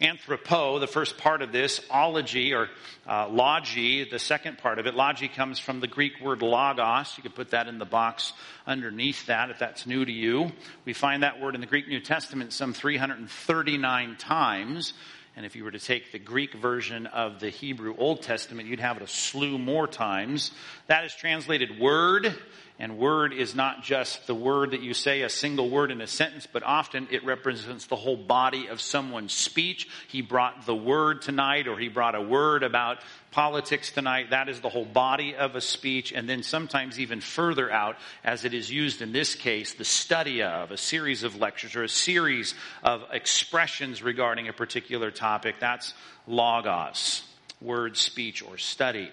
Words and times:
Anthropo, 0.00 0.80
the 0.80 0.86
first 0.86 1.18
part 1.18 1.42
of 1.42 1.52
this, 1.52 1.80
ology 1.90 2.52
or 2.52 2.68
uh, 3.06 3.28
logy, 3.28 4.04
the 4.04 4.18
second 4.18 4.58
part 4.58 4.78
of 4.78 4.86
it. 4.86 4.94
Logy 4.94 5.28
comes 5.28 5.58
from 5.58 5.80
the 5.80 5.86
Greek 5.86 6.20
word 6.20 6.42
logos. 6.42 7.16
You 7.16 7.22
can 7.22 7.32
put 7.32 7.50
that 7.50 7.68
in 7.68 7.78
the 7.78 7.84
box 7.84 8.32
underneath 8.66 9.26
that 9.26 9.50
if 9.50 9.58
that's 9.58 9.86
new 9.86 10.04
to 10.04 10.12
you. 10.12 10.52
We 10.84 10.92
find 10.92 11.22
that 11.22 11.40
word 11.40 11.54
in 11.54 11.60
the 11.60 11.66
Greek 11.66 11.88
New 11.88 12.00
Testament 12.00 12.52
some 12.52 12.72
339 12.72 14.16
times. 14.16 14.94
And 15.36 15.44
if 15.44 15.56
you 15.56 15.64
were 15.64 15.72
to 15.72 15.80
take 15.80 16.12
the 16.12 16.20
Greek 16.20 16.54
version 16.54 17.06
of 17.06 17.40
the 17.40 17.50
Hebrew 17.50 17.96
Old 17.96 18.22
Testament, 18.22 18.68
you'd 18.68 18.78
have 18.78 18.96
it 18.96 19.02
a 19.02 19.08
slew 19.08 19.58
more 19.58 19.88
times. 19.88 20.52
That 20.86 21.04
is 21.04 21.14
translated 21.14 21.80
word. 21.80 22.34
And 22.76 22.98
word 22.98 23.32
is 23.32 23.54
not 23.54 23.84
just 23.84 24.26
the 24.26 24.34
word 24.34 24.72
that 24.72 24.82
you 24.82 24.94
say, 24.94 25.22
a 25.22 25.28
single 25.28 25.70
word 25.70 25.92
in 25.92 26.00
a 26.00 26.08
sentence, 26.08 26.48
but 26.52 26.64
often 26.64 27.06
it 27.12 27.24
represents 27.24 27.86
the 27.86 27.94
whole 27.94 28.16
body 28.16 28.66
of 28.66 28.80
someone's 28.80 29.32
speech. 29.32 29.88
He 30.08 30.22
brought 30.22 30.66
the 30.66 30.74
word 30.74 31.22
tonight, 31.22 31.68
or 31.68 31.78
he 31.78 31.86
brought 31.86 32.16
a 32.16 32.20
word 32.20 32.64
about 32.64 32.98
politics 33.30 33.92
tonight. 33.92 34.30
That 34.30 34.48
is 34.48 34.60
the 34.60 34.68
whole 34.68 34.84
body 34.84 35.36
of 35.36 35.54
a 35.54 35.60
speech. 35.60 36.12
And 36.12 36.28
then 36.28 36.42
sometimes 36.42 36.98
even 36.98 37.20
further 37.20 37.70
out, 37.70 37.96
as 38.24 38.44
it 38.44 38.52
is 38.52 38.68
used 38.72 39.02
in 39.02 39.12
this 39.12 39.36
case, 39.36 39.74
the 39.74 39.84
study 39.84 40.42
of 40.42 40.72
a 40.72 40.76
series 40.76 41.22
of 41.22 41.36
lectures 41.36 41.76
or 41.76 41.84
a 41.84 41.88
series 41.88 42.56
of 42.82 43.04
expressions 43.12 44.02
regarding 44.02 44.48
a 44.48 44.52
particular 44.52 45.12
topic. 45.12 45.56
That's 45.60 45.94
logos, 46.26 47.22
word, 47.60 47.96
speech, 47.96 48.42
or 48.42 48.58
study. 48.58 49.12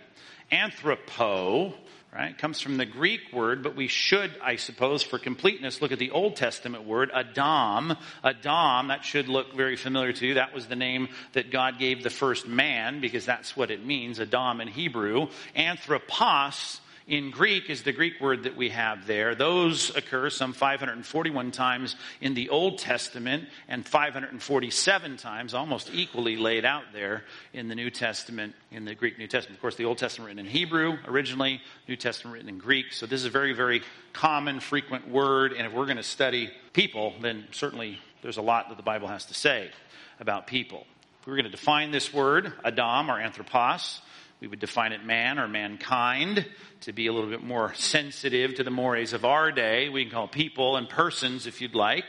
Anthropo, 0.52 1.76
right? 2.14 2.38
Comes 2.38 2.60
from 2.60 2.76
the 2.76 2.86
Greek 2.86 3.32
word, 3.32 3.64
but 3.64 3.76
we 3.76 3.88
should, 3.88 4.32
I 4.44 4.58
suppose, 4.58 5.02
for 5.02 5.18
completeness, 5.18 5.82
look 5.82 5.94
at 5.94 6.00
the 6.00 6.12
Old 6.12 6.36
Testament 6.36 6.84
word, 6.84 7.10
Adam. 7.14 7.96
Adam, 8.22 8.88
that 8.90 9.06
should 9.06 9.30
look 9.30 9.56
very 9.56 9.78
familiar 9.78 10.12
to 10.12 10.28
you. 10.28 10.34
That 10.34 10.54
was 10.54 10.68
the 10.68 10.76
name 10.76 11.08
that 11.34 11.52
God 11.52 11.80
gave 11.80 12.04
the 12.04 12.10
first 12.10 12.48
man, 12.48 13.00
because 13.00 13.26
that's 13.26 13.56
what 13.56 13.72
it 13.72 13.86
means, 13.86 14.20
Adam 14.20 14.60
in 14.60 14.68
Hebrew. 14.68 15.28
Anthropos, 15.56 16.81
in 17.08 17.32
Greek 17.32 17.70
is 17.70 17.84
the 17.84 17.92
Greek 17.92 18.22
word 18.22 18.44
that 18.44 18.56
we 18.56 18.70
have 18.70 19.08
there. 19.08 19.36
Those 19.36 19.96
occur 19.96 20.30
some 20.30 20.54
541 20.54 21.52
times 21.52 21.96
in 22.22 22.34
the 22.34 22.50
Old 22.50 22.78
Testament 22.78 23.48
and 23.68 23.86
547 23.86 25.18
times, 25.18 25.54
almost 25.54 25.90
equally 25.94 26.38
laid 26.38 26.66
out 26.66 26.84
there 26.94 27.24
in 27.54 27.68
the 27.68 27.76
New 27.76 27.90
Testament, 27.90 28.54
in 28.72 28.86
the 28.86 28.96
Greek 28.96 29.18
New 29.18 29.28
Testament. 29.28 29.58
Of 29.58 29.62
course, 29.62 29.76
the 29.76 29.86
Old 29.86 29.98
Testament 29.98 30.28
written 30.28 30.46
in 30.46 30.52
Hebrew 30.52 30.98
originally, 31.06 31.62
New 31.88 31.96
Testament 31.96 32.34
written 32.36 32.50
in 32.50 32.60
Greek. 32.60 32.94
So 32.94 33.06
this 33.06 33.20
is 33.20 33.26
a 33.26 33.32
very, 33.32 33.54
very 33.54 33.82
common, 34.14 34.60
frequent 34.60 35.10
word. 35.10 35.54
And 35.54 35.66
if 35.66 35.74
we're 35.74 35.86
going 35.86 35.98
to 35.98 36.04
study 36.04 36.52
people, 36.74 37.14
then 37.22 37.46
certainly 37.52 38.00
there's 38.22 38.38
a 38.38 38.42
lot 38.42 38.70
that 38.70 38.78
the 38.78 38.84
Bible 38.84 39.08
has 39.08 39.26
to 39.26 39.34
say 39.34 39.72
about 40.20 40.48
people. 40.48 40.86
If 41.22 41.28
we're 41.28 41.36
going 41.36 41.46
to 41.46 41.52
define 41.52 41.92
this 41.92 42.14
word, 42.14 42.52
Adam 42.64 43.10
or 43.10 43.20
anthropos, 43.20 44.02
we 44.42 44.48
would 44.48 44.60
define 44.60 44.92
it 44.92 45.06
man 45.06 45.38
or 45.38 45.48
mankind 45.48 46.48
to 46.82 46.92
be 46.92 47.06
a 47.06 47.14
little 47.14 47.30
bit 47.30 47.44
more 47.44 47.76
sensitive 47.76 48.56
to 48.56 48.64
the 48.64 48.72
mores 48.72 49.14
of 49.14 49.24
our 49.24 49.52
day. 49.52 49.88
We 49.88 50.04
can 50.04 50.12
call 50.12 50.28
people 50.28 50.78
and 50.78 50.90
persons 50.90 51.46
if 51.46 51.62
you'd 51.62 51.76
like. 51.76 52.06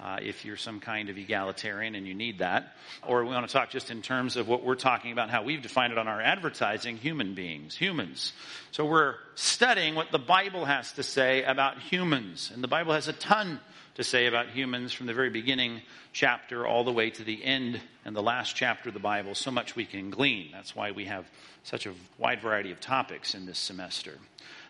Uh, 0.00 0.18
if 0.20 0.44
you're 0.44 0.56
some 0.56 0.80
kind 0.80 1.08
of 1.08 1.16
egalitarian 1.16 1.94
and 1.94 2.04
you 2.06 2.14
need 2.14 2.40
that. 2.40 2.74
Or 3.06 3.24
we 3.24 3.32
want 3.32 3.46
to 3.46 3.52
talk 3.52 3.70
just 3.70 3.90
in 3.92 4.02
terms 4.02 4.36
of 4.36 4.48
what 4.48 4.64
we're 4.64 4.74
talking 4.74 5.12
about, 5.12 5.30
how 5.30 5.44
we've 5.44 5.62
defined 5.62 5.92
it 5.92 5.98
on 5.98 6.08
our 6.08 6.20
advertising 6.20 6.96
human 6.96 7.34
beings, 7.34 7.76
humans. 7.76 8.32
So 8.72 8.84
we're 8.84 9.14
studying 9.36 9.94
what 9.94 10.10
the 10.10 10.18
Bible 10.18 10.64
has 10.64 10.92
to 10.94 11.04
say 11.04 11.44
about 11.44 11.78
humans. 11.78 12.50
And 12.52 12.62
the 12.62 12.68
Bible 12.68 12.92
has 12.92 13.06
a 13.06 13.12
ton 13.12 13.60
to 13.94 14.04
say 14.04 14.26
about 14.26 14.48
humans 14.48 14.92
from 14.92 15.06
the 15.06 15.14
very 15.14 15.30
beginning 15.30 15.80
chapter 16.12 16.66
all 16.66 16.84
the 16.84 16.92
way 16.92 17.10
to 17.10 17.24
the 17.24 17.44
end 17.44 17.80
and 18.04 18.14
the 18.14 18.22
last 18.22 18.56
chapter 18.56 18.88
of 18.88 18.94
the 18.94 19.00
Bible. 19.00 19.34
So 19.34 19.50
much 19.50 19.76
we 19.76 19.84
can 19.84 20.10
glean. 20.10 20.50
That's 20.52 20.74
why 20.74 20.90
we 20.90 21.04
have 21.04 21.26
such 21.62 21.86
a 21.86 21.92
wide 22.18 22.40
variety 22.40 22.72
of 22.72 22.80
topics 22.80 23.34
in 23.34 23.46
this 23.46 23.58
semester. 23.58 24.18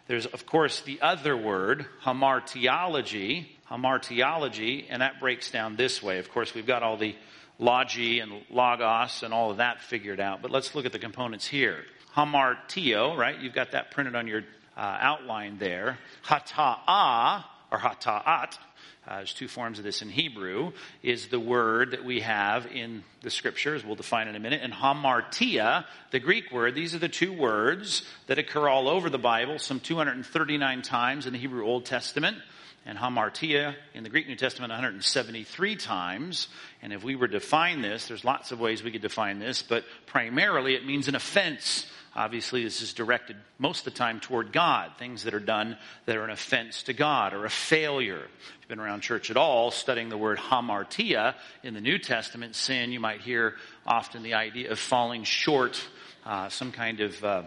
There's, 0.07 0.27
of 0.27 0.45
course, 0.45 0.83
the 0.83 1.01
other 1.01 1.37
word, 1.37 1.87
hamartiology, 2.05 3.47
hamartiology, 3.71 4.85
and 4.91 5.01
that 5.01 5.19
breaks 5.19 5.51
down 5.51 5.77
this 5.77 6.03
way. 6.03 6.19
Of 6.19 6.31
course, 6.31 6.55
we've 6.55 6.67
got 6.67 6.83
all 6.83 6.99
the 6.99 7.17
logi 7.59 8.21
and 8.21 8.33
logos 8.51 9.23
and 9.23 9.33
all 9.33 9.51
of 9.51 9.57
that 9.59 9.81
figured 9.81 10.21
out, 10.21 10.43
but 10.43 10.51
let's 10.51 10.75
look 10.75 10.85
at 10.85 10.93
the 10.93 10.99
components 10.99 11.47
here. 11.47 11.85
Hamartio, 12.15 13.17
right? 13.17 13.39
You've 13.39 13.55
got 13.55 13.73
that 13.73 13.91
printed 13.91 14.15
on 14.15 14.27
your 14.27 14.43
uh, 14.77 14.99
outline 15.01 15.59
there. 15.59 15.99
Hata'a, 16.27 17.45
or 17.73 17.79
hata'at, 17.79 18.59
uh, 19.07 19.17
there's 19.17 19.35
two 19.35 19.49
forms 19.49 19.79
of 19.79 19.85
this 19.85 20.01
in 20.01 20.09
Hebrew, 20.09 20.73
is 21.03 21.29
the 21.29 21.41
word 21.41 21.91
that 21.91 22.05
we 22.05 22.21
have 22.21 22.67
in 22.67 23.05
the 23.23 23.31
scriptures. 23.31 23.85
We'll 23.85 23.97
define 23.97 24.29
in 24.29 24.37
a 24.37 24.41
minute. 24.41 24.61
And 24.63 24.73
hamartia, 24.73 25.85
the 26.11 26.21
Greek 26.21 26.51
word, 26.51 26.75
these 26.75 26.95
are 26.95 26.99
the 26.99 27.09
two 27.09 27.33
words 27.33 28.03
that 28.29 28.39
occur 28.39 28.69
all 28.69 28.89
over 28.89 29.11
the 29.11 29.19
Bible, 29.19 29.59
some 29.59 29.81
239 29.81 30.83
times 30.83 31.27
in 31.27 31.33
the 31.33 31.39
Hebrew 31.39 31.67
Old 31.67 31.85
Testament. 31.85 32.39
And 32.87 32.99
hamartia 32.99 33.75
in 33.95 34.03
the 34.03 34.11
Greek 34.11 34.29
New 34.29 34.37
Testament 34.37 34.71
173 34.71 35.77
times. 35.77 36.49
And 36.83 36.93
if 36.93 37.03
we 37.03 37.17
were 37.17 37.29
to 37.29 37.39
define 37.39 37.81
this, 37.81 38.09
there's 38.09 38.25
lots 38.25 38.53
of 38.53 38.61
ways 38.61 38.83
we 38.83 38.91
could 38.91 39.03
define 39.03 39.39
this, 39.39 39.63
but 39.63 39.85
primarily 40.07 40.75
it 40.75 40.85
means 40.85 41.09
an 41.09 41.15
offense 41.15 41.87
Obviously, 42.17 42.63
this 42.63 42.81
is 42.81 42.93
directed 42.93 43.37
most 43.59 43.81
of 43.81 43.93
the 43.93 43.99
time 43.99 44.21
toward 44.21 44.53
God, 44.53 44.93
things 45.01 45.25
that 45.25 45.35
are 45.35 45.41
done 45.41 45.77
that 46.07 46.17
are 46.17 46.23
an 46.23 46.31
offense 46.31 46.85
to 46.85 46.93
God 46.93 47.35
or 47.35 47.45
a 47.45 47.51
failure. 47.51 48.19
If 48.19 48.61
you've 48.61 48.69
been 48.69 48.79
around 48.79 49.01
church 49.01 49.33
at 49.33 49.37
all, 49.37 49.73
studying 49.73 50.11
the 50.11 50.17
word 50.17 50.39
hamartia 50.39 51.35
in 51.65 51.75
the 51.75 51.81
New 51.81 51.99
Testament, 51.99 52.55
sin, 52.55 52.93
you 52.93 53.01
might 53.01 53.21
hear 53.21 53.55
often 53.85 54.23
the 54.23 54.35
idea 54.35 54.71
of 54.71 54.79
falling 54.79 55.25
short, 55.25 55.85
uh, 56.25 56.49
some 56.51 56.71
kind 56.71 57.01
of 57.01 57.25
uh, 57.25 57.43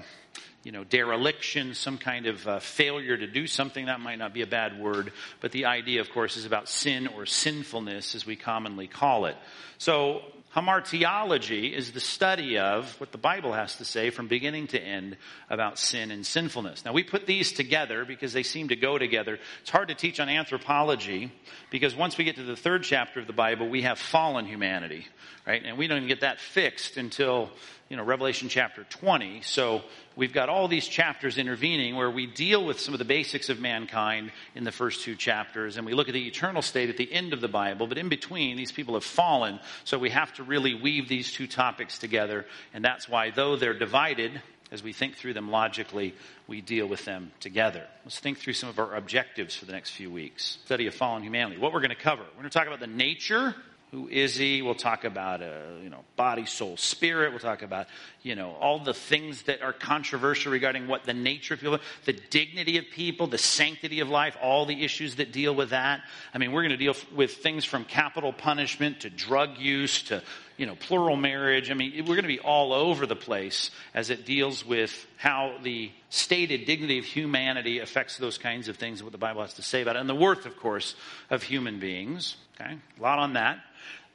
you 0.67 0.73
know, 0.73 0.83
dereliction, 0.83 1.73
some 1.73 1.97
kind 1.97 2.25
of 2.25 2.45
uh, 2.45 2.59
failure 2.59 3.16
to 3.16 3.25
do 3.25 3.47
something. 3.47 3.85
That 3.85 4.01
might 4.01 4.19
not 4.19 4.33
be 4.33 4.41
a 4.41 4.47
bad 4.47 4.78
word, 4.78 5.13
but 5.39 5.53
the 5.53 5.63
idea, 5.63 6.01
of 6.01 6.09
course, 6.09 6.35
is 6.35 6.44
about 6.44 6.67
sin 6.67 7.07
or 7.07 7.25
sinfulness, 7.25 8.16
as 8.16 8.25
we 8.25 8.35
commonly 8.35 8.85
call 8.85 9.28
it. 9.28 9.38
So 9.78 10.23
Hamartiology 10.57 11.72
is 11.72 11.91
the 11.91 12.00
study 12.00 12.57
of 12.57 13.00
what 13.00 13.11
the 13.11 13.17
Bible 13.17 13.53
has 13.53 13.75
to 13.75 13.85
say 13.85 14.09
from 14.09 14.28
beginning 14.28 14.67
to 14.67 14.81
end 14.81 15.16
about 15.50 15.78
sin 15.78 16.09
and 16.09 16.25
sinfulness. 16.25 16.84
Now 16.84 16.94
we 16.94 17.03
put 17.03 17.28
these 17.28 17.53
together 17.53 18.05
because 18.05 18.34
they 18.34 18.44
seem 18.44 18.69
to 18.69 18.75
go 18.75 18.97
together. 18.97 19.39
It's 19.61 19.69
hard 19.69 19.89
to 19.89 19.95
teach 19.95 20.19
on 20.19 20.29
anthropology 20.29 21.31
because 21.69 21.95
once 21.95 22.17
we 22.17 22.23
get 22.23 22.38
to 22.38 22.44
the 22.44 22.55
third 22.55 22.84
chapter 22.84 23.19
of 23.19 23.28
the 23.28 23.34
Bible, 23.34 23.69
we 23.69 23.84
have 23.84 23.99
fallen 23.99 24.45
humanity, 24.45 25.05
right? 25.47 25.63
And 25.63 25.78
we 25.78 25.88
don't 25.88 25.97
even 25.97 26.09
get 26.09 26.22
that 26.22 26.40
fixed 26.40 26.97
until 26.97 27.50
you 27.90 27.96
know, 27.96 28.03
Revelation 28.03 28.50
chapter 28.50 28.84
20. 28.84 29.41
So 29.44 29.81
we've 30.18 30.34
got 30.34 30.50
all 30.50 30.68
these 30.68 30.85
chapters 30.85 31.38
intervening 31.38 31.96
where 31.96 32.12
we 32.12 32.28
deal 32.28 32.66
with 32.66 32.81
some 32.81 32.94
of 32.94 32.97
the 32.97 33.06
basics 33.06 33.47
of 33.47 33.62
mankind 33.62 34.34
in 34.56 34.66
the 34.66 34.74
first 34.74 35.03
two 35.03 35.16
chapters 35.16 35.78
and 35.78 35.85
we 35.85 35.94
look 35.94 36.09
at 36.09 36.13
the 36.13 36.28
eternal 36.28 36.62
state 36.62 36.90
at 36.90 36.97
the 36.97 37.12
end 37.12 37.31
of 37.31 37.40
the 37.40 37.47
Bible. 37.47 37.88
But 37.88 37.97
in 37.97 38.09
between, 38.09 38.58
these 38.58 38.74
people 38.74 38.96
have 38.96 39.06
fallen. 39.06 39.62
So 39.85 39.97
we 39.97 40.09
have 40.09 40.34
to 40.34 40.44
really 40.44 40.75
weave 40.75 41.08
these 41.08 41.31
two 41.31 41.47
topics 41.47 41.97
together. 41.97 42.46
And 42.74 42.84
that's 42.84 43.08
why, 43.08 43.31
though 43.31 43.56
they're 43.56 43.78
divided, 43.78 44.41
as 44.69 44.84
we 44.84 44.91
think 44.91 45.16
through 45.16 45.34
them 45.34 45.50
logically, 45.50 46.14
we 46.46 46.59
deal 46.59 46.88
with 46.88 47.06
them 47.06 47.31
together. 47.40 47.85
Let's 48.03 48.19
think 48.19 48.40
through 48.40 48.53
some 48.53 48.68
of 48.68 48.79
our 48.79 48.96
objectives 48.96 49.56
for 49.56 49.64
the 49.64 49.72
next 49.72 49.91
few 49.91 50.12
weeks. 50.12 50.58
Study 50.66 50.88
of 50.88 50.94
fallen 50.94 51.24
humanity. 51.24 51.58
What 51.58 51.72
we're 51.72 51.79
going 51.79 51.90
to 51.91 51.96
cover. 51.96 52.24
We're 52.24 52.41
going 52.41 52.50
to 52.50 52.58
talk 52.58 52.68
about 52.68 52.81
the 52.81 52.88
nature 52.88 53.56
who 53.92 54.09
is 54.09 54.36
he? 54.36 54.62
We'll 54.62 54.75
talk 54.75 55.06
about, 55.06 55.42
uh, 55.42 55.48
you 55.81 55.90
know, 55.90 56.03
body, 56.18 56.46
soul, 56.46 56.75
spirit. 56.75 57.31
We'll 57.31 57.40
talk 57.40 57.62
about, 57.62 57.88
you 58.22 58.36
know, 58.36 58.52
all 58.59 58.80
the 58.80 58.94
things 58.94 59.44
that 59.44 59.62
are 59.62 59.72
controversial 59.72 60.52
regarding 60.52 60.90
what 60.90 61.06
the 61.06 61.14
nature 61.14 61.53
of 61.53 61.62
people, 61.62 61.80
the 62.03 62.12
dignity 62.14 62.78
of 62.78 62.86
people, 62.92 63.28
the 63.28 63.38
sanctity 63.38 64.02
of 64.02 64.09
life, 64.09 64.36
all 64.42 64.66
the 64.66 64.84
issues 64.84 65.16
that 65.16 65.31
deal 65.31 65.56
with 65.56 65.70
that. 65.70 66.02
I 66.34 66.38
mean, 66.38 66.52
we're 66.52 66.64
going 66.64 66.72
to 66.72 66.78
deal 66.78 66.96
with 67.16 67.36
things 67.36 67.64
from 67.64 67.86
capital 67.86 68.34
punishment 68.34 69.02
to 69.02 69.09
drug 69.09 69.58
use 69.58 70.03
to, 70.03 70.22
you 70.58 70.66
know, 70.66 70.76
plural 70.76 71.16
marriage. 71.16 71.72
I 71.72 71.74
mean, 71.74 71.94
we're 72.00 72.16
going 72.16 72.23
to 72.23 72.28
be 72.28 72.40
all 72.40 72.73
over 72.73 73.06
the 73.06 73.16
place 73.16 73.72
as 73.94 74.09
it 74.09 74.26
deals 74.26 74.66
with 74.66 75.08
how 75.16 75.56
the 75.64 75.91
stated 76.09 76.66
dignity 76.66 77.00
of 77.00 77.06
humanity 77.06 77.79
affects 77.79 78.17
those 78.17 78.38
kinds 78.38 78.67
of 78.67 78.76
things, 78.76 79.02
what 79.02 79.14
the 79.14 79.17
Bible 79.17 79.41
has 79.44 79.53
to 79.53 79.61
say 79.61 79.82
about 79.82 79.96
it, 79.96 80.00
and 80.00 80.09
the 80.09 80.16
worth, 80.16 80.46
of 80.46 80.58
course, 80.58 80.96
of 81.29 81.44
human 81.44 81.79
beings. 81.79 82.35
Okay? 82.59 82.78
A 83.00 83.02
lot 83.02 83.20
on 83.20 83.34
that. 83.34 83.59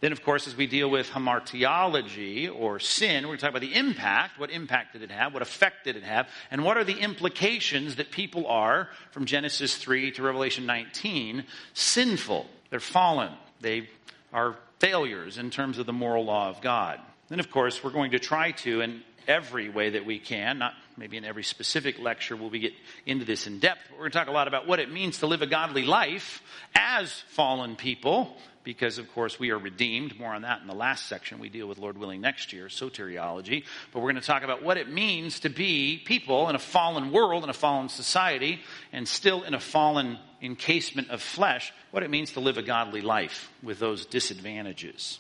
Then, 0.03 0.11
of 0.11 0.25
course, 0.25 0.49
as 0.49 0.57
we 0.57 0.67
deal 0.67 0.91
with 0.91 1.11
hamartiology 1.11 2.53
or 2.53 2.81
sin, 2.81 3.23
we're 3.23 3.29
going 3.29 3.39
to 3.39 3.43
talk 3.43 3.51
about 3.51 3.61
the 3.61 3.77
impact. 3.77 4.37
What 4.37 4.51
impact 4.51 4.95
did 4.95 5.03
it 5.03 5.13
have? 5.13 5.33
What 5.33 5.43
effect 5.43 5.85
did 5.85 5.95
it 5.95 6.03
have? 6.03 6.29
And 6.51 6.65
what 6.65 6.77
are 6.77 6.83
the 6.83 6.99
implications 6.99 7.95
that 7.97 8.11
people 8.11 8.49
are, 8.49 8.89
from 9.13 9.27
Genesis 9.27 9.77
3 9.77 10.11
to 10.11 10.25
Revelation 10.25 10.67
19, 10.67 11.45
sinful? 11.73 12.49
They're 12.71 12.81
fallen. 12.81 13.31
They 13.61 13.89
are 14.33 14.57
failures 14.81 15.39
in 15.39 15.51
terms 15.51 15.79
of 15.79 15.87
the 15.87 15.93
moral 15.93 16.25
law 16.25 16.49
of 16.49 16.61
God. 16.61 16.99
Then, 17.29 17.39
of 17.39 17.53
course, 17.53 17.85
we're 17.85 17.91
going 17.91 18.11
to 18.11 18.19
try 18.19 18.51
to, 18.51 18.81
and 18.81 19.03
every 19.27 19.69
way 19.69 19.91
that 19.91 20.05
we 20.05 20.19
can. 20.19 20.59
Not 20.59 20.75
maybe 20.97 21.17
in 21.17 21.25
every 21.25 21.43
specific 21.45 21.99
lecture 21.99 22.37
will 22.37 22.51
we 22.51 22.59
get 22.59 22.73
into 23.07 23.25
this 23.25 23.47
in 23.47 23.59
depth. 23.59 23.81
But 23.89 23.97
we're 23.97 24.05
going 24.05 24.13
to 24.13 24.19
talk 24.19 24.29
a 24.29 24.33
lot 24.33 24.49
about 24.49 24.67
what 24.67 24.81
it 24.81 24.91
means 24.91 25.19
to 25.19 25.27
live 25.27 25.43
a 25.43 25.47
godly 25.47 25.85
life 25.85 26.43
as 26.75 27.13
fallen 27.29 27.77
people, 27.77 28.37
because 28.65 28.99
of 28.99 29.13
course 29.13 29.39
we 29.39 29.51
are 29.51 29.59
redeemed. 29.59 30.19
More 30.19 30.33
on 30.33 30.43
that 30.43 30.61
in 30.61 30.67
the 30.67 30.75
last 30.75 31.07
section 31.07 31.39
we 31.39 31.49
deal 31.49 31.67
with, 31.67 31.79
Lord 31.79 31.99
willing, 31.99 32.21
next 32.21 32.53
year, 32.53 32.67
soteriology. 32.67 33.65
But 33.93 34.01
we're 34.01 34.13
going 34.13 34.21
to 34.21 34.27
talk 34.27 34.43
about 34.43 34.63
what 34.63 34.77
it 34.77 34.91
means 34.91 35.41
to 35.41 35.49
be 35.49 36.01
people 36.05 36.49
in 36.49 36.55
a 36.55 36.61
fallen 36.61 37.11
world, 37.11 37.45
in 37.45 37.51
a 37.51 37.55
fallen 37.55 37.89
society, 37.89 38.61
and 38.93 39.09
still 39.09 39.43
in 39.43 39.55
a 39.55 39.61
fallen 39.61 40.19
encasement 40.41 41.11
of 41.11 41.23
flesh, 41.23 41.73
what 41.91 42.03
it 42.03 42.11
means 42.11 42.33
to 42.33 42.41
live 42.41 42.59
a 42.59 42.63
godly 42.63 43.01
life 43.01 43.51
with 43.63 43.79
those 43.79 44.07
disadvantages. 44.07 45.19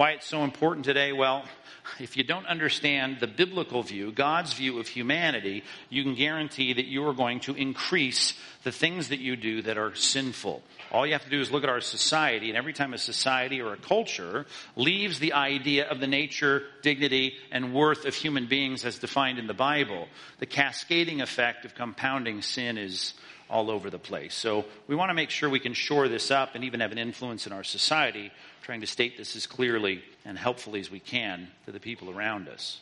Why 0.00 0.12
it's 0.12 0.26
so 0.26 0.44
important 0.44 0.86
today? 0.86 1.12
Well, 1.12 1.44
if 2.00 2.16
you 2.16 2.24
don't 2.24 2.46
understand 2.46 3.18
the 3.20 3.26
biblical 3.26 3.82
view, 3.82 4.12
God's 4.12 4.54
view 4.54 4.78
of 4.78 4.88
humanity, 4.88 5.62
you 5.90 6.02
can 6.04 6.14
guarantee 6.14 6.72
that 6.72 6.86
you 6.86 7.06
are 7.06 7.12
going 7.12 7.40
to 7.40 7.54
increase 7.54 8.32
the 8.62 8.72
things 8.72 9.08
that 9.08 9.18
you 9.18 9.36
do 9.36 9.60
that 9.60 9.76
are 9.76 9.94
sinful. 9.94 10.62
All 10.90 11.06
you 11.06 11.12
have 11.12 11.24
to 11.24 11.28
do 11.28 11.38
is 11.38 11.50
look 11.50 11.64
at 11.64 11.68
our 11.68 11.82
society, 11.82 12.48
and 12.48 12.56
every 12.56 12.72
time 12.72 12.94
a 12.94 12.98
society 12.98 13.60
or 13.60 13.74
a 13.74 13.76
culture 13.76 14.46
leaves 14.74 15.18
the 15.18 15.34
idea 15.34 15.86
of 15.86 16.00
the 16.00 16.06
nature, 16.06 16.62
dignity, 16.80 17.34
and 17.52 17.74
worth 17.74 18.06
of 18.06 18.14
human 18.14 18.46
beings 18.46 18.86
as 18.86 18.98
defined 18.98 19.38
in 19.38 19.48
the 19.48 19.52
Bible, 19.52 20.08
the 20.38 20.46
cascading 20.46 21.20
effect 21.20 21.66
of 21.66 21.74
compounding 21.74 22.40
sin 22.40 22.78
is 22.78 23.12
all 23.50 23.70
over 23.70 23.90
the 23.90 23.98
place. 23.98 24.34
So 24.34 24.64
we 24.86 24.94
want 24.94 25.10
to 25.10 25.14
make 25.14 25.30
sure 25.30 25.50
we 25.50 25.60
can 25.60 25.74
shore 25.74 26.08
this 26.08 26.30
up 26.30 26.54
and 26.54 26.64
even 26.64 26.80
have 26.80 26.92
an 26.92 26.98
influence 26.98 27.46
in 27.46 27.52
our 27.52 27.64
society, 27.64 28.30
trying 28.62 28.80
to 28.80 28.86
state 28.86 29.18
this 29.18 29.36
as 29.36 29.46
clearly 29.46 30.02
and 30.24 30.38
helpfully 30.38 30.80
as 30.80 30.90
we 30.90 31.00
can 31.00 31.48
to 31.66 31.72
the 31.72 31.80
people 31.80 32.10
around 32.10 32.48
us 32.48 32.80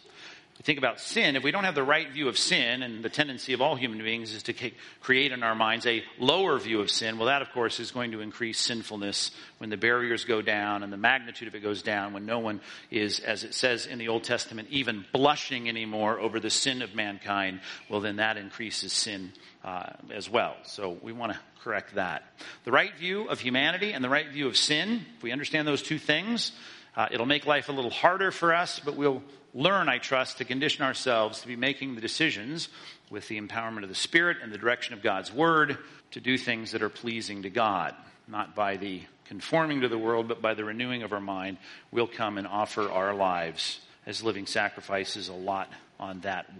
we 0.58 0.64
think 0.64 0.78
about 0.78 0.98
sin, 0.98 1.36
if 1.36 1.44
we 1.44 1.52
don't 1.52 1.62
have 1.62 1.76
the 1.76 1.84
right 1.84 2.10
view 2.10 2.26
of 2.26 2.36
sin, 2.36 2.82
and 2.82 3.04
the 3.04 3.08
tendency 3.08 3.52
of 3.52 3.62
all 3.62 3.76
human 3.76 3.98
beings 3.98 4.34
is 4.34 4.42
to 4.44 4.72
create 5.00 5.30
in 5.30 5.44
our 5.44 5.54
minds 5.54 5.86
a 5.86 6.02
lower 6.18 6.58
view 6.58 6.80
of 6.80 6.90
sin, 6.90 7.16
well, 7.16 7.26
that, 7.26 7.42
of 7.42 7.52
course, 7.52 7.78
is 7.78 7.92
going 7.92 8.10
to 8.10 8.20
increase 8.20 8.58
sinfulness 8.58 9.30
when 9.58 9.70
the 9.70 9.76
barriers 9.76 10.24
go 10.24 10.42
down 10.42 10.82
and 10.82 10.92
the 10.92 10.96
magnitude 10.96 11.46
of 11.46 11.54
it 11.54 11.62
goes 11.62 11.82
down, 11.82 12.12
when 12.12 12.26
no 12.26 12.40
one 12.40 12.60
is, 12.90 13.20
as 13.20 13.44
it 13.44 13.54
says 13.54 13.86
in 13.86 13.98
the 13.98 14.08
Old 14.08 14.24
Testament, 14.24 14.66
even 14.72 15.04
blushing 15.12 15.68
anymore 15.68 16.18
over 16.18 16.40
the 16.40 16.50
sin 16.50 16.82
of 16.82 16.92
mankind, 16.92 17.60
well, 17.88 18.00
then 18.00 18.16
that 18.16 18.36
increases 18.36 18.92
sin 18.92 19.32
uh, 19.64 19.90
as 20.10 20.31
well. 20.31 20.55
So 20.64 20.96
we 21.02 21.12
want 21.12 21.32
to 21.32 21.38
correct 21.62 21.94
that. 21.94 22.22
The 22.64 22.72
right 22.72 22.94
view 22.96 23.28
of 23.28 23.40
humanity 23.40 23.93
and 23.93 24.02
the 24.02 24.08
right 24.08 24.28
view 24.28 24.46
of 24.46 24.56
sin, 24.56 25.05
if 25.16 25.22
we 25.22 25.32
understand 25.32 25.66
those 25.66 25.82
two 25.82 25.99
things, 25.99 26.52
uh, 26.96 27.08
it'll 27.10 27.26
make 27.26 27.46
life 27.46 27.69
a 27.69 27.72
little 27.72 27.90
harder 27.90 28.31
for 28.31 28.55
us, 28.55 28.81
but 28.81 28.96
we'll 28.96 29.22
learn, 29.55 29.88
I 29.88 29.99
trust, 29.99 30.38
to 30.38 30.44
condition 30.44 30.84
ourselves 30.84 31.40
to 31.43 31.46
be 31.46 31.56
making 31.56 31.94
the 31.94 32.00
decisions 32.00 32.69
with 33.10 33.28
the 33.28 33.40
empowerment 33.40 33.82
of 33.82 33.88
the 33.88 33.94
Spirit 33.94 34.38
and 34.43 34.52
the 34.52 34.58
direction 34.58 34.94
of 34.94 35.02
God's 35.02 35.32
Word 35.32 35.78
to 36.12 36.20
do 36.20 36.37
things 36.37 36.72
that 36.72 36.82
are 36.82 36.88
pleasing 36.88 37.43
to 37.43 37.50
God, 37.50 37.94
not 38.26 38.54
by 38.54 38.76
the 38.76 39.02
conforming 39.26 39.82
to 39.82 39.88
the 39.88 39.99
world, 39.99 40.28
but 40.28 40.40
by 40.40 40.54
the 40.54 40.64
renewing 40.64 41.02
of 41.02 41.12
our 41.12 41.20
mind. 41.20 41.58
We'll 41.90 42.06
come 42.06 42.38
and 42.38 42.46
offer 42.46 42.90
our 42.90 43.14
lives 43.14 43.81
as 44.06 44.22
living 44.22 44.46
sacrifices, 44.46 45.28
a 45.28 45.34
lot 45.34 45.70
on 46.00 46.20
that 46.20 46.50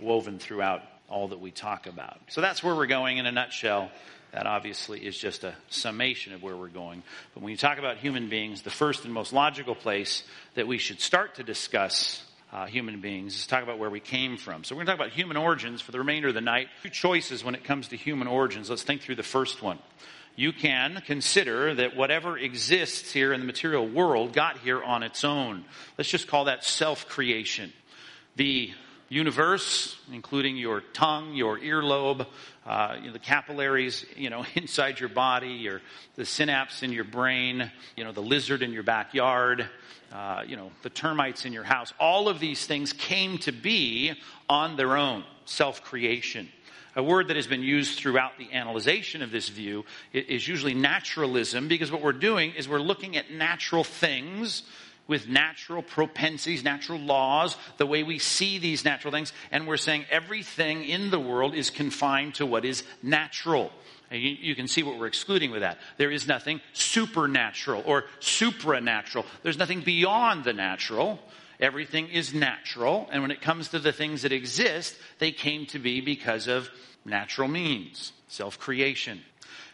woven 0.00 0.38
throughout 0.38 0.82
all 1.10 1.28
that 1.28 1.40
we 1.40 1.50
talk 1.50 1.86
about. 1.86 2.18
So 2.28 2.40
that's 2.40 2.62
where 2.62 2.74
we're 2.74 2.86
going 2.86 3.18
in 3.18 3.26
a 3.26 3.32
nutshell. 3.32 3.90
That 4.32 4.46
obviously 4.46 5.04
is 5.04 5.18
just 5.18 5.42
a 5.42 5.54
summation 5.68 6.32
of 6.32 6.42
where 6.42 6.56
we're 6.56 6.68
going. 6.68 7.02
But 7.34 7.42
when 7.42 7.50
you 7.50 7.56
talk 7.56 7.78
about 7.78 7.96
human 7.96 8.28
beings, 8.28 8.62
the 8.62 8.70
first 8.70 9.04
and 9.04 9.12
most 9.12 9.32
logical 9.32 9.74
place 9.74 10.22
that 10.54 10.68
we 10.68 10.78
should 10.78 11.00
start 11.00 11.34
to 11.34 11.42
discuss 11.42 12.22
uh, 12.52 12.66
human 12.66 13.00
beings 13.00 13.36
is 13.36 13.46
talk 13.46 13.62
about 13.64 13.78
where 13.78 13.90
we 13.90 14.00
came 14.00 14.36
from. 14.36 14.62
So 14.62 14.74
we're 14.74 14.84
going 14.84 14.86
to 14.86 14.92
talk 14.92 15.00
about 15.00 15.12
human 15.12 15.36
origins 15.36 15.80
for 15.80 15.90
the 15.90 15.98
remainder 15.98 16.28
of 16.28 16.34
the 16.34 16.40
night. 16.40 16.68
Two 16.82 16.90
choices 16.90 17.44
when 17.44 17.56
it 17.56 17.64
comes 17.64 17.88
to 17.88 17.96
human 17.96 18.28
origins. 18.28 18.70
Let's 18.70 18.84
think 18.84 19.02
through 19.02 19.16
the 19.16 19.22
first 19.24 19.62
one. 19.62 19.80
You 20.36 20.52
can 20.52 21.02
consider 21.06 21.74
that 21.74 21.96
whatever 21.96 22.38
exists 22.38 23.12
here 23.12 23.32
in 23.32 23.40
the 23.40 23.46
material 23.46 23.86
world 23.86 24.32
got 24.32 24.58
here 24.58 24.82
on 24.82 25.02
its 25.02 25.24
own. 25.24 25.64
Let's 25.98 26.08
just 26.08 26.28
call 26.28 26.44
that 26.44 26.64
self 26.64 27.08
creation. 27.08 27.72
The 28.36 28.72
universe, 29.10 29.98
including 30.12 30.56
your 30.56 30.80
tongue, 30.80 31.34
your 31.34 31.58
earlobe, 31.58 32.24
uh, 32.64 32.96
you 32.98 33.08
know, 33.08 33.12
the 33.12 33.18
capillaries, 33.18 34.06
you 34.16 34.30
know, 34.30 34.46
inside 34.54 34.98
your 34.98 35.08
body, 35.10 35.48
your 35.48 35.82
the 36.14 36.24
synapse 36.24 36.82
in 36.82 36.92
your 36.92 37.04
brain, 37.04 37.70
you 37.96 38.04
know, 38.04 38.12
the 38.12 38.22
lizard 38.22 38.62
in 38.62 38.72
your 38.72 38.84
backyard, 38.84 39.68
uh, 40.12 40.42
you 40.46 40.56
know, 40.56 40.70
the 40.82 40.90
termites 40.90 41.44
in 41.44 41.52
your 41.52 41.64
house. 41.64 41.92
All 41.98 42.28
of 42.28 42.40
these 42.40 42.66
things 42.66 42.92
came 42.92 43.36
to 43.38 43.52
be 43.52 44.12
on 44.48 44.76
their 44.76 44.96
own, 44.96 45.24
self-creation. 45.44 46.48
A 46.96 47.02
word 47.02 47.28
that 47.28 47.36
has 47.36 47.46
been 47.46 47.62
used 47.62 47.98
throughout 47.98 48.32
the 48.38 48.52
analyzation 48.52 49.22
of 49.22 49.30
this 49.30 49.48
view 49.48 49.84
is 50.12 50.46
usually 50.46 50.74
naturalism, 50.74 51.68
because 51.68 51.90
what 51.92 52.02
we're 52.02 52.12
doing 52.12 52.52
is 52.54 52.68
we're 52.68 52.78
looking 52.78 53.16
at 53.16 53.30
natural 53.30 53.84
things 53.84 54.64
with 55.06 55.28
natural 55.28 55.82
propensities, 55.82 56.62
natural 56.62 56.98
laws, 56.98 57.56
the 57.78 57.86
way 57.86 58.02
we 58.02 58.18
see 58.18 58.58
these 58.58 58.84
natural 58.84 59.12
things, 59.12 59.32
and 59.50 59.66
we're 59.66 59.76
saying 59.76 60.04
everything 60.10 60.84
in 60.84 61.10
the 61.10 61.18
world 61.18 61.54
is 61.54 61.70
confined 61.70 62.34
to 62.36 62.46
what 62.46 62.64
is 62.64 62.84
natural. 63.02 63.72
You, 64.10 64.18
you, 64.18 64.54
can 64.56 64.66
see 64.66 64.82
what 64.82 64.98
we're 64.98 65.06
excluding 65.06 65.50
with 65.50 65.60
that. 65.60 65.78
There 65.96 66.10
is 66.10 66.26
nothing 66.26 66.60
supernatural 66.72 67.82
or 67.86 68.04
supranatural. 68.18 69.24
There's 69.42 69.58
nothing 69.58 69.82
beyond 69.82 70.44
the 70.44 70.52
natural. 70.52 71.20
Everything 71.60 72.08
is 72.08 72.34
natural. 72.34 73.08
And 73.12 73.22
when 73.22 73.30
it 73.30 73.40
comes 73.40 73.68
to 73.68 73.78
the 73.78 73.92
things 73.92 74.22
that 74.22 74.32
exist, 74.32 74.96
they 75.18 75.30
came 75.30 75.66
to 75.66 75.78
be 75.78 76.00
because 76.00 76.48
of 76.48 76.68
natural 77.04 77.48
means, 77.48 78.12
self 78.28 78.58
creation. 78.58 79.20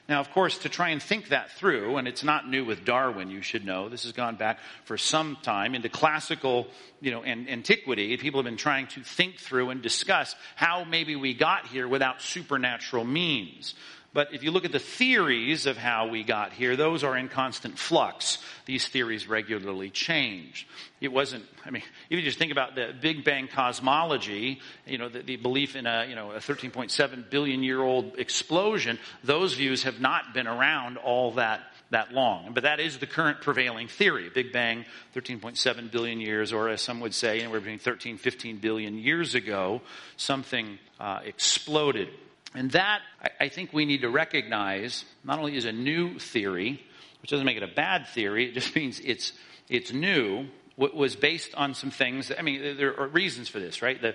Now, 0.08 0.20
of 0.20 0.30
course, 0.30 0.58
to 0.58 0.68
try 0.68 0.90
and 0.90 1.02
think 1.02 1.30
that 1.30 1.50
through, 1.52 1.96
and 1.96 2.06
it's 2.06 2.22
not 2.22 2.48
new 2.48 2.64
with 2.64 2.84
Darwin, 2.84 3.28
you 3.28 3.42
should 3.42 3.64
know, 3.64 3.88
this 3.88 4.04
has 4.04 4.12
gone 4.12 4.36
back 4.36 4.60
for 4.84 4.96
some 4.96 5.36
time 5.42 5.74
into 5.74 5.88
classical, 5.88 6.68
you 7.00 7.10
know, 7.10 7.24
antiquity. 7.24 8.16
People 8.16 8.40
have 8.40 8.44
been 8.44 8.56
trying 8.56 8.86
to 8.88 9.02
think 9.02 9.38
through 9.38 9.70
and 9.70 9.82
discuss 9.82 10.36
how 10.54 10.84
maybe 10.84 11.16
we 11.16 11.34
got 11.34 11.66
here 11.66 11.88
without 11.88 12.22
supernatural 12.22 13.04
means. 13.04 13.74
But 14.16 14.32
if 14.32 14.42
you 14.42 14.50
look 14.50 14.64
at 14.64 14.72
the 14.72 14.78
theories 14.78 15.66
of 15.66 15.76
how 15.76 16.08
we 16.08 16.24
got 16.24 16.54
here, 16.54 16.74
those 16.74 17.04
are 17.04 17.18
in 17.18 17.28
constant 17.28 17.78
flux. 17.78 18.38
These 18.64 18.88
theories 18.88 19.28
regularly 19.28 19.90
change. 19.90 20.66
It 21.02 21.12
wasn't, 21.12 21.44
I 21.66 21.70
mean, 21.70 21.82
if 22.08 22.18
you 22.18 22.22
just 22.22 22.38
think 22.38 22.50
about 22.50 22.74
the 22.74 22.94
Big 22.98 23.24
Bang 23.24 23.46
cosmology, 23.46 24.62
you 24.86 24.96
know, 24.96 25.10
the, 25.10 25.20
the 25.20 25.36
belief 25.36 25.76
in 25.76 25.84
a, 25.86 26.06
you 26.08 26.14
know, 26.14 26.30
a 26.30 26.38
13.7 26.38 27.28
billion 27.28 27.62
year 27.62 27.82
old 27.82 28.18
explosion, 28.18 28.98
those 29.22 29.52
views 29.52 29.82
have 29.82 30.00
not 30.00 30.32
been 30.32 30.46
around 30.46 30.96
all 30.96 31.32
that 31.32 31.60
that 31.90 32.10
long. 32.14 32.54
But 32.54 32.62
that 32.62 32.80
is 32.80 32.96
the 32.96 33.06
current 33.06 33.42
prevailing 33.42 33.86
theory. 33.86 34.30
Big 34.30 34.50
Bang, 34.50 34.86
13.7 35.14 35.90
billion 35.90 36.20
years, 36.20 36.54
or 36.54 36.70
as 36.70 36.80
some 36.80 37.00
would 37.00 37.12
say, 37.12 37.40
anywhere 37.40 37.60
between 37.60 37.80
13, 37.80 38.16
15 38.16 38.60
billion 38.60 38.96
years 38.96 39.34
ago, 39.34 39.82
something 40.16 40.78
uh, 40.98 41.20
exploded. 41.22 42.08
And 42.54 42.70
that, 42.72 43.00
I 43.40 43.48
think 43.48 43.72
we 43.72 43.84
need 43.84 44.02
to 44.02 44.08
recognize, 44.08 45.04
not 45.24 45.38
only 45.38 45.56
is 45.56 45.64
a 45.64 45.72
new 45.72 46.18
theory, 46.18 46.82
which 47.20 47.30
doesn't 47.30 47.44
make 47.44 47.56
it 47.56 47.62
a 47.62 47.74
bad 47.74 48.06
theory, 48.08 48.48
it 48.48 48.54
just 48.54 48.74
means 48.76 49.00
it's, 49.00 49.32
it's 49.68 49.92
new, 49.92 50.46
was 50.76 51.16
based 51.16 51.54
on 51.54 51.74
some 51.74 51.90
things. 51.90 52.30
I 52.36 52.42
mean, 52.42 52.76
there 52.76 52.98
are 52.98 53.08
reasons 53.08 53.48
for 53.48 53.58
this, 53.58 53.80
right? 53.80 54.00
The 54.00 54.14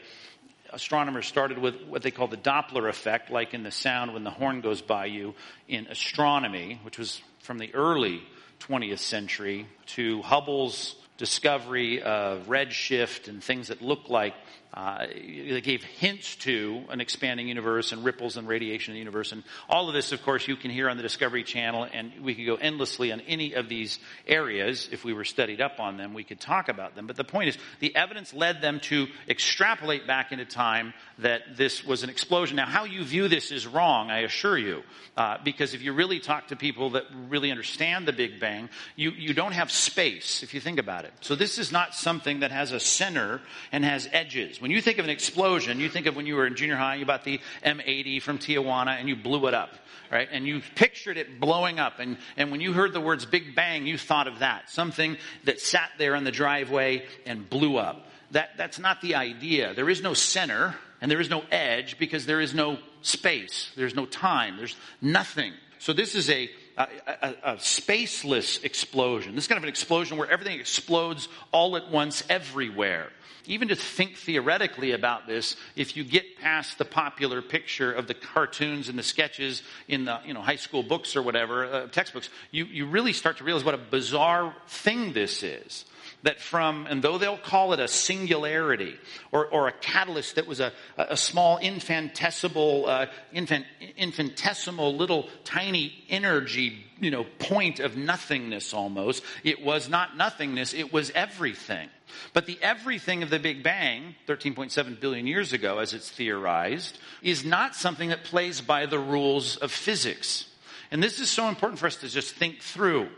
astronomers 0.72 1.28
started 1.28 1.58
with 1.58 1.82
what 1.88 2.02
they 2.02 2.12
call 2.12 2.28
the 2.28 2.38
Doppler 2.38 2.88
effect, 2.88 3.30
like 3.30 3.54
in 3.54 3.64
the 3.64 3.72
sound 3.72 4.14
when 4.14 4.24
the 4.24 4.30
horn 4.30 4.62
goes 4.62 4.82
by 4.82 5.06
you 5.06 5.34
in 5.68 5.88
astronomy, 5.88 6.80
which 6.84 6.98
was 6.98 7.22
from 7.40 7.58
the 7.58 7.74
early 7.74 8.22
20th 8.60 9.00
century, 9.00 9.68
to 9.88 10.22
Hubble's 10.22 10.96
discovery 11.18 12.02
of 12.02 12.48
redshift 12.48 13.28
and 13.28 13.44
things 13.44 13.68
that 13.68 13.82
look 13.82 14.10
like 14.10 14.34
uh, 14.74 15.06
they 15.06 15.60
gave 15.62 15.84
hints 15.84 16.36
to 16.38 16.84
an 16.90 17.02
expanding 17.02 17.48
universe 17.48 17.92
and 17.92 18.06
ripples 18.06 18.38
and 18.38 18.48
radiation 18.48 18.94
in 18.94 18.96
the 18.96 19.00
universe. 19.00 19.34
And 19.34 19.44
all 19.68 19.90
of 19.90 19.94
this, 19.94 20.14
of 20.14 20.24
course, 20.24 20.48
you 20.48 20.56
can 20.56 20.72
hear 20.72 20.90
on 20.90 20.96
the 20.96 21.04
Discovery 21.04 21.44
Channel, 21.44 21.88
and 21.92 22.12
we 22.22 22.36
could 22.36 22.46
go 22.46 22.56
endlessly 22.56 23.12
on 23.12 23.20
any 23.22 23.54
of 23.54 23.68
these 23.68 24.00
areas. 24.26 24.88
If 24.92 25.04
we 25.04 25.14
were 25.14 25.26
studied 25.26 25.60
up 25.60 25.80
on 25.80 25.98
them, 25.98 26.14
we 26.14 26.24
could 26.24 26.40
talk 26.40 26.70
about 26.70 26.96
them. 26.96 27.06
But 27.06 27.18
the 27.18 27.26
point 27.26 27.50
is, 27.50 27.58
the 27.80 27.94
evidence 27.96 28.34
led 28.34 28.62
them 28.62 28.80
to 28.82 29.08
extrapolate 29.28 30.08
back 30.08 30.32
into 30.32 30.46
time 30.46 30.94
that 31.20 31.58
this 31.58 31.84
was 31.84 32.04
an 32.04 32.10
explosion. 32.10 32.56
Now, 32.56 32.66
how 32.66 32.86
you 32.86 33.04
view 33.04 33.28
this 33.28 33.52
is 33.52 33.68
wrong, 33.68 34.10
I 34.10 34.20
assure 34.20 34.58
you. 34.58 34.84
Uh, 35.18 35.38
because 35.44 35.74
if 35.74 35.82
you 35.82 35.92
really 35.92 36.22
talk 36.22 36.48
to 36.48 36.56
people 36.56 36.92
that 36.92 37.04
really 37.28 37.52
understand 37.52 38.08
the 38.08 38.14
Big 38.14 38.40
Bang, 38.40 38.70
you, 38.96 39.12
you 39.12 39.34
don't 39.34 39.52
have 39.52 39.70
space, 39.70 40.44
if 40.44 40.54
you 40.54 40.62
think 40.62 40.80
about 40.80 41.04
it. 41.04 41.12
So 41.20 41.36
this 41.36 41.58
is 41.58 41.74
not 41.74 41.94
something 41.94 42.40
that 42.40 42.52
has 42.52 42.72
a 42.72 42.80
center 42.80 43.42
and 43.74 43.84
has 43.84 44.08
edges. 44.14 44.61
When 44.62 44.70
you 44.70 44.80
think 44.80 45.00
of 45.00 45.06
an 45.06 45.12
explosion, 45.12 45.80
you 45.80 45.90
think 45.90 46.06
of 46.06 46.16
when 46.16 46.28
you 46.28 46.36
were 46.36 46.46
in 46.46 46.56
junior 46.56 46.76
high, 46.76 46.96
you 46.96 47.06
bought 47.06 47.24
the 47.24 47.42
M80 47.66 48.22
from 48.22 48.38
Tijuana 48.38 49.00
and 49.00 49.10
you 49.10 49.16
blew 49.16 49.48
it 49.48 49.56
up, 49.56 49.72
right? 50.12 50.30
And 50.32 50.46
you 50.46 50.62
pictured 50.76 51.18
it 51.18 51.40
blowing 51.40 51.80
up. 51.80 52.00
And, 52.00 52.18
and 52.38 52.52
when 52.52 52.62
you 52.62 52.72
heard 52.72 52.94
the 52.94 53.02
words 53.02 53.26
Big 53.26 53.56
Bang, 53.56 53.88
you 53.88 53.98
thought 53.98 54.28
of 54.28 54.40
that. 54.40 54.70
Something 54.70 55.18
that 55.46 55.60
sat 55.60 55.90
there 55.98 56.14
in 56.14 56.24
the 56.24 56.32
driveway 56.32 57.06
and 57.26 57.50
blew 57.50 57.78
up. 57.78 58.06
that, 58.32 58.52
that's 58.56 58.78
not 58.78 59.02
the 59.02 59.16
idea. 59.16 59.74
There 59.74 59.90
is 59.90 60.04
no 60.04 60.14
center 60.14 60.76
and 61.02 61.10
there 61.10 61.20
is 61.20 61.30
no 61.32 61.44
edge 61.52 61.98
because 61.98 62.28
there 62.28 62.40
is 62.40 62.54
no 62.54 62.78
space. 63.02 63.72
There's 63.76 63.96
no 63.96 64.06
time. 64.06 64.58
There's 64.58 64.76
nothing. 65.02 65.54
So 65.80 65.92
this 65.92 66.14
is 66.14 66.30
a, 66.30 66.52
a, 66.78 66.88
a, 67.08 67.36
a, 67.44 67.56
spaceless 67.56 68.64
explosion. 68.64 69.36
This 69.36 69.46
is 69.46 69.48
kind 69.48 69.58
of 69.58 69.64
an 69.64 69.70
explosion 69.70 70.18
where 70.18 70.30
everything 70.30 70.60
explodes 70.60 71.28
all 71.52 71.78
at 71.78 71.90
once 71.90 72.24
everywhere. 72.30 73.10
Even 73.48 73.70
to 73.70 73.76
think 73.76 74.18
theoretically 74.18 74.92
about 74.92 75.26
this, 75.26 75.56
if 75.76 75.98
you 75.98 76.04
get 76.04 76.38
past 76.40 76.78
the 76.78 76.86
popular 76.86 77.42
picture 77.42 77.92
of 77.92 78.08
the 78.08 78.14
cartoons 78.14 78.88
and 78.88 78.98
the 78.98 79.04
sketches 79.04 79.64
in 79.88 80.06
the 80.06 80.20
you 80.26 80.34
know, 80.34 80.42
high 80.42 80.56
school 80.56 80.84
books 80.84 81.16
or 81.16 81.24
whatever, 81.24 81.66
uh, 81.66 81.88
textbooks, 81.88 82.30
you, 82.52 82.66
you 82.66 82.86
really 82.86 83.14
start 83.14 83.38
to 83.38 83.44
realize 83.44 83.64
what 83.64 83.74
a 83.74 83.80
bizarre 83.80 84.56
thing 84.68 85.14
this 85.14 85.42
is 85.44 85.86
that 86.24 86.40
from, 86.40 86.86
and 86.88 87.02
though 87.02 87.18
they'll 87.18 87.38
call 87.38 87.74
it 87.74 87.80
a 87.80 87.88
singularity 87.88 88.96
or, 89.32 89.46
or 89.48 89.68
a 89.68 89.72
catalyst 89.72 90.36
that 90.36 90.48
was 90.48 90.60
a, 90.60 90.72
a 90.98 91.18
small 91.18 91.58
infinitesimal, 91.58 92.86
uh, 92.88 93.06
infant, 93.34 93.66
infinitesimal 93.98 94.96
little 94.96 95.30
tiny 95.44 95.94
energy, 96.10 96.86
you 97.00 97.12
know, 97.12 97.26
point 97.40 97.80
of 97.80 97.98
nothingness 97.98 98.74
almost, 98.74 99.24
it 99.44 99.64
was 99.64 99.90
not 99.90 100.16
nothingness, 100.16 100.74
it 100.74 100.94
was 100.94 101.12
everything. 101.12 101.90
But 102.34 102.46
the 102.46 102.60
everything 102.62 103.24
of 103.24 103.30
the 103.30 103.40
Big 103.40 103.64
Bang, 103.64 104.16
13.7 104.28 105.00
billion 105.00 105.28
years 105.28 105.54
ago 105.54 105.80
as 105.80 105.94
it's 105.94 106.10
theorized, 106.10 107.00
is 107.22 107.44
not 107.44 107.76
something 107.76 108.10
that 108.10 108.24
plays 108.24 108.62
by 108.62 108.86
the 108.86 109.00
rules 109.00 109.58
of 109.58 109.72
physics. 109.72 110.48
And 110.92 111.02
this 111.02 111.20
is 111.20 111.30
so 111.30 111.48
important 111.48 111.80
for 111.80 111.88
us 111.88 111.96
to 111.98 112.10
just 112.10 112.36
think 112.36 112.60
through. 112.60 113.10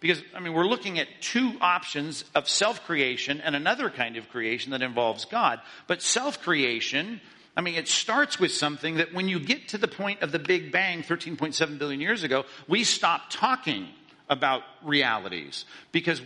Because, 0.00 0.22
I 0.34 0.40
mean, 0.40 0.54
we're 0.54 0.66
looking 0.66 0.98
at 0.98 1.08
two 1.20 1.52
options 1.60 2.24
of 2.34 2.48
self 2.48 2.84
creation 2.86 3.40
and 3.40 3.54
another 3.54 3.90
kind 3.90 4.16
of 4.16 4.28
creation 4.30 4.72
that 4.72 4.82
involves 4.82 5.26
God. 5.26 5.60
But 5.86 6.02
self 6.02 6.40
creation, 6.42 7.20
I 7.56 7.60
mean, 7.60 7.74
it 7.74 7.86
starts 7.86 8.40
with 8.40 8.52
something 8.52 8.96
that 8.96 9.12
when 9.12 9.28
you 9.28 9.38
get 9.38 9.68
to 9.68 9.78
the 9.78 9.88
point 9.88 10.22
of 10.22 10.32
the 10.32 10.38
Big 10.38 10.72
Bang 10.72 11.02
13.7 11.02 11.78
billion 11.78 12.00
years 12.00 12.22
ago, 12.22 12.44
we 12.66 12.84
stop 12.84 13.24
talking 13.28 13.88
about 14.30 14.62
realities 14.82 15.64
because 15.92 16.22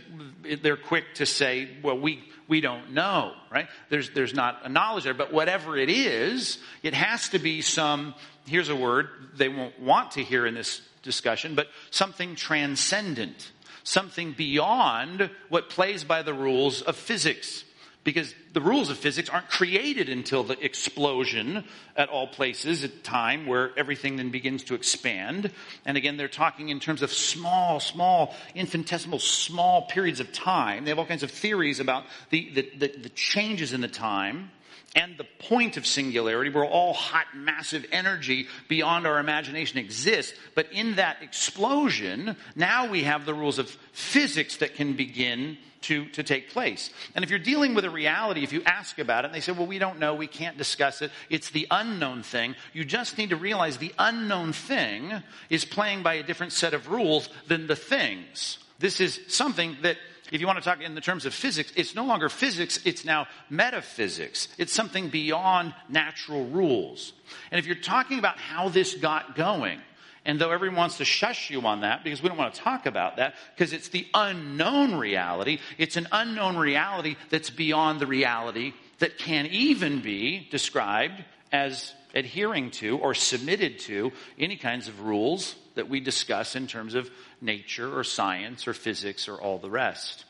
they're 0.61 0.77
quick 0.77 1.03
to 1.15 1.25
say, 1.25 1.67
well, 1.83 1.99
we, 1.99 2.23
we 2.47 2.61
don't 2.61 2.91
know, 2.93 3.33
right? 3.51 3.67
There's, 3.89 4.11
there's 4.11 4.33
not 4.33 4.59
a 4.63 4.69
knowledge 4.69 5.05
there, 5.05 5.15
but 5.15 5.33
whatever 5.33 5.75
it 5.75 5.89
is, 5.89 6.59
it 6.83 6.93
has 6.93 7.29
to 7.29 7.39
be 7.39 7.61
some, 7.61 8.13
here's 8.45 8.69
a 8.69 8.75
word 8.75 9.09
they 9.35 9.49
won't 9.49 9.79
want 9.81 10.11
to 10.11 10.23
hear 10.23 10.45
in 10.45 10.53
this 10.53 10.81
discussion, 11.01 11.55
but 11.55 11.67
something 11.89 12.35
transcendent 12.35 13.51
something 13.85 14.33
beyond 14.33 15.29
what 15.47 15.69
plays 15.69 16.03
by 16.03 16.23
the 16.23 16.33
rules 16.33 16.81
of 16.81 16.97
physics. 16.97 17.63
Because 18.03 18.35
the 18.53 18.61
rules 18.61 18.91
of 18.91 18.97
physics 18.97 19.29
aren't 19.29 19.49
created 19.49 20.09
until 20.09 20.43
the 20.43 20.63
explosion 20.63 21.63
at 21.95 22.09
all 22.09 22.27
places 22.27 22.83
at 22.83 23.03
time 23.03 23.47
where 23.47 23.71
everything 23.77 24.17
then 24.17 24.29
begins 24.29 24.65
to 24.65 24.75
expand. 24.75 25.51
And 25.85 25.97
again, 25.97 26.15
they're 26.15 26.27
talking 26.27 26.69
in 26.69 26.79
terms 26.79 27.01
of 27.01 27.11
small, 27.11 27.79
small, 27.79 28.35
infinitesimal, 28.53 29.17
small 29.17 29.83
periods 29.83 30.19
of 30.19 30.31
time. 30.31 30.83
They 30.83 30.91
have 30.91 30.99
all 30.99 31.07
kinds 31.07 31.23
of 31.23 31.31
theories 31.31 31.79
about 31.79 32.03
the, 32.29 32.51
the, 32.53 32.71
the, 32.77 32.97
the 32.99 33.09
changes 33.09 33.73
in 33.73 33.81
the 33.81 33.87
time 33.87 34.51
and 34.95 35.17
the 35.17 35.25
point 35.39 35.77
of 35.77 35.85
singularity, 35.85 36.49
where 36.49 36.65
all 36.65 36.93
hot, 36.93 37.27
massive 37.35 37.85
energy 37.91 38.47
beyond 38.67 39.05
our 39.05 39.19
imagination 39.19 39.77
exists. 39.77 40.33
But 40.53 40.71
in 40.71 40.95
that 40.95 41.21
explosion, 41.21 42.35
now 42.55 42.89
we 42.89 43.03
have 43.03 43.25
the 43.25 43.33
rules 43.33 43.59
of 43.59 43.69
physics 43.91 44.57
that 44.57 44.75
can 44.75 44.93
begin 44.93 45.57
to, 45.85 46.05
to 46.09 46.23
take 46.23 46.49
place. 46.49 46.89
And 47.13 47.23
if 47.23 47.29
you're 47.29 47.39
dealing 47.39 47.75
with 47.75 47.85
a 47.85 47.89
reality, 47.89 48.43
if 48.43 48.51
you 48.51 48.63
ask 48.63 48.97
about 48.97 49.23
it, 49.23 49.27
and 49.27 49.35
they 49.35 49.39
say, 49.39 49.51
well, 49.51 49.67
we 49.67 49.77
don't 49.77 49.99
know, 49.99 50.15
we 50.15 50.27
can't 50.27 50.57
discuss 50.57 51.01
it, 51.01 51.11
it's 51.29 51.51
the 51.51 51.67
unknown 51.69 52.23
thing, 52.23 52.55
you 52.73 52.83
just 52.83 53.17
need 53.17 53.29
to 53.29 53.35
realize 53.35 53.77
the 53.77 53.93
unknown 53.99 54.51
thing 54.51 55.13
is 55.49 55.63
playing 55.63 56.01
by 56.01 56.15
a 56.15 56.23
different 56.23 56.53
set 56.53 56.73
of 56.73 56.89
rules 56.89 57.29
than 57.47 57.67
the 57.67 57.75
things. 57.75 58.57
This 58.79 58.99
is 58.99 59.19
something 59.27 59.77
that 59.83 59.97
if 60.31 60.41
you 60.41 60.47
want 60.47 60.57
to 60.57 60.63
talk 60.63 60.81
in 60.81 60.95
the 60.95 61.01
terms 61.01 61.25
of 61.25 61.33
physics, 61.33 61.71
it's 61.75 61.95
no 61.95 62.05
longer 62.05 62.29
physics, 62.29 62.79
it's 62.85 63.05
now 63.05 63.27
metaphysics. 63.49 64.47
It's 64.57 64.73
something 64.73 65.09
beyond 65.09 65.73
natural 65.89 66.45
rules. 66.45 67.13
And 67.51 67.59
if 67.59 67.65
you're 67.65 67.75
talking 67.75 68.19
about 68.19 68.37
how 68.37 68.69
this 68.69 68.95
got 68.95 69.35
going, 69.35 69.79
and 70.25 70.41
though 70.41 70.51
everyone 70.51 70.77
wants 70.77 70.97
to 70.97 71.05
shush 71.05 71.51
you 71.51 71.61
on 71.61 71.81
that 71.81 72.03
because 72.03 72.23
we 72.23 72.29
don't 72.29 72.37
want 72.37 72.55
to 72.55 72.61
talk 72.61 72.87
about 72.87 73.17
that 73.17 73.35
because 73.55 73.73
it's 73.73 73.89
the 73.89 74.07
unknown 74.13 74.95
reality, 74.95 75.59
it's 75.77 75.97
an 75.97 76.07
unknown 76.11 76.57
reality 76.57 77.15
that's 77.29 77.51
beyond 77.51 77.99
the 77.99 78.07
reality 78.07 78.73
that 78.99 79.19
can 79.19 79.45
even 79.47 80.01
be 80.01 80.47
described 80.49 81.23
as 81.51 81.93
adhering 82.15 82.71
to 82.71 82.97
or 82.97 83.13
submitted 83.13 83.77
to 83.79 84.11
any 84.39 84.55
kinds 84.55 84.87
of 84.87 85.01
rules 85.01 85.55
that 85.75 85.89
we 85.89 85.99
discuss 85.99 86.55
in 86.55 86.67
terms 86.67 86.95
of 86.95 87.09
nature 87.41 87.97
or 87.97 88.03
science 88.03 88.67
or 88.67 88.73
physics 88.73 89.27
or 89.27 89.35
all 89.35 89.59
the 89.59 89.69
rest. 89.69 90.25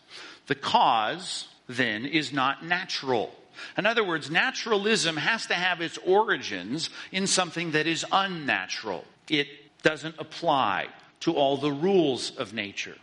The 0.48 0.56
cause, 0.56 1.48
then, 1.68 2.06
is 2.06 2.34
not 2.34 2.66
natural. 2.66 3.34
In 3.78 3.86
other 3.86 4.04
words, 4.04 4.30
naturalism 4.30 5.18
has 5.18 5.48
to 5.48 5.54
have 5.54 5.82
its 5.82 5.98
origins 6.06 6.90
in 7.12 7.28
something 7.28 7.72
that 7.72 7.88
is 7.88 8.06
unnatural. 8.12 9.06
It 9.30 9.48
doesn't 9.82 10.16
apply 10.20 10.88
to 11.22 11.34
all 11.34 11.58
the 11.58 11.72
rules 11.72 12.36
of 12.38 12.54
nature. 12.54 12.96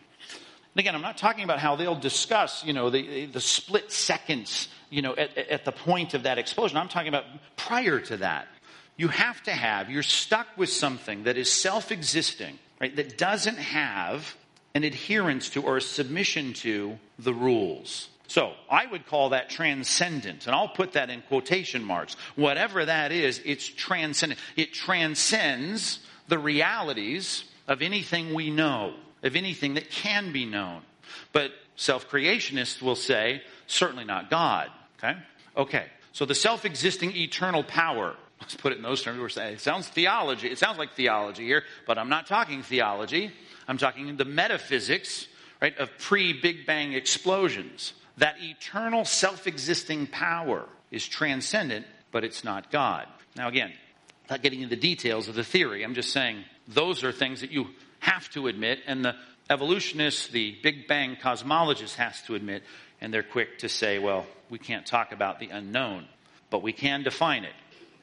And 0.74 0.80
again, 0.80 0.94
I'm 0.94 1.02
not 1.02 1.18
talking 1.18 1.44
about 1.44 1.58
how 1.58 1.76
they'll 1.76 1.94
discuss, 1.94 2.64
you 2.64 2.72
know, 2.72 2.90
the, 2.90 3.26
the 3.26 3.40
split 3.40 3.92
seconds, 3.92 4.68
you 4.90 5.02
know, 5.02 5.14
at, 5.14 5.36
at 5.36 5.64
the 5.64 5.72
point 5.72 6.14
of 6.14 6.22
that 6.22 6.38
explosion. 6.38 6.76
I'm 6.76 6.88
talking 6.88 7.08
about 7.08 7.24
prior 7.56 8.00
to 8.00 8.18
that. 8.18 8.46
You 8.96 9.08
have 9.08 9.42
to 9.44 9.52
have, 9.52 9.90
you're 9.90 10.02
stuck 10.02 10.46
with 10.56 10.70
something 10.70 11.24
that 11.24 11.36
is 11.36 11.50
self 11.50 11.90
existing, 11.90 12.58
right, 12.80 12.94
that 12.96 13.16
doesn't 13.16 13.58
have 13.58 14.36
an 14.74 14.84
adherence 14.84 15.50
to 15.50 15.62
or 15.62 15.78
a 15.78 15.82
submission 15.82 16.52
to 16.54 16.98
the 17.18 17.34
rules. 17.34 18.08
So 18.28 18.52
I 18.70 18.86
would 18.86 19.06
call 19.06 19.30
that 19.30 19.50
transcendent, 19.50 20.46
and 20.46 20.54
I'll 20.54 20.68
put 20.68 20.92
that 20.92 21.10
in 21.10 21.20
quotation 21.22 21.84
marks. 21.84 22.16
Whatever 22.34 22.84
that 22.84 23.12
is, 23.12 23.42
it's 23.44 23.66
transcendent. 23.66 24.40
It 24.56 24.72
transcends 24.72 25.98
the 26.28 26.38
realities 26.38 27.44
of 27.68 27.82
anything 27.82 28.32
we 28.32 28.50
know, 28.50 28.94
of 29.22 29.36
anything 29.36 29.74
that 29.74 29.90
can 29.90 30.32
be 30.32 30.46
known. 30.46 30.80
But 31.32 31.52
self 31.76 32.08
creationists 32.08 32.80
will 32.80 32.96
say, 32.96 33.42
certainly 33.66 34.04
not 34.04 34.30
God. 34.30 34.70
Okay? 34.98 35.18
Okay. 35.56 35.86
So 36.12 36.24
the 36.24 36.34
self 36.34 36.64
existing 36.64 37.14
eternal 37.16 37.62
power 37.62 38.16
Let's 38.42 38.56
put 38.56 38.72
it 38.72 38.78
in 38.78 38.82
those 38.82 39.02
terms. 39.02 39.20
We're 39.20 39.28
saying 39.28 39.54
it 39.54 39.60
sounds 39.60 39.86
theology. 39.86 40.48
It 40.48 40.58
sounds 40.58 40.76
like 40.76 40.94
theology 40.94 41.44
here, 41.44 41.62
but 41.86 41.96
I'm 41.96 42.08
not 42.08 42.26
talking 42.26 42.64
theology. 42.64 43.30
I'm 43.68 43.78
talking 43.78 44.16
the 44.16 44.24
metaphysics, 44.24 45.28
right, 45.60 45.76
of 45.78 45.96
pre-Big 45.98 46.66
Bang 46.66 46.92
explosions. 46.92 47.92
That 48.18 48.34
eternal 48.40 49.04
self-existing 49.04 50.08
power 50.08 50.66
is 50.90 51.06
transcendent, 51.06 51.86
but 52.10 52.24
it's 52.24 52.42
not 52.42 52.72
God. 52.72 53.06
Now 53.36 53.46
again, 53.46 53.72
not 54.28 54.42
getting 54.42 54.60
into 54.60 54.74
the 54.74 54.80
details 54.80 55.28
of 55.28 55.36
the 55.36 55.44
theory. 55.44 55.84
I'm 55.84 55.94
just 55.94 56.10
saying 56.10 56.44
those 56.66 57.04
are 57.04 57.12
things 57.12 57.42
that 57.42 57.52
you 57.52 57.68
have 58.00 58.28
to 58.30 58.48
admit, 58.48 58.80
and 58.88 59.04
the 59.04 59.14
evolutionists, 59.50 60.26
the 60.26 60.58
Big 60.64 60.88
Bang 60.88 61.14
cosmologists 61.14 61.94
has 61.94 62.20
to 62.22 62.34
admit, 62.34 62.64
and 63.00 63.14
they're 63.14 63.22
quick 63.22 63.58
to 63.58 63.68
say, 63.68 64.00
well, 64.00 64.26
we 64.50 64.58
can't 64.58 64.84
talk 64.84 65.12
about 65.12 65.38
the 65.38 65.50
unknown, 65.50 66.06
but 66.50 66.60
we 66.60 66.72
can 66.72 67.04
define 67.04 67.44
it 67.44 67.52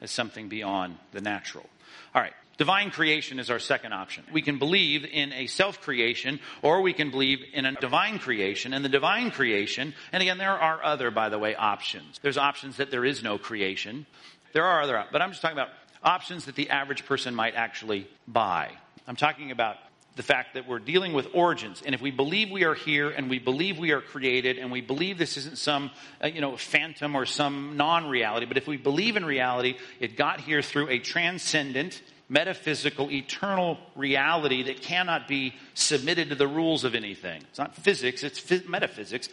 as 0.00 0.10
something 0.10 0.48
beyond 0.48 0.96
the 1.12 1.20
natural. 1.20 1.66
All 2.14 2.22
right. 2.22 2.32
Divine 2.58 2.90
creation 2.90 3.38
is 3.38 3.48
our 3.48 3.58
second 3.58 3.94
option. 3.94 4.22
We 4.32 4.42
can 4.42 4.58
believe 4.58 5.06
in 5.06 5.32
a 5.32 5.46
self 5.46 5.80
creation 5.80 6.40
or 6.60 6.82
we 6.82 6.92
can 6.92 7.10
believe 7.10 7.38
in 7.54 7.64
a 7.64 7.72
divine 7.72 8.18
creation. 8.18 8.74
And 8.74 8.84
the 8.84 8.90
divine 8.90 9.30
creation, 9.30 9.94
and 10.12 10.22
again, 10.22 10.36
there 10.36 10.50
are 10.50 10.84
other, 10.84 11.10
by 11.10 11.30
the 11.30 11.38
way, 11.38 11.54
options. 11.54 12.20
There's 12.20 12.36
options 12.36 12.76
that 12.76 12.90
there 12.90 13.04
is 13.04 13.22
no 13.22 13.38
creation. 13.38 14.04
There 14.52 14.64
are 14.64 14.82
other, 14.82 15.02
but 15.10 15.22
I'm 15.22 15.30
just 15.30 15.40
talking 15.40 15.56
about 15.56 15.70
options 16.02 16.44
that 16.46 16.54
the 16.54 16.68
average 16.68 17.06
person 17.06 17.34
might 17.34 17.54
actually 17.54 18.06
buy. 18.28 18.72
I'm 19.06 19.16
talking 19.16 19.52
about 19.52 19.76
the 20.16 20.22
fact 20.22 20.54
that 20.54 20.66
we're 20.68 20.78
dealing 20.78 21.12
with 21.12 21.28
origins. 21.34 21.82
And 21.84 21.94
if 21.94 22.00
we 22.00 22.10
believe 22.10 22.50
we 22.50 22.64
are 22.64 22.74
here 22.74 23.10
and 23.10 23.30
we 23.30 23.38
believe 23.38 23.78
we 23.78 23.92
are 23.92 24.00
created 24.00 24.58
and 24.58 24.70
we 24.70 24.80
believe 24.80 25.18
this 25.18 25.36
isn't 25.36 25.56
some, 25.56 25.90
uh, 26.22 26.26
you 26.26 26.40
know, 26.40 26.56
phantom 26.56 27.14
or 27.14 27.26
some 27.26 27.76
non-reality, 27.76 28.46
but 28.46 28.56
if 28.56 28.66
we 28.66 28.76
believe 28.76 29.16
in 29.16 29.24
reality, 29.24 29.76
it 29.98 30.16
got 30.16 30.40
here 30.40 30.62
through 30.62 30.88
a 30.88 30.98
transcendent, 30.98 32.02
metaphysical, 32.28 33.10
eternal 33.10 33.78
reality 33.96 34.64
that 34.64 34.82
cannot 34.82 35.26
be 35.26 35.54
submitted 35.74 36.28
to 36.28 36.34
the 36.34 36.46
rules 36.46 36.84
of 36.84 36.94
anything. 36.94 37.42
It's 37.48 37.58
not 37.58 37.74
physics, 37.74 38.22
it's 38.22 38.68
metaphysics. 38.68 39.28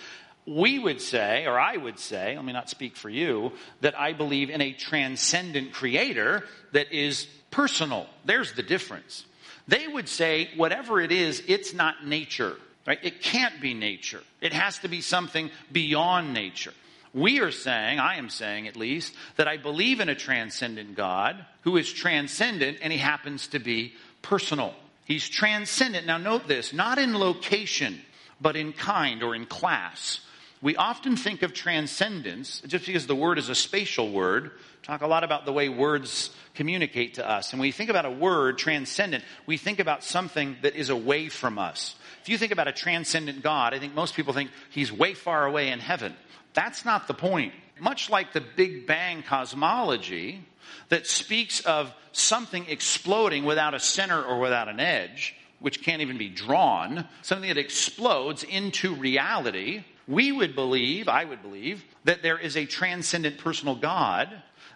We 0.45 0.79
would 0.79 1.01
say, 1.01 1.45
or 1.45 1.59
I 1.59 1.75
would 1.75 1.99
say, 1.99 2.35
let 2.35 2.45
me 2.45 2.53
not 2.53 2.69
speak 2.69 2.95
for 2.95 3.09
you, 3.09 3.51
that 3.81 3.99
I 3.99 4.13
believe 4.13 4.49
in 4.49 4.61
a 4.61 4.71
transcendent 4.71 5.73
creator 5.73 6.45
that 6.71 6.93
is 6.93 7.27
personal. 7.51 8.07
There's 8.23 8.53
the 8.53 8.63
difference. 8.63 9.25
They 9.67 9.87
would 9.87 10.07
say, 10.07 10.49
whatever 10.55 11.01
it 11.01 11.11
is, 11.11 11.43
it's 11.47 11.73
not 11.73 12.05
nature, 12.05 12.55
right? 12.85 12.99
It 13.03 13.21
can't 13.21 13.59
be 13.59 13.73
nature. 13.73 14.21
It 14.39 14.53
has 14.53 14.79
to 14.79 14.87
be 14.87 15.01
something 15.01 15.51
beyond 15.71 16.33
nature. 16.33 16.73
We 17.13 17.39
are 17.39 17.51
saying, 17.51 17.99
I 17.99 18.17
am 18.17 18.29
saying 18.29 18.67
at 18.67 18.75
least, 18.75 19.13
that 19.37 19.47
I 19.47 19.57
believe 19.57 19.99
in 19.99 20.09
a 20.09 20.15
transcendent 20.15 20.95
God 20.95 21.45
who 21.61 21.77
is 21.77 21.91
transcendent 21.91 22.77
and 22.81 22.93
he 22.93 22.99
happens 22.99 23.47
to 23.47 23.59
be 23.59 23.93
personal. 24.21 24.73
He's 25.05 25.27
transcendent. 25.27 26.05
Now 26.05 26.17
note 26.17 26.47
this, 26.47 26.73
not 26.73 26.97
in 26.97 27.17
location, 27.17 27.99
but 28.39 28.55
in 28.55 28.73
kind 28.73 29.23
or 29.23 29.35
in 29.35 29.45
class. 29.45 30.19
We 30.61 30.75
often 30.75 31.15
think 31.15 31.43
of 31.43 31.53
transcendence, 31.53 32.61
just 32.65 32.87
because 32.87 33.05
the 33.05 33.15
word 33.15 33.37
is 33.37 33.49
a 33.49 33.55
spatial 33.55 34.11
word, 34.11 34.51
talk 34.81 35.01
a 35.01 35.07
lot 35.07 35.23
about 35.23 35.45
the 35.45 35.53
way 35.53 35.69
words 35.69 36.31
communicate 36.55 37.15
to 37.15 37.29
us. 37.29 37.51
And 37.51 37.59
when 37.59 37.67
we 37.67 37.71
think 37.71 37.91
about 37.91 38.05
a 38.05 38.11
word, 38.11 38.57
transcendent, 38.57 39.23
we 39.45 39.57
think 39.57 39.79
about 39.79 40.03
something 40.03 40.57
that 40.63 40.75
is 40.75 40.89
away 40.89 41.29
from 41.29 41.59
us. 41.59 41.95
If 42.23 42.29
you 42.29 42.37
think 42.39 42.51
about 42.51 42.67
a 42.67 42.71
transcendent 42.71 43.43
God, 43.43 43.75
I 43.75 43.79
think 43.79 43.93
most 43.93 44.15
people 44.15 44.33
think 44.33 44.49
he's 44.71 44.91
way 44.91 45.13
far 45.13 45.45
away 45.45 45.69
in 45.69 45.79
heaven. 45.79 46.15
That's 46.53 46.83
not 46.83 47.07
the 47.07 47.13
point. 47.13 47.53
Much 47.79 48.09
like 48.09 48.33
the 48.33 48.41
Big 48.41 48.87
Bang 48.87 49.21
cosmology 49.21 50.43
that 50.89 51.05
speaks 51.05 51.59
of 51.61 51.93
something 52.11 52.65
exploding 52.67 53.45
without 53.45 53.75
a 53.75 53.79
center 53.79 54.23
or 54.23 54.39
without 54.39 54.67
an 54.67 54.79
edge, 54.79 55.35
which 55.59 55.83
can't 55.83 56.01
even 56.01 56.17
be 56.17 56.29
drawn, 56.29 57.07
something 57.21 57.47
that 57.47 57.59
explodes 57.59 58.43
into 58.43 58.95
reality, 58.95 59.83
we 60.07 60.31
would 60.31 60.55
believe, 60.55 61.09
I 61.09 61.25
would 61.25 61.41
believe, 61.41 61.83
that 62.05 62.23
there 62.23 62.37
is 62.37 62.55
a 62.55 62.65
transcendent 62.65 63.37
personal 63.37 63.75
God 63.75 64.29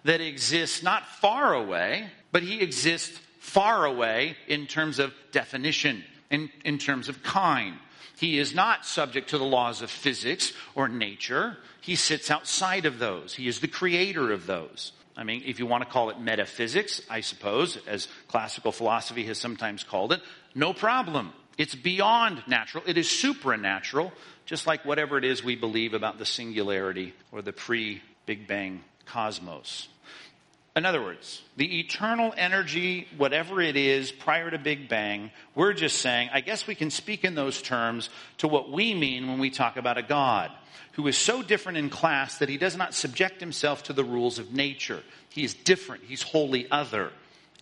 that 0.04 0.22
exists 0.22 0.84
not 0.84 1.06
far 1.06 1.54
away, 1.54 2.08
but 2.32 2.44
he 2.44 2.62
exists 2.62 3.20
far 3.40 3.86
away 3.86 4.36
in 4.48 4.68
terms 4.68 5.00
of 5.00 5.14
definition, 5.32 6.04
in, 6.30 6.50
in 6.66 6.78
terms 6.78 7.10
of 7.10 7.24
kind. 7.24 7.78
He 8.18 8.38
is 8.38 8.54
not 8.54 8.86
subject 8.86 9.30
to 9.30 9.38
the 9.38 9.46
laws 9.46 9.82
of 9.82 9.90
physics 9.90 10.54
or 10.76 10.88
nature. 10.88 11.58
He 11.82 11.96
sits 11.96 12.30
outside 12.30 12.86
of 12.86 13.00
those. 13.00 13.34
He 13.34 13.48
is 13.48 13.60
the 13.60 13.68
creator 13.68 14.32
of 14.32 14.46
those. 14.46 14.92
I 15.18 15.24
mean, 15.24 15.44
if 15.46 15.60
you 15.60 15.66
want 15.66 15.84
to 15.84 15.90
call 15.90 16.10
it 16.10 16.20
metaphysics, 16.20 17.02
I 17.10 17.22
suppose, 17.22 17.78
as 17.88 18.08
classical 18.28 18.72
philosophy 18.72 19.24
has 19.26 19.38
sometimes 19.38 19.84
called 19.84 20.14
it, 20.14 20.22
no 20.56 20.74
problem. 20.74 21.34
It's 21.58 21.76
beyond 21.76 22.44
natural. 22.48 22.84
It 22.88 22.98
is 22.98 23.08
supranatural, 23.08 24.12
just 24.52 24.68
like 24.68 24.84
whatever 24.84 25.18
it 25.18 25.24
is 25.24 25.42
we 25.42 25.56
believe 25.56 25.94
about 25.94 26.18
the 26.18 26.26
singularity 26.26 27.14
or 27.32 27.42
the 27.42 27.54
pre 27.54 28.02
Big 28.26 28.48
Bang 28.48 28.84
cosmos. 29.06 29.88
In 30.76 30.86
other 30.86 31.02
words, 31.02 31.42
the 31.56 31.80
eternal 31.80 32.34
energy, 32.36 33.08
whatever 33.16 33.62
it 33.62 33.78
is 33.78 34.12
prior 34.12 34.52
to 34.52 34.58
Big 34.58 34.90
Bang, 34.90 35.32
we're 35.56 35.72
just 35.72 36.00
saying, 36.00 36.32
I 36.34 36.42
guess 36.42 36.68
we 36.68 36.76
can 36.76 36.92
speak 36.92 37.24
in 37.24 37.34
those 37.34 37.62
terms 37.62 38.10
to 38.40 38.50
what 38.50 38.70
we 38.70 38.94
mean 38.94 39.30
when 39.30 39.40
we 39.40 39.52
talk 39.52 39.78
about 39.78 39.98
a 39.98 40.04
God 40.04 40.52
who 40.94 41.08
is 41.08 41.18
so 41.18 41.42
different 41.42 41.78
in 41.78 41.90
class 41.90 42.40
that 42.40 42.50
he 42.50 42.58
does 42.58 42.76
not 42.76 42.94
subject 42.94 43.40
himself 43.40 43.84
to 43.84 43.94
the 43.94 44.04
rules 44.04 44.38
of 44.38 44.52
nature. 44.52 45.02
He 45.30 45.46
is 45.46 45.54
different. 45.54 46.04
He's 46.04 46.24
wholly 46.24 46.70
other. 46.70 47.14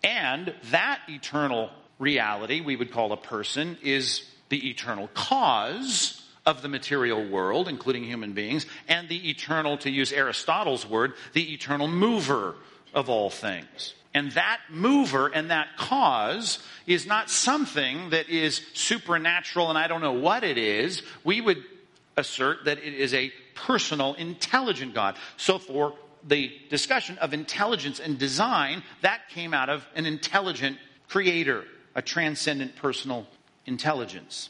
And 0.04 0.56
that 0.72 1.02
eternal 1.08 1.70
reality, 2.00 2.62
we 2.62 2.76
would 2.76 2.92
call 2.92 3.12
a 3.12 3.18
person, 3.18 3.78
is 3.84 4.24
the 4.50 4.72
eternal 4.72 5.08
cause 5.14 6.20
of 6.50 6.64
the 6.64 6.68
material 6.68 7.24
world, 7.24 7.68
including 7.68 8.04
human 8.04 8.34
beings, 8.34 8.66
and 8.88 9.08
the 9.08 9.30
eternal, 9.30 9.78
to 9.78 9.92
use 9.92 10.12
Aristotle's 10.12 10.84
word, 10.84 11.14
the 11.34 11.54
eternal 11.54 11.88
mover 11.88 12.56
of 12.92 13.08
all 13.08 13.30
things. 13.30 13.94
And 14.16 14.32
that 14.32 14.60
mover 14.72 15.28
and 15.28 15.52
that 15.52 15.78
cause 15.78 16.58
is 16.88 17.06
not 17.06 17.30
something 17.30 18.10
that 18.10 18.30
is 18.30 18.62
supernatural 18.74 19.70
and 19.70 19.78
I 19.78 19.88
don't 19.88 20.02
know 20.02 20.14
what 20.14 20.44
it 20.44 20.58
is. 20.58 21.04
We 21.24 21.40
would 21.40 21.64
assert 22.18 22.66
that 22.66 22.80
it 22.80 22.96
is 22.96 23.14
a 23.14 23.32
personal, 23.54 24.16
intelligent 24.16 24.96
God. 24.96 25.18
So 25.38 25.60
for 25.60 25.94
the 26.28 26.52
discussion 26.72 27.20
of 27.20 27.32
intelligence 27.36 28.00
and 28.00 28.18
design, 28.18 28.82
that 29.02 29.30
came 29.30 29.54
out 29.54 29.70
of 29.70 29.86
an 29.96 30.08
intelligent 30.08 30.80
creator, 31.08 31.66
a 31.94 32.02
transcendent 32.02 32.76
personal 32.76 33.28
intelligence. 33.68 34.50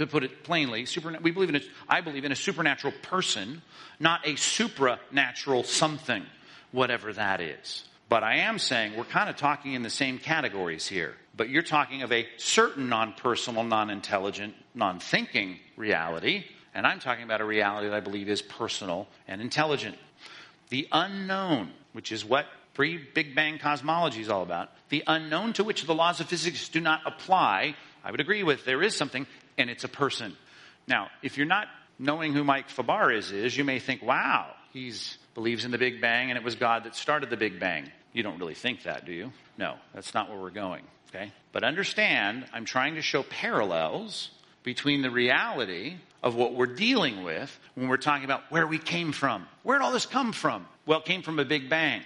To 0.00 0.06
put 0.06 0.24
it 0.24 0.44
plainly, 0.44 0.86
super, 0.86 1.14
we 1.20 1.30
believe 1.30 1.50
in 1.50 1.56
a, 1.56 1.60
I 1.86 2.00
believe 2.00 2.24
in 2.24 2.32
a 2.32 2.36
supernatural 2.36 2.94
person, 3.02 3.60
not 3.98 4.26
a 4.26 4.32
supranatural 4.32 5.62
something 5.62 6.24
whatever 6.72 7.12
that 7.12 7.42
is. 7.42 7.84
But 8.08 8.24
I 8.24 8.36
am 8.38 8.58
saying 8.58 8.96
we're 8.96 9.04
kind 9.04 9.28
of 9.28 9.36
talking 9.36 9.74
in 9.74 9.82
the 9.82 9.90
same 9.90 10.16
categories 10.16 10.86
here. 10.86 11.16
But 11.36 11.50
you're 11.50 11.62
talking 11.62 12.00
of 12.00 12.12
a 12.12 12.26
certain 12.38 12.88
non 12.88 13.12
personal, 13.12 13.62
non 13.62 13.90
intelligent, 13.90 14.54
non 14.74 15.00
thinking 15.00 15.58
reality. 15.76 16.46
And 16.74 16.86
I'm 16.86 16.98
talking 16.98 17.24
about 17.24 17.42
a 17.42 17.44
reality 17.44 17.88
that 17.88 17.94
I 17.94 18.00
believe 18.00 18.30
is 18.30 18.40
personal 18.40 19.06
and 19.28 19.42
intelligent. 19.42 19.98
The 20.70 20.88
unknown, 20.92 21.72
which 21.92 22.10
is 22.10 22.24
what 22.24 22.46
pre 22.72 22.96
Big 22.96 23.34
Bang 23.34 23.58
cosmology 23.58 24.22
is 24.22 24.30
all 24.30 24.42
about, 24.42 24.70
the 24.88 25.04
unknown 25.06 25.52
to 25.54 25.64
which 25.64 25.84
the 25.84 25.94
laws 25.94 26.20
of 26.20 26.26
physics 26.28 26.70
do 26.70 26.80
not 26.80 27.02
apply, 27.04 27.74
I 28.02 28.10
would 28.10 28.20
agree 28.20 28.42
with. 28.42 28.64
There 28.64 28.82
is 28.82 28.96
something, 28.96 29.26
and 29.60 29.70
it's 29.70 29.84
a 29.84 29.88
person. 29.88 30.36
Now, 30.86 31.08
if 31.22 31.36
you're 31.36 31.46
not 31.46 31.68
knowing 31.98 32.32
who 32.32 32.42
Mike 32.42 32.68
Fabarez 32.68 33.32
is, 33.32 33.32
is 33.32 33.56
you 33.56 33.64
may 33.64 33.78
think, 33.78 34.02
wow, 34.02 34.54
he 34.72 34.92
believes 35.34 35.64
in 35.64 35.70
the 35.70 35.78
Big 35.78 36.00
Bang 36.00 36.30
and 36.30 36.38
it 36.38 36.44
was 36.44 36.54
God 36.54 36.84
that 36.84 36.96
started 36.96 37.30
the 37.30 37.36
Big 37.36 37.60
Bang. 37.60 37.90
You 38.12 38.22
don't 38.22 38.38
really 38.38 38.54
think 38.54 38.84
that, 38.84 39.06
do 39.06 39.12
you? 39.12 39.32
No, 39.56 39.76
that's 39.94 40.14
not 40.14 40.30
where 40.30 40.38
we're 40.38 40.50
going. 40.50 40.84
Okay? 41.08 41.32
But 41.52 41.64
understand, 41.64 42.46
I'm 42.52 42.64
trying 42.64 42.94
to 42.94 43.02
show 43.02 43.22
parallels 43.22 44.30
between 44.62 45.02
the 45.02 45.10
reality 45.10 45.96
of 46.22 46.34
what 46.34 46.54
we're 46.54 46.66
dealing 46.66 47.24
with 47.24 47.58
when 47.74 47.88
we're 47.88 47.96
talking 47.96 48.24
about 48.24 48.42
where 48.50 48.66
we 48.66 48.78
came 48.78 49.12
from. 49.12 49.46
Where 49.62 49.78
did 49.78 49.84
all 49.84 49.92
this 49.92 50.06
come 50.06 50.32
from? 50.32 50.66
Well, 50.86 51.00
it 51.00 51.04
came 51.04 51.22
from 51.22 51.38
a 51.38 51.44
Big 51.44 51.68
Bang. 51.68 52.02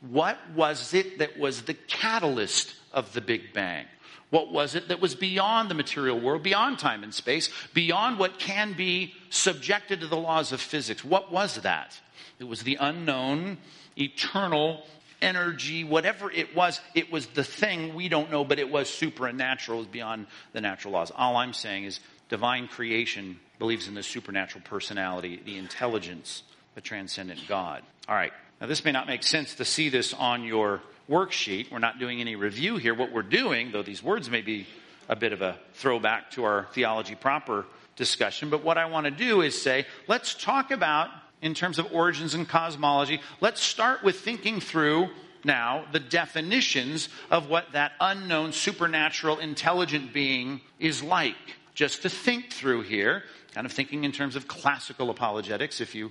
What 0.00 0.38
was 0.54 0.94
it 0.94 1.18
that 1.18 1.38
was 1.38 1.62
the 1.62 1.74
catalyst 1.74 2.74
of 2.92 3.12
the 3.12 3.20
Big 3.20 3.52
Bang? 3.52 3.86
What 4.30 4.52
was 4.52 4.74
it 4.74 4.88
that 4.88 5.00
was 5.00 5.14
beyond 5.14 5.70
the 5.70 5.74
material 5.74 6.18
world, 6.18 6.42
beyond 6.42 6.78
time 6.78 7.04
and 7.04 7.14
space, 7.14 7.48
beyond 7.74 8.18
what 8.18 8.38
can 8.38 8.72
be 8.72 9.14
subjected 9.30 10.00
to 10.00 10.08
the 10.08 10.16
laws 10.16 10.52
of 10.52 10.60
physics? 10.60 11.04
What 11.04 11.30
was 11.30 11.56
that? 11.56 11.98
It 12.38 12.44
was 12.44 12.62
the 12.62 12.76
unknown, 12.80 13.58
eternal 13.96 14.84
energy, 15.22 15.84
whatever 15.84 16.30
it 16.30 16.54
was, 16.54 16.80
it 16.94 17.10
was 17.10 17.26
the 17.28 17.44
thing 17.44 17.94
we 17.94 18.08
don't 18.08 18.30
know, 18.30 18.44
but 18.44 18.58
it 18.58 18.70
was 18.70 18.90
supernatural, 18.90 19.78
it 19.78 19.82
was 19.82 19.88
beyond 19.88 20.26
the 20.52 20.60
natural 20.60 20.92
laws. 20.92 21.10
All 21.14 21.36
I'm 21.36 21.52
saying 21.52 21.84
is 21.84 22.00
divine 22.28 22.68
creation 22.68 23.38
believes 23.58 23.88
in 23.88 23.94
the 23.94 24.02
supernatural 24.02 24.62
personality, 24.64 25.40
the 25.44 25.56
intelligence, 25.56 26.42
the 26.74 26.80
transcendent 26.80 27.40
God. 27.48 27.82
All 28.08 28.14
right. 28.14 28.32
Now, 28.60 28.66
this 28.66 28.84
may 28.84 28.92
not 28.92 29.06
make 29.06 29.22
sense 29.22 29.54
to 29.56 29.64
see 29.64 29.88
this 29.88 30.14
on 30.14 30.44
your 30.44 30.82
worksheet. 31.08 31.70
We're 31.70 31.78
not 31.78 31.98
doing 31.98 32.20
any 32.20 32.36
review 32.36 32.76
here. 32.76 32.94
What 32.94 33.12
we're 33.12 33.22
doing, 33.22 33.72
though 33.72 33.82
these 33.82 34.02
words 34.02 34.30
may 34.30 34.42
be 34.42 34.66
a 35.08 35.16
bit 35.16 35.32
of 35.32 35.42
a 35.42 35.58
throwback 35.74 36.32
to 36.32 36.44
our 36.44 36.66
theology 36.72 37.14
proper 37.14 37.64
discussion, 37.96 38.50
but 38.50 38.64
what 38.64 38.76
I 38.78 38.86
want 38.86 39.04
to 39.06 39.10
do 39.10 39.40
is 39.40 39.60
say, 39.60 39.86
let's 40.08 40.34
talk 40.34 40.70
about 40.70 41.10
in 41.40 41.54
terms 41.54 41.78
of 41.78 41.92
origins 41.92 42.34
and 42.34 42.48
cosmology, 42.48 43.20
let's 43.40 43.60
start 43.60 44.02
with 44.02 44.20
thinking 44.20 44.60
through 44.60 45.08
now 45.44 45.84
the 45.92 46.00
definitions 46.00 47.08
of 47.30 47.48
what 47.48 47.72
that 47.72 47.92
unknown 48.00 48.52
supernatural 48.52 49.38
intelligent 49.38 50.12
being 50.12 50.60
is 50.80 51.02
like. 51.02 51.36
Just 51.74 52.02
to 52.02 52.08
think 52.08 52.52
through 52.52 52.82
here, 52.82 53.22
kind 53.54 53.66
of 53.66 53.72
thinking 53.72 54.04
in 54.04 54.12
terms 54.12 54.34
of 54.34 54.48
classical 54.48 55.10
apologetics, 55.10 55.80
if 55.80 55.94
you 55.94 56.10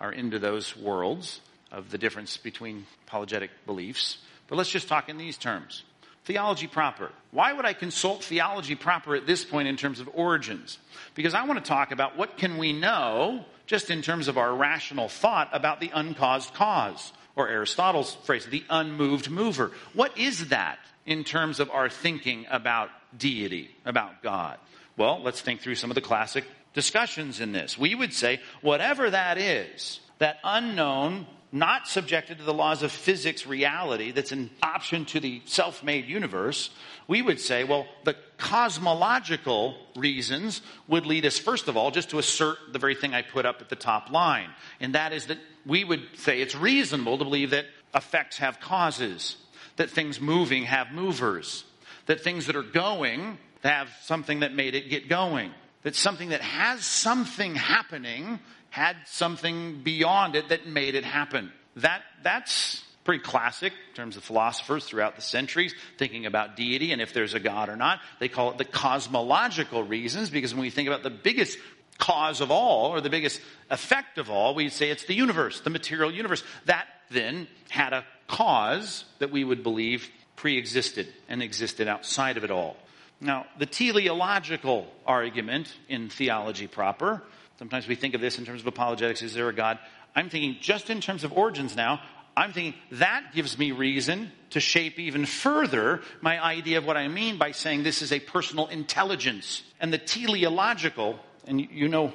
are 0.00 0.12
into 0.12 0.38
those 0.38 0.76
worlds 0.76 1.40
of 1.72 1.90
the 1.90 1.98
difference 1.98 2.36
between 2.36 2.86
apologetic 3.06 3.50
beliefs. 3.66 4.18
But 4.46 4.56
let's 4.56 4.70
just 4.70 4.88
talk 4.88 5.08
in 5.08 5.18
these 5.18 5.38
terms. 5.38 5.84
Theology 6.24 6.66
proper. 6.66 7.10
Why 7.32 7.52
would 7.52 7.66
I 7.66 7.74
consult 7.74 8.24
theology 8.24 8.74
proper 8.74 9.14
at 9.14 9.26
this 9.26 9.44
point 9.44 9.68
in 9.68 9.76
terms 9.76 10.00
of 10.00 10.08
origins? 10.14 10.78
Because 11.14 11.34
I 11.34 11.44
want 11.44 11.62
to 11.62 11.68
talk 11.68 11.92
about 11.92 12.16
what 12.16 12.38
can 12.38 12.56
we 12.56 12.72
know 12.72 13.44
just 13.66 13.90
in 13.90 14.02
terms 14.02 14.28
of 14.28 14.38
our 14.38 14.54
rational 14.54 15.08
thought 15.08 15.48
about 15.52 15.80
the 15.80 15.90
uncaused 15.94 16.54
cause, 16.54 17.12
or 17.36 17.48
Aristotle's 17.48 18.14
phrase, 18.14 18.46
the 18.46 18.64
unmoved 18.70 19.30
mover. 19.30 19.72
What 19.92 20.16
is 20.18 20.48
that 20.48 20.78
in 21.06 21.24
terms 21.24 21.60
of 21.60 21.70
our 21.70 21.88
thinking 21.88 22.46
about 22.50 22.90
deity, 23.16 23.70
about 23.84 24.22
God? 24.22 24.58
Well, 24.96 25.20
let's 25.22 25.40
think 25.40 25.60
through 25.60 25.74
some 25.74 25.90
of 25.90 25.94
the 25.94 26.00
classic 26.00 26.44
discussions 26.72 27.40
in 27.40 27.52
this. 27.52 27.78
We 27.78 27.94
would 27.94 28.12
say, 28.12 28.40
whatever 28.60 29.10
that 29.10 29.38
is, 29.38 30.00
that 30.18 30.38
unknown, 30.44 31.26
not 31.54 31.86
subjected 31.86 32.38
to 32.38 32.44
the 32.44 32.52
laws 32.52 32.82
of 32.82 32.90
physics 32.90 33.46
reality 33.46 34.10
that's 34.10 34.32
an 34.32 34.50
option 34.60 35.04
to 35.04 35.20
the 35.20 35.40
self 35.44 35.84
made 35.84 36.04
universe, 36.04 36.70
we 37.06 37.22
would 37.22 37.38
say, 37.38 37.62
well, 37.62 37.86
the 38.02 38.16
cosmological 38.38 39.76
reasons 39.94 40.62
would 40.88 41.06
lead 41.06 41.24
us, 41.24 41.38
first 41.38 41.68
of 41.68 41.76
all, 41.76 41.92
just 41.92 42.10
to 42.10 42.18
assert 42.18 42.58
the 42.72 42.80
very 42.80 42.96
thing 42.96 43.14
I 43.14 43.22
put 43.22 43.46
up 43.46 43.60
at 43.60 43.68
the 43.68 43.76
top 43.76 44.10
line. 44.10 44.50
And 44.80 44.96
that 44.96 45.12
is 45.12 45.26
that 45.26 45.38
we 45.64 45.84
would 45.84 46.02
say 46.16 46.40
it's 46.40 46.56
reasonable 46.56 47.18
to 47.18 47.24
believe 47.24 47.50
that 47.50 47.66
effects 47.94 48.38
have 48.38 48.58
causes, 48.58 49.36
that 49.76 49.88
things 49.88 50.20
moving 50.20 50.64
have 50.64 50.90
movers, 50.90 51.64
that 52.06 52.20
things 52.20 52.46
that 52.46 52.56
are 52.56 52.62
going 52.62 53.38
have 53.62 53.88
something 54.02 54.40
that 54.40 54.52
made 54.52 54.74
it 54.74 54.90
get 54.90 55.08
going, 55.08 55.52
that 55.84 55.94
something 55.94 56.30
that 56.30 56.40
has 56.40 56.84
something 56.84 57.54
happening 57.54 58.40
had 58.70 58.96
something 59.06 59.82
beyond 59.82 60.34
it 60.34 60.48
that 60.48 60.66
made 60.66 60.96
it 60.96 61.04
happen. 61.04 61.52
That, 61.76 62.02
that's 62.22 62.82
pretty 63.04 63.22
classic 63.22 63.72
in 63.72 63.94
terms 63.94 64.16
of 64.16 64.24
philosophers 64.24 64.84
throughout 64.84 65.14
the 65.14 65.22
centuries 65.22 65.74
thinking 65.98 66.26
about 66.26 66.56
deity 66.56 66.90
and 66.90 67.00
if 67.00 67.12
there's 67.12 67.34
a 67.34 67.40
God 67.40 67.68
or 67.68 67.76
not. 67.76 68.00
They 68.18 68.28
call 68.28 68.50
it 68.50 68.58
the 68.58 68.64
cosmological 68.64 69.84
reasons 69.84 70.30
because 70.30 70.54
when 70.54 70.62
we 70.62 70.70
think 70.70 70.88
about 70.88 71.02
the 71.02 71.10
biggest 71.10 71.58
cause 71.98 72.40
of 72.40 72.50
all 72.50 72.90
or 72.90 73.00
the 73.00 73.10
biggest 73.10 73.40
effect 73.70 74.18
of 74.18 74.30
all, 74.30 74.54
we 74.54 74.68
say 74.70 74.90
it's 74.90 75.04
the 75.04 75.14
universe, 75.14 75.60
the 75.60 75.70
material 75.70 76.10
universe. 76.10 76.42
That 76.64 76.86
then 77.10 77.46
had 77.68 77.92
a 77.92 78.04
cause 78.26 79.04
that 79.18 79.30
we 79.30 79.44
would 79.44 79.62
believe 79.62 80.08
pre-existed 80.36 81.06
and 81.28 81.42
existed 81.42 81.86
outside 81.86 82.36
of 82.36 82.44
it 82.44 82.50
all. 82.50 82.76
Now, 83.20 83.46
the 83.58 83.66
teleological 83.66 84.86
argument 85.06 85.74
in 85.88 86.08
theology 86.08 86.66
proper, 86.66 87.22
sometimes 87.58 87.88
we 87.88 87.94
think 87.94 88.14
of 88.14 88.20
this 88.20 88.38
in 88.38 88.44
terms 88.44 88.60
of 88.60 88.66
apologetics, 88.66 89.22
is 89.22 89.34
there 89.34 89.48
a 89.48 89.54
God? 89.54 89.78
I'm 90.14 90.30
thinking 90.30 90.56
just 90.60 90.90
in 90.90 91.00
terms 91.00 91.24
of 91.24 91.32
origins 91.32 91.76
now, 91.76 92.00
I'm 92.36 92.52
thinking 92.52 92.74
that 92.92 93.30
gives 93.32 93.58
me 93.58 93.70
reason 93.70 94.32
to 94.50 94.60
shape 94.60 94.98
even 94.98 95.24
further 95.24 96.00
my 96.20 96.42
idea 96.42 96.78
of 96.78 96.84
what 96.84 96.96
I 96.96 97.06
mean 97.06 97.38
by 97.38 97.52
saying 97.52 97.84
this 97.84 98.02
is 98.02 98.12
a 98.12 98.18
personal 98.18 98.66
intelligence. 98.66 99.62
And 99.80 99.92
the 99.92 99.98
teleological, 99.98 101.20
and 101.46 101.60
you 101.60 101.88
know 101.88 102.12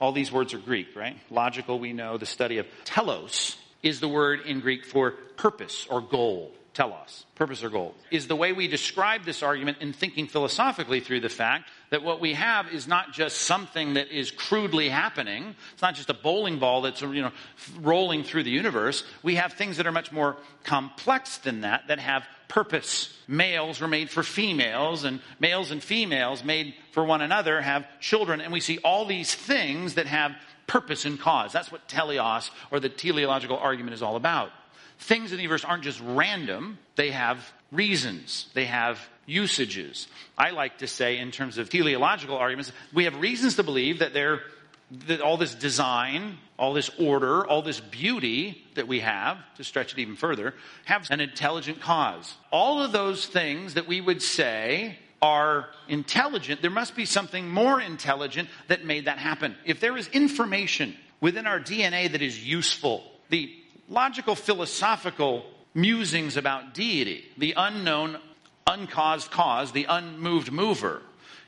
all 0.00 0.12
these 0.12 0.30
words 0.30 0.54
are 0.54 0.58
Greek, 0.58 0.94
right? 0.94 1.16
Logical, 1.30 1.78
we 1.80 1.92
know 1.92 2.16
the 2.16 2.26
study 2.26 2.58
of 2.58 2.66
telos 2.84 3.56
is 3.82 3.98
the 4.00 4.08
word 4.08 4.40
in 4.46 4.60
Greek 4.60 4.84
for 4.84 5.12
purpose 5.36 5.86
or 5.90 6.00
goal 6.00 6.52
telos, 6.76 7.24
purpose 7.36 7.64
or 7.64 7.70
goal, 7.70 7.94
is 8.10 8.28
the 8.28 8.36
way 8.36 8.52
we 8.52 8.68
describe 8.68 9.24
this 9.24 9.42
argument 9.42 9.78
in 9.80 9.94
thinking 9.94 10.26
philosophically 10.26 11.00
through 11.00 11.20
the 11.20 11.28
fact 11.30 11.70
that 11.88 12.02
what 12.02 12.20
we 12.20 12.34
have 12.34 12.70
is 12.70 12.86
not 12.86 13.14
just 13.14 13.38
something 13.38 13.94
that 13.94 14.10
is 14.10 14.30
crudely 14.30 14.90
happening. 14.90 15.54
It's 15.72 15.80
not 15.80 15.94
just 15.94 16.10
a 16.10 16.14
bowling 16.14 16.58
ball 16.58 16.82
that's, 16.82 17.00
you 17.00 17.22
know, 17.22 17.32
rolling 17.80 18.24
through 18.24 18.42
the 18.42 18.50
universe. 18.50 19.04
We 19.22 19.36
have 19.36 19.54
things 19.54 19.78
that 19.78 19.86
are 19.86 19.92
much 19.92 20.12
more 20.12 20.36
complex 20.64 21.38
than 21.38 21.62
that, 21.62 21.88
that 21.88 21.98
have 21.98 22.24
purpose. 22.48 23.16
Males 23.26 23.80
were 23.80 23.88
made 23.88 24.10
for 24.10 24.22
females, 24.22 25.04
and 25.04 25.20
males 25.40 25.70
and 25.70 25.82
females 25.82 26.44
made 26.44 26.74
for 26.92 27.06
one 27.06 27.22
another 27.22 27.62
have 27.62 27.86
children, 28.00 28.42
and 28.42 28.52
we 28.52 28.60
see 28.60 28.76
all 28.84 29.06
these 29.06 29.34
things 29.34 29.94
that 29.94 30.06
have 30.06 30.32
purpose 30.66 31.06
and 31.06 31.18
cause. 31.18 31.52
That's 31.52 31.72
what 31.72 31.88
teleos 31.88 32.50
or 32.70 32.80
the 32.80 32.90
teleological 32.90 33.56
argument 33.56 33.94
is 33.94 34.02
all 34.02 34.16
about 34.16 34.50
things 34.98 35.32
in 35.32 35.36
the 35.36 35.42
universe 35.42 35.64
aren't 35.64 35.84
just 35.84 36.00
random, 36.00 36.78
they 36.96 37.10
have 37.10 37.52
reasons, 37.72 38.48
they 38.54 38.64
have 38.66 39.00
usages. 39.26 40.06
I 40.38 40.50
like 40.50 40.78
to 40.78 40.86
say, 40.86 41.18
in 41.18 41.30
terms 41.30 41.58
of 41.58 41.68
teleological 41.68 42.36
arguments, 42.36 42.72
we 42.92 43.04
have 43.04 43.16
reasons 43.20 43.56
to 43.56 43.62
believe 43.62 43.98
that 43.98 44.14
that 44.14 45.20
all 45.20 45.36
this 45.36 45.54
design, 45.54 46.38
all 46.58 46.72
this 46.72 46.90
order, 46.98 47.44
all 47.44 47.62
this 47.62 47.80
beauty 47.80 48.64
that 48.74 48.86
we 48.86 49.00
have, 49.00 49.38
to 49.56 49.64
stretch 49.64 49.92
it 49.92 49.98
even 49.98 50.14
further, 50.16 50.54
have 50.84 51.10
an 51.10 51.20
intelligent 51.20 51.80
cause. 51.80 52.32
All 52.52 52.82
of 52.82 52.92
those 52.92 53.26
things 53.26 53.74
that 53.74 53.88
we 53.88 54.00
would 54.00 54.22
say 54.22 54.96
are 55.20 55.68
intelligent, 55.88 56.62
there 56.62 56.70
must 56.70 56.94
be 56.94 57.04
something 57.04 57.48
more 57.48 57.80
intelligent 57.80 58.48
that 58.68 58.84
made 58.84 59.06
that 59.06 59.18
happen. 59.18 59.56
If 59.64 59.80
there 59.80 59.96
is 59.96 60.06
information 60.08 60.94
within 61.20 61.46
our 61.46 61.58
DNA 61.58 62.12
that 62.12 62.22
is 62.22 62.46
useful, 62.46 63.02
the 63.28 63.52
logical 63.88 64.34
philosophical 64.34 65.44
musings 65.74 66.36
about 66.36 66.74
deity, 66.74 67.24
the 67.36 67.54
unknown, 67.56 68.18
uncaused 68.66 69.30
cause, 69.30 69.72
the 69.72 69.86
unmoved 69.88 70.50
mover, 70.50 71.02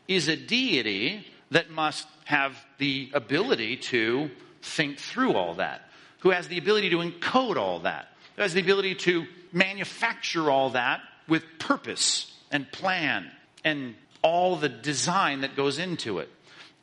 is 0.07 0.29
a 0.29 0.37
deity 0.37 1.27
that 1.51 1.70
must 1.70 2.07
have 2.24 2.55
the 2.79 3.11
ability 3.14 3.77
to 3.77 4.31
think 4.62 4.98
through 4.98 5.33
all 5.33 5.55
that, 5.55 5.88
who 6.20 6.31
has 6.31 6.48
the 6.48 6.59
ability 6.59 6.90
to 6.90 6.98
encode 6.98 7.57
all 7.57 7.81
that, 7.81 8.09
who 8.37 8.42
has 8.42 8.55
the 8.55 8.61
ability 8.61 8.94
to 8.94 9.27
manufacture 9.53 10.51
all 10.51 10.70
that 10.70 11.01
with 11.27 11.42
purpose 11.59 12.35
and 12.51 12.70
plan 12.70 13.31
and 13.64 13.94
all 14.22 14.57
the 14.57 14.68
design 14.68 15.40
that 15.42 15.57
goes 15.57 15.79
into 15.79 16.18
it. 16.18 16.29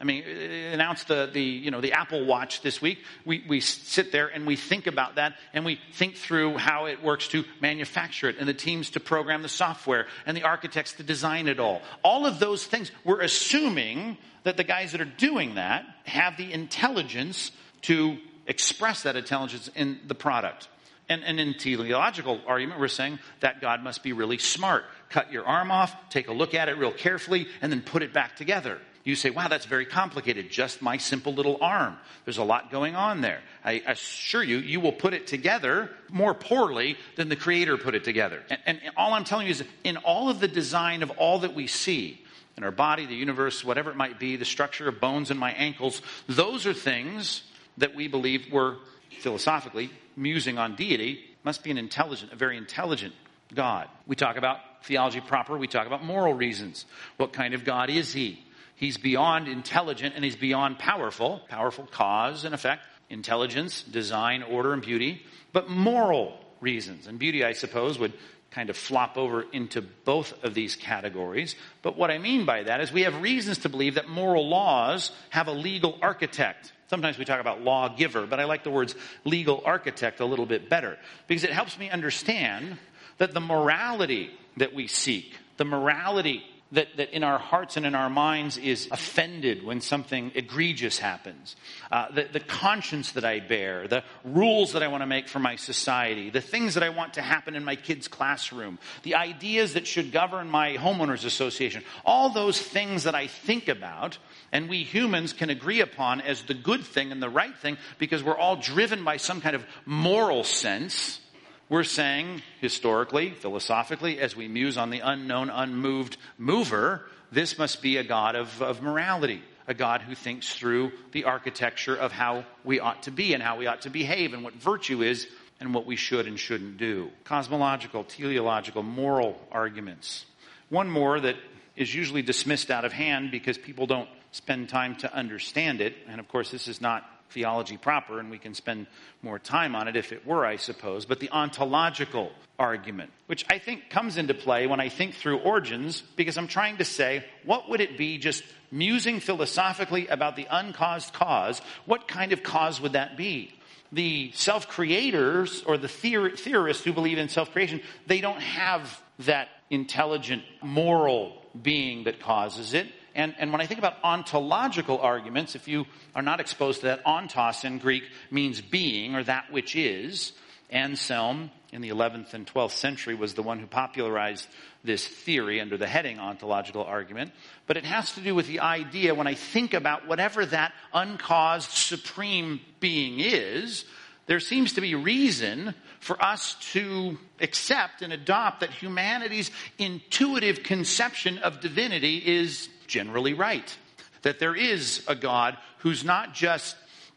I 0.05 0.07
mean, 0.07 0.23
announced 0.71 1.07
the, 1.07 1.27
the, 1.33 1.41
you 1.41 1.71
know, 1.71 1.81
the 1.81 1.93
Apple 1.93 2.25
Watch 2.25 2.61
this 2.61 2.79
week. 2.79 2.99
We, 3.25 3.43
we 3.47 3.59
sit 3.59 4.11
there 4.11 4.27
and 4.27 4.45
we 4.45 4.55
think 4.55 4.85
about 4.85 5.15
that 5.15 5.35
and 5.51 5.65
we 5.65 5.79
think 5.93 6.15
through 6.15 6.59
how 6.59 6.85
it 6.85 7.01
works 7.01 7.27
to 7.29 7.43
manufacture 7.59 8.29
it 8.29 8.35
and 8.37 8.47
the 8.47 8.53
teams 8.53 8.91
to 8.91 8.99
program 8.99 9.41
the 9.41 9.49
software 9.49 10.05
and 10.27 10.37
the 10.37 10.43
architects 10.43 10.93
to 10.93 11.03
design 11.03 11.47
it 11.47 11.59
all. 11.59 11.81
All 12.03 12.27
of 12.27 12.37
those 12.37 12.63
things, 12.67 12.91
we're 13.03 13.21
assuming 13.21 14.17
that 14.43 14.57
the 14.57 14.63
guys 14.63 14.91
that 14.91 15.01
are 15.01 15.05
doing 15.05 15.55
that 15.55 15.85
have 16.03 16.37
the 16.37 16.53
intelligence 16.53 17.49
to 17.81 18.19
express 18.45 19.01
that 19.03 19.15
intelligence 19.15 19.71
in 19.75 20.01
the 20.05 20.13
product. 20.13 20.67
And, 21.09 21.23
and 21.23 21.39
in 21.39 21.55
teleological 21.55 22.41
argument, 22.45 22.79
we're 22.79 22.89
saying 22.89 23.17
that 23.39 23.59
God 23.59 23.81
must 23.81 24.03
be 24.03 24.13
really 24.13 24.37
smart. 24.37 24.83
Cut 25.09 25.31
your 25.31 25.45
arm 25.47 25.71
off, 25.71 25.95
take 26.11 26.27
a 26.27 26.33
look 26.33 26.53
at 26.53 26.69
it 26.69 26.77
real 26.77 26.91
carefully, 26.91 27.47
and 27.59 27.71
then 27.71 27.81
put 27.81 28.03
it 28.03 28.13
back 28.13 28.35
together. 28.35 28.79
You 29.05 29.15
say, 29.15 29.29
wow, 29.29 29.47
that's 29.47 29.67
very 29.67 29.85
complicated. 29.85 30.49
Just 30.49 30.81
my 30.81 30.97
simple 30.97 31.31
little 31.31 31.59
arm. 31.61 31.95
There's 32.25 32.39
a 32.39 32.43
lot 32.43 32.71
going 32.71 32.95
on 32.95 33.21
there. 33.21 33.41
I 33.63 33.83
assure 33.85 34.43
you, 34.43 34.57
you 34.57 34.79
will 34.79 34.91
put 34.91 35.13
it 35.13 35.27
together 35.27 35.91
more 36.09 36.33
poorly 36.33 36.97
than 37.15 37.29
the 37.29 37.35
creator 37.35 37.77
put 37.77 37.93
it 37.93 38.03
together. 38.03 38.41
And, 38.49 38.59
and 38.65 38.79
all 38.97 39.13
I'm 39.13 39.23
telling 39.23 39.45
you 39.45 39.51
is 39.51 39.63
in 39.83 39.97
all 39.97 40.29
of 40.29 40.39
the 40.39 40.47
design 40.47 41.03
of 41.03 41.11
all 41.11 41.39
that 41.39 41.53
we 41.53 41.67
see, 41.67 42.19
in 42.57 42.63
our 42.63 42.71
body, 42.71 43.05
the 43.05 43.15
universe, 43.15 43.63
whatever 43.63 43.91
it 43.91 43.95
might 43.95 44.19
be, 44.19 44.37
the 44.37 44.45
structure 44.45 44.89
of 44.89 44.99
bones 44.99 45.29
in 45.29 45.37
my 45.37 45.51
ankles, 45.51 46.01
those 46.27 46.65
are 46.65 46.73
things 46.73 47.43
that 47.77 47.93
we 47.93 48.07
believe 48.07 48.51
were 48.51 48.77
philosophically 49.19 49.91
musing 50.15 50.57
on 50.57 50.75
deity, 50.75 51.23
must 51.43 51.63
be 51.63 51.69
an 51.69 51.77
intelligent, 51.77 52.33
a 52.33 52.35
very 52.35 52.57
intelligent 52.57 53.13
God. 53.53 53.87
We 54.07 54.15
talk 54.15 54.37
about 54.37 54.57
theology 54.83 55.21
proper, 55.21 55.57
we 55.57 55.67
talk 55.67 55.85
about 55.85 56.03
moral 56.03 56.33
reasons. 56.33 56.85
What 57.17 57.33
kind 57.33 57.53
of 57.53 57.63
God 57.63 57.91
is 57.91 58.11
he? 58.11 58.44
He's 58.75 58.97
beyond 58.97 59.47
intelligent 59.47 60.15
and 60.15 60.23
he's 60.23 60.35
beyond 60.35 60.79
powerful. 60.79 61.41
Powerful 61.49 61.85
cause 61.85 62.45
and 62.45 62.53
effect, 62.53 62.83
intelligence, 63.09 63.83
design, 63.83 64.43
order, 64.43 64.73
and 64.73 64.81
beauty. 64.81 65.25
But 65.53 65.69
moral 65.69 66.37
reasons. 66.59 67.07
And 67.07 67.17
beauty, 67.17 67.43
I 67.43 67.53
suppose, 67.53 67.97
would 67.99 68.13
kind 68.51 68.69
of 68.69 68.77
flop 68.77 69.17
over 69.17 69.43
into 69.51 69.81
both 69.81 70.43
of 70.43 70.53
these 70.53 70.75
categories. 70.75 71.55
But 71.81 71.97
what 71.97 72.09
I 72.09 72.17
mean 72.17 72.45
by 72.45 72.63
that 72.63 72.79
is 72.79 72.91
we 72.91 73.01
have 73.01 73.21
reasons 73.21 73.59
to 73.59 73.69
believe 73.69 73.95
that 73.95 74.07
moral 74.07 74.47
laws 74.47 75.11
have 75.29 75.47
a 75.47 75.51
legal 75.51 75.97
architect. 76.01 76.71
Sometimes 76.87 77.17
we 77.17 77.25
talk 77.25 77.41
about 77.41 77.61
lawgiver, 77.61 78.25
but 78.25 78.39
I 78.39 78.45
like 78.45 78.63
the 78.63 78.71
words 78.71 78.95
legal 79.25 79.61
architect 79.65 80.19
a 80.21 80.25
little 80.25 80.45
bit 80.45 80.69
better 80.69 80.97
because 81.27 81.43
it 81.43 81.51
helps 81.51 81.77
me 81.77 81.89
understand 81.89 82.77
that 83.17 83.33
the 83.33 83.41
morality 83.41 84.31
that 84.57 84.73
we 84.73 84.87
seek, 84.87 85.35
the 85.57 85.65
morality 85.65 86.43
that, 86.71 86.97
that 86.97 87.11
in 87.11 87.23
our 87.23 87.37
hearts 87.37 87.77
and 87.77 87.85
in 87.85 87.95
our 87.95 88.09
minds 88.09 88.57
is 88.57 88.87
offended 88.91 89.63
when 89.63 89.81
something 89.81 90.31
egregious 90.35 90.97
happens. 90.97 91.55
Uh, 91.91 92.11
the, 92.11 92.27
the 92.31 92.39
conscience 92.39 93.11
that 93.13 93.23
I 93.23 93.39
bear, 93.39 93.87
the 93.87 94.03
rules 94.23 94.73
that 94.73 94.81
I 94.81 94.87
want 94.87 95.01
to 95.01 95.07
make 95.07 95.27
for 95.27 95.39
my 95.39 95.55
society, 95.55 96.29
the 96.29 96.41
things 96.41 96.73
that 96.73 96.83
I 96.83 96.89
want 96.89 97.13
to 97.13 97.21
happen 97.21 97.55
in 97.55 97.63
my 97.63 97.75
kids' 97.75 98.07
classroom, 98.07 98.79
the 99.03 99.15
ideas 99.15 99.73
that 99.73 99.85
should 99.85 100.11
govern 100.11 100.49
my 100.49 100.77
homeowners 100.77 101.23
association, 101.23 101.83
all 102.03 102.29
those 102.29 102.59
things 102.59 103.03
that 103.03 103.15
I 103.15 103.27
think 103.27 103.67
about 103.67 104.17
and 104.51 104.69
we 104.69 104.83
humans 104.83 105.33
can 105.33 105.49
agree 105.49 105.81
upon 105.81 106.21
as 106.21 106.43
the 106.43 106.53
good 106.53 106.83
thing 106.83 107.11
and 107.11 107.21
the 107.21 107.29
right 107.29 107.57
thing 107.57 107.77
because 107.97 108.23
we're 108.23 108.37
all 108.37 108.55
driven 108.55 109.03
by 109.03 109.17
some 109.17 109.41
kind 109.41 109.55
of 109.55 109.65
moral 109.85 110.43
sense 110.43 111.19
we're 111.67 111.83
saying, 111.83 112.43
historically, 112.61 113.31
philosophically, 113.31 114.19
as 114.19 114.35
we 114.35 114.47
muse 114.47 114.77
on 114.77 114.91
the 114.91 114.99
unknown, 114.99 115.49
unmoved 115.49 116.17
mover, 116.37 117.05
this 117.31 117.57
must 117.57 117.81
be 117.81 117.97
a 117.97 118.03
God 118.03 118.35
of, 118.35 118.61
of 118.61 118.81
morality, 118.83 119.41
a 119.67 119.73
God 119.73 120.01
who 120.01 120.13
thinks 120.13 120.53
through 120.53 120.91
the 121.11 121.23
architecture 121.23 121.95
of 121.95 122.11
how 122.11 122.45
we 122.63 122.79
ought 122.79 123.03
to 123.03 123.11
be 123.11 123.33
and 123.33 123.41
how 123.41 123.57
we 123.57 123.65
ought 123.65 123.81
to 123.81 123.89
behave 123.89 124.33
and 124.33 124.43
what 124.43 124.53
virtue 124.53 125.01
is 125.01 125.27
and 125.59 125.73
what 125.73 125.87
we 125.87 125.95
should 125.95 126.27
and 126.27 126.39
shouldn't 126.39 126.77
do. 126.77 127.09
Cosmological, 127.23 128.03
teleological, 128.03 128.83
moral 128.83 129.39
arguments. 129.51 130.25
One 130.69 130.89
more 130.89 131.19
that 131.19 131.35
is 131.75 131.93
usually 131.93 132.21
dismissed 132.21 132.69
out 132.69 132.85
of 132.85 132.93
hand 132.93 133.31
because 133.31 133.57
people 133.57 133.87
don't 133.87 134.09
spend 134.31 134.69
time 134.69 134.95
to 134.97 135.13
understand 135.13 135.81
it. 135.81 135.95
And 136.07 136.19
of 136.19 136.27
course, 136.27 136.51
this 136.51 136.67
is 136.67 136.79
not 136.79 137.09
theology 137.29 137.77
proper, 137.77 138.19
and 138.19 138.29
we 138.29 138.37
can 138.37 138.53
spend 138.53 138.87
more 139.21 139.39
time 139.39 139.75
on 139.75 139.87
it 139.87 139.95
if 139.95 140.11
it 140.11 140.25
were, 140.25 140.45
I 140.45 140.57
suppose, 140.57 141.05
but 141.05 141.19
the 141.19 141.29
ontological 141.31 142.31
argument, 142.57 143.11
which 143.27 143.45
I 143.49 143.57
think 143.57 143.89
comes 143.89 144.17
into 144.17 144.33
play 144.33 144.67
when 144.67 144.79
I 144.79 144.89
think 144.89 145.15
through 145.15 145.39
origins, 145.39 146.01
because 146.15 146.37
I'm 146.37 146.47
trying 146.47 146.77
to 146.77 146.85
say, 146.85 147.25
what 147.43 147.69
would 147.69 147.81
it 147.81 147.97
be 147.97 148.17
just 148.17 148.43
musing 148.71 149.19
philosophically 149.19 150.07
about 150.07 150.35
the 150.35 150.47
uncaused 150.49 151.13
cause? 151.13 151.59
What 151.85 152.07
kind 152.07 152.31
of 152.33 152.43
cause 152.43 152.79
would 152.81 152.93
that 152.93 153.17
be? 153.17 153.53
The 153.91 154.31
self 154.33 154.67
creators 154.67 155.63
or 155.63 155.77
the 155.77 155.87
theor- 155.87 156.37
theorists 156.37 156.83
who 156.83 156.93
believe 156.93 157.17
in 157.17 157.29
self 157.29 157.51
creation, 157.51 157.81
they 158.07 158.21
don't 158.21 158.41
have 158.41 159.01
that 159.19 159.49
intelligent 159.69 160.43
moral 160.61 161.41
being 161.61 162.03
that 162.03 162.19
causes 162.19 162.73
it 162.73 162.87
And, 163.15 163.33
and 163.39 163.51
when 163.53 163.61
I 163.61 163.65
think 163.65 163.79
about 163.79 163.95
ontological 164.03 164.99
arguments, 164.99 165.55
if 165.55 165.67
you 165.67 165.85
are 166.13 166.21
not 166.21 166.41
exposed 166.41 166.81
to 166.81 166.87
that, 166.87 167.05
ontos 167.05 167.63
in 167.63 167.79
Greek 167.79 168.03
means 168.29 168.59
being 168.59 169.15
or 169.15 169.23
that 169.23 169.51
which 169.51 169.75
is. 169.75 170.33
Anselm 170.69 171.51
in 171.71 171.81
the 171.81 171.89
11th 171.89 172.33
and 172.33 172.45
12th 172.45 172.71
century 172.71 173.15
was 173.15 173.35
the 173.35 173.43
one 173.43 173.59
who 173.59 173.67
popularized 173.67 174.47
this 174.83 175.07
theory 175.07 175.61
under 175.61 175.77
the 175.77 175.87
heading 175.87 176.19
ontological 176.19 176.83
argument. 176.83 177.31
But 177.67 177.77
it 177.77 177.85
has 177.85 178.11
to 178.13 178.21
do 178.21 178.35
with 178.35 178.47
the 178.47 178.59
idea 178.59 179.15
when 179.15 179.27
I 179.27 179.35
think 179.35 179.73
about 179.73 180.07
whatever 180.07 180.45
that 180.45 180.73
uncaused 180.93 181.69
supreme 181.71 182.59
being 182.79 183.19
is, 183.19 183.85
there 184.27 184.39
seems 184.39 184.73
to 184.73 184.81
be 184.81 184.95
reason 184.95 185.75
for 185.99 186.21
us 186.21 186.55
to 186.73 187.17
accept 187.39 188.01
and 188.01 188.11
adopt 188.11 188.61
that 188.61 188.71
humanity's 188.71 189.51
intuitive 189.77 190.63
conception 190.63 191.37
of 191.39 191.59
divinity 191.59 192.17
is 192.17 192.69
generally 192.87 193.33
right. 193.33 193.75
That 194.21 194.39
there 194.39 194.55
is 194.55 195.03
a 195.07 195.15
God 195.15 195.57
who's 195.79 196.03
not 196.03 196.33
just 196.33 196.75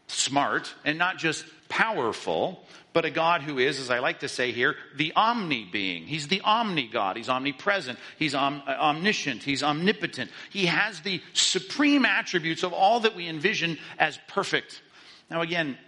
smart 0.09 0.74
and 0.85 0.98
not 0.98 1.18
just 1.18 1.44
powerful, 1.68 2.64
but 2.92 3.04
a 3.04 3.11
God 3.11 3.42
who 3.42 3.59
is, 3.59 3.78
as 3.78 3.90
I 3.90 3.98
like 4.00 4.20
to 4.20 4.28
say 4.28 4.52
here, 4.52 4.74
the 4.96 5.12
omni 5.14 5.68
being. 5.70 6.04
He's 6.07 6.28
the 6.28 6.40
omni 6.40 6.88
God. 6.88 7.16
He's 7.16 7.28
omnipresent. 7.28 7.98
He's 8.18 8.35
om- 8.35 8.62
uh, 8.66 8.72
omniscient. 8.72 9.42
He's 9.42 9.62
omnipotent. 9.62 10.31
He 10.50 10.66
has 10.66 11.00
the 11.00 11.22
supreme 11.33 12.04
attributes 12.04 12.62
of 12.62 12.72
all 12.72 13.00
that 13.00 13.14
we 13.14 13.28
envision 13.28 13.78
as 13.98 14.18
perfect. 14.26 14.83
Now, 15.31 15.42
again, 15.42 15.78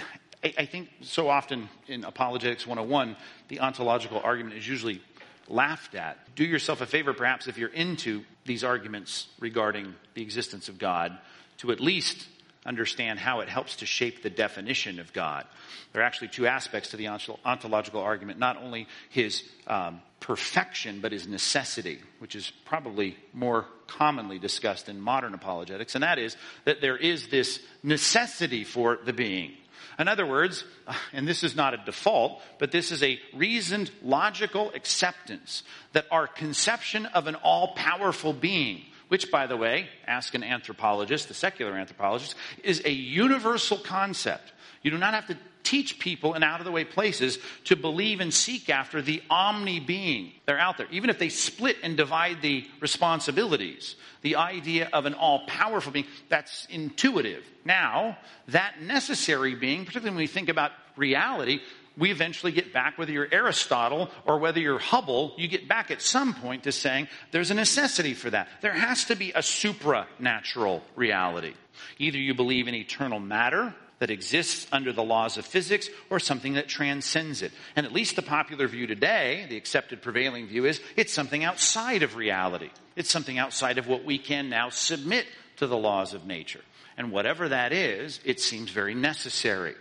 uh, 0.00 0.04
I, 0.42 0.54
I 0.58 0.64
think 0.66 0.88
so 1.02 1.28
often 1.28 1.68
in 1.86 2.04
Apologetics 2.04 2.66
101, 2.66 3.16
the 3.48 3.60
ontological 3.60 4.20
argument 4.24 4.56
is 4.56 4.66
usually 4.66 5.02
laughed 5.50 5.94
at. 5.94 6.16
Do 6.34 6.44
yourself 6.44 6.80
a 6.80 6.86
favor, 6.86 7.12
perhaps, 7.12 7.48
if 7.48 7.58
you're 7.58 7.68
into 7.68 8.22
these 8.46 8.64
arguments 8.64 9.28
regarding 9.38 9.94
the 10.14 10.22
existence 10.22 10.68
of 10.68 10.78
God, 10.78 11.18
to 11.58 11.72
at 11.72 11.80
least 11.80 12.26
understand 12.64 13.18
how 13.18 13.40
it 13.40 13.48
helps 13.48 13.76
to 13.76 13.86
shape 13.86 14.22
the 14.22 14.30
definition 14.30 14.98
of 15.00 15.12
God. 15.12 15.46
There 15.92 16.02
are 16.02 16.04
actually 16.04 16.28
two 16.28 16.46
aspects 16.46 16.90
to 16.90 16.96
the 16.96 17.08
ontological 17.08 18.00
argument 18.00 18.38
not 18.38 18.58
only 18.58 18.86
his 19.08 19.42
um, 19.66 20.02
perfection, 20.20 21.00
but 21.00 21.12
his 21.12 21.26
necessity, 21.26 21.98
which 22.18 22.34
is 22.34 22.52
probably 22.66 23.16
more 23.32 23.66
commonly 23.86 24.38
discussed 24.38 24.88
in 24.88 25.00
modern 25.00 25.34
apologetics, 25.34 25.94
and 25.94 26.04
that 26.04 26.18
is 26.18 26.36
that 26.64 26.80
there 26.80 26.96
is 26.96 27.28
this 27.28 27.60
necessity 27.82 28.64
for 28.64 28.98
the 29.04 29.12
being. 29.12 29.52
In 30.00 30.08
other 30.08 30.24
words, 30.24 30.64
uh, 30.86 30.94
and 31.12 31.28
this 31.28 31.44
is 31.44 31.54
not 31.54 31.74
a 31.74 31.76
default, 31.76 32.40
but 32.58 32.72
this 32.72 32.90
is 32.90 33.02
a 33.02 33.20
reasoned, 33.34 33.90
logical 34.02 34.70
acceptance 34.72 35.62
that 35.92 36.06
our 36.10 36.26
conception 36.26 37.04
of 37.04 37.26
an 37.26 37.34
all 37.34 37.74
powerful 37.74 38.32
being, 38.32 38.80
which, 39.08 39.30
by 39.30 39.46
the 39.46 39.58
way, 39.58 39.88
ask 40.06 40.34
an 40.34 40.42
anthropologist, 40.42 41.30
a 41.30 41.34
secular 41.34 41.76
anthropologist, 41.76 42.34
is 42.64 42.80
a 42.86 42.90
universal 42.90 43.76
concept. 43.76 44.54
You 44.82 44.90
do 44.90 44.98
not 44.98 45.14
have 45.14 45.26
to 45.26 45.36
teach 45.62 45.98
people 45.98 46.34
in 46.34 46.42
out 46.42 46.60
of 46.60 46.64
the 46.64 46.72
way 46.72 46.84
places 46.84 47.38
to 47.64 47.76
believe 47.76 48.20
and 48.20 48.32
seek 48.32 48.70
after 48.70 49.02
the 49.02 49.22
omni 49.28 49.78
being. 49.78 50.32
They're 50.46 50.58
out 50.58 50.78
there. 50.78 50.88
Even 50.90 51.10
if 51.10 51.18
they 51.18 51.28
split 51.28 51.76
and 51.82 51.96
divide 51.96 52.42
the 52.42 52.66
responsibilities, 52.80 53.94
the 54.22 54.36
idea 54.36 54.88
of 54.92 55.06
an 55.06 55.14
all 55.14 55.46
powerful 55.46 55.92
being, 55.92 56.06
that's 56.28 56.66
intuitive. 56.70 57.44
Now, 57.64 58.18
that 58.48 58.80
necessary 58.82 59.54
being, 59.54 59.84
particularly 59.84 60.16
when 60.16 60.22
we 60.22 60.26
think 60.26 60.48
about 60.48 60.72
reality, 60.96 61.60
we 61.96 62.10
eventually 62.10 62.52
get 62.52 62.72
back, 62.72 62.96
whether 62.96 63.12
you're 63.12 63.28
Aristotle 63.30 64.10
or 64.24 64.38
whether 64.38 64.60
you're 64.60 64.78
Hubble, 64.78 65.34
you 65.36 65.48
get 65.48 65.68
back 65.68 65.90
at 65.90 66.00
some 66.00 66.34
point 66.34 66.64
to 66.64 66.72
saying 66.72 67.08
there's 67.30 67.50
a 67.50 67.54
necessity 67.54 68.14
for 68.14 68.30
that. 68.30 68.48
There 68.62 68.72
has 68.72 69.04
to 69.06 69.16
be 69.16 69.32
a 69.32 69.40
supranatural 69.40 70.80
reality. 70.96 71.54
Either 71.98 72.18
you 72.18 72.34
believe 72.34 72.68
in 72.68 72.74
eternal 72.74 73.20
matter, 73.20 73.74
that 74.00 74.10
exists 74.10 74.66
under 74.72 74.92
the 74.92 75.04
laws 75.04 75.36
of 75.36 75.46
physics 75.46 75.88
or 76.08 76.18
something 76.18 76.54
that 76.54 76.68
transcends 76.68 77.42
it. 77.42 77.52
And 77.76 77.86
at 77.86 77.92
least 77.92 78.16
the 78.16 78.22
popular 78.22 78.66
view 78.66 78.86
today, 78.86 79.46
the 79.48 79.58
accepted 79.58 80.02
prevailing 80.02 80.48
view 80.48 80.64
is 80.64 80.80
it's 80.96 81.12
something 81.12 81.44
outside 81.44 82.02
of 82.02 82.16
reality. 82.16 82.70
It's 82.96 83.10
something 83.10 83.38
outside 83.38 83.78
of 83.78 83.86
what 83.86 84.04
we 84.04 84.18
can 84.18 84.48
now 84.48 84.70
submit 84.70 85.26
to 85.58 85.66
the 85.66 85.76
laws 85.76 86.14
of 86.14 86.26
nature. 86.26 86.62
And 86.96 87.12
whatever 87.12 87.50
that 87.50 87.72
is, 87.72 88.20
it 88.24 88.40
seems 88.40 88.70
very 88.70 88.94
necessary. 88.94 89.74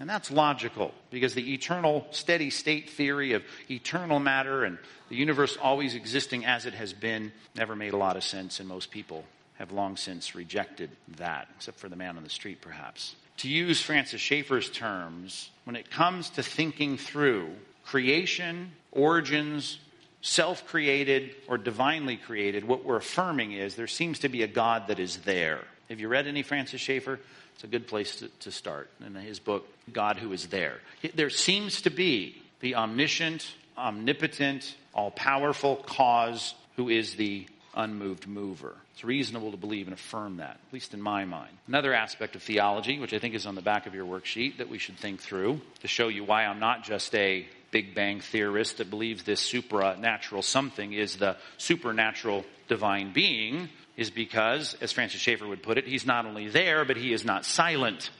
And 0.00 0.08
that's 0.08 0.30
logical 0.30 0.92
because 1.10 1.34
the 1.34 1.54
eternal 1.54 2.06
steady 2.10 2.50
state 2.50 2.90
theory 2.90 3.34
of 3.34 3.42
eternal 3.70 4.18
matter 4.18 4.64
and 4.64 4.78
the 5.10 5.16
universe 5.16 5.56
always 5.60 5.94
existing 5.94 6.46
as 6.46 6.64
it 6.64 6.74
has 6.74 6.92
been 6.92 7.30
never 7.54 7.76
made 7.76 7.92
a 7.92 7.96
lot 7.96 8.16
of 8.16 8.24
sense, 8.24 8.58
and 8.58 8.68
most 8.68 8.90
people 8.90 9.24
have 9.54 9.72
long 9.72 9.96
since 9.96 10.34
rejected 10.34 10.90
that, 11.16 11.48
except 11.56 11.78
for 11.78 11.88
the 11.88 11.96
man 11.96 12.18
on 12.18 12.22
the 12.22 12.28
street, 12.28 12.60
perhaps 12.60 13.14
to 13.38 13.48
use 13.48 13.80
Francis 13.80 14.20
Schaeffer's 14.20 14.70
terms, 14.70 15.50
when 15.64 15.76
it 15.76 15.90
comes 15.90 16.30
to 16.30 16.42
thinking 16.42 16.96
through 16.96 17.50
creation, 17.84 18.72
origins, 18.92 19.78
self 20.22 20.66
created 20.66 21.34
or 21.48 21.58
divinely 21.58 22.16
created, 22.16 22.64
what 22.64 22.84
we're 22.84 22.96
affirming 22.96 23.52
is 23.52 23.74
there 23.74 23.86
seems 23.86 24.20
to 24.20 24.28
be 24.28 24.42
a 24.42 24.46
God 24.46 24.88
that 24.88 24.98
is 24.98 25.18
there. 25.18 25.60
Have 25.88 26.00
you 26.00 26.08
read 26.08 26.26
any 26.26 26.42
Francis 26.42 26.80
Schaeffer? 26.80 27.20
It's 27.54 27.64
a 27.64 27.68
good 27.68 27.86
place 27.86 28.16
to, 28.16 28.28
to 28.40 28.50
start 28.50 28.90
in 29.04 29.14
his 29.14 29.38
book, 29.38 29.66
God 29.92 30.18
Who 30.18 30.32
Is 30.32 30.48
There. 30.48 30.80
There 31.14 31.30
seems 31.30 31.82
to 31.82 31.90
be 31.90 32.42
the 32.60 32.74
omniscient, 32.74 33.46
omnipotent, 33.78 34.74
all 34.92 35.10
powerful 35.10 35.76
cause 35.76 36.54
who 36.76 36.88
is 36.88 37.14
the 37.14 37.46
unmoved 37.76 38.26
mover. 38.26 38.74
It's 38.94 39.04
reasonable 39.04 39.50
to 39.50 39.56
believe 39.56 39.86
and 39.86 39.94
affirm 39.94 40.38
that, 40.38 40.58
at 40.66 40.72
least 40.72 40.94
in 40.94 41.00
my 41.00 41.24
mind. 41.24 41.56
Another 41.68 41.94
aspect 41.94 42.34
of 42.34 42.42
theology, 42.42 42.98
which 42.98 43.12
I 43.12 43.18
think 43.18 43.34
is 43.34 43.46
on 43.46 43.54
the 43.54 43.62
back 43.62 43.86
of 43.86 43.94
your 43.94 44.06
worksheet, 44.06 44.58
that 44.58 44.68
we 44.68 44.78
should 44.78 44.96
think 44.96 45.20
through 45.20 45.60
to 45.80 45.88
show 45.88 46.08
you 46.08 46.24
why 46.24 46.44
I'm 46.44 46.58
not 46.58 46.84
just 46.84 47.14
a 47.14 47.46
Big 47.70 47.94
Bang 47.94 48.20
theorist 48.20 48.78
that 48.78 48.90
believes 48.90 49.24
this 49.24 49.40
supernatural 49.40 50.42
something 50.42 50.92
is 50.92 51.16
the 51.16 51.36
supernatural 51.58 52.44
divine 52.68 53.12
being, 53.12 53.68
is 53.96 54.10
because, 54.10 54.74
as 54.80 54.92
Francis 54.92 55.20
Schaeffer 55.20 55.46
would 55.46 55.62
put 55.62 55.78
it, 55.78 55.86
he's 55.86 56.06
not 56.06 56.26
only 56.26 56.48
there, 56.48 56.84
but 56.84 56.96
he 56.96 57.12
is 57.12 57.24
not 57.24 57.44
silent. 57.44 58.10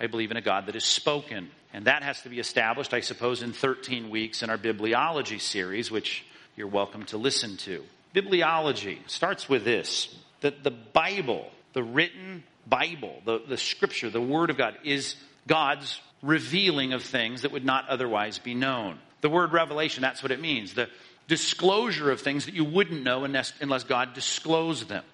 I 0.00 0.06
believe 0.06 0.30
in 0.30 0.36
a 0.36 0.42
God 0.42 0.66
that 0.66 0.76
is 0.76 0.84
spoken. 0.84 1.50
And 1.74 1.86
that 1.86 2.02
has 2.02 2.20
to 2.22 2.28
be 2.28 2.38
established, 2.38 2.92
I 2.92 3.00
suppose, 3.00 3.42
in 3.42 3.52
13 3.52 4.10
weeks 4.10 4.42
in 4.42 4.50
our 4.50 4.58
bibliology 4.58 5.40
series, 5.40 5.90
which 5.90 6.24
you're 6.56 6.66
welcome 6.66 7.04
to 7.06 7.16
listen 7.16 7.56
to. 7.58 7.82
Bibliology 8.14 8.98
starts 9.08 9.48
with 9.48 9.64
this 9.64 10.14
that 10.40 10.64
the 10.64 10.70
Bible, 10.70 11.48
the 11.72 11.82
written 11.82 12.42
Bible, 12.66 13.22
the, 13.24 13.42
the 13.46 13.56
scripture, 13.56 14.10
the 14.10 14.20
Word 14.20 14.50
of 14.50 14.56
God, 14.56 14.76
is 14.84 15.16
God's 15.46 16.00
revealing 16.22 16.92
of 16.92 17.02
things 17.02 17.42
that 17.42 17.52
would 17.52 17.64
not 17.64 17.88
otherwise 17.88 18.38
be 18.38 18.54
known. 18.54 18.98
The 19.20 19.30
word 19.30 19.52
revelation, 19.52 20.02
that's 20.02 20.22
what 20.22 20.32
it 20.32 20.40
means. 20.40 20.74
The 20.74 20.88
disclosure 21.28 22.10
of 22.10 22.20
things 22.20 22.46
that 22.46 22.54
you 22.54 22.64
wouldn't 22.64 23.02
know 23.02 23.24
unless, 23.24 23.52
unless 23.60 23.84
God 23.84 24.14
disclosed 24.14 24.88
them. 24.88 25.04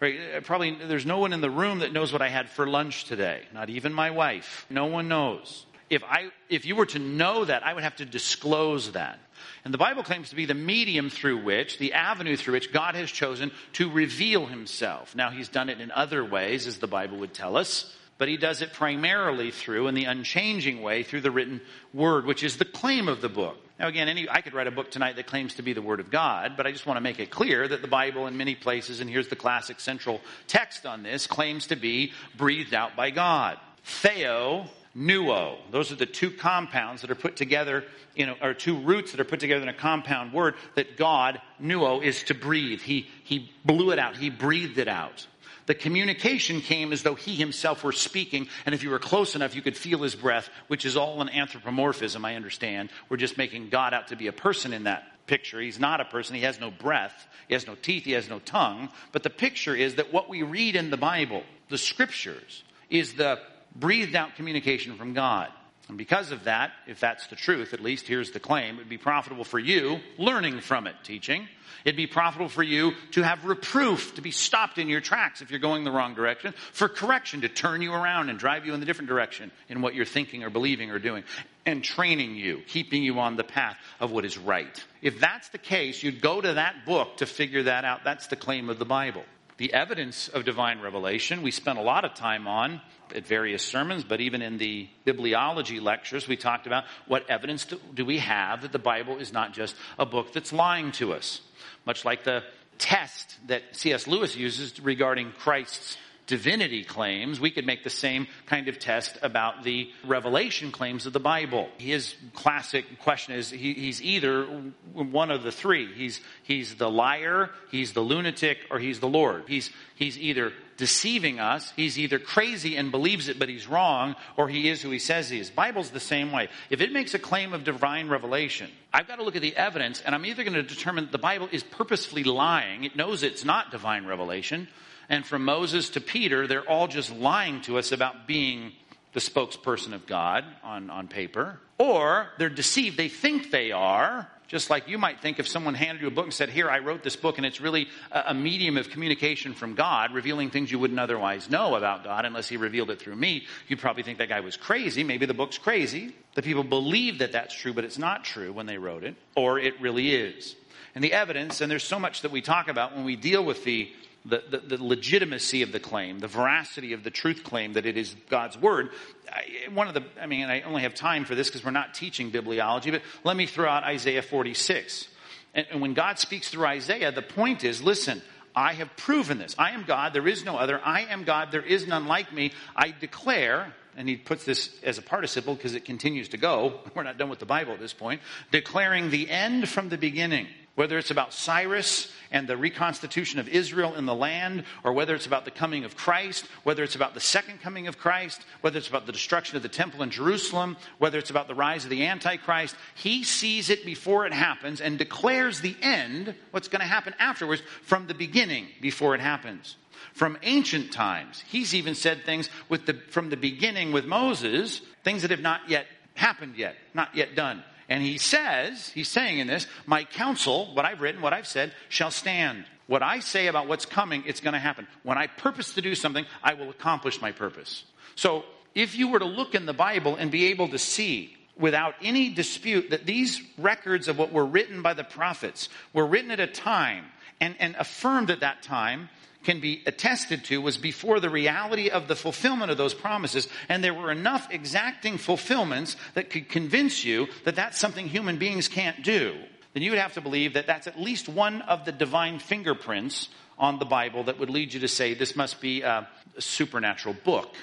Right? 0.00 0.18
Uh, 0.36 0.40
probably 0.40 0.74
there's 0.74 1.06
no 1.06 1.18
one 1.18 1.32
in 1.32 1.40
the 1.40 1.50
room 1.50 1.80
that 1.80 1.92
knows 1.92 2.12
what 2.12 2.22
I 2.22 2.28
had 2.28 2.48
for 2.48 2.66
lunch 2.66 3.04
today. 3.04 3.42
Not 3.52 3.68
even 3.68 3.92
my 3.92 4.10
wife. 4.10 4.66
No 4.70 4.86
one 4.86 5.08
knows. 5.08 5.66
If 5.90 6.02
I, 6.04 6.30
if 6.48 6.64
you 6.64 6.76
were 6.76 6.86
to 6.86 6.98
know 6.98 7.44
that, 7.44 7.66
I 7.66 7.74
would 7.74 7.82
have 7.82 7.96
to 7.96 8.06
disclose 8.06 8.92
that. 8.92 9.18
And 9.64 9.74
the 9.74 9.78
Bible 9.78 10.02
claims 10.02 10.30
to 10.30 10.36
be 10.36 10.46
the 10.46 10.54
medium 10.54 11.10
through 11.10 11.42
which, 11.42 11.78
the 11.78 11.92
avenue 11.92 12.36
through 12.36 12.54
which 12.54 12.72
God 12.72 12.94
has 12.94 13.10
chosen 13.10 13.50
to 13.74 13.90
reveal 13.90 14.46
himself. 14.46 15.14
Now, 15.14 15.30
he's 15.30 15.48
done 15.48 15.68
it 15.68 15.80
in 15.80 15.90
other 15.90 16.24
ways, 16.24 16.66
as 16.66 16.78
the 16.78 16.86
Bible 16.86 17.18
would 17.18 17.34
tell 17.34 17.56
us, 17.56 17.94
but 18.18 18.28
he 18.28 18.36
does 18.36 18.60
it 18.60 18.72
primarily 18.72 19.50
through, 19.50 19.88
in 19.88 19.94
the 19.94 20.04
unchanging 20.04 20.82
way, 20.82 21.02
through 21.02 21.22
the 21.22 21.30
written 21.30 21.60
word, 21.94 22.26
which 22.26 22.42
is 22.42 22.58
the 22.58 22.64
claim 22.64 23.08
of 23.08 23.20
the 23.20 23.28
book. 23.28 23.56
Now, 23.78 23.88
again, 23.88 24.08
any, 24.08 24.28
I 24.28 24.42
could 24.42 24.52
write 24.52 24.66
a 24.66 24.70
book 24.70 24.90
tonight 24.90 25.16
that 25.16 25.26
claims 25.26 25.54
to 25.54 25.62
be 25.62 25.72
the 25.72 25.80
Word 25.80 26.00
of 26.00 26.10
God, 26.10 26.52
but 26.54 26.66
I 26.66 26.70
just 26.70 26.84
want 26.84 26.98
to 26.98 27.00
make 27.00 27.18
it 27.18 27.30
clear 27.30 27.66
that 27.66 27.80
the 27.80 27.88
Bible, 27.88 28.26
in 28.26 28.36
many 28.36 28.54
places, 28.54 29.00
and 29.00 29.08
here's 29.08 29.28
the 29.28 29.36
classic 29.36 29.80
central 29.80 30.20
text 30.48 30.84
on 30.84 31.02
this, 31.02 31.26
claims 31.26 31.68
to 31.68 31.76
be 31.76 32.12
breathed 32.36 32.74
out 32.74 32.94
by 32.94 33.08
God. 33.08 33.56
Theo 33.82 34.66
pneuo. 34.96 35.56
Those 35.70 35.92
are 35.92 35.96
the 35.96 36.06
two 36.06 36.30
compounds 36.30 37.02
that 37.02 37.10
are 37.10 37.16
put 37.16 37.36
together, 37.36 37.84
you 38.14 38.26
know, 38.26 38.36
or 38.42 38.54
two 38.54 38.78
roots 38.78 39.12
that 39.12 39.20
are 39.20 39.24
put 39.24 39.40
together 39.40 39.62
in 39.62 39.68
a 39.68 39.74
compound 39.74 40.32
word 40.32 40.54
that 40.74 40.96
God, 40.96 41.40
pneuo, 41.62 42.02
is 42.02 42.22
to 42.24 42.34
breathe. 42.34 42.80
He, 42.80 43.08
he 43.24 43.50
blew 43.64 43.90
it 43.90 43.98
out. 43.98 44.16
He 44.16 44.30
breathed 44.30 44.78
it 44.78 44.88
out. 44.88 45.26
The 45.66 45.74
communication 45.74 46.62
came 46.62 46.92
as 46.92 47.04
though 47.04 47.14
he 47.14 47.36
himself 47.36 47.84
were 47.84 47.92
speaking, 47.92 48.48
and 48.66 48.74
if 48.74 48.82
you 48.82 48.90
were 48.90 48.98
close 48.98 49.36
enough, 49.36 49.54
you 49.54 49.62
could 49.62 49.76
feel 49.76 50.02
his 50.02 50.16
breath, 50.16 50.48
which 50.66 50.84
is 50.84 50.96
all 50.96 51.20
an 51.20 51.28
anthropomorphism, 51.28 52.24
I 52.24 52.34
understand. 52.34 52.90
We're 53.08 53.18
just 53.18 53.38
making 53.38 53.68
God 53.68 53.94
out 53.94 54.08
to 54.08 54.16
be 54.16 54.26
a 54.26 54.32
person 54.32 54.72
in 54.72 54.84
that 54.84 55.04
picture. 55.28 55.60
He's 55.60 55.78
not 55.78 56.00
a 56.00 56.04
person. 56.04 56.34
He 56.34 56.42
has 56.42 56.58
no 56.58 56.72
breath. 56.72 57.28
He 57.46 57.54
has 57.54 57.68
no 57.68 57.76
teeth. 57.76 58.04
He 58.04 58.12
has 58.12 58.28
no 58.28 58.40
tongue. 58.40 58.88
But 59.12 59.22
the 59.22 59.30
picture 59.30 59.76
is 59.76 59.94
that 59.94 60.12
what 60.12 60.28
we 60.28 60.42
read 60.42 60.74
in 60.74 60.90
the 60.90 60.96
Bible, 60.96 61.44
the 61.68 61.78
scriptures, 61.78 62.64
is 62.88 63.14
the 63.14 63.38
breathed 63.74 64.14
out 64.14 64.36
communication 64.36 64.96
from 64.96 65.14
God. 65.14 65.50
And 65.90 65.98
because 65.98 66.30
of 66.30 66.44
that, 66.44 66.70
if 66.86 67.00
that's 67.00 67.26
the 67.26 67.36
truth, 67.36 67.74
at 67.74 67.80
least 67.80 68.06
here's 68.06 68.30
the 68.30 68.38
claim, 68.38 68.76
it 68.76 68.78
would 68.78 68.88
be 68.88 68.96
profitable 68.96 69.42
for 69.42 69.58
you 69.58 69.98
learning 70.18 70.60
from 70.60 70.86
it, 70.86 70.94
teaching. 71.02 71.48
It'd 71.84 71.96
be 71.96 72.06
profitable 72.06 72.48
for 72.48 72.62
you 72.62 72.92
to 73.12 73.22
have 73.22 73.44
reproof, 73.44 74.14
to 74.14 74.20
be 74.20 74.30
stopped 74.30 74.78
in 74.78 74.88
your 74.88 75.00
tracks 75.00 75.42
if 75.42 75.50
you're 75.50 75.58
going 75.58 75.82
the 75.82 75.90
wrong 75.90 76.14
direction, 76.14 76.54
for 76.72 76.88
correction, 76.88 77.40
to 77.40 77.48
turn 77.48 77.82
you 77.82 77.92
around 77.92 78.28
and 78.28 78.38
drive 78.38 78.66
you 78.66 78.74
in 78.74 78.78
the 78.78 78.86
different 78.86 79.08
direction 79.08 79.50
in 79.68 79.82
what 79.82 79.94
you're 79.94 80.04
thinking 80.04 80.44
or 80.44 80.50
believing 80.50 80.90
or 80.92 81.00
doing, 81.00 81.24
and 81.66 81.82
training 81.82 82.36
you, 82.36 82.62
keeping 82.68 83.02
you 83.02 83.18
on 83.18 83.34
the 83.34 83.44
path 83.44 83.76
of 83.98 84.12
what 84.12 84.24
is 84.24 84.38
right. 84.38 84.84
If 85.02 85.18
that's 85.18 85.48
the 85.48 85.58
case, 85.58 86.04
you'd 86.04 86.20
go 86.20 86.40
to 86.40 86.54
that 86.54 86.84
book 86.86 87.16
to 87.16 87.26
figure 87.26 87.64
that 87.64 87.84
out. 87.84 88.04
That's 88.04 88.28
the 88.28 88.36
claim 88.36 88.68
of 88.68 88.78
the 88.78 88.84
Bible 88.84 89.24
the 89.56 89.74
evidence 89.74 90.28
of 90.28 90.46
divine 90.46 90.80
revelation 90.80 91.42
we 91.42 91.50
spent 91.50 91.78
a 91.78 91.82
lot 91.82 92.06
of 92.06 92.14
time 92.14 92.46
on 92.46 92.80
at 93.14 93.26
various 93.26 93.62
sermons, 93.64 94.04
but 94.04 94.20
even 94.20 94.42
in 94.42 94.58
the 94.58 94.88
bibliology 95.06 95.80
lectures, 95.80 96.28
we 96.28 96.36
talked 96.36 96.66
about 96.66 96.84
what 97.06 97.28
evidence 97.28 97.64
do, 97.64 97.80
do, 97.94 98.04
we 98.04 98.18
have 98.18 98.62
that 98.62 98.72
the 98.72 98.78
Bible 98.78 99.18
is 99.18 99.32
not 99.32 99.52
just 99.52 99.74
a 99.98 100.06
book 100.06 100.32
that's 100.32 100.52
lying 100.52 100.92
to 100.92 101.12
us. 101.12 101.40
Much 101.86 102.04
like 102.04 102.24
the 102.24 102.42
test 102.78 103.36
that 103.46 103.62
C.S. 103.72 104.06
Lewis 104.06 104.36
uses 104.36 104.80
regarding 104.80 105.32
Christ's 105.32 105.96
divinity 106.30 106.84
claims, 106.84 107.40
we 107.40 107.50
could 107.50 107.66
make 107.66 107.82
the 107.82 107.90
same 107.90 108.28
kind 108.46 108.68
of 108.68 108.78
test 108.78 109.18
about 109.20 109.64
the 109.64 109.90
revelation 110.06 110.70
claims 110.70 111.04
of 111.04 111.12
the 111.12 111.18
Bible. 111.18 111.68
His 111.76 112.14
classic 112.34 113.00
question 113.00 113.34
is 113.34 113.50
he, 113.50 113.74
he's 113.74 114.00
either 114.00 114.44
one 114.92 115.32
of 115.32 115.42
the 115.42 115.50
three. 115.50 115.92
He's, 115.92 116.20
he's 116.44 116.76
the 116.76 116.88
liar, 116.88 117.50
he's 117.72 117.94
the 117.94 118.00
lunatic, 118.00 118.58
or 118.70 118.78
he's 118.78 119.00
the 119.00 119.08
Lord. 119.08 119.42
He's, 119.48 119.70
he's 119.96 120.16
either 120.18 120.52
deceiving 120.80 121.38
us, 121.38 121.72
he's 121.76 121.98
either 121.98 122.18
crazy 122.18 122.76
and 122.76 122.90
believes 122.90 123.28
it 123.28 123.38
but 123.38 123.50
he's 123.50 123.68
wrong, 123.68 124.16
or 124.36 124.48
he 124.48 124.68
is 124.68 124.80
who 124.80 124.90
he 124.90 124.98
says 124.98 125.28
he 125.28 125.38
is. 125.38 125.50
Bible's 125.50 125.90
the 125.90 126.00
same 126.00 126.32
way. 126.32 126.48
If 126.70 126.80
it 126.80 126.90
makes 126.90 127.12
a 127.12 127.18
claim 127.18 127.52
of 127.52 127.62
divine 127.62 128.08
revelation, 128.08 128.70
I've 128.92 129.06
got 129.06 129.16
to 129.16 129.22
look 129.22 129.36
at 129.36 129.42
the 129.42 129.54
evidence 129.54 130.00
and 130.00 130.14
I'm 130.14 130.24
either 130.24 130.42
going 130.42 130.54
to 130.54 130.62
determine 130.62 131.04
that 131.04 131.12
the 131.12 131.18
Bible 131.18 131.48
is 131.52 131.62
purposefully 131.62 132.24
lying, 132.24 132.84
it 132.84 132.96
knows 132.96 133.22
it's 133.22 133.44
not 133.44 133.70
divine 133.70 134.06
revelation, 134.06 134.66
and 135.10 135.26
from 135.26 135.44
Moses 135.44 135.90
to 135.90 136.00
Peter, 136.00 136.46
they're 136.46 136.68
all 136.68 136.88
just 136.88 137.14
lying 137.14 137.60
to 137.62 137.76
us 137.76 137.92
about 137.92 138.26
being 138.26 138.72
the 139.12 139.20
spokesperson 139.20 139.92
of 139.92 140.06
God 140.06 140.44
on, 140.62 140.88
on 140.88 141.08
paper. 141.08 141.60
Or 141.78 142.28
they're 142.38 142.48
deceived. 142.48 142.96
They 142.96 143.08
think 143.08 143.50
they 143.50 143.72
are, 143.72 144.28
just 144.50 144.68
like 144.68 144.88
you 144.88 144.98
might 144.98 145.20
think 145.20 145.38
if 145.38 145.46
someone 145.46 145.74
handed 145.74 146.02
you 146.02 146.08
a 146.08 146.10
book 146.10 146.24
and 146.24 146.34
said, 146.34 146.48
Here, 146.48 146.68
I 146.68 146.80
wrote 146.80 147.04
this 147.04 147.14
book, 147.14 147.36
and 147.38 147.46
it's 147.46 147.60
really 147.60 147.86
a, 148.10 148.34
medium 148.34 148.76
of 148.78 148.90
communication 148.90 149.54
from 149.54 149.76
God, 149.76 150.12
revealing 150.12 150.50
things 150.50 150.72
you 150.72 150.78
wouldn't 150.80 150.98
otherwise 150.98 151.48
know 151.48 151.76
about 151.76 152.02
God 152.02 152.24
unless 152.24 152.48
He 152.48 152.56
revealed 152.56 152.90
it 152.90 152.98
through 152.98 153.14
me. 153.14 153.46
You'd 153.68 153.78
probably 153.78 154.02
think 154.02 154.18
that 154.18 154.28
guy 154.28 154.40
was 154.40 154.56
crazy. 154.56 155.04
Maybe 155.04 155.24
the 155.24 155.34
book's 155.34 155.56
crazy. 155.56 156.16
The 156.34 156.42
people 156.42 156.64
believe 156.64 157.20
that 157.20 157.30
that's 157.30 157.54
true, 157.54 157.72
but 157.72 157.84
it's 157.84 157.96
not 157.96 158.24
true 158.24 158.52
when 158.52 158.66
they 158.66 158.76
wrote 158.76 159.04
it, 159.04 159.14
or 159.36 159.60
it 159.60 159.80
really 159.80 160.12
is. 160.12 160.56
And 160.96 161.04
the 161.04 161.12
evidence, 161.12 161.60
and 161.60 161.70
there's 161.70 161.84
so 161.84 162.00
much 162.00 162.22
that 162.22 162.32
we 162.32 162.42
talk 162.42 162.66
about 162.66 162.96
when 162.96 163.04
we 163.04 163.14
deal 163.14 163.44
with 163.44 163.62
the 163.62 163.88
the, 164.24 164.42
the, 164.50 164.76
the, 164.76 164.84
legitimacy 164.84 165.62
of 165.62 165.72
the 165.72 165.80
claim, 165.80 166.18
the 166.18 166.28
veracity 166.28 166.92
of 166.92 167.04
the 167.04 167.10
truth 167.10 167.42
claim 167.42 167.72
that 167.72 167.86
it 167.86 167.96
is 167.96 168.14
God's 168.28 168.58
word. 168.58 168.90
I, 169.30 169.70
one 169.72 169.88
of 169.88 169.94
the, 169.94 170.04
I 170.20 170.26
mean, 170.26 170.44
I 170.46 170.60
only 170.62 170.82
have 170.82 170.94
time 170.94 171.24
for 171.24 171.34
this 171.34 171.48
because 171.48 171.64
we're 171.64 171.70
not 171.70 171.94
teaching 171.94 172.30
bibliology, 172.30 172.90
but 172.92 173.02
let 173.24 173.36
me 173.36 173.46
throw 173.46 173.68
out 173.68 173.82
Isaiah 173.84 174.22
46. 174.22 175.08
And, 175.54 175.66
and 175.70 175.80
when 175.80 175.94
God 175.94 176.18
speaks 176.18 176.48
through 176.48 176.66
Isaiah, 176.66 177.12
the 177.12 177.22
point 177.22 177.64
is, 177.64 177.82
listen, 177.82 178.20
I 178.54 178.74
have 178.74 178.94
proven 178.96 179.38
this. 179.38 179.54
I 179.58 179.70
am 179.70 179.84
God, 179.84 180.12
there 180.12 180.28
is 180.28 180.44
no 180.44 180.56
other. 180.56 180.80
I 180.84 181.02
am 181.02 181.24
God, 181.24 181.50
there 181.50 181.64
is 181.64 181.86
none 181.86 182.06
like 182.06 182.32
me. 182.32 182.52
I 182.76 182.94
declare, 182.98 183.72
and 183.96 184.08
he 184.08 184.16
puts 184.16 184.44
this 184.44 184.70
as 184.82 184.98
a 184.98 185.02
participle 185.02 185.54
because 185.54 185.74
it 185.74 185.86
continues 185.86 186.28
to 186.30 186.36
go. 186.36 186.80
We're 186.94 187.04
not 187.04 187.16
done 187.16 187.30
with 187.30 187.38
the 187.38 187.46
Bible 187.46 187.72
at 187.72 187.80
this 187.80 187.94
point. 187.94 188.20
Declaring 188.50 189.10
the 189.10 189.30
end 189.30 189.68
from 189.68 189.88
the 189.88 189.98
beginning 189.98 190.46
whether 190.80 190.96
it's 190.96 191.10
about 191.10 191.34
Cyrus 191.34 192.10
and 192.30 192.48
the 192.48 192.56
reconstitution 192.56 193.38
of 193.38 193.46
Israel 193.50 193.96
in 193.96 194.06
the 194.06 194.14
land, 194.14 194.64
or 194.82 194.94
whether 194.94 195.14
it's 195.14 195.26
about 195.26 195.44
the 195.44 195.50
coming 195.50 195.84
of 195.84 195.94
Christ, 195.94 196.46
whether 196.62 196.82
it's 196.82 196.94
about 196.94 197.12
the 197.12 197.20
second 197.20 197.60
coming 197.60 197.86
of 197.86 197.98
Christ, 197.98 198.40
whether 198.62 198.78
it's 198.78 198.88
about 198.88 199.04
the 199.04 199.12
destruction 199.12 199.58
of 199.58 199.62
the 199.62 199.68
temple 199.68 200.02
in 200.02 200.08
Jerusalem, 200.08 200.78
whether 200.96 201.18
it's 201.18 201.28
about 201.28 201.48
the 201.48 201.54
rise 201.54 201.84
of 201.84 201.90
the 201.90 202.06
Antichrist, 202.06 202.76
he 202.94 203.24
sees 203.24 203.68
it 203.68 203.84
before 203.84 204.24
it 204.24 204.32
happens 204.32 204.80
and 204.80 204.96
declares 204.96 205.60
the 205.60 205.76
end, 205.82 206.34
what's 206.50 206.68
going 206.68 206.80
to 206.80 206.86
happen 206.86 207.12
afterwards, 207.18 207.60
from 207.82 208.06
the 208.06 208.14
beginning 208.14 208.66
before 208.80 209.14
it 209.14 209.20
happens. 209.20 209.76
From 210.14 210.38
ancient 210.42 210.92
times, 210.92 211.44
he's 211.46 211.74
even 211.74 211.94
said 211.94 212.24
things 212.24 212.48
with 212.70 212.86
the, 212.86 212.94
from 212.94 213.28
the 213.28 213.36
beginning 213.36 213.92
with 213.92 214.06
Moses, 214.06 214.80
things 215.04 215.20
that 215.20 215.30
have 215.30 215.40
not 215.40 215.68
yet 215.68 215.84
happened 216.14 216.56
yet, 216.56 216.76
not 216.94 217.14
yet 217.14 217.34
done. 217.34 217.64
And 217.90 218.04
he 218.04 218.18
says, 218.18 218.88
he's 218.90 219.08
saying 219.08 219.40
in 219.40 219.48
this, 219.48 219.66
my 219.84 220.04
counsel, 220.04 220.72
what 220.74 220.84
I've 220.84 221.00
written, 221.00 221.20
what 221.20 221.32
I've 221.32 221.46
said, 221.46 221.72
shall 221.88 222.12
stand. 222.12 222.64
What 222.86 223.02
I 223.02 223.18
say 223.18 223.48
about 223.48 223.66
what's 223.66 223.84
coming, 223.84 224.22
it's 224.26 224.40
going 224.40 224.54
to 224.54 224.60
happen. 224.60 224.86
When 225.02 225.18
I 225.18 225.26
purpose 225.26 225.74
to 225.74 225.82
do 225.82 225.96
something, 225.96 226.24
I 226.42 226.54
will 226.54 226.70
accomplish 226.70 227.20
my 227.20 227.32
purpose. 227.32 227.84
So 228.14 228.44
if 228.76 228.94
you 228.94 229.08
were 229.08 229.18
to 229.18 229.24
look 229.24 229.56
in 229.56 229.66
the 229.66 229.72
Bible 229.72 230.14
and 230.14 230.30
be 230.30 230.46
able 230.46 230.68
to 230.68 230.78
see 230.78 231.36
without 231.58 231.94
any 232.00 232.30
dispute 232.30 232.90
that 232.90 233.06
these 233.06 233.42
records 233.58 234.06
of 234.06 234.16
what 234.16 234.32
were 234.32 234.46
written 234.46 234.82
by 234.82 234.94
the 234.94 235.04
prophets 235.04 235.68
were 235.92 236.06
written 236.06 236.30
at 236.30 236.40
a 236.40 236.46
time 236.46 237.06
and, 237.40 237.56
and 237.58 237.74
affirmed 237.76 238.30
at 238.30 238.40
that 238.40 238.62
time 238.62 239.08
can 239.44 239.60
be 239.60 239.82
attested 239.86 240.44
to 240.44 240.60
was 240.60 240.76
before 240.76 241.20
the 241.20 241.30
reality 241.30 241.88
of 241.88 242.08
the 242.08 242.16
fulfillment 242.16 242.70
of 242.70 242.76
those 242.76 242.94
promises. 242.94 243.48
And 243.68 243.82
there 243.82 243.94
were 243.94 244.10
enough 244.10 244.48
exacting 244.50 245.18
fulfillments 245.18 245.96
that 246.14 246.30
could 246.30 246.48
convince 246.48 247.04
you 247.04 247.28
that 247.44 247.56
that's 247.56 247.78
something 247.78 248.08
human 248.08 248.38
beings 248.38 248.68
can't 248.68 249.02
do. 249.02 249.34
Then 249.72 249.82
you 249.82 249.90
would 249.92 250.00
have 250.00 250.14
to 250.14 250.20
believe 250.20 250.54
that 250.54 250.66
that's 250.66 250.86
at 250.86 251.00
least 251.00 251.28
one 251.28 251.62
of 251.62 251.84
the 251.84 251.92
divine 251.92 252.38
fingerprints 252.38 253.28
on 253.58 253.78
the 253.78 253.84
Bible 253.84 254.24
that 254.24 254.38
would 254.38 254.50
lead 254.50 254.74
you 254.74 254.80
to 254.80 254.88
say 254.88 255.14
this 255.14 255.36
must 255.36 255.60
be 255.60 255.82
a, 255.82 256.08
supernatural 256.38 257.14
book 257.24 257.54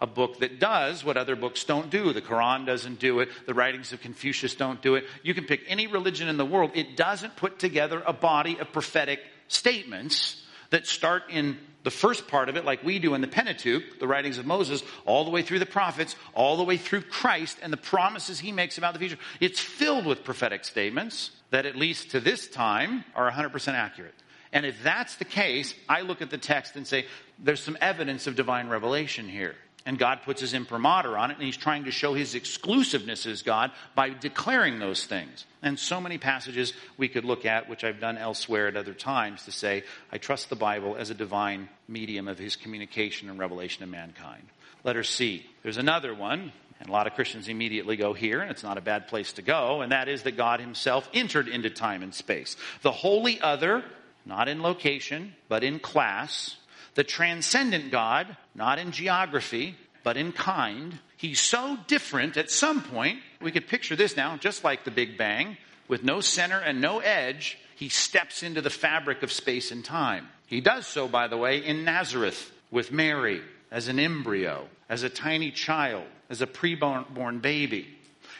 a 0.00 0.06
book 0.06 0.40
that 0.40 0.58
does 0.58 1.04
what 1.04 1.16
other 1.16 1.36
books 1.36 1.64
don't 1.64 1.88
do. 1.88 2.12
The 2.12 2.20
Quran 2.20 2.66
doesn't 2.66 2.98
do 2.98 3.20
it. 3.20 3.28
The 3.46 3.54
writings 3.54 3.92
of 3.92 4.00
Confucius 4.00 4.54
don't 4.54 4.82
do 4.82 4.96
it. 4.96 5.04
You 5.22 5.32
can 5.32 5.44
pick 5.44 5.62
any 5.66 5.86
religion 5.86 6.28
in 6.28 6.36
the 6.36 6.44
world. 6.44 6.72
It 6.74 6.96
doesn't 6.96 7.36
put 7.36 7.58
together 7.58 8.02
a 8.04 8.12
body 8.12 8.58
of 8.58 8.70
prophetic 8.72 9.20
statements 9.48 10.43
that 10.70 10.86
start 10.86 11.24
in 11.30 11.58
the 11.84 11.90
first 11.90 12.28
part 12.28 12.48
of 12.48 12.56
it, 12.56 12.64
like 12.64 12.82
we 12.82 12.98
do 12.98 13.14
in 13.14 13.20
the 13.20 13.28
Pentateuch, 13.28 14.00
the 14.00 14.08
writings 14.08 14.38
of 14.38 14.46
Moses, 14.46 14.82
all 15.04 15.24
the 15.24 15.30
way 15.30 15.42
through 15.42 15.58
the 15.58 15.66
prophets, 15.66 16.16
all 16.32 16.56
the 16.56 16.64
way 16.64 16.78
through 16.78 17.02
Christ 17.02 17.58
and 17.62 17.72
the 17.72 17.76
promises 17.76 18.40
he 18.40 18.52
makes 18.52 18.78
about 18.78 18.94
the 18.94 18.98
future. 18.98 19.18
It's 19.38 19.60
filled 19.60 20.06
with 20.06 20.24
prophetic 20.24 20.64
statements 20.64 21.30
that, 21.50 21.66
at 21.66 21.76
least 21.76 22.12
to 22.12 22.20
this 22.20 22.48
time, 22.48 23.04
are 23.14 23.30
100% 23.30 23.74
accurate. 23.74 24.14
And 24.52 24.64
if 24.64 24.82
that's 24.82 25.16
the 25.16 25.24
case, 25.24 25.74
I 25.88 26.00
look 26.00 26.22
at 26.22 26.30
the 26.30 26.38
text 26.38 26.74
and 26.76 26.86
say, 26.86 27.06
there's 27.38 27.62
some 27.62 27.76
evidence 27.80 28.26
of 28.26 28.34
divine 28.34 28.68
revelation 28.68 29.28
here. 29.28 29.56
And 29.86 29.98
God 29.98 30.22
puts 30.22 30.40
his 30.40 30.54
imprimatur 30.54 31.18
on 31.18 31.30
it, 31.30 31.34
and 31.34 31.42
he's 31.42 31.58
trying 31.58 31.84
to 31.84 31.90
show 31.90 32.14
his 32.14 32.34
exclusiveness 32.34 33.26
as 33.26 33.42
God 33.42 33.70
by 33.94 34.08
declaring 34.08 34.78
those 34.78 35.04
things. 35.04 35.44
And 35.60 35.78
so 35.78 36.00
many 36.00 36.16
passages 36.16 36.72
we 36.96 37.08
could 37.08 37.26
look 37.26 37.44
at, 37.44 37.68
which 37.68 37.84
I've 37.84 38.00
done 38.00 38.16
elsewhere 38.16 38.68
at 38.68 38.76
other 38.76 38.94
times, 38.94 39.44
to 39.44 39.52
say, 39.52 39.84
I 40.10 40.16
trust 40.16 40.48
the 40.48 40.56
Bible 40.56 40.96
as 40.96 41.10
a 41.10 41.14
divine 41.14 41.68
medium 41.86 42.28
of 42.28 42.38
his 42.38 42.56
communication 42.56 43.28
and 43.28 43.38
revelation 43.38 43.80
to 43.80 43.86
mankind. 43.86 44.44
Letter 44.84 45.04
C. 45.04 45.44
There's 45.62 45.76
another 45.76 46.14
one, 46.14 46.52
and 46.80 46.88
a 46.88 46.92
lot 46.92 47.06
of 47.06 47.14
Christians 47.14 47.48
immediately 47.48 47.96
go 47.96 48.14
here, 48.14 48.40
and 48.40 48.50
it's 48.50 48.62
not 48.62 48.78
a 48.78 48.82
bad 48.82 49.08
place 49.08 49.34
to 49.34 49.42
go, 49.42 49.82
and 49.82 49.92
that 49.92 50.08
is 50.08 50.22
that 50.22 50.36
God 50.36 50.60
himself 50.60 51.08
entered 51.12 51.46
into 51.46 51.68
time 51.68 52.02
and 52.02 52.14
space. 52.14 52.56
The 52.80 52.90
wholly 52.90 53.38
other, 53.38 53.84
not 54.24 54.48
in 54.48 54.62
location, 54.62 55.34
but 55.48 55.62
in 55.62 55.78
class, 55.78 56.56
the 56.94 57.04
transcendent 57.04 57.90
God, 57.90 58.36
not 58.54 58.78
in 58.78 58.92
geography, 58.92 59.76
but 60.02 60.16
in 60.16 60.32
kind. 60.32 60.98
He's 61.16 61.40
so 61.40 61.76
different 61.86 62.36
at 62.36 62.50
some 62.50 62.82
point, 62.82 63.18
we 63.40 63.50
could 63.50 63.66
picture 63.66 63.96
this 63.96 64.16
now, 64.16 64.36
just 64.36 64.64
like 64.64 64.84
the 64.84 64.90
Big 64.90 65.18
Bang, 65.18 65.56
with 65.88 66.02
no 66.02 66.20
center 66.20 66.58
and 66.58 66.80
no 66.80 67.00
edge, 67.00 67.58
he 67.76 67.88
steps 67.88 68.42
into 68.42 68.60
the 68.60 68.70
fabric 68.70 69.22
of 69.22 69.32
space 69.32 69.70
and 69.70 69.84
time. 69.84 70.28
He 70.46 70.60
does 70.60 70.86
so, 70.86 71.08
by 71.08 71.28
the 71.28 71.36
way, 71.36 71.58
in 71.58 71.84
Nazareth 71.84 72.52
with 72.70 72.92
Mary 72.92 73.42
as 73.70 73.88
an 73.88 73.98
embryo, 73.98 74.68
as 74.88 75.02
a 75.02 75.08
tiny 75.08 75.50
child, 75.50 76.04
as 76.30 76.40
a 76.40 76.46
preborn 76.46 77.12
born 77.12 77.40
baby, 77.40 77.88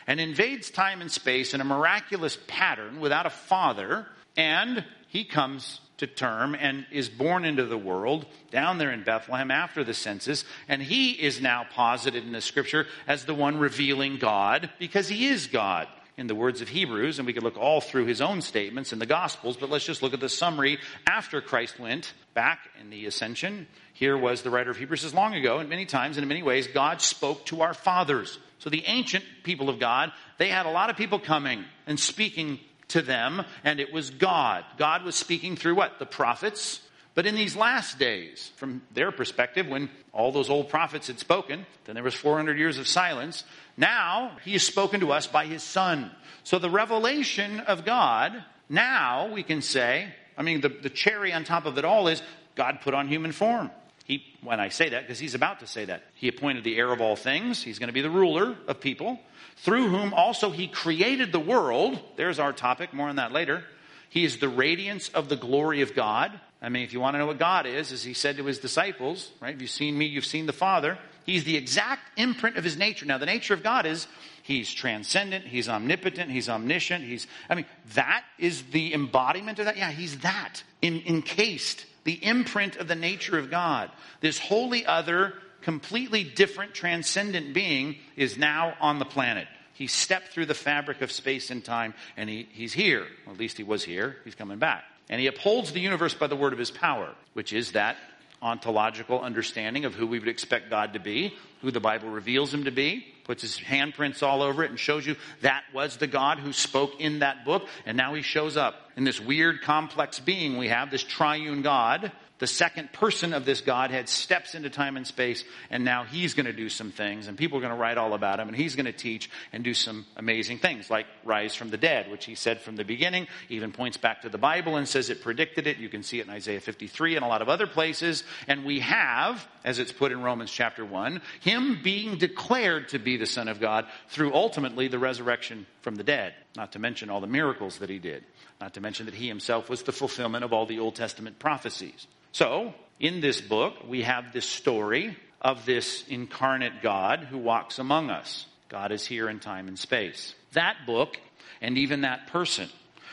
and 0.06 0.20
invades 0.20 0.70
time 0.70 1.00
and 1.00 1.10
space 1.10 1.54
in 1.54 1.60
a 1.60 1.64
miraculous 1.64 2.38
pattern 2.46 3.00
without 3.00 3.26
a 3.26 3.30
father, 3.30 4.06
and 4.36 4.84
he 5.08 5.24
comes 5.24 5.80
to 5.98 6.06
term 6.06 6.56
and 6.58 6.86
is 6.90 7.08
born 7.08 7.44
into 7.44 7.64
the 7.64 7.78
world 7.78 8.26
down 8.50 8.78
there 8.78 8.90
in 8.90 9.04
Bethlehem 9.04 9.50
after 9.50 9.84
the 9.84 9.94
census. 9.94 10.44
And 10.68 10.82
he 10.82 11.12
is 11.12 11.40
now 11.40 11.66
posited 11.72 12.24
in 12.24 12.32
the 12.32 12.40
scripture 12.40 12.86
as 13.06 13.24
the 13.24 13.34
one 13.34 13.58
revealing 13.58 14.18
God 14.18 14.70
because 14.78 15.08
he 15.08 15.28
is 15.28 15.46
God. 15.46 15.88
in 16.16 16.28
the 16.28 16.34
words 16.34 16.60
of 16.60 16.68
Hebrews, 16.68 17.18
and 17.18 17.26
we 17.26 17.32
could 17.32 17.42
look 17.42 17.58
all 17.58 17.80
through 17.80 18.06
his 18.06 18.20
own 18.20 18.40
statements 18.40 18.92
in 18.92 19.00
the 19.00 19.06
Gospels, 19.06 19.56
but 19.56 19.68
let's 19.68 19.84
just 19.84 20.02
look 20.02 20.14
at 20.14 20.20
the 20.20 20.28
summary 20.28 20.78
after 21.06 21.40
Christ 21.40 21.80
went 21.80 22.12
back 22.34 22.68
in 22.80 22.90
the 22.90 23.06
ascension. 23.06 23.66
Here 23.94 24.16
was 24.16 24.42
the 24.42 24.50
writer 24.50 24.70
of 24.70 24.76
Hebrews 24.76 25.00
says, 25.00 25.14
long 25.14 25.34
ago, 25.34 25.58
and 25.58 25.68
many 25.68 25.86
times 25.86 26.16
and 26.16 26.22
in 26.22 26.28
many 26.28 26.42
ways, 26.42 26.68
God 26.68 27.00
spoke 27.00 27.44
to 27.46 27.62
our 27.62 27.74
fathers. 27.74 28.38
So 28.60 28.70
the 28.70 28.84
ancient 28.86 29.24
people 29.42 29.68
of 29.68 29.80
God, 29.80 30.12
they 30.38 30.48
had 30.48 30.66
a 30.66 30.70
lot 30.70 30.88
of 30.88 30.96
people 30.96 31.18
coming 31.18 31.64
and 31.86 31.98
speaking 31.98 32.60
to 32.94 33.02
them, 33.02 33.44
and 33.62 33.80
it 33.80 33.92
was 33.92 34.10
God. 34.10 34.64
God 34.78 35.04
was 35.04 35.14
speaking 35.14 35.56
through 35.56 35.74
what? 35.74 35.98
The 35.98 36.06
prophets. 36.06 36.80
But 37.14 37.26
in 37.26 37.34
these 37.34 37.54
last 37.54 37.98
days, 37.98 38.50
from 38.56 38.82
their 38.92 39.12
perspective, 39.12 39.68
when 39.68 39.90
all 40.12 40.32
those 40.32 40.50
old 40.50 40.68
prophets 40.68 41.08
had 41.08 41.18
spoken, 41.18 41.66
then 41.84 41.94
there 41.94 42.02
was 42.02 42.14
400 42.14 42.58
years 42.58 42.78
of 42.78 42.88
silence. 42.88 43.44
Now, 43.76 44.36
he 44.44 44.52
has 44.52 44.64
spoken 44.64 45.00
to 45.00 45.12
us 45.12 45.26
by 45.26 45.46
his 45.46 45.62
son. 45.62 46.10
So 46.42 46.58
the 46.58 46.70
revelation 46.70 47.60
of 47.60 47.84
God, 47.84 48.32
now 48.68 49.32
we 49.32 49.42
can 49.42 49.60
say, 49.60 50.12
I 50.36 50.42
mean, 50.42 50.60
the, 50.60 50.68
the 50.68 50.90
cherry 50.90 51.32
on 51.32 51.44
top 51.44 51.66
of 51.66 51.78
it 51.78 51.84
all 51.84 52.08
is 52.08 52.22
God 52.54 52.80
put 52.82 52.94
on 52.94 53.08
human 53.08 53.32
form. 53.32 53.70
He, 54.04 54.22
when 54.42 54.60
I 54.60 54.68
say 54.68 54.90
that, 54.90 55.02
because 55.02 55.18
he's 55.18 55.34
about 55.34 55.60
to 55.60 55.66
say 55.66 55.86
that, 55.86 56.02
he 56.14 56.28
appointed 56.28 56.62
the 56.62 56.76
heir 56.76 56.92
of 56.92 57.00
all 57.00 57.16
things. 57.16 57.62
He's 57.62 57.78
going 57.78 57.88
to 57.88 57.94
be 57.94 58.02
the 58.02 58.10
ruler 58.10 58.56
of 58.68 58.80
people, 58.80 59.18
through 59.58 59.88
whom 59.88 60.12
also 60.12 60.50
he 60.50 60.66
created 60.66 61.32
the 61.32 61.40
world. 61.40 62.00
There's 62.16 62.38
our 62.38 62.52
topic, 62.52 62.92
more 62.92 63.08
on 63.08 63.16
that 63.16 63.32
later. 63.32 63.64
He 64.08 64.24
is 64.24 64.38
the 64.38 64.48
radiance 64.48 65.08
of 65.08 65.28
the 65.28 65.36
glory 65.36 65.80
of 65.80 65.94
God. 65.94 66.38
I 66.62 66.68
mean, 66.68 66.82
if 66.82 66.92
you 66.92 67.00
want 67.00 67.14
to 67.14 67.18
know 67.18 67.26
what 67.26 67.38
God 67.38 67.66
is, 67.66 67.92
as 67.92 68.04
he 68.04 68.14
said 68.14 68.36
to 68.36 68.44
his 68.44 68.58
disciples, 68.58 69.30
right? 69.40 69.54
If 69.54 69.60
you've 69.60 69.70
seen 69.70 69.98
me, 69.98 70.06
you've 70.06 70.24
seen 70.24 70.46
the 70.46 70.52
Father. 70.52 70.98
He's 71.26 71.44
the 71.44 71.56
exact 71.56 72.02
imprint 72.18 72.56
of 72.56 72.64
his 72.64 72.76
nature. 72.76 73.06
Now, 73.06 73.18
the 73.18 73.26
nature 73.26 73.54
of 73.54 73.62
God 73.62 73.86
is 73.86 74.06
he's 74.42 74.72
transcendent, 74.72 75.46
he's 75.46 75.68
omnipotent, 75.68 76.30
he's 76.30 76.48
omniscient, 76.48 77.04
he's, 77.04 77.26
I 77.48 77.54
mean, 77.54 77.66
that 77.94 78.24
is 78.38 78.62
the 78.64 78.94
embodiment 78.94 79.58
of 79.58 79.64
that. 79.64 79.76
Yeah, 79.76 79.90
he's 79.90 80.18
that, 80.18 80.62
in, 80.80 81.02
encased 81.06 81.86
the 82.04 82.22
imprint 82.24 82.76
of 82.76 82.86
the 82.86 82.94
nature 82.94 83.38
of 83.38 83.50
God. 83.50 83.90
This 84.20 84.38
wholly 84.38 84.86
other, 84.86 85.34
completely 85.64 86.24
different, 86.24 86.74
transcendent 86.74 87.54
being 87.54 87.96
is 88.16 88.36
now 88.38 88.74
on 88.80 88.98
the 88.98 89.04
planet. 89.04 89.48
He 89.72 89.88
stepped 89.88 90.28
through 90.28 90.46
the 90.46 90.54
fabric 90.54 91.02
of 91.02 91.10
space 91.10 91.50
and 91.50 91.64
time, 91.64 91.94
and 92.16 92.30
he, 92.30 92.46
he's 92.52 92.72
here. 92.72 93.06
Well, 93.26 93.34
at 93.34 93.40
least 93.40 93.56
he 93.56 93.64
was 93.64 93.82
here. 93.82 94.16
He's 94.24 94.36
coming 94.36 94.58
back. 94.58 94.84
And 95.08 95.20
he 95.20 95.26
upholds 95.26 95.72
the 95.72 95.80
universe 95.80 96.14
by 96.14 96.28
the 96.28 96.36
word 96.36 96.52
of 96.52 96.58
his 96.58 96.70
power, 96.70 97.12
which 97.32 97.52
is 97.52 97.72
that 97.72 97.96
ontological 98.40 99.20
understanding 99.20 99.86
of 99.86 99.94
who 99.94 100.06
we 100.06 100.18
would 100.18 100.28
expect 100.28 100.70
God 100.70 100.92
to 100.92 101.00
be, 101.00 101.34
who 101.62 101.70
the 101.70 101.80
Bible 101.80 102.10
reveals 102.10 102.52
him 102.52 102.64
to 102.64 102.70
be, 102.70 103.06
puts 103.24 103.40
his 103.40 103.58
handprints 103.58 104.22
all 104.22 104.42
over 104.42 104.62
it 104.62 104.70
and 104.70 104.78
shows 104.78 105.06
you 105.06 105.16
that 105.40 105.64
was 105.72 105.96
the 105.96 106.06
God 106.06 106.38
who 106.38 106.52
spoke 106.52 107.00
in 107.00 107.20
that 107.20 107.46
book. 107.46 107.66
And 107.86 107.96
now 107.96 108.12
he 108.12 108.20
shows 108.20 108.58
up 108.58 108.74
in 108.96 109.04
this 109.04 109.18
weird, 109.18 109.62
complex 109.62 110.20
being 110.20 110.58
we 110.58 110.68
have, 110.68 110.90
this 110.90 111.02
triune 111.02 111.62
God 111.62 112.12
the 112.38 112.46
second 112.46 112.92
person 112.92 113.32
of 113.32 113.44
this 113.44 113.60
Godhead 113.60 114.08
steps 114.08 114.54
into 114.54 114.68
time 114.68 114.96
and 114.96 115.06
space, 115.06 115.44
and 115.70 115.84
now 115.84 116.04
he's 116.04 116.34
going 116.34 116.46
to 116.46 116.52
do 116.52 116.68
some 116.68 116.90
things, 116.90 117.28
and 117.28 117.38
people 117.38 117.58
are 117.58 117.60
going 117.60 117.72
to 117.72 117.78
write 117.78 117.96
all 117.96 118.12
about 118.12 118.40
him, 118.40 118.48
and 118.48 118.56
he's 118.56 118.74
going 118.74 118.86
to 118.86 118.92
teach 118.92 119.30
and 119.52 119.62
do 119.62 119.72
some 119.72 120.04
amazing 120.16 120.58
things, 120.58 120.90
like 120.90 121.06
rise 121.24 121.54
from 121.54 121.70
the 121.70 121.76
dead, 121.76 122.10
which 122.10 122.24
he 122.24 122.34
said 122.34 122.60
from 122.60 122.74
the 122.76 122.84
beginning, 122.84 123.28
even 123.48 123.70
points 123.70 123.96
back 123.96 124.22
to 124.22 124.28
the 124.28 124.38
Bible 124.38 124.76
and 124.76 124.88
says 124.88 125.10
it 125.10 125.22
predicted 125.22 125.66
it. 125.66 125.78
You 125.78 125.88
can 125.88 126.02
see 126.02 126.18
it 126.18 126.26
in 126.26 126.32
Isaiah 126.32 126.60
53 126.60 127.16
and 127.16 127.24
a 127.24 127.28
lot 127.28 127.40
of 127.40 127.48
other 127.48 127.66
places. 127.68 128.24
And 128.48 128.64
we 128.64 128.80
have, 128.80 129.46
as 129.64 129.78
it's 129.78 129.92
put 129.92 130.10
in 130.10 130.20
Romans 130.22 130.50
chapter 130.50 130.84
1, 130.84 131.22
him 131.40 131.80
being 131.82 132.18
declared 132.18 132.88
to 132.88 132.98
be 132.98 133.16
the 133.16 133.26
Son 133.26 133.48
of 133.48 133.60
God 133.60 133.86
through 134.08 134.34
ultimately 134.34 134.88
the 134.88 134.98
resurrection 134.98 135.66
from 135.82 135.94
the 135.94 136.04
dead, 136.04 136.34
not 136.56 136.72
to 136.72 136.78
mention 136.78 137.10
all 137.10 137.20
the 137.20 137.26
miracles 137.26 137.78
that 137.78 137.90
he 137.90 137.98
did, 137.98 138.24
not 138.60 138.74
to 138.74 138.80
mention 138.80 139.06
that 139.06 139.14
he 139.14 139.28
himself 139.28 139.70
was 139.70 139.82
the 139.82 139.92
fulfillment 139.92 140.44
of 140.44 140.52
all 140.52 140.66
the 140.66 140.80
Old 140.80 140.96
Testament 140.96 141.38
prophecies. 141.38 142.06
So, 142.34 142.74
in 142.98 143.20
this 143.20 143.40
book, 143.40 143.74
we 143.86 144.02
have 144.02 144.32
this 144.32 144.44
story 144.44 145.16
of 145.40 145.64
this 145.66 146.02
incarnate 146.08 146.82
God 146.82 147.20
who 147.20 147.38
walks 147.38 147.78
among 147.78 148.10
us. 148.10 148.46
God 148.68 148.90
is 148.90 149.06
here 149.06 149.28
in 149.28 149.38
time 149.38 149.68
and 149.68 149.78
space. 149.78 150.34
That 150.52 150.78
book, 150.84 151.16
and 151.62 151.78
even 151.78 152.00
that 152.00 152.26
person, 152.26 152.70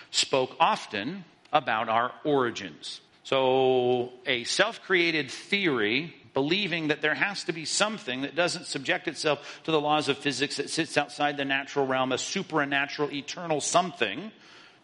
spoke 0.09 0.55
often 0.59 1.23
about 1.53 1.87
our 1.87 2.11
origins. 2.23 2.99
So, 3.23 4.11
a 4.25 4.43
self 4.45 4.81
created 4.81 5.29
theory 5.29 6.15
believing 6.33 6.87
that 6.87 7.03
there 7.03 7.13
has 7.13 7.43
to 7.43 7.53
be 7.53 7.65
something 7.65 8.23
that 8.23 8.35
doesn't 8.35 8.65
subject 8.65 9.07
itself 9.07 9.61
to 9.65 9.71
the 9.71 9.79
laws 9.79 10.09
of 10.09 10.17
physics 10.17 10.57
that 10.57 10.71
sits 10.71 10.97
outside 10.97 11.37
the 11.37 11.45
natural 11.45 11.85
realm, 11.85 12.11
a 12.11 12.17
supernatural, 12.17 13.11
eternal 13.11 13.61
something, 13.61 14.31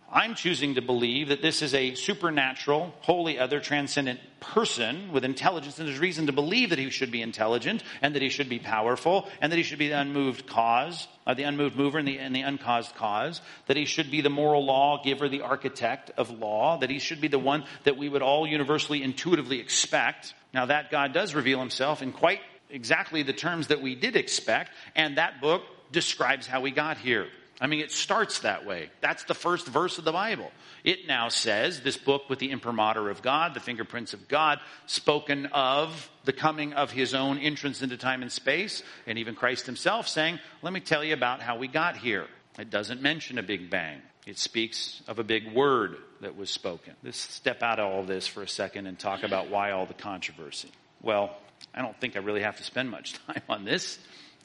I'm 0.09 0.35
choosing 0.35 0.75
to 0.75 0.81
believe 0.81 1.27
that 1.29 1.41
this 1.41 1.61
is 1.61 1.73
a 1.73 1.93
supernatural, 1.95 2.93
wholly 3.01 3.37
other, 3.37 3.59
transcendent 3.59 4.21
person 4.39 5.11
with 5.11 5.25
intelligence, 5.25 5.79
and 5.79 5.87
there's 5.87 5.99
reason 5.99 6.27
to 6.27 6.31
believe 6.31 6.69
that 6.69 6.79
he 6.79 6.89
should 6.89 7.11
be 7.11 7.21
intelligent, 7.21 7.83
and 8.01 8.15
that 8.15 8.21
he 8.21 8.29
should 8.29 8.47
be 8.47 8.57
powerful, 8.57 9.27
and 9.41 9.51
that 9.51 9.57
he 9.57 9.63
should 9.63 9.79
be 9.79 9.89
the 9.89 9.99
unmoved 9.99 10.47
cause, 10.47 11.09
uh, 11.25 11.33
the 11.33 11.43
unmoved 11.43 11.75
mover 11.75 11.97
and 11.97 12.07
the, 12.07 12.19
and 12.19 12.33
the 12.33 12.41
uncaused 12.41 12.95
cause, 12.95 13.41
that 13.65 13.75
he 13.75 13.83
should 13.83 14.09
be 14.09 14.21
the 14.21 14.29
moral 14.29 14.63
law 14.63 15.01
giver, 15.03 15.27
the 15.27 15.41
architect 15.41 16.09
of 16.15 16.29
law, 16.29 16.77
that 16.77 16.89
he 16.89 16.99
should 16.99 17.19
be 17.19 17.27
the 17.27 17.37
one 17.37 17.65
that 17.83 17.97
we 17.97 18.07
would 18.07 18.21
all 18.21 18.47
universally 18.47 19.03
intuitively 19.03 19.59
expect. 19.59 20.33
Now 20.53 20.67
that 20.67 20.89
God 20.89 21.13
does 21.13 21.35
reveal 21.35 21.59
himself 21.59 22.01
in 22.01 22.13
quite 22.13 22.39
exactly 22.69 23.23
the 23.23 23.33
terms 23.33 23.67
that 23.67 23.81
we 23.81 23.95
did 23.95 24.15
expect, 24.15 24.71
and 24.95 25.17
that 25.17 25.41
book 25.41 25.63
describes 25.91 26.47
how 26.47 26.61
we 26.61 26.71
got 26.71 26.97
here. 26.97 27.27
I 27.59 27.65
mean, 27.65 27.79
it 27.79 27.91
starts 27.91 28.39
that 28.39 28.65
way. 28.65 28.91
That's 29.01 29.23
the 29.23 29.33
first 29.33 29.65
verse 29.67 29.97
of 29.97 30.05
the 30.05 30.11
Bible. 30.11 30.51
It 30.83 31.07
now 31.07 31.29
says, 31.29 31.81
this 31.81 31.97
book 31.97 32.29
with 32.29 32.37
the 32.37 32.51
imprimatur 32.51 33.09
of 33.09 33.23
God, 33.23 33.55
the 33.55 33.59
fingerprints 33.59 34.13
of 34.13 34.27
God, 34.27 34.59
spoken 34.85 35.47
of 35.47 36.09
the 36.25 36.33
coming 36.33 36.73
of 36.73 36.91
his 36.91 37.15
own 37.15 37.39
entrance 37.39 37.81
into 37.81 37.97
time 37.97 38.21
and 38.21 38.31
space, 38.31 38.83
and 39.07 39.17
even 39.17 39.33
Christ 39.33 39.65
himself 39.65 40.07
saying, 40.07 40.39
Let 40.61 40.71
me 40.71 40.79
tell 40.79 41.03
you 41.03 41.13
about 41.13 41.41
how 41.41 41.57
we 41.57 41.67
got 41.67 41.97
here. 41.97 42.27
It 42.59 42.69
doesn't 42.69 43.01
mention 43.01 43.39
a 43.39 43.43
big 43.43 43.69
bang. 43.71 44.01
It 44.27 44.37
speaks 44.37 45.01
of 45.07 45.19
a 45.19 45.23
big 45.23 45.51
word 45.53 45.97
that 46.21 46.35
was 46.35 46.49
spoken. 46.49 46.93
Let's 47.03 47.17
step 47.17 47.63
out 47.63 47.79
of 47.79 47.91
all 47.91 48.03
this 48.03 48.27
for 48.27 48.43
a 48.43 48.47
second 48.47 48.85
and 48.85 48.99
talk 48.99 49.23
about 49.23 49.49
why 49.49 49.71
all 49.71 49.85
the 49.85 49.93
controversy. 49.93 50.69
Well, 51.01 51.35
I 51.73 51.81
don't 51.81 51.99
think 51.99 52.15
I 52.15 52.19
really 52.19 52.41
have 52.41 52.57
to 52.57 52.63
spend 52.63 52.91
much 52.91 53.13
time 53.27 53.41
on 53.49 53.65
this. 53.65 53.97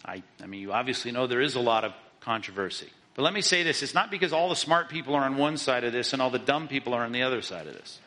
I, 0.05 0.23
I 0.43 0.47
mean, 0.47 0.61
you 0.61 0.73
obviously 0.73 1.13
know 1.13 1.27
there 1.27 1.41
is 1.41 1.57
a 1.57 1.61
lot 1.61 1.85
of 1.85 1.93
controversy. 2.21 2.89
But 3.15 3.23
let 3.23 3.35
me 3.35 3.43
say 3.43 3.63
this 3.63 3.83
it's 3.83 3.95
not 3.95 4.11
because 4.11 4.33
all 4.33 4.49
the 4.49 4.57
smart 4.57 4.89
people 4.89 5.15
are 5.15 5.25
on 5.25 5.37
one 5.37 5.57
side 5.57 5.85
of 5.85 5.93
this 5.93 6.13
and 6.13 6.23
all 6.23 6.31
the 6.31 6.39
dumb 6.39 6.69
people 6.69 6.95
are 6.95 7.05
on 7.05 7.13
the 7.13 7.23
other 7.23 7.43
side 7.43 7.67
of 7.67 7.75
this. 7.75 8.01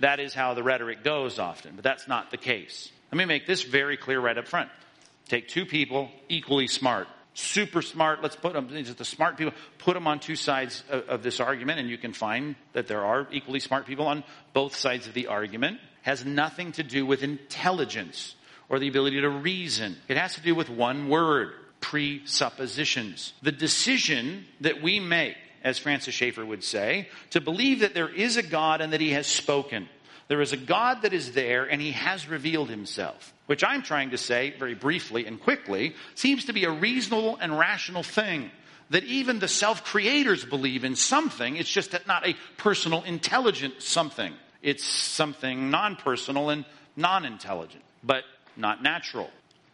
That 0.00 0.20
is 0.20 0.34
how 0.34 0.54
the 0.54 0.62
rhetoric 0.62 1.04
goes 1.04 1.38
often, 1.38 1.72
but 1.74 1.84
that's 1.84 2.08
not 2.08 2.30
the 2.30 2.36
case. 2.36 2.90
Let 3.10 3.18
me 3.18 3.24
make 3.24 3.46
this 3.46 3.62
very 3.62 3.96
clear 3.96 4.20
right 4.20 4.36
up 4.36 4.48
front. 4.48 4.70
Take 5.28 5.48
two 5.48 5.64
people 5.64 6.10
equally 6.28 6.66
smart, 6.66 7.08
super 7.34 7.82
smart. 7.82 8.22
Let's 8.22 8.36
put 8.36 8.52
them, 8.52 8.68
just 8.68 8.98
the 8.98 9.04
smart 9.04 9.36
people, 9.36 9.54
put 9.78 9.94
them 9.94 10.06
on 10.06 10.18
two 10.18 10.36
sides 10.36 10.82
of, 10.90 11.08
of 11.08 11.22
this 11.22 11.40
argument, 11.40 11.78
and 11.78 11.88
you 11.88 11.98
can 11.98 12.12
find 12.12 12.56
that 12.72 12.88
there 12.88 13.04
are 13.04 13.28
equally 13.30 13.60
smart 13.60 13.86
people 13.86 14.06
on 14.06 14.24
both 14.52 14.74
sides 14.74 15.06
of 15.06 15.14
the 15.14 15.28
argument. 15.28 15.78
Has 16.02 16.24
nothing 16.24 16.72
to 16.72 16.82
do 16.82 17.06
with 17.06 17.22
intelligence 17.22 18.34
or 18.68 18.78
the 18.78 18.88
ability 18.88 19.20
to 19.20 19.28
reason. 19.28 19.96
It 20.08 20.16
has 20.16 20.34
to 20.34 20.40
do 20.40 20.54
with 20.54 20.68
one 20.68 21.08
word 21.08 21.52
presuppositions. 21.82 23.34
The 23.42 23.52
decision 23.52 24.46
that 24.62 24.80
we 24.80 25.00
make, 25.00 25.36
as 25.62 25.78
Francis 25.78 26.14
Schaeffer 26.14 26.46
would 26.46 26.64
say, 26.64 27.08
to 27.30 27.40
believe 27.42 27.80
that 27.80 27.92
there 27.92 28.08
is 28.08 28.38
a 28.38 28.42
God 28.42 28.80
and 28.80 28.94
that 28.94 29.02
he 29.02 29.10
has 29.10 29.26
spoken. 29.26 29.88
There 30.28 30.40
is 30.40 30.52
a 30.52 30.56
God 30.56 31.02
that 31.02 31.12
is 31.12 31.32
there 31.32 31.64
and 31.64 31.82
he 31.82 31.92
has 31.92 32.26
revealed 32.26 32.70
himself, 32.70 33.34
which 33.46 33.62
I'm 33.62 33.82
trying 33.82 34.10
to 34.10 34.18
say 34.18 34.54
very 34.58 34.74
briefly 34.74 35.26
and 35.26 35.38
quickly 35.38 35.94
seems 36.14 36.46
to 36.46 36.54
be 36.54 36.64
a 36.64 36.70
reasonable 36.70 37.36
and 37.36 37.58
rational 37.58 38.02
thing. 38.02 38.50
That 38.90 39.04
even 39.04 39.38
the 39.38 39.48
self 39.48 39.84
creators 39.84 40.44
believe 40.44 40.84
in 40.84 40.96
something, 40.96 41.56
it's 41.56 41.70
just 41.70 41.92
that 41.92 42.06
not 42.06 42.26
a 42.26 42.34
personal, 42.58 43.02
intelligent 43.02 43.82
something. 43.82 44.34
It's 44.60 44.84
something 44.84 45.70
non 45.70 45.96
personal 45.96 46.50
and 46.50 46.64
non 46.94 47.24
intelligent, 47.24 47.82
but 48.04 48.24
not 48.56 48.82
natural 48.82 49.30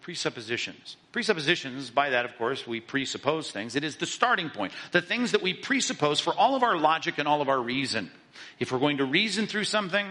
presuppositions. 0.09 0.97
Presuppositions, 1.13 1.91
by 1.91 2.11
that, 2.11 2.27
of 2.27 2.37
course, 2.37 2.67
we 2.67 2.81
presuppose 2.81 3.51
things. 3.51 3.77
It 3.77 3.85
is 3.85 3.97
the 3.97 4.07
starting 4.07 4.51
point. 4.51 4.73
The 4.93 5.01
things 5.01 5.33
that 5.33 5.43
we 5.43 5.55
presuppose 5.55 6.21
for 6.21 6.35
all 6.35 6.55
of 6.55 6.63
our 6.63 6.77
logic 6.77 7.17
and 7.19 7.27
all 7.27 7.41
of 7.41 7.49
our 7.49 7.61
reason. 7.61 8.11
If 8.59 8.73
we're 8.73 8.79
going 8.79 8.99
to 8.99 9.07
reason 9.07 9.47
through 9.47 9.65
something, 9.65 10.07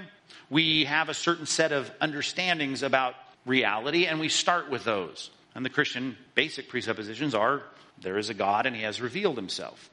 we 0.49 0.85
have 0.85 1.09
a 1.09 1.13
certain 1.13 1.45
set 1.45 1.71
of 1.71 1.91
understandings 2.01 2.81
about 2.81 3.13
reality, 3.45 4.07
and 4.07 4.19
we 4.19 4.29
start 4.29 4.71
with 4.71 4.83
those. 4.83 5.29
And 5.53 5.63
the 5.63 5.69
Christian 5.69 6.17
basic 6.35 6.67
presuppositions 6.67 7.35
are 7.35 7.63
there 8.01 8.17
is 8.17 8.29
a 8.29 8.33
God 8.33 8.65
and 8.65 8.75
he 8.75 8.83
has 8.83 9.01
revealed 9.01 9.37
himself. 9.37 9.89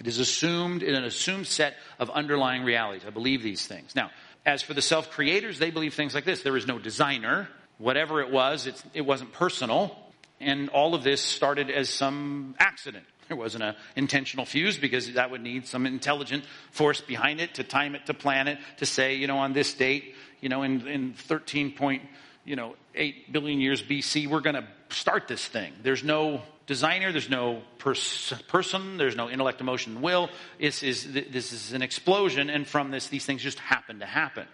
It 0.00 0.06
is 0.06 0.18
assumed 0.20 0.82
in 0.82 0.94
an 0.94 1.04
assumed 1.04 1.46
set 1.46 1.74
of 1.98 2.08
underlying 2.10 2.62
realities. 2.62 3.02
I 3.06 3.10
believe 3.10 3.42
these 3.42 3.66
things. 3.66 3.96
Now, 3.96 4.10
as 4.46 4.62
for 4.62 4.74
the 4.74 4.82
self 4.82 5.10
creators, 5.10 5.58
they 5.58 5.70
believe 5.70 5.94
things 5.94 6.14
like 6.14 6.24
this 6.24 6.42
there 6.42 6.56
is 6.56 6.66
no 6.66 6.78
designer, 6.78 7.48
whatever 7.78 8.20
it 8.20 8.30
was, 8.30 8.68
it 8.94 9.02
wasn't 9.02 9.32
personal. 9.32 9.96
And 10.40 10.68
all 10.68 10.94
of 10.94 11.02
this 11.02 11.20
started 11.20 11.70
as 11.70 11.88
some 11.88 12.54
accident. 12.58 13.04
There 13.28 13.36
wasn't 13.36 13.64
an 13.64 13.74
intentional 13.94 14.46
fuse 14.46 14.78
because 14.78 15.12
that 15.12 15.30
would 15.30 15.42
need 15.42 15.66
some 15.66 15.84
intelligent 15.84 16.44
force 16.70 17.00
behind 17.00 17.40
it 17.40 17.54
to 17.54 17.64
time 17.64 17.94
it, 17.94 18.06
to 18.06 18.14
plan 18.14 18.48
it, 18.48 18.58
to 18.78 18.86
say, 18.86 19.16
you 19.16 19.26
know, 19.26 19.38
on 19.38 19.52
this 19.52 19.74
date, 19.74 20.14
you 20.40 20.48
know, 20.48 20.62
in, 20.62 20.86
in 20.86 21.12
13 21.12 21.72
point, 21.72 22.02
you 22.44 22.56
know, 22.56 22.74
8 22.94 23.32
billion 23.32 23.60
years 23.60 23.82
BC, 23.82 24.28
we're 24.28 24.40
going 24.40 24.56
to 24.56 24.66
start 24.88 25.28
this 25.28 25.46
thing. 25.46 25.74
There's 25.82 26.02
no 26.02 26.40
designer, 26.66 27.12
there's 27.12 27.28
no 27.28 27.62
pers- 27.78 28.32
person, 28.48 28.96
there's 28.96 29.16
no 29.16 29.28
intellect, 29.28 29.60
emotion, 29.60 30.00
will. 30.00 30.30
This 30.58 30.82
is, 30.82 31.12
this 31.12 31.52
is 31.52 31.72
an 31.72 31.82
explosion, 31.82 32.48
and 32.48 32.66
from 32.66 32.90
this, 32.90 33.08
these 33.08 33.24
things 33.24 33.42
just 33.42 33.58
happen 33.58 33.98
to 33.98 34.06
happen. 34.06 34.46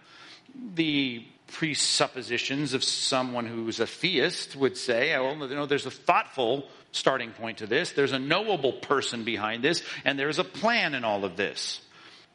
The 0.75 1.25
presuppositions 1.47 2.73
of 2.73 2.83
someone 2.83 3.45
who's 3.45 3.79
a 3.79 3.87
theist 3.87 4.55
would 4.55 4.77
say, 4.77 5.13
oh, 5.15 5.37
well, 5.37 5.49
you 5.49 5.55
know, 5.55 5.65
there's 5.65 5.85
a 5.85 5.91
thoughtful 5.91 6.67
starting 6.91 7.31
point 7.31 7.59
to 7.59 7.67
this. 7.67 7.91
There's 7.91 8.13
a 8.13 8.19
knowable 8.19 8.73
person 8.73 9.23
behind 9.23 9.63
this, 9.63 9.83
and 10.03 10.17
there's 10.17 10.39
a 10.39 10.43
plan 10.43 10.95
in 10.95 11.03
all 11.03 11.25
of 11.25 11.35
this. 11.37 11.81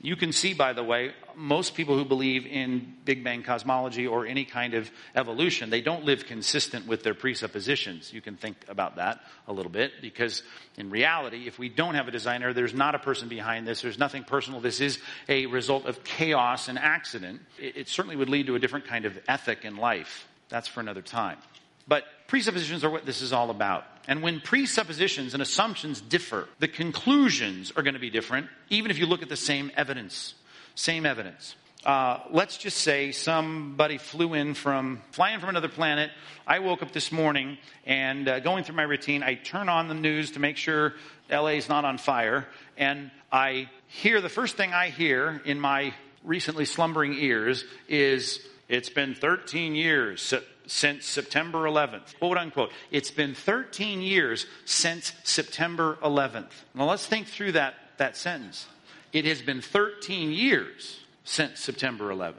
You 0.03 0.17
can 0.17 0.33
see, 0.33 0.55
by 0.55 0.73
the 0.73 0.83
way, 0.83 1.13
most 1.37 1.75
people 1.75 1.95
who 1.95 2.07
believe 2.07 2.47
in 2.47 2.95
Big 3.05 3.23
Bang 3.23 3.43
cosmology 3.43 4.07
or 4.07 4.25
any 4.25 4.47
kind 4.47 4.73
of 4.73 4.91
evolution, 5.15 5.69
they 5.69 5.83
don't 5.83 6.07
live 6.07 6.25
consistent 6.25 6.87
with 6.87 7.03
their 7.03 7.13
presuppositions. 7.13 8.11
You 8.11 8.23
can 8.23 8.37
think 8.37 8.57
about 8.69 8.97
that 8.97 9.21
a 9.47 9.53
little 9.53 9.71
bit 9.71 9.93
because 10.01 10.43
in 10.79 10.89
reality, 10.89 11.47
if 11.47 11.59
we 11.59 11.69
don't 11.69 11.97
have 11.97 12.09
a 12.09 12.11
designer, 12.11 12.55
there's 12.55 12.73
not 12.73 12.95
a 12.95 12.99
person 12.99 13.29
behind 13.29 13.67
this, 13.67 13.83
there's 13.83 13.99
nothing 13.99 14.25
personal. 14.25 14.61
This 14.61 14.81
is 14.81 14.99
a 15.29 15.45
result 15.47 15.85
of 15.85 16.03
chaos 16.03 16.69
and 16.69 16.79
accident. 16.79 17.43
It, 17.59 17.77
it 17.77 17.89
certainly 17.89 18.17
would 18.17 18.31
lead 18.31 18.47
to 18.47 18.55
a 18.55 18.59
different 18.59 18.87
kind 18.87 19.05
of 19.05 19.19
ethic 19.29 19.67
in 19.67 19.77
life. 19.77 20.27
That's 20.49 20.67
for 20.67 20.81
another 20.81 21.03
time. 21.03 21.37
But 21.87 22.05
presuppositions 22.27 22.85
are 22.85 22.91
what 22.91 23.05
this 23.05 23.21
is 23.21 23.35
all 23.35 23.51
about. 23.51 23.85
And 24.11 24.23
when 24.23 24.41
presuppositions 24.41 25.35
and 25.35 25.43
assumptions 25.43 26.01
differ, 26.01 26.49
the 26.59 26.67
conclusions 26.67 27.73
are 27.77 27.85
going 27.85 27.95
to 27.95 28.01
be 28.01 28.11
different, 28.11 28.49
even 28.69 28.91
if 28.91 28.99
you 28.99 29.07
look 29.07 29.23
at 29.23 29.29
the 29.29 29.37
same 29.37 29.71
evidence. 29.77 30.35
Same 30.75 31.07
evidence. 31.07 31.55
Uh, 31.85 32.19
let's 32.33 32.59
just 32.59 32.79
say 32.79 33.13
somebody 33.13 33.99
flew 33.99 34.35
in 34.35 34.55
from 34.55 35.01
flying 35.13 35.39
from 35.39 35.51
another 35.51 35.69
planet. 35.69 36.11
I 36.45 36.59
woke 36.59 36.83
up 36.83 36.91
this 36.91 37.13
morning 37.13 37.57
and 37.87 38.29
uh, 38.29 38.41
going 38.41 38.65
through 38.65 38.75
my 38.75 38.83
routine, 38.83 39.23
I 39.23 39.35
turn 39.35 39.69
on 39.69 39.87
the 39.87 39.95
news 39.95 40.33
to 40.33 40.41
make 40.41 40.57
sure 40.57 40.95
LA 41.31 41.51
is 41.51 41.69
not 41.69 41.85
on 41.85 41.97
fire, 41.97 42.49
and 42.77 43.13
I 43.31 43.71
hear 43.87 44.21
the 44.21 44.29
first 44.29 44.57
thing 44.57 44.73
I 44.73 44.89
hear 44.89 45.41
in 45.45 45.61
my 45.61 45.95
recently 46.25 46.65
slumbering 46.65 47.15
ears 47.15 47.65
is 47.89 48.41
it's 48.69 48.91
been 48.91 49.15
13 49.15 49.77
years 49.77 50.35
since 50.71 51.05
September 51.05 51.65
11th. 51.65 52.17
Quote 52.21 52.39
unquote. 52.39 52.71
It's 52.93 53.11
been 53.11 53.35
13 53.35 54.01
years 54.03 54.47
since 54.65 55.13
September 55.25 55.99
11th. 56.03 56.53
Now 56.75 56.89
let's 56.89 57.05
think 57.05 57.27
through 57.27 57.53
that, 57.53 57.75
that 57.97 58.17
sentence. 58.17 58.67
It 59.13 59.25
has 59.25 59.43
been 59.43 59.63
13 59.63 60.31
years 60.31 61.01
since 61.25 61.59
September 61.59 62.11
11th. 62.15 62.35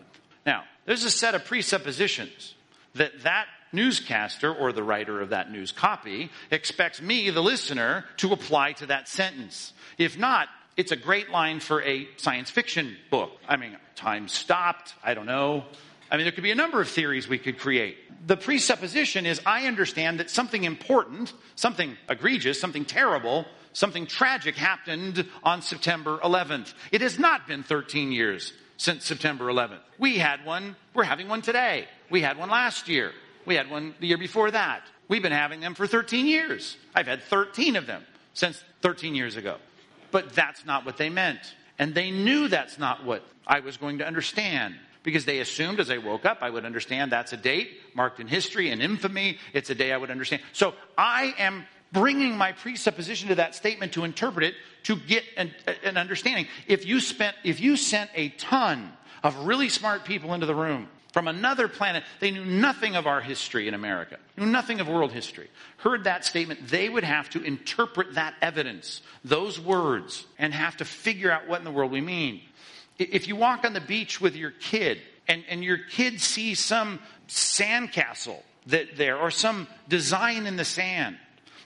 Now, 0.45 0.63
there's 0.85 1.03
a 1.03 1.11
set 1.11 1.35
of 1.35 1.43
presuppositions 1.43 2.55
that 2.95 3.23
that 3.23 3.47
newscaster 3.73 4.53
or 4.53 4.71
the 4.71 4.83
writer 4.83 5.19
of 5.19 5.29
that 5.29 5.51
news 5.51 5.73
copy 5.73 6.29
expects 6.51 7.01
me, 7.01 7.29
the 7.29 7.43
listener, 7.43 8.05
to 8.17 8.31
apply 8.31 8.73
to 8.73 8.85
that 8.85 9.09
sentence. 9.09 9.73
If 9.97 10.17
not, 10.17 10.47
it's 10.77 10.93
a 10.93 10.95
great 10.95 11.29
line 11.29 11.59
for 11.59 11.83
a 11.83 12.07
science 12.15 12.49
fiction 12.49 12.95
book. 13.09 13.31
I 13.47 13.57
mean, 13.57 13.75
time 13.95 14.29
stopped. 14.29 14.93
I 15.03 15.15
don't 15.15 15.25
know. 15.25 15.65
I 16.11 16.17
mean, 16.17 16.25
there 16.25 16.33
could 16.33 16.43
be 16.43 16.51
a 16.51 16.55
number 16.55 16.81
of 16.81 16.89
theories 16.89 17.29
we 17.29 17.37
could 17.37 17.57
create. 17.57 17.97
The 18.27 18.35
presupposition 18.35 19.25
is 19.25 19.41
I 19.45 19.65
understand 19.67 20.19
that 20.19 20.29
something 20.29 20.65
important, 20.65 21.31
something 21.55 21.95
egregious, 22.09 22.59
something 22.59 22.83
terrible, 22.83 23.45
something 23.71 24.05
tragic 24.05 24.55
happened 24.55 25.25
on 25.41 25.61
September 25.61 26.19
11th. 26.19 26.73
It 26.91 26.99
has 26.99 27.17
not 27.17 27.47
been 27.47 27.63
13 27.63 28.11
years 28.11 28.51
since 28.75 29.05
September 29.05 29.45
11th. 29.45 29.79
We 29.97 30.17
had 30.17 30.45
one, 30.45 30.75
we're 30.93 31.05
having 31.05 31.29
one 31.29 31.41
today. 31.41 31.87
We 32.09 32.21
had 32.21 32.37
one 32.37 32.49
last 32.49 32.89
year. 32.89 33.13
We 33.45 33.55
had 33.55 33.69
one 33.69 33.95
the 34.01 34.07
year 34.07 34.17
before 34.17 34.51
that. 34.51 34.83
We've 35.07 35.23
been 35.23 35.31
having 35.31 35.61
them 35.61 35.75
for 35.75 35.87
13 35.87 36.27
years. 36.27 36.75
I've 36.93 37.07
had 37.07 37.23
13 37.23 37.77
of 37.77 37.87
them 37.87 38.03
since 38.33 38.61
13 38.81 39.15
years 39.15 39.37
ago. 39.37 39.57
But 40.11 40.33
that's 40.33 40.65
not 40.65 40.85
what 40.85 40.97
they 40.97 41.09
meant. 41.09 41.39
And 41.79 41.95
they 41.95 42.11
knew 42.11 42.49
that's 42.49 42.77
not 42.77 43.05
what 43.05 43.23
I 43.47 43.61
was 43.61 43.77
going 43.77 43.99
to 43.99 44.05
understand 44.05 44.75
because 45.03 45.25
they 45.25 45.39
assumed 45.39 45.79
as 45.79 45.89
I 45.89 45.97
woke 45.97 46.25
up 46.25 46.39
I 46.41 46.49
would 46.49 46.65
understand 46.65 47.11
that's 47.11 47.33
a 47.33 47.37
date 47.37 47.71
marked 47.93 48.19
in 48.19 48.27
history 48.27 48.69
and 48.69 48.81
infamy. 48.81 49.37
It's 49.53 49.69
a 49.69 49.75
day 49.75 49.91
I 49.91 49.97
would 49.97 50.11
understand. 50.11 50.41
So 50.53 50.73
I 50.97 51.33
am 51.37 51.65
bringing 51.91 52.37
my 52.37 52.53
presupposition 52.53 53.29
to 53.29 53.35
that 53.35 53.55
statement 53.55 53.93
to 53.93 54.03
interpret 54.03 54.45
it 54.45 54.55
to 54.83 54.95
get 54.95 55.23
an, 55.37 55.51
an 55.83 55.97
understanding. 55.97 56.47
If 56.67 56.85
you 56.85 56.99
spent, 56.99 57.35
if 57.43 57.59
you 57.59 57.75
sent 57.75 58.09
a 58.15 58.29
ton 58.29 58.91
of 59.23 59.45
really 59.45 59.69
smart 59.69 60.05
people 60.05 60.33
into 60.33 60.45
the 60.45 60.55
room 60.55 60.87
from 61.13 61.27
another 61.27 61.67
planet, 61.67 62.03
they 62.19 62.31
knew 62.31 62.45
nothing 62.45 62.95
of 62.95 63.05
our 63.05 63.21
history 63.21 63.67
in 63.67 63.73
America, 63.73 64.17
knew 64.37 64.45
nothing 64.45 64.79
of 64.79 64.87
world 64.87 65.11
history, 65.11 65.49
heard 65.77 66.05
that 66.05 66.23
statement, 66.23 66.67
they 66.67 66.87
would 66.87 67.03
have 67.03 67.29
to 67.31 67.43
interpret 67.43 68.15
that 68.15 68.33
evidence, 68.41 69.01
those 69.23 69.59
words, 69.59 70.25
and 70.39 70.53
have 70.53 70.77
to 70.77 70.85
figure 70.85 71.29
out 71.29 71.47
what 71.47 71.59
in 71.59 71.65
the 71.65 71.71
world 71.71 71.91
we 71.91 72.01
mean. 72.01 72.41
If 72.97 73.27
you 73.27 73.35
walk 73.35 73.65
on 73.65 73.73
the 73.73 73.81
beach 73.81 74.21
with 74.21 74.35
your 74.35 74.51
kid 74.51 74.99
and, 75.27 75.43
and 75.49 75.63
your 75.63 75.77
kid 75.77 76.21
sees 76.21 76.59
some 76.59 76.99
sandcastle 77.27 78.41
that 78.67 78.97
there 78.97 79.17
or 79.17 79.31
some 79.31 79.67
design 79.87 80.45
in 80.45 80.55
the 80.55 80.65
sand, 80.65 81.17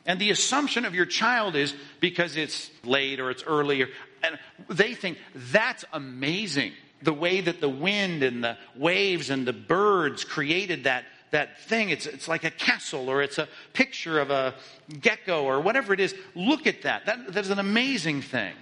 and 0.05 0.19
the 0.19 0.29
assumption 0.29 0.85
of 0.85 0.93
your 0.93 1.05
child 1.05 1.55
is 1.55 1.73
because 1.99 2.37
it's 2.37 2.69
late 2.83 3.19
or 3.19 3.31
it's 3.31 3.43
early, 3.43 3.85
and 4.23 4.39
they 4.69 4.93
think 4.93 5.17
that's 5.51 5.83
amazing. 5.91 6.73
The 7.01 7.13
way 7.13 7.41
that 7.41 7.59
the 7.59 7.69
wind 7.69 8.23
and 8.23 8.43
the 8.43 8.57
waves 8.75 9.29
and 9.29 9.47
the 9.47 9.53
birds 9.53 10.23
created 10.23 10.85
that, 10.85 11.05
that 11.31 11.59
thing. 11.61 11.89
It's, 11.89 12.05
it's 12.05 12.27
like 12.27 12.43
a 12.43 12.51
castle 12.51 13.09
or 13.09 13.21
it's 13.21 13.37
a 13.37 13.47
picture 13.73 14.19
of 14.19 14.31
a 14.31 14.55
gecko 15.01 15.43
or 15.43 15.59
whatever 15.59 15.93
it 15.93 15.99
is. 15.99 16.15
Look 16.35 16.67
at 16.67 16.83
that. 16.83 17.05
that 17.07 17.33
that's 17.33 17.49
an 17.49 17.59
amazing 17.59 18.21
thing 18.21 18.53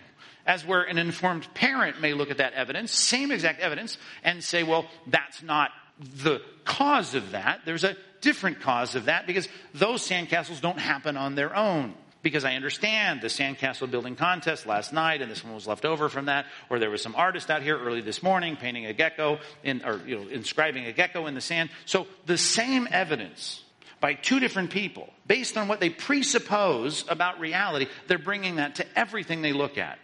as 0.46 0.66
where 0.66 0.84
an 0.84 0.98
informed 0.98 1.52
parent 1.54 2.02
may 2.02 2.14
look 2.14 2.32
at 2.32 2.38
that 2.38 2.54
evidence, 2.54 2.92
same 2.92 3.32
exact 3.32 3.60
evidence, 3.62 3.98
and 4.24 4.44
say, 4.44 4.64
well, 4.64 4.86
that's 5.08 5.42
not 5.42 5.72
the 6.00 6.42
cause 6.66 7.16
of 7.16 7.32
that. 7.32 7.62
There's 7.66 7.84
a 7.84 7.96
different 8.22 8.62
cause 8.62 8.96
of 8.96 9.06
that 9.06 9.28
because 9.28 9.48
those 9.74 10.08
sandcastles 10.08 10.62
don't 10.62 10.80
happen 10.80 11.18
on 11.18 11.36
their 11.36 11.56
own. 11.56 11.94
Because 12.22 12.46
I 12.46 12.56
understand 12.56 13.20
the 13.20 13.28
sandcastle 13.28 13.92
building 13.92 14.16
contest 14.16 14.66
last 14.66 14.94
night, 14.94 15.22
and 15.22 15.30
this 15.30 15.44
one 15.44 15.54
was 15.54 15.68
left 15.68 15.84
over 15.84 16.08
from 16.08 16.28
that, 16.28 16.46
or 16.70 16.80
there 16.80 16.90
was 16.90 17.02
some 17.02 17.16
artist 17.16 17.52
out 17.52 17.62
here 17.62 17.78
early 17.78 18.00
this 18.00 18.24
morning 18.24 18.56
painting 18.56 18.86
a 18.86 18.94
gecko, 18.94 19.40
in, 19.62 19.84
or 19.84 20.00
you 20.06 20.16
know, 20.16 20.30
inscribing 20.30 20.86
a 20.86 20.94
gecko 20.94 21.28
in 21.28 21.36
the 21.36 21.42
sand. 21.42 21.70
So 21.86 22.08
the 22.26 22.38
same 22.38 22.88
evidence 22.90 23.62
by 24.00 24.14
two 24.14 24.40
different 24.40 24.70
people, 24.70 25.10
based 25.28 25.58
on 25.58 25.68
what 25.68 25.82
they 25.82 25.90
presuppose 25.90 27.04
about 27.10 27.42
reality, 27.42 27.88
they're 28.08 28.18
bringing 28.18 28.56
that 28.56 28.76
to 28.76 28.86
everything 28.98 29.42
they 29.42 29.54
look 29.54 29.78
at. 29.78 30.00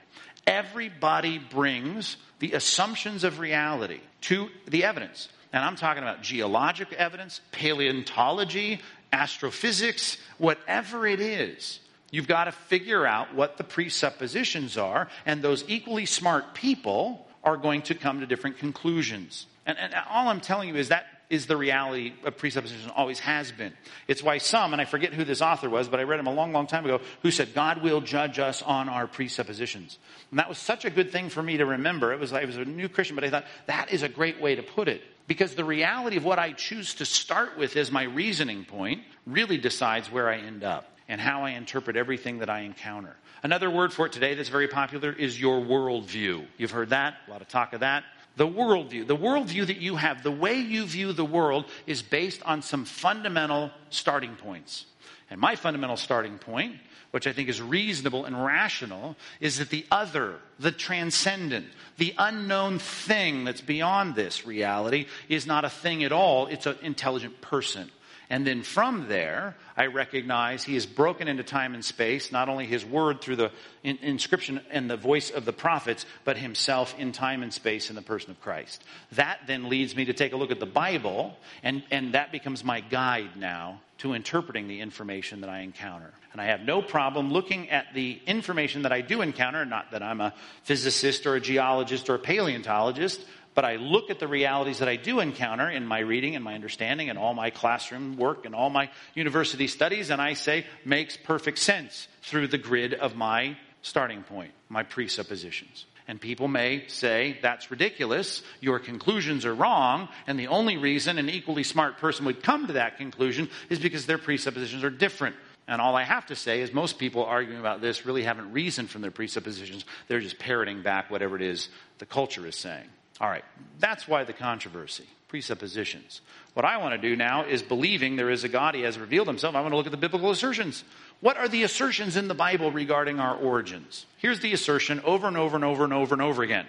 Everybody 0.47 1.37
brings 1.37 2.17
the 2.39 2.53
assumptions 2.53 3.23
of 3.23 3.39
reality 3.39 3.99
to 4.21 4.49
the 4.67 4.83
evidence. 4.83 5.29
And 5.51 5.63
I'm 5.63 5.75
talking 5.75 6.03
about 6.03 6.21
geologic 6.21 6.93
evidence, 6.93 7.41
paleontology, 7.51 8.81
astrophysics, 9.11 10.17
whatever 10.37 11.07
it 11.07 11.19
is. 11.19 11.79
You've 12.11 12.27
got 12.27 12.45
to 12.45 12.51
figure 12.51 13.05
out 13.05 13.35
what 13.35 13.57
the 13.57 13.63
presuppositions 13.63 14.77
are, 14.77 15.09
and 15.25 15.41
those 15.41 15.63
equally 15.67 16.05
smart 16.05 16.53
people 16.53 17.27
are 17.43 17.57
going 17.57 17.83
to 17.83 17.95
come 17.95 18.19
to 18.19 18.25
different 18.25 18.57
conclusions. 18.57 19.45
And, 19.65 19.77
and 19.77 19.93
all 20.09 20.27
I'm 20.27 20.41
telling 20.41 20.69
you 20.69 20.75
is 20.75 20.89
that 20.89 21.05
is 21.29 21.45
the 21.45 21.55
reality 21.55 22.13
of 22.23 22.37
presupposition, 22.37 22.89
always 22.95 23.19
has 23.19 23.51
been. 23.51 23.73
It's 24.07 24.23
why 24.23 24.39
some, 24.39 24.73
and 24.73 24.81
I 24.81 24.85
forget 24.85 25.13
who 25.13 25.23
this 25.23 25.41
author 25.41 25.69
was, 25.69 25.87
but 25.87 25.99
I 25.99 26.03
read 26.03 26.19
him 26.19 26.25
a 26.25 26.33
long, 26.33 26.51
long 26.51 26.65
time 26.65 26.85
ago, 26.85 27.01
who 27.21 27.29
said, 27.29 27.53
God 27.53 27.83
will 27.83 28.01
judge 28.01 28.39
us 28.39 28.63
on 28.63 28.89
our 28.89 29.05
presuppositions. 29.05 29.99
And 30.31 30.39
that 30.39 30.49
was 30.49 30.57
such 30.57 30.85
a 30.85 30.89
good 30.89 31.11
thing 31.11 31.29
for 31.29 31.43
me 31.43 31.57
to 31.57 31.65
remember. 31.67 32.11
It 32.13 32.19
was, 32.19 32.33
I 32.33 32.45
was 32.45 32.57
a 32.57 32.65
new 32.65 32.89
Christian, 32.89 33.15
but 33.15 33.23
I 33.23 33.29
thought, 33.29 33.45
that 33.67 33.93
is 33.93 34.01
a 34.01 34.09
great 34.09 34.41
way 34.41 34.55
to 34.55 34.63
put 34.63 34.87
it. 34.87 35.01
Because 35.27 35.53
the 35.53 35.63
reality 35.63 36.17
of 36.17 36.25
what 36.25 36.39
I 36.39 36.53
choose 36.53 36.95
to 36.95 37.05
start 37.05 37.55
with 37.55 37.75
as 37.75 37.91
my 37.91 38.03
reasoning 38.03 38.65
point 38.65 39.03
really 39.27 39.59
decides 39.59 40.11
where 40.11 40.27
I 40.27 40.37
end 40.37 40.63
up 40.63 40.91
and 41.07 41.21
how 41.21 41.43
I 41.43 41.51
interpret 41.51 41.95
everything 41.95 42.39
that 42.39 42.49
I 42.49 42.61
encounter. 42.61 43.15
Another 43.43 43.69
word 43.69 43.93
for 43.93 44.07
it 44.07 44.11
today 44.11 44.33
that's 44.33 44.49
very 44.49 44.67
popular 44.67 45.11
is 45.11 45.39
your 45.39 45.61
worldview. 45.61 46.45
You've 46.57 46.71
heard 46.71 46.89
that, 46.89 47.15
a 47.27 47.31
lot 47.31 47.41
of 47.41 47.47
talk 47.47 47.73
of 47.73 47.81
that 47.81 48.03
the 48.35 48.47
worldview, 48.47 49.05
the 49.05 49.17
worldview 49.17 49.67
that 49.67 49.77
you 49.77 49.97
have, 49.97 50.23
the 50.23 50.31
way 50.31 50.59
you 50.59 50.85
view 50.85 51.13
the 51.13 51.25
world 51.25 51.65
is 51.85 52.01
based 52.01 52.41
on 52.43 52.61
some 52.61 52.85
fundamental 52.85 53.71
starting 53.89 54.35
points. 54.35 54.85
And 55.29 55.39
my 55.39 55.55
fundamental 55.55 55.97
starting 55.97 56.37
point, 56.37 56.75
which 57.11 57.27
I 57.27 57.33
think 57.33 57.49
is 57.49 57.61
reasonable 57.61 58.25
and 58.25 58.43
rational, 58.43 59.15
is 59.39 59.57
that 59.57 59.69
the 59.69 59.85
other, 59.91 60.35
the 60.59 60.71
transcendent, 60.71 61.67
the 61.97 62.13
unknown 62.17 62.79
thing 62.79 63.43
that's 63.43 63.61
beyond 63.61 64.15
this 64.15 64.45
reality 64.45 65.07
is 65.27 65.45
not 65.45 65.65
a 65.65 65.69
thing 65.69 66.03
at 66.03 66.11
all. 66.11 66.47
It's 66.47 66.65
an 66.65 66.77
intelligent 66.81 67.41
person. 67.41 67.91
And 68.29 68.45
then 68.45 68.61
from 68.61 69.07
there, 69.07 69.55
I 69.75 69.87
recognize 69.87 70.63
he 70.63 70.75
is 70.75 70.85
broken 70.85 71.27
into 71.27 71.43
time 71.43 71.73
and 71.73 71.83
space, 71.83 72.31
not 72.31 72.47
only 72.47 72.67
his 72.67 72.85
word 72.85 73.21
through 73.21 73.37
the 73.37 73.51
in, 73.83 73.97
inscription 74.03 74.61
and 74.69 74.87
the 74.87 74.97
voice 74.97 75.31
of 75.31 75.45
the 75.45 75.53
prophets, 75.53 76.05
but 76.25 76.37
himself 76.37 76.93
in 76.99 77.11
time 77.11 77.41
and 77.41 77.51
space 77.51 77.89
in 77.89 77.95
the 77.95 78.03
person 78.03 78.29
of 78.29 78.39
Christ. 78.39 78.83
That 79.13 79.39
then 79.47 79.67
leads 79.67 79.95
me 79.95 80.05
to 80.05 80.13
take 80.13 80.33
a 80.33 80.37
look 80.37 80.51
at 80.51 80.59
the 80.59 80.67
Bible, 80.67 81.35
and, 81.63 81.81
and 81.89 82.13
that 82.13 82.31
becomes 82.31 82.63
my 82.63 82.81
guide 82.81 83.35
now 83.35 83.81
to 83.99 84.13
interpreting 84.13 84.67
the 84.67 84.79
information 84.79 85.41
that 85.41 85.49
I 85.49 85.59
encounter. 85.59 86.11
And 86.31 86.39
I 86.39 86.45
have 86.45 86.61
no 86.61 86.81
problem 86.81 87.31
looking 87.31 87.69
at 87.69 87.87
the 87.93 88.19
information 88.27 88.83
that 88.83 88.91
I 88.91 89.01
do 89.01 89.21
encounter, 89.21 89.65
not 89.65 89.91
that 89.91 90.03
I'm 90.03 90.21
a 90.21 90.33
physicist 90.63 91.25
or 91.25 91.35
a 91.35 91.41
geologist 91.41 92.09
or 92.09 92.15
a 92.15 92.19
paleontologist, 92.19 93.25
but 93.59 93.65
I 93.65 93.75
look 93.75 94.09
at 94.09 94.19
the 94.19 94.27
realities 94.29 94.77
that 94.77 94.87
I 94.87 94.95
do 94.95 95.19
encounter 95.19 95.69
in 95.69 95.85
my 95.85 95.99
reading 95.99 96.37
and 96.37 96.45
my 96.45 96.55
understanding 96.55 97.09
and 97.09 97.19
all 97.19 97.33
my 97.33 97.49
classroom 97.49 98.15
work 98.15 98.45
and 98.45 98.55
all 98.55 98.69
my 98.69 98.89
university 99.15 99.67
studies, 99.67 100.11
and 100.11 100.21
I 100.21 100.35
say 100.35 100.65
makes 100.85 101.17
perfect 101.17 101.57
sense 101.57 102.07
through 102.21 102.47
the 102.47 102.57
grid 102.57 102.93
of 102.93 103.17
my 103.17 103.57
starting 103.81 104.23
point, 104.23 104.53
my 104.69 104.83
presuppositions. 104.83 105.87
And 106.07 106.21
people 106.21 106.47
may 106.47 106.87
say, 106.87 107.37
that's 107.41 107.69
ridiculous, 107.69 108.43
your 108.61 108.79
conclusions 108.79 109.45
are 109.45 109.53
wrong, 109.53 110.07
and 110.25 110.39
the 110.39 110.47
only 110.47 110.77
reason 110.77 111.17
an 111.17 111.29
equally 111.29 111.63
smart 111.63 111.97
person 111.97 112.23
would 112.27 112.41
come 112.41 112.67
to 112.67 112.73
that 112.73 112.95
conclusion 112.95 113.49
is 113.69 113.77
because 113.77 114.05
their 114.05 114.17
presuppositions 114.17 114.85
are 114.85 114.89
different. 114.89 115.35
And 115.67 115.81
all 115.81 115.97
I 115.97 116.03
have 116.03 116.27
to 116.27 116.35
say 116.37 116.61
is 116.61 116.71
most 116.71 116.97
people 116.97 117.25
arguing 117.25 117.59
about 117.59 117.81
this 117.81 118.05
really 118.05 118.23
haven't 118.23 118.53
reasoned 118.53 118.89
from 118.89 119.01
their 119.01 119.11
presuppositions. 119.11 119.83
They're 120.07 120.21
just 120.21 120.39
parroting 120.39 120.81
back 120.81 121.11
whatever 121.11 121.35
it 121.35 121.41
is 121.41 121.67
the 121.97 122.05
culture 122.05 122.47
is 122.47 122.55
saying. 122.55 122.87
All 123.19 123.29
right, 123.29 123.43
that's 123.79 124.07
why 124.07 124.23
the 124.23 124.33
controversy. 124.33 125.05
Presuppositions. 125.27 126.21
What 126.53 126.65
I 126.65 126.77
want 126.77 126.99
to 126.99 127.09
do 127.09 127.15
now 127.15 127.45
is 127.45 127.61
believing 127.61 128.15
there 128.15 128.31
is 128.31 128.43
a 128.43 128.49
God, 128.49 128.73
He 128.73 128.81
has 128.81 128.97
revealed 128.97 129.27
Himself. 129.27 129.55
I 129.55 129.61
want 129.61 129.73
to 129.73 129.77
look 129.77 129.85
at 129.85 129.91
the 129.91 129.97
biblical 129.97 130.31
assertions. 130.31 130.83
What 131.21 131.37
are 131.37 131.47
the 131.47 131.63
assertions 131.63 132.17
in 132.17 132.27
the 132.27 132.33
Bible 132.33 132.71
regarding 132.71 133.19
our 133.19 133.35
origins? 133.35 134.05
Here's 134.17 134.39
the 134.39 134.53
assertion 134.53 135.01
over 135.01 135.27
and 135.27 135.37
over 135.37 135.55
and 135.55 135.65
over 135.65 135.83
and 135.83 135.93
over 135.93 136.15
and 136.15 136.21
over 136.21 136.41
again. 136.41 136.65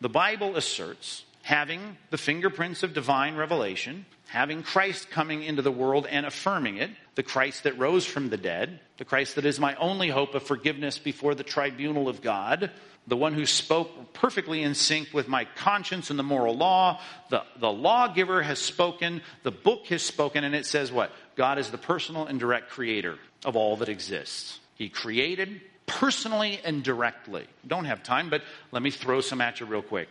The 0.00 0.10
Bible 0.10 0.56
asserts 0.56 1.24
having 1.42 1.96
the 2.10 2.18
fingerprints 2.18 2.82
of 2.82 2.94
divine 2.94 3.36
revelation, 3.36 4.06
having 4.28 4.62
Christ 4.62 5.10
coming 5.10 5.42
into 5.42 5.62
the 5.62 5.72
world 5.72 6.06
and 6.08 6.24
affirming 6.26 6.76
it, 6.76 6.90
the 7.14 7.22
Christ 7.22 7.64
that 7.64 7.78
rose 7.78 8.06
from 8.06 8.28
the 8.28 8.36
dead, 8.36 8.80
the 8.98 9.04
Christ 9.04 9.34
that 9.34 9.44
is 9.44 9.60
my 9.60 9.74
only 9.76 10.08
hope 10.08 10.34
of 10.34 10.42
forgiveness 10.42 10.98
before 10.98 11.34
the 11.34 11.44
tribunal 11.44 12.08
of 12.08 12.22
God, 12.22 12.70
the 13.06 13.16
one 13.16 13.34
who 13.34 13.46
spoke 13.46 14.12
perfectly 14.12 14.62
in 14.62 14.74
sync 14.74 15.08
with 15.12 15.28
my 15.28 15.44
conscience 15.56 16.10
and 16.10 16.18
the 16.18 16.22
moral 16.22 16.56
law. 16.56 17.00
The, 17.30 17.42
the 17.58 17.72
lawgiver 17.72 18.42
has 18.42 18.58
spoken, 18.58 19.22
the 19.42 19.50
book 19.50 19.86
has 19.86 20.02
spoken, 20.02 20.44
and 20.44 20.54
it 20.54 20.66
says 20.66 20.92
what? 20.92 21.10
God 21.34 21.58
is 21.58 21.70
the 21.70 21.78
personal 21.78 22.26
and 22.26 22.38
direct 22.38 22.70
creator 22.70 23.18
of 23.44 23.56
all 23.56 23.76
that 23.78 23.88
exists. 23.88 24.60
He 24.76 24.88
created 24.88 25.60
personally 25.86 26.60
and 26.64 26.82
directly. 26.82 27.46
Don't 27.66 27.86
have 27.86 28.02
time, 28.02 28.30
but 28.30 28.42
let 28.70 28.82
me 28.82 28.90
throw 28.90 29.20
some 29.20 29.40
at 29.40 29.60
you 29.60 29.66
real 29.66 29.82
quick. 29.82 30.08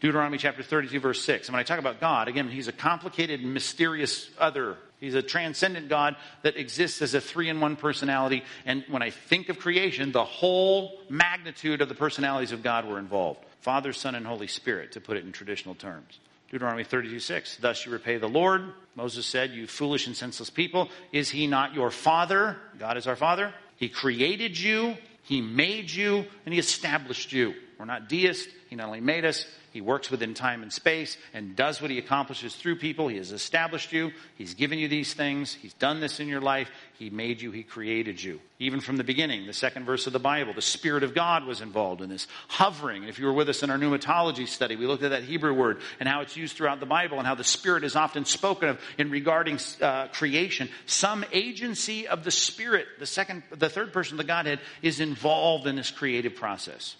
Deuteronomy 0.00 0.38
chapter 0.38 0.62
32, 0.62 0.98
verse 0.98 1.22
6. 1.22 1.48
And 1.48 1.54
when 1.54 1.60
I 1.60 1.62
talk 1.62 1.78
about 1.78 2.00
God, 2.00 2.28
again, 2.28 2.48
he's 2.48 2.68
a 2.68 2.72
complicated, 2.72 3.44
mysterious 3.44 4.30
other. 4.38 4.76
He's 5.00 5.14
a 5.14 5.22
transcendent 5.22 5.88
God 5.88 6.16
that 6.42 6.56
exists 6.56 7.00
as 7.00 7.14
a 7.14 7.20
three 7.20 7.48
in 7.48 7.60
one 7.60 7.76
personality. 7.76 8.44
And 8.66 8.84
when 8.88 9.02
I 9.02 9.10
think 9.10 9.48
of 9.48 9.58
creation, 9.58 10.12
the 10.12 10.24
whole 10.24 11.00
magnitude 11.08 11.80
of 11.80 11.88
the 11.88 11.94
personalities 11.94 12.52
of 12.52 12.62
God 12.62 12.86
were 12.86 12.98
involved 12.98 13.40
Father, 13.60 13.92
Son, 13.92 14.14
and 14.14 14.26
Holy 14.26 14.46
Spirit, 14.46 14.92
to 14.92 15.00
put 15.00 15.16
it 15.16 15.24
in 15.24 15.32
traditional 15.32 15.74
terms. 15.74 16.18
Deuteronomy 16.50 16.84
32, 16.84 17.20
6. 17.20 17.58
Thus 17.58 17.86
you 17.86 17.92
repay 17.92 18.18
the 18.18 18.28
Lord. 18.28 18.72
Moses 18.94 19.24
said, 19.24 19.52
You 19.52 19.66
foolish 19.66 20.06
and 20.06 20.16
senseless 20.16 20.50
people, 20.50 20.88
is 21.12 21.30
he 21.30 21.46
not 21.46 21.74
your 21.74 21.90
father? 21.90 22.56
God 22.78 22.96
is 22.96 23.06
our 23.06 23.16
father. 23.16 23.54
He 23.76 23.88
created 23.88 24.58
you, 24.58 24.96
he 25.22 25.40
made 25.40 25.90
you, 25.90 26.26
and 26.44 26.52
he 26.52 26.58
established 26.58 27.32
you. 27.32 27.54
We're 27.78 27.86
not 27.86 28.08
deists. 28.08 28.52
He 28.68 28.76
not 28.76 28.88
only 28.88 29.00
made 29.00 29.24
us, 29.24 29.46
he 29.72 29.80
works 29.80 30.10
within 30.10 30.34
time 30.34 30.62
and 30.62 30.72
space 30.72 31.16
and 31.32 31.54
does 31.54 31.80
what 31.80 31.90
he 31.90 31.98
accomplishes 31.98 32.56
through 32.56 32.76
people. 32.76 33.06
He 33.06 33.18
has 33.18 33.30
established 33.30 33.92
you. 33.92 34.10
He's 34.36 34.54
given 34.54 34.78
you 34.78 34.88
these 34.88 35.14
things. 35.14 35.54
He's 35.54 35.74
done 35.74 36.00
this 36.00 36.18
in 36.18 36.26
your 36.26 36.40
life. 36.40 36.68
He 36.98 37.08
made 37.08 37.40
you. 37.40 37.52
He 37.52 37.62
created 37.62 38.22
you. 38.22 38.40
Even 38.58 38.80
from 38.80 38.96
the 38.96 39.04
beginning, 39.04 39.46
the 39.46 39.52
second 39.52 39.84
verse 39.84 40.06
of 40.06 40.12
the 40.12 40.18
Bible, 40.18 40.52
the 40.52 40.60
Spirit 40.60 41.04
of 41.04 41.14
God 41.14 41.44
was 41.44 41.60
involved 41.60 42.02
in 42.02 42.10
this. 42.10 42.26
Hovering. 42.48 43.04
If 43.04 43.18
you 43.18 43.26
were 43.26 43.32
with 43.32 43.48
us 43.48 43.62
in 43.62 43.70
our 43.70 43.78
pneumatology 43.78 44.48
study, 44.48 44.74
we 44.74 44.86
looked 44.86 45.04
at 45.04 45.10
that 45.10 45.22
Hebrew 45.22 45.54
word 45.54 45.80
and 46.00 46.08
how 46.08 46.20
it's 46.20 46.36
used 46.36 46.56
throughout 46.56 46.80
the 46.80 46.86
Bible 46.86 47.18
and 47.18 47.26
how 47.26 47.36
the 47.36 47.44
Spirit 47.44 47.84
is 47.84 47.94
often 47.94 48.24
spoken 48.24 48.70
of 48.70 48.80
in 48.98 49.10
regarding 49.10 49.60
uh, 49.80 50.08
creation. 50.08 50.68
Some 50.86 51.24
agency 51.32 52.08
of 52.08 52.24
the 52.24 52.32
Spirit, 52.32 52.86
the 52.98 53.06
second, 53.06 53.44
the 53.50 53.68
third 53.68 53.92
person 53.92 54.14
of 54.14 54.18
the 54.18 54.24
Godhead, 54.24 54.58
is 54.82 54.98
involved 54.98 55.68
in 55.68 55.76
this 55.76 55.92
creative 55.92 56.34
process. 56.34 56.96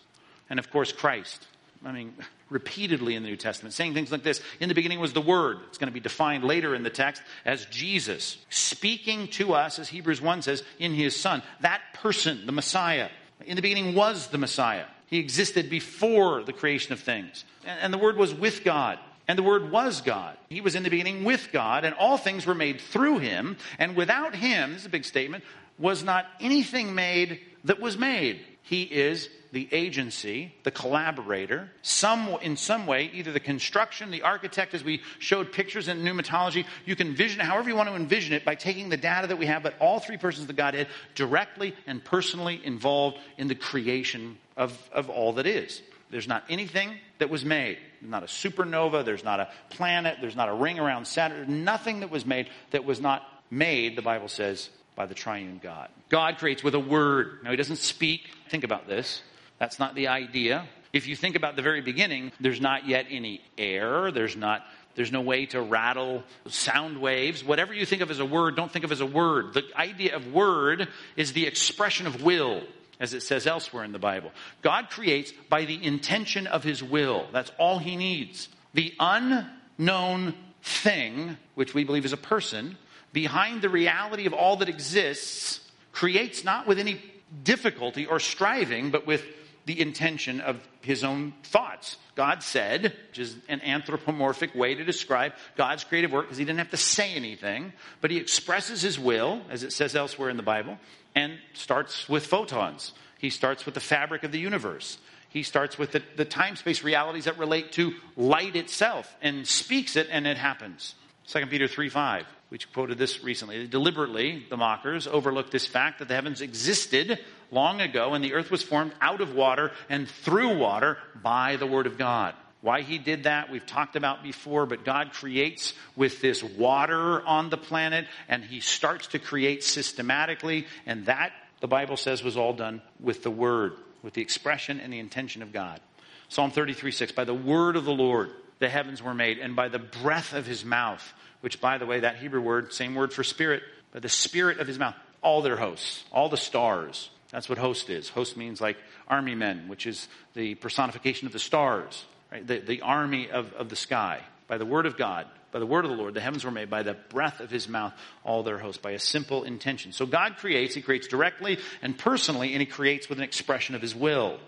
And 0.48 0.58
of 0.58 0.70
course, 0.70 0.92
Christ. 0.92 1.46
I 1.84 1.92
mean, 1.92 2.14
repeatedly 2.50 3.14
in 3.14 3.22
the 3.22 3.28
New 3.28 3.36
Testament, 3.36 3.72
saying 3.72 3.94
things 3.94 4.12
like 4.12 4.22
this 4.22 4.40
In 4.58 4.68
the 4.68 4.74
beginning 4.74 5.00
was 5.00 5.12
the 5.12 5.20
Word. 5.20 5.58
It's 5.68 5.78
going 5.78 5.88
to 5.88 5.94
be 5.94 6.00
defined 6.00 6.44
later 6.44 6.74
in 6.74 6.82
the 6.82 6.90
text 6.90 7.22
as 7.44 7.64
Jesus, 7.66 8.36
speaking 8.50 9.28
to 9.28 9.54
us, 9.54 9.78
as 9.78 9.88
Hebrews 9.88 10.20
1 10.20 10.42
says, 10.42 10.62
in 10.78 10.92
his 10.92 11.16
Son. 11.16 11.42
That 11.60 11.80
person, 11.94 12.44
the 12.46 12.52
Messiah. 12.52 13.08
In 13.46 13.56
the 13.56 13.62
beginning 13.62 13.94
was 13.94 14.26
the 14.26 14.38
Messiah. 14.38 14.84
He 15.06 15.18
existed 15.18 15.70
before 15.70 16.42
the 16.42 16.52
creation 16.52 16.92
of 16.92 17.00
things. 17.00 17.44
And 17.64 17.92
the 17.92 17.98
Word 17.98 18.16
was 18.16 18.34
with 18.34 18.64
God. 18.64 18.98
And 19.26 19.38
the 19.38 19.44
Word 19.44 19.70
was 19.70 20.00
God. 20.00 20.36
He 20.48 20.60
was 20.60 20.74
in 20.74 20.82
the 20.82 20.90
beginning 20.90 21.22
with 21.22 21.50
God, 21.52 21.84
and 21.84 21.94
all 21.94 22.16
things 22.16 22.46
were 22.46 22.54
made 22.54 22.80
through 22.80 23.18
Him. 23.18 23.56
And 23.78 23.94
without 23.94 24.34
Him, 24.34 24.72
this 24.72 24.80
is 24.80 24.86
a 24.86 24.90
big 24.90 25.04
statement, 25.04 25.44
was 25.78 26.02
not 26.02 26.26
anything 26.40 26.94
made 26.94 27.40
that 27.64 27.80
was 27.80 27.96
made. 27.96 28.40
He 28.62 28.82
is 28.82 29.28
the 29.52 29.68
agency, 29.72 30.54
the 30.62 30.70
collaborator, 30.70 31.70
some, 31.82 32.36
in 32.40 32.56
some 32.56 32.86
way, 32.86 33.10
either 33.12 33.32
the 33.32 33.40
construction, 33.40 34.10
the 34.10 34.22
architect, 34.22 34.74
as 34.74 34.84
we 34.84 35.02
showed 35.18 35.52
pictures 35.52 35.88
in 35.88 36.02
pneumatology, 36.02 36.64
you 36.84 36.94
can 36.94 37.08
envision 37.08 37.40
it 37.40 37.44
however 37.44 37.68
you 37.68 37.74
want 37.74 37.88
to 37.88 37.96
envision 37.96 38.32
it 38.32 38.44
by 38.44 38.54
taking 38.54 38.88
the 38.88 38.96
data 38.96 39.26
that 39.26 39.38
we 39.38 39.46
have, 39.46 39.62
but 39.62 39.74
all 39.80 39.98
three 39.98 40.16
persons 40.16 40.42
of 40.42 40.46
the 40.46 40.52
Godhead 40.52 40.86
directly 41.14 41.74
and 41.86 42.04
personally 42.04 42.60
involved 42.64 43.18
in 43.38 43.48
the 43.48 43.54
creation 43.54 44.38
of, 44.56 44.78
of 44.92 45.10
all 45.10 45.32
that 45.34 45.46
is. 45.46 45.82
There's 46.10 46.28
not 46.28 46.44
anything 46.48 46.96
that 47.18 47.30
was 47.30 47.44
made. 47.44 47.78
There's 48.00 48.10
not 48.10 48.22
a 48.22 48.26
supernova, 48.26 49.04
there's 49.04 49.24
not 49.24 49.40
a 49.40 49.48
planet, 49.70 50.18
there's 50.20 50.36
not 50.36 50.48
a 50.48 50.54
ring 50.54 50.78
around 50.78 51.06
Saturn, 51.06 51.64
nothing 51.64 52.00
that 52.00 52.10
was 52.10 52.26
made 52.26 52.48
that 52.70 52.84
was 52.84 53.00
not 53.00 53.22
made, 53.50 53.96
the 53.96 54.02
Bible 54.02 54.28
says, 54.28 54.70
by 55.00 55.06
the 55.06 55.14
triune 55.14 55.58
God. 55.62 55.88
God 56.10 56.36
creates 56.36 56.62
with 56.62 56.74
a 56.74 56.78
word. 56.78 57.38
Now, 57.42 57.52
He 57.52 57.56
doesn't 57.56 57.78
speak. 57.78 58.28
Think 58.50 58.64
about 58.64 58.86
this. 58.86 59.22
That's 59.58 59.78
not 59.78 59.94
the 59.94 60.08
idea. 60.08 60.68
If 60.92 61.06
you 61.06 61.16
think 61.16 61.36
about 61.36 61.56
the 61.56 61.62
very 61.62 61.80
beginning, 61.80 62.32
there's 62.38 62.60
not 62.60 62.86
yet 62.86 63.06
any 63.08 63.40
air. 63.56 64.10
There's 64.10 64.36
not 64.36 64.62
there's 64.96 65.10
no 65.10 65.22
way 65.22 65.46
to 65.46 65.62
rattle 65.62 66.22
sound 66.48 67.00
waves. 67.00 67.42
Whatever 67.42 67.72
you 67.72 67.86
think 67.86 68.02
of 68.02 68.10
as 68.10 68.18
a 68.18 68.26
word, 68.26 68.56
don't 68.56 68.70
think 68.70 68.84
of 68.84 68.92
as 68.92 69.00
a 69.00 69.06
word. 69.06 69.54
The 69.54 69.62
idea 69.74 70.16
of 70.16 70.34
word 70.34 70.88
is 71.16 71.32
the 71.32 71.46
expression 71.46 72.06
of 72.06 72.22
will, 72.22 72.62
as 72.98 73.14
it 73.14 73.22
says 73.22 73.46
elsewhere 73.46 73.84
in 73.84 73.92
the 73.92 73.98
Bible. 73.98 74.32
God 74.60 74.90
creates 74.90 75.32
by 75.48 75.64
the 75.64 75.82
intention 75.82 76.46
of 76.46 76.62
his 76.62 76.82
will. 76.82 77.26
That's 77.32 77.50
all 77.58 77.78
he 77.78 77.96
needs. 77.96 78.50
The 78.74 78.92
unknown 79.00 80.34
thing, 80.62 81.38
which 81.54 81.72
we 81.72 81.84
believe 81.84 82.04
is 82.04 82.12
a 82.12 82.18
person, 82.18 82.76
behind 83.12 83.62
the 83.62 83.68
reality 83.68 84.26
of 84.26 84.32
all 84.32 84.56
that 84.56 84.68
exists, 84.68 85.60
creates 85.92 86.44
not 86.44 86.66
with 86.66 86.78
any 86.78 87.00
difficulty 87.42 88.06
or 88.06 88.20
striving, 88.20 88.90
but 88.90 89.06
with 89.06 89.24
the 89.66 89.80
intention 89.80 90.40
of 90.40 90.56
his 90.80 91.04
own 91.04 91.32
thoughts. 91.44 91.96
God 92.16 92.42
said, 92.42 92.94
which 93.08 93.18
is 93.18 93.36
an 93.48 93.60
anthropomorphic 93.60 94.54
way 94.54 94.74
to 94.74 94.84
describe 94.84 95.32
God's 95.56 95.84
creative 95.84 96.10
work 96.10 96.26
because 96.26 96.38
he 96.38 96.44
didn't 96.44 96.58
have 96.58 96.70
to 96.70 96.76
say 96.76 97.14
anything, 97.14 97.72
but 98.00 98.10
he 98.10 98.16
expresses 98.16 98.82
his 98.82 98.98
will, 98.98 99.42
as 99.50 99.62
it 99.62 99.72
says 99.72 99.94
elsewhere 99.94 100.28
in 100.28 100.36
the 100.36 100.42
Bible, 100.42 100.78
and 101.14 101.38
starts 101.52 102.08
with 102.08 102.26
photons. 102.26 102.92
He 103.18 103.30
starts 103.30 103.66
with 103.66 103.74
the 103.74 103.80
fabric 103.80 104.24
of 104.24 104.32
the 104.32 104.40
universe. 104.40 104.98
He 105.28 105.42
starts 105.42 105.78
with 105.78 105.92
the, 105.92 106.02
the 106.16 106.24
time 106.24 106.56
space 106.56 106.82
realities 106.82 107.26
that 107.26 107.38
relate 107.38 107.72
to 107.72 107.94
light 108.16 108.56
itself 108.56 109.14
and 109.22 109.46
speaks 109.46 109.94
it, 109.94 110.08
and 110.10 110.26
it 110.26 110.36
happens. 110.36 110.94
2 111.28 111.46
Peter 111.46 111.68
3 111.68 111.88
5. 111.88 112.26
We 112.50 112.58
quoted 112.58 112.98
this 112.98 113.22
recently. 113.22 113.66
Deliberately, 113.68 114.44
the 114.50 114.56
mockers 114.56 115.06
overlooked 115.06 115.52
this 115.52 115.66
fact 115.66 116.00
that 116.00 116.08
the 116.08 116.14
heavens 116.14 116.40
existed 116.40 117.20
long 117.52 117.80
ago 117.80 118.14
and 118.14 118.24
the 118.24 118.34
earth 118.34 118.50
was 118.50 118.62
formed 118.62 118.92
out 119.00 119.20
of 119.20 119.34
water 119.34 119.70
and 119.88 120.08
through 120.08 120.58
water 120.58 120.98
by 121.22 121.56
the 121.56 121.66
word 121.66 121.86
of 121.86 121.96
God. 121.96 122.34
Why 122.60 122.82
he 122.82 122.98
did 122.98 123.22
that, 123.22 123.50
we've 123.50 123.64
talked 123.64 123.96
about 123.96 124.22
before, 124.22 124.66
but 124.66 124.84
God 124.84 125.12
creates 125.12 125.74
with 125.96 126.20
this 126.20 126.42
water 126.42 127.24
on 127.24 127.50
the 127.50 127.56
planet 127.56 128.06
and 128.28 128.44
he 128.44 128.60
starts 128.60 129.06
to 129.08 129.18
create 129.18 129.62
systematically, 129.64 130.66
and 130.84 131.06
that, 131.06 131.32
the 131.60 131.68
Bible 131.68 131.96
says, 131.96 132.22
was 132.22 132.36
all 132.36 132.52
done 132.52 132.82
with 132.98 133.22
the 133.22 133.30
word, 133.30 133.74
with 134.02 134.14
the 134.14 134.22
expression 134.22 134.80
and 134.80 134.92
the 134.92 134.98
intention 134.98 135.42
of 135.42 135.52
God. 135.52 135.80
Psalm 136.28 136.50
33 136.50 136.90
6, 136.90 137.12
by 137.12 137.24
the 137.24 137.32
word 137.32 137.76
of 137.76 137.84
the 137.84 137.92
Lord 137.92 138.30
the 138.58 138.68
heavens 138.68 139.02
were 139.02 139.14
made, 139.14 139.38
and 139.38 139.56
by 139.56 139.68
the 139.68 139.78
breath 139.78 140.34
of 140.34 140.46
his 140.46 140.64
mouth, 140.64 141.14
which, 141.40 141.60
by 141.60 141.78
the 141.78 141.86
way, 141.86 142.00
that 142.00 142.16
Hebrew 142.16 142.40
word, 142.40 142.72
same 142.72 142.94
word 142.94 143.12
for 143.12 143.24
spirit, 143.24 143.62
but 143.92 144.02
the 144.02 144.08
spirit 144.08 144.58
of 144.58 144.66
his 144.66 144.78
mouth, 144.78 144.94
all 145.22 145.42
their 145.42 145.56
hosts, 145.56 146.04
all 146.12 146.28
the 146.28 146.36
stars. 146.36 147.10
That's 147.30 147.48
what 147.48 147.58
host 147.58 147.90
is. 147.90 148.08
Host 148.08 148.36
means 148.36 148.60
like 148.60 148.76
army 149.08 149.34
men, 149.34 149.68
which 149.68 149.86
is 149.86 150.08
the 150.34 150.54
personification 150.56 151.26
of 151.26 151.32
the 151.32 151.38
stars, 151.38 152.04
right? 152.30 152.46
The, 152.46 152.58
the 152.58 152.82
army 152.82 153.30
of, 153.30 153.52
of 153.54 153.68
the 153.68 153.76
sky. 153.76 154.20
By 154.48 154.58
the 154.58 154.66
word 154.66 154.86
of 154.86 154.96
God, 154.96 155.26
by 155.52 155.58
the 155.58 155.66
word 155.66 155.84
of 155.84 155.90
the 155.90 155.96
Lord, 155.96 156.14
the 156.14 156.20
heavens 156.20 156.44
were 156.44 156.50
made 156.50 156.70
by 156.70 156.82
the 156.82 156.94
breath 156.94 157.40
of 157.40 157.50
his 157.50 157.68
mouth, 157.68 157.92
all 158.24 158.42
their 158.42 158.58
hosts, 158.58 158.80
by 158.80 158.92
a 158.92 158.98
simple 158.98 159.44
intention. 159.44 159.92
So 159.92 160.06
God 160.06 160.36
creates, 160.36 160.74
he 160.74 160.82
creates 160.82 161.08
directly 161.08 161.58
and 161.82 161.96
personally, 161.96 162.52
and 162.52 162.60
he 162.60 162.66
creates 162.66 163.08
with 163.08 163.18
an 163.18 163.24
expression 163.24 163.74
of 163.74 163.82
his 163.82 163.94
will. 163.94 164.38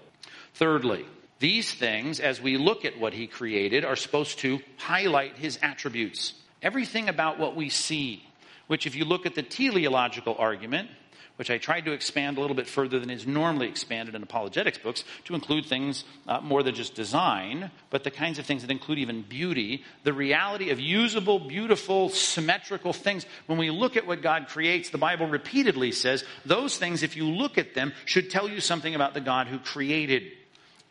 Thirdly, 0.54 1.06
these 1.38 1.72
things, 1.72 2.20
as 2.20 2.40
we 2.40 2.56
look 2.56 2.84
at 2.84 3.00
what 3.00 3.14
he 3.14 3.26
created, 3.26 3.84
are 3.84 3.96
supposed 3.96 4.40
to 4.40 4.60
highlight 4.76 5.36
his 5.36 5.58
attributes. 5.60 6.34
Everything 6.62 7.08
about 7.08 7.38
what 7.38 7.56
we 7.56 7.68
see, 7.68 8.22
which 8.66 8.86
if 8.86 8.94
you 8.94 9.04
look 9.04 9.26
at 9.26 9.34
the 9.34 9.42
teleological 9.42 10.36
argument, 10.38 10.88
which 11.36 11.50
I 11.50 11.58
tried 11.58 11.86
to 11.86 11.92
expand 11.92 12.36
a 12.36 12.40
little 12.40 12.54
bit 12.54 12.68
further 12.68 13.00
than 13.00 13.10
is 13.10 13.26
normally 13.26 13.66
expanded 13.66 14.14
in 14.14 14.22
apologetics 14.22 14.78
books 14.78 15.02
to 15.24 15.34
include 15.34 15.66
things 15.66 16.04
uh, 16.28 16.40
more 16.40 16.62
than 16.62 16.74
just 16.74 16.94
design, 16.94 17.70
but 17.90 18.04
the 18.04 18.10
kinds 18.10 18.38
of 18.38 18.46
things 18.46 18.62
that 18.62 18.70
include 18.70 18.98
even 18.98 19.22
beauty, 19.22 19.82
the 20.04 20.12
reality 20.12 20.70
of 20.70 20.78
usable, 20.78 21.38
beautiful, 21.38 22.10
symmetrical 22.10 22.92
things. 22.92 23.26
When 23.46 23.58
we 23.58 23.70
look 23.70 23.96
at 23.96 24.06
what 24.06 24.22
God 24.22 24.48
creates, 24.48 24.90
the 24.90 24.98
Bible 24.98 25.26
repeatedly 25.26 25.92
says 25.92 26.22
those 26.44 26.76
things, 26.76 27.02
if 27.02 27.16
you 27.16 27.24
look 27.24 27.58
at 27.58 27.74
them, 27.74 27.92
should 28.04 28.30
tell 28.30 28.48
you 28.48 28.60
something 28.60 28.94
about 28.94 29.14
the 29.14 29.20
God 29.20 29.48
who 29.48 29.58
created 29.58 30.24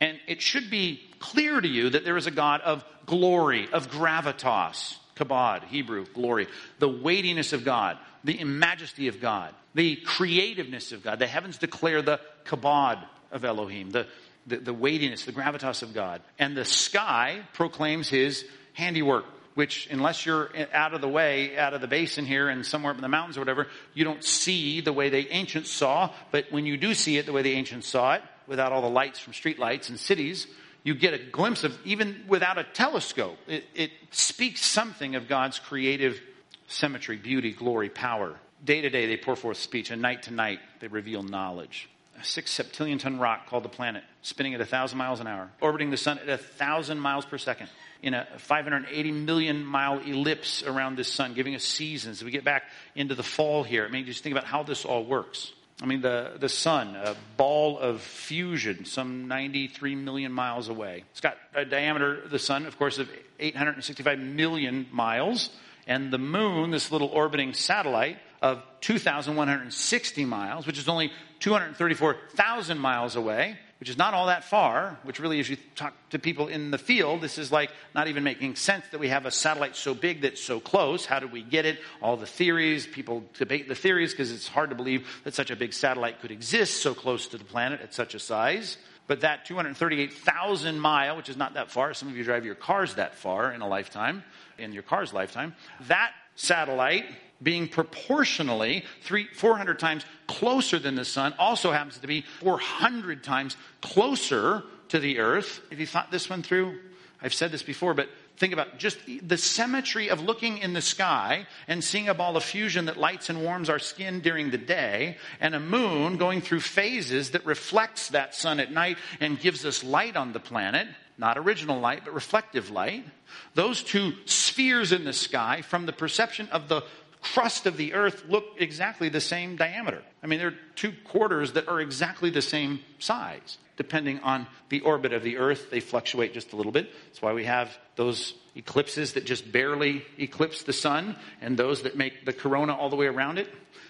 and 0.02 0.20
it 0.28 0.42
should 0.42 0.70
be 0.72 1.00
clear 1.20 1.62
to 1.62 1.68
you 1.68 1.92
that 1.92 2.04
there 2.04 2.18
is 2.18 2.26
a 2.26 2.32
God 2.32 2.62
of 2.62 2.84
glory, 3.06 3.70
of 3.72 3.92
gravitas, 3.92 4.98
kabod, 5.24 5.64
Hebrew, 5.66 6.06
glory, 6.14 6.48
the 6.80 6.90
weightiness 6.90 7.54
of 7.54 7.64
God, 7.64 7.98
the 8.24 8.44
majesty 8.44 9.08
of 9.08 9.20
God, 9.20 9.54
the 9.74 9.96
creativeness 9.98 10.92
of 10.92 11.04
God. 11.04 11.20
The 11.20 11.28
heavens 11.28 11.58
declare 11.58 12.02
the 12.02 12.20
kabod 12.46 13.04
of 13.32 13.46
Elohim, 13.46 13.92
the, 13.92 14.08
the, 14.48 14.58
the 14.58 14.74
weightiness, 14.74 15.26
the 15.26 15.32
gravitas 15.32 15.84
of 15.84 15.94
God. 15.94 16.22
And 16.40 16.56
the 16.56 16.66
sky 16.66 17.42
proclaims 17.54 18.10
his 18.10 18.46
handiwork 18.74 19.26
which 19.54 19.88
unless 19.92 20.26
you're 20.26 20.50
out 20.72 20.94
of 20.94 21.02
the 21.02 21.10
way, 21.10 21.58
out 21.58 21.74
of 21.74 21.82
the 21.82 21.88
basin 21.88 22.26
here 22.26 22.48
and 22.48 22.66
somewhere 22.66 22.92
up 22.92 22.98
in 22.98 23.02
the 23.02 23.10
mountains 23.10 23.38
or 23.38 23.42
whatever, 23.42 23.68
you 23.94 24.06
don't 24.06 24.24
see 24.24 24.82
the 24.82 24.94
way 24.94 25.10
the 25.10 25.30
ancients 25.30 25.70
saw. 25.70 26.10
But 26.32 26.46
when 26.52 26.66
you 26.66 26.78
do 26.78 26.94
see 26.94 27.18
it 27.18 27.26
the 27.26 27.34
way 27.34 27.42
the 27.42 27.54
ancients 27.54 27.88
saw 27.88 28.14
it, 28.14 28.22
without 28.48 28.72
all 28.72 28.82
the 28.82 28.90
lights 28.90 29.20
from 29.20 29.34
street 29.34 29.60
lights 29.60 29.90
in 29.90 29.98
cities, 29.98 30.48
you 30.84 30.96
get 30.96 31.14
a 31.14 31.20
glimpse 31.20 31.64
of, 31.64 31.78
even 31.86 32.24
without 32.28 32.58
a 32.58 32.64
telescope, 32.64 33.38
it, 33.48 33.66
it 33.76 33.92
speaks 34.10 34.66
something 34.66 35.16
of 35.16 35.28
God's 35.28 35.60
creative 35.60 36.20
symmetry, 36.68 37.18
beauty, 37.18 37.52
glory, 37.52 37.90
power. 37.90 38.36
Day 38.64 38.82
to 38.82 38.90
day, 38.90 39.08
they 39.08 39.18
pour 39.18 39.36
forth 39.36 39.58
speech, 39.58 39.92
and 39.92 40.02
night 40.02 40.24
to 40.24 40.34
night, 40.34 40.60
they 40.80 40.88
reveal 40.88 41.24
knowledge. 41.24 41.90
A 42.20 42.24
six 42.24 42.56
septillion 42.56 43.00
ton 43.00 43.20
rock 43.20 43.48
called 43.48 43.64
the 43.64 43.70
planet, 43.70 44.04
spinning 44.22 44.54
at 44.54 44.62
a 44.62 44.66
thousand 44.66 44.98
miles 44.98 45.20
an 45.20 45.28
hour, 45.28 45.50
orbiting 45.60 45.90
the 45.90 45.98
sun 45.98 46.20
at 46.20 46.30
a 46.30 46.38
thousand 46.38 47.00
miles 47.00 47.26
per 47.26 47.38
second, 47.38 47.70
in 48.02 48.14
a 48.14 48.28
580 48.38 49.12
million 49.12 49.64
mile 49.64 50.00
ellipse 50.00 50.64
around 50.64 50.98
this 50.98 51.12
sun, 51.12 51.34
giving 51.34 51.56
us 51.56 51.64
seasons. 51.64 52.20
As 52.20 52.24
we 52.24 52.32
get 52.32 52.44
back 52.44 52.64
into 52.96 53.16
the 53.16 53.24
fall 53.24 53.64
here, 53.64 53.86
I 53.86 53.90
mean, 53.90 54.06
just 54.06 54.24
think 54.24 54.34
about 54.34 54.46
how 54.46 54.64
this 54.64 54.86
all 54.86 55.06
works. 55.06 55.52
I 55.82 55.88
mean, 55.88 56.02
the, 56.02 56.34
the 56.40 56.50
sun, 56.50 56.96
a 56.96 57.16
ball 57.38 57.80
of 57.80 58.02
fusion, 58.02 58.86
some 58.86 59.28
93 59.28 59.96
million 59.96 60.32
miles 60.32 60.70
away. 60.70 61.04
It's 61.12 61.22
got 61.22 61.38
a 61.56 61.66
diameter, 61.66 62.22
the 62.28 62.38
sun, 62.38 62.68
of 62.68 62.78
course, 62.78 63.00
of 63.00 63.10
865 63.40 64.20
million 64.20 64.86
miles. 64.92 65.50
And 65.88 66.14
the 66.14 66.20
moon, 66.20 66.70
this 66.70 66.92
little 66.92 67.08
orbiting 67.08 67.54
satellite, 67.54 68.20
of 68.44 68.62
2,160 68.82 70.26
miles, 70.26 70.68
which 70.68 70.78
is 70.78 70.88
only 70.88 71.12
234,000 71.40 72.78
miles 72.78 73.16
away 73.16 73.58
which 73.82 73.90
is 73.90 73.98
not 73.98 74.14
all 74.14 74.28
that 74.28 74.44
far, 74.44 75.00
which 75.02 75.20
really, 75.20 75.40
as 75.40 75.50
you 75.50 75.58
talk 75.76 75.96
to 76.12 76.20
people 76.20 76.48
in 76.48 76.70
the 76.70 76.78
field, 76.78 77.20
this 77.20 77.40
is 77.40 77.52
like 77.52 77.72
not 77.96 78.08
even 78.08 78.24
making 78.24 78.56
sense 78.56 78.86
that 78.92 79.00
we 79.00 79.08
have 79.08 79.26
a 79.26 79.32
satellite 79.32 79.76
so 79.76 79.96
big 79.96 80.22
that's 80.22 80.40
so 80.40 80.60
close. 80.60 81.04
How 81.04 81.18
did 81.18 81.32
we 81.32 81.42
get 81.42 81.66
it? 81.66 81.80
All 82.00 82.16
the 82.16 82.28
theories, 82.28 82.86
people 82.86 83.24
debate 83.34 83.68
the 83.68 83.74
theories 83.74 84.12
because 84.12 84.32
it's 84.32 84.48
hard 84.48 84.70
to 84.70 84.76
believe 84.76 85.08
that 85.24 85.34
such 85.34 85.50
a 85.50 85.56
big 85.56 85.74
satellite 85.74 86.22
could 86.22 86.30
exist 86.30 86.84
so 86.84 86.94
close 86.94 87.26
to 87.30 87.40
the 87.40 87.44
planet 87.44 87.82
at 87.82 87.92
such 87.92 88.14
a 88.14 88.20
size. 88.20 88.78
But 89.08 89.22
that 89.22 89.46
238,000 89.46 90.80
mile, 90.80 91.18
which 91.18 91.30
is 91.30 91.36
not 91.36 91.56
that 91.56 91.72
far, 91.72 91.96
some 91.96 92.08
of 92.08 92.16
you 92.16 92.24
drive 92.24 92.46
your 92.46 92.54
cars 92.54 92.94
that 92.96 93.16
far 93.16 93.52
in 93.52 93.62
a 93.62 93.68
lifetime, 93.68 94.24
in 94.60 94.74
your 94.74 94.84
car's 94.84 95.12
lifetime, 95.12 95.56
that 95.88 96.12
satellite 96.36 97.06
being 97.42 97.68
proportionally 97.68 98.84
three, 99.02 99.28
400 99.34 99.80
times 99.80 100.06
closer 100.28 100.80
than 100.80 100.96
the 100.96 101.06
sun 101.06 101.34
also 101.40 101.72
happens 101.72 101.98
to 102.00 102.08
be 102.08 102.22
400 102.40 103.24
times 103.24 103.58
closer 103.82 104.64
to 104.90 105.00
the 105.00 105.20
earth. 105.20 105.62
Have 105.70 105.80
you 105.80 105.88
thought 105.88 106.12
this 106.12 106.30
one 106.30 106.44
through? 106.44 106.78
I've 107.22 107.34
said 107.34 107.52
this 107.52 107.64
before, 107.64 107.94
but 107.94 108.10
think 108.38 108.54
about 108.54 108.80
just 108.80 108.98
the 109.22 109.38
symmetry 109.38 110.10
of 110.10 110.22
looking 110.22 110.58
in 110.58 110.74
the 110.74 110.82
sky 110.82 111.46
and 111.68 111.84
seeing 111.84 112.10
a 112.10 112.14
ball 112.16 112.36
of 112.36 112.44
fusion 112.44 112.86
that 112.86 112.98
lights 112.98 113.30
and 113.30 113.44
warms 113.44 113.70
our 113.70 113.78
skin 113.78 114.22
during 114.22 114.50
the 114.50 114.58
day 114.58 115.18
and 115.40 115.54
a 115.54 115.60
moon 115.60 116.18
going 116.18 116.42
through 116.42 116.62
phases 116.62 117.32
that 117.32 117.46
reflects 117.46 118.10
that 118.10 118.34
sun 118.34 118.60
at 118.60 118.72
night 118.72 118.98
and 119.20 119.40
gives 119.40 119.66
us 119.66 119.84
light 119.84 120.16
on 120.16 120.34
the 120.34 120.40
planet. 120.40 120.88
Not 121.20 121.38
original 121.38 121.80
light, 121.80 122.02
but 122.04 122.16
reflective 122.16 122.72
light. 122.72 123.06
Those 123.54 123.84
two 123.84 124.14
spheres 124.26 124.92
in 124.92 125.04
the 125.04 125.14
sky 125.14 125.62
from 125.62 125.86
the 125.86 125.94
perception 125.94 126.50
of 126.50 126.68
the 126.68 126.82
crust 127.22 127.66
of 127.66 127.78
the 127.78 127.94
earth 127.94 128.26
look 128.28 128.46
exactly 128.58 129.10
the 129.10 129.22
same 129.22 129.56
diameter. 129.56 130.02
I 130.24 130.28
mean, 130.28 130.40
there 130.40 130.50
are 130.50 130.58
two 130.76 130.94
quarters 131.06 131.54
that 131.54 131.68
are 131.68 131.80
exactly 131.80 132.30
the 132.30 132.42
same 132.42 132.80
size. 133.00 133.58
Depending 133.78 134.20
on 134.20 134.48
the 134.70 134.82
orbit 134.82 135.14
of 135.14 135.24
the 135.24 135.38
earth, 135.38 135.72
they 135.72 135.80
fluctuate 135.80 136.34
just 136.34 136.54
a 136.54 136.56
little 136.56 136.72
bit. 136.72 136.90
That's 137.08 137.22
why 137.22 137.34
we 137.34 137.46
have 137.46 137.76
those 137.96 138.34
eclipses 138.56 139.14
that 139.14 139.26
just 139.26 139.52
barely 139.52 140.04
eclipse 140.20 140.64
the 140.64 140.74
sun 140.74 141.16
and 141.42 141.58
those 141.58 141.84
that 141.84 141.96
make 141.96 142.26
the 142.26 142.34
corona 142.34 142.76
all 142.76 142.90
the 142.90 142.96
way 142.96 143.08
around 143.08 143.40
it. 143.40 143.48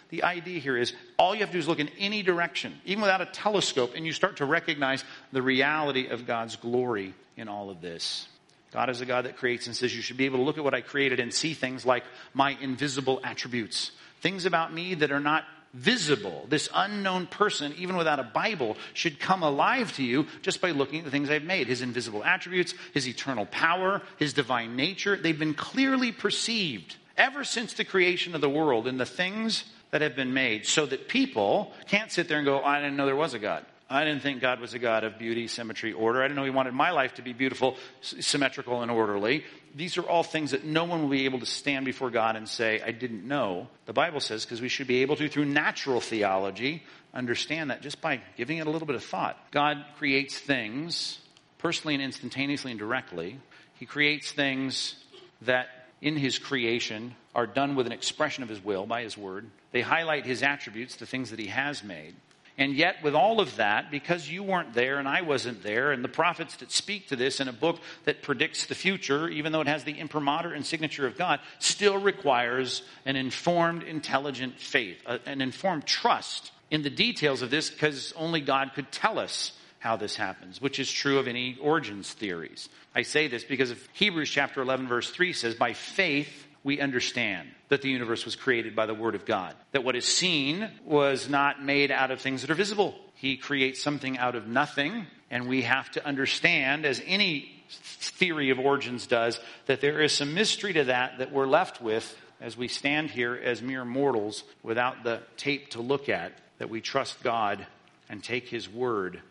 The 0.09 0.23
idea 0.23 0.59
here 0.59 0.77
is 0.77 0.93
all 1.17 1.33
you 1.33 1.41
have 1.41 1.49
to 1.49 1.53
do 1.53 1.59
is 1.59 1.67
look 1.67 1.79
in 1.79 1.89
any 1.97 2.21
direction, 2.21 2.79
even 2.85 3.01
without 3.01 3.21
a 3.21 3.25
telescope, 3.25 3.93
and 3.95 4.05
you 4.05 4.11
start 4.11 4.37
to 4.37 4.45
recognize 4.45 5.03
the 5.31 5.41
reality 5.41 6.07
of 6.07 6.27
God's 6.27 6.57
glory 6.57 7.13
in 7.37 7.47
all 7.47 7.69
of 7.69 7.81
this. 7.81 8.27
God 8.71 8.89
is 8.89 9.01
a 9.01 9.05
God 9.05 9.25
that 9.25 9.37
creates 9.37 9.67
and 9.67 9.75
says 9.75 9.95
you 9.95 10.01
should 10.01 10.17
be 10.17 10.25
able 10.25 10.37
to 10.37 10.43
look 10.43 10.57
at 10.57 10.63
what 10.63 10.73
I 10.73 10.81
created 10.81 11.19
and 11.19 11.33
see 11.33 11.53
things 11.53 11.85
like 11.85 12.03
my 12.33 12.57
invisible 12.61 13.19
attributes. 13.23 13.91
Things 14.21 14.45
about 14.45 14.73
me 14.73 14.95
that 14.95 15.11
are 15.11 15.19
not 15.19 15.43
visible. 15.73 16.45
This 16.49 16.69
unknown 16.73 17.27
person, 17.27 17.73
even 17.77 17.97
without 17.97 18.19
a 18.19 18.23
Bible, 18.23 18.77
should 18.93 19.19
come 19.19 19.43
alive 19.43 19.93
to 19.93 20.03
you 20.03 20.25
just 20.41 20.61
by 20.61 20.71
looking 20.71 20.99
at 20.99 21.05
the 21.05 21.11
things 21.11 21.29
I've 21.29 21.43
made. 21.43 21.67
His 21.67 21.81
invisible 21.81 22.23
attributes, 22.23 22.73
his 22.93 23.07
eternal 23.07 23.45
power, 23.45 24.01
his 24.17 24.33
divine 24.33 24.75
nature, 24.75 25.15
they've 25.15 25.37
been 25.37 25.53
clearly 25.53 26.11
perceived 26.11 26.95
ever 27.17 27.43
since 27.43 27.73
the 27.73 27.85
creation 27.85 28.35
of 28.35 28.41
the 28.41 28.49
world 28.49 28.87
in 28.87 28.97
the 28.97 29.05
things 29.05 29.65
that 29.91 30.01
have 30.01 30.15
been 30.15 30.33
made 30.33 30.65
so 30.65 30.85
that 30.85 31.07
people 31.07 31.73
can't 31.87 32.11
sit 32.11 32.27
there 32.27 32.37
and 32.37 32.45
go, 32.45 32.61
oh, 32.61 32.65
I 32.65 32.79
didn't 32.79 32.95
know 32.95 33.05
there 33.05 33.15
was 33.15 33.33
a 33.33 33.39
God. 33.39 33.65
I 33.91 34.05
didn't 34.05 34.21
think 34.21 34.39
God 34.39 34.61
was 34.61 34.73
a 34.73 34.79
God 34.79 35.03
of 35.03 35.19
beauty, 35.19 35.47
symmetry, 35.47 35.91
order. 35.91 36.21
I 36.21 36.25
didn't 36.25 36.37
know 36.37 36.45
He 36.45 36.49
wanted 36.49 36.73
my 36.73 36.91
life 36.91 37.15
to 37.15 37.21
be 37.21 37.33
beautiful, 37.33 37.75
symmetrical, 38.01 38.81
and 38.81 38.89
orderly. 38.89 39.43
These 39.75 39.97
are 39.97 40.03
all 40.03 40.23
things 40.23 40.51
that 40.51 40.63
no 40.63 40.85
one 40.85 41.01
will 41.01 41.09
be 41.09 41.25
able 41.25 41.39
to 41.39 41.45
stand 41.45 41.85
before 41.85 42.09
God 42.09 42.37
and 42.37 42.47
say, 42.47 42.81
I 42.81 42.91
didn't 42.91 43.27
know. 43.27 43.67
The 43.85 43.93
Bible 43.93 44.21
says, 44.21 44.45
because 44.45 44.61
we 44.61 44.69
should 44.69 44.87
be 44.87 45.01
able 45.01 45.17
to, 45.17 45.27
through 45.27 45.45
natural 45.45 45.99
theology, 45.99 46.83
understand 47.13 47.69
that 47.69 47.81
just 47.81 47.99
by 48.01 48.21
giving 48.37 48.59
it 48.59 48.67
a 48.67 48.69
little 48.69 48.85
bit 48.85 48.95
of 48.95 49.03
thought. 49.03 49.37
God 49.51 49.83
creates 49.97 50.37
things 50.39 51.19
personally 51.57 51.95
and 51.95 52.03
instantaneously 52.03 52.71
and 52.71 52.79
directly. 52.79 53.39
He 53.75 53.85
creates 53.85 54.31
things 54.31 54.95
that 55.41 55.67
in 56.01 56.15
His 56.15 56.39
creation 56.39 57.15
are 57.35 57.45
done 57.45 57.75
with 57.75 57.87
an 57.87 57.91
expression 57.91 58.43
of 58.43 58.49
His 58.49 58.63
will 58.63 58.85
by 58.85 59.03
His 59.03 59.17
word. 59.17 59.49
They 59.73 59.81
highlight 59.81 60.25
His 60.25 60.43
attributes, 60.43 60.95
the 60.95 61.05
things 61.05 61.31
that 61.31 61.39
He 61.39 61.47
has 61.47 61.83
made. 61.83 62.15
And 62.57 62.73
yet, 62.73 62.97
with 63.01 63.15
all 63.15 63.39
of 63.39 63.55
that, 63.55 63.91
because 63.91 64.29
you 64.29 64.43
weren't 64.43 64.73
there 64.73 64.99
and 64.99 65.07
I 65.07 65.21
wasn't 65.21 65.63
there, 65.63 65.91
and 65.91 66.03
the 66.03 66.09
prophets 66.09 66.57
that 66.57 66.71
speak 66.71 67.07
to 67.07 67.15
this 67.15 67.39
in 67.39 67.47
a 67.47 67.53
book 67.53 67.79
that 68.05 68.21
predicts 68.21 68.65
the 68.65 68.75
future, 68.75 69.29
even 69.29 69.51
though 69.51 69.61
it 69.61 69.67
has 69.67 69.83
the 69.83 69.97
imprimatur 69.97 70.53
and 70.53 70.65
signature 70.65 71.07
of 71.07 71.17
God, 71.17 71.39
still 71.59 71.97
requires 71.97 72.83
an 73.05 73.15
informed, 73.15 73.83
intelligent 73.83 74.59
faith, 74.59 74.97
an 75.25 75.41
informed 75.41 75.85
trust 75.85 76.51
in 76.69 76.83
the 76.83 76.89
details 76.89 77.41
of 77.41 77.49
this, 77.49 77.69
because 77.69 78.13
only 78.15 78.41
God 78.41 78.71
could 78.75 78.91
tell 78.91 79.17
us 79.17 79.53
how 79.79 79.95
this 79.95 80.15
happens, 80.15 80.61
which 80.61 80.79
is 80.79 80.91
true 80.91 81.17
of 81.17 81.27
any 81.27 81.57
origins 81.59 82.13
theories. 82.13 82.69
I 82.93 83.01
say 83.01 83.27
this 83.27 83.43
because 83.43 83.71
of 83.71 83.89
Hebrews 83.93 84.29
chapter 84.29 84.61
11, 84.61 84.87
verse 84.87 85.09
3 85.09 85.33
says, 85.33 85.55
By 85.55 85.73
faith, 85.73 86.45
we 86.63 86.79
understand 86.79 87.49
that 87.69 87.81
the 87.81 87.89
universe 87.89 88.25
was 88.25 88.35
created 88.35 88.75
by 88.75 88.85
the 88.85 88.93
Word 88.93 89.15
of 89.15 89.25
God. 89.25 89.55
That 89.71 89.83
what 89.83 89.95
is 89.95 90.05
seen 90.05 90.69
was 90.83 91.29
not 91.29 91.63
made 91.63 91.91
out 91.91 92.11
of 92.11 92.21
things 92.21 92.41
that 92.41 92.51
are 92.51 92.55
visible. 92.55 92.95
He 93.15 93.37
creates 93.37 93.81
something 93.81 94.17
out 94.17 94.35
of 94.35 94.47
nothing, 94.47 95.07
and 95.29 95.47
we 95.47 95.63
have 95.63 95.89
to 95.91 96.05
understand, 96.05 96.85
as 96.85 97.01
any 97.05 97.51
theory 97.69 98.49
of 98.49 98.59
origins 98.59 99.07
does, 99.07 99.39
that 99.65 99.81
there 99.81 100.01
is 100.01 100.11
some 100.11 100.33
mystery 100.33 100.73
to 100.73 100.85
that 100.85 101.19
that 101.19 101.31
we're 101.31 101.47
left 101.47 101.81
with 101.81 102.15
as 102.39 102.57
we 102.57 102.67
stand 102.67 103.09
here 103.11 103.35
as 103.35 103.61
mere 103.61 103.85
mortals 103.85 104.43
without 104.63 105.03
the 105.03 105.21
tape 105.37 105.69
to 105.69 105.81
look 105.81 106.09
at, 106.09 106.33
that 106.57 106.69
we 106.69 106.81
trust 106.81 107.23
God 107.23 107.65
and 108.09 108.23
take 108.23 108.47
His 108.49 108.67
word 108.67 109.21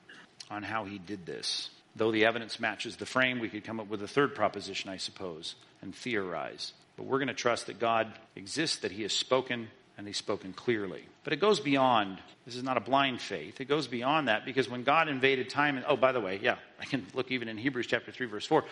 on 0.51 0.63
how 0.63 0.85
He 0.85 0.99
did 0.99 1.27
this. 1.27 1.71
Though 1.97 2.13
the 2.13 2.25
evidence 2.25 2.61
matches 2.61 2.97
the 2.97 3.07
frame, 3.07 3.41
we 3.41 3.49
could 3.49 3.65
come 3.65 3.81
up 3.81 3.89
with 3.89 4.03
a 4.03 4.09
third 4.09 4.35
proposition, 4.35 4.91
I 4.91 4.97
suppose, 4.97 5.57
and 5.83 5.95
theorize. 5.95 6.73
But 7.01 7.07
we're 7.07 7.19
going 7.19 7.29
to 7.29 7.35
trust 7.35 7.69
that 7.69 7.79
God 7.79 8.13
exists, 8.37 8.77
that 8.81 8.93
He 8.93 9.05
has 9.05 9.15
spoken, 9.15 9.69
and 9.97 10.07
He's 10.07 10.19
spoken 10.19 10.53
clearly. 10.53 11.07
But 11.23 11.33
it 11.33 11.41
goes 11.41 11.61
beyond, 11.61 12.19
this 12.47 12.57
is 12.57 12.63
not 12.63 12.77
a 12.77 12.81
blind 12.81 13.21
faith. 13.21 13.61
It 13.61 13.67
goes 13.67 13.87
beyond 13.87 14.29
that 14.29 14.45
because 14.45 14.69
when 14.69 14.85
God 14.85 15.09
invaded 15.09 15.51
time, 15.51 15.77
and 15.77 15.85
oh, 15.87 15.97
by 15.97 16.13
the 16.13 16.21
way, 16.21 16.41
yeah, 16.43 16.57
I 16.81 16.87
can 16.87 17.07
look 17.15 17.31
even 17.31 17.49
in 17.49 17.59
Hebrews 17.59 17.87
chapter 17.87 18.11
3, 18.11 18.27
verse 18.27 18.47
4 18.47 18.65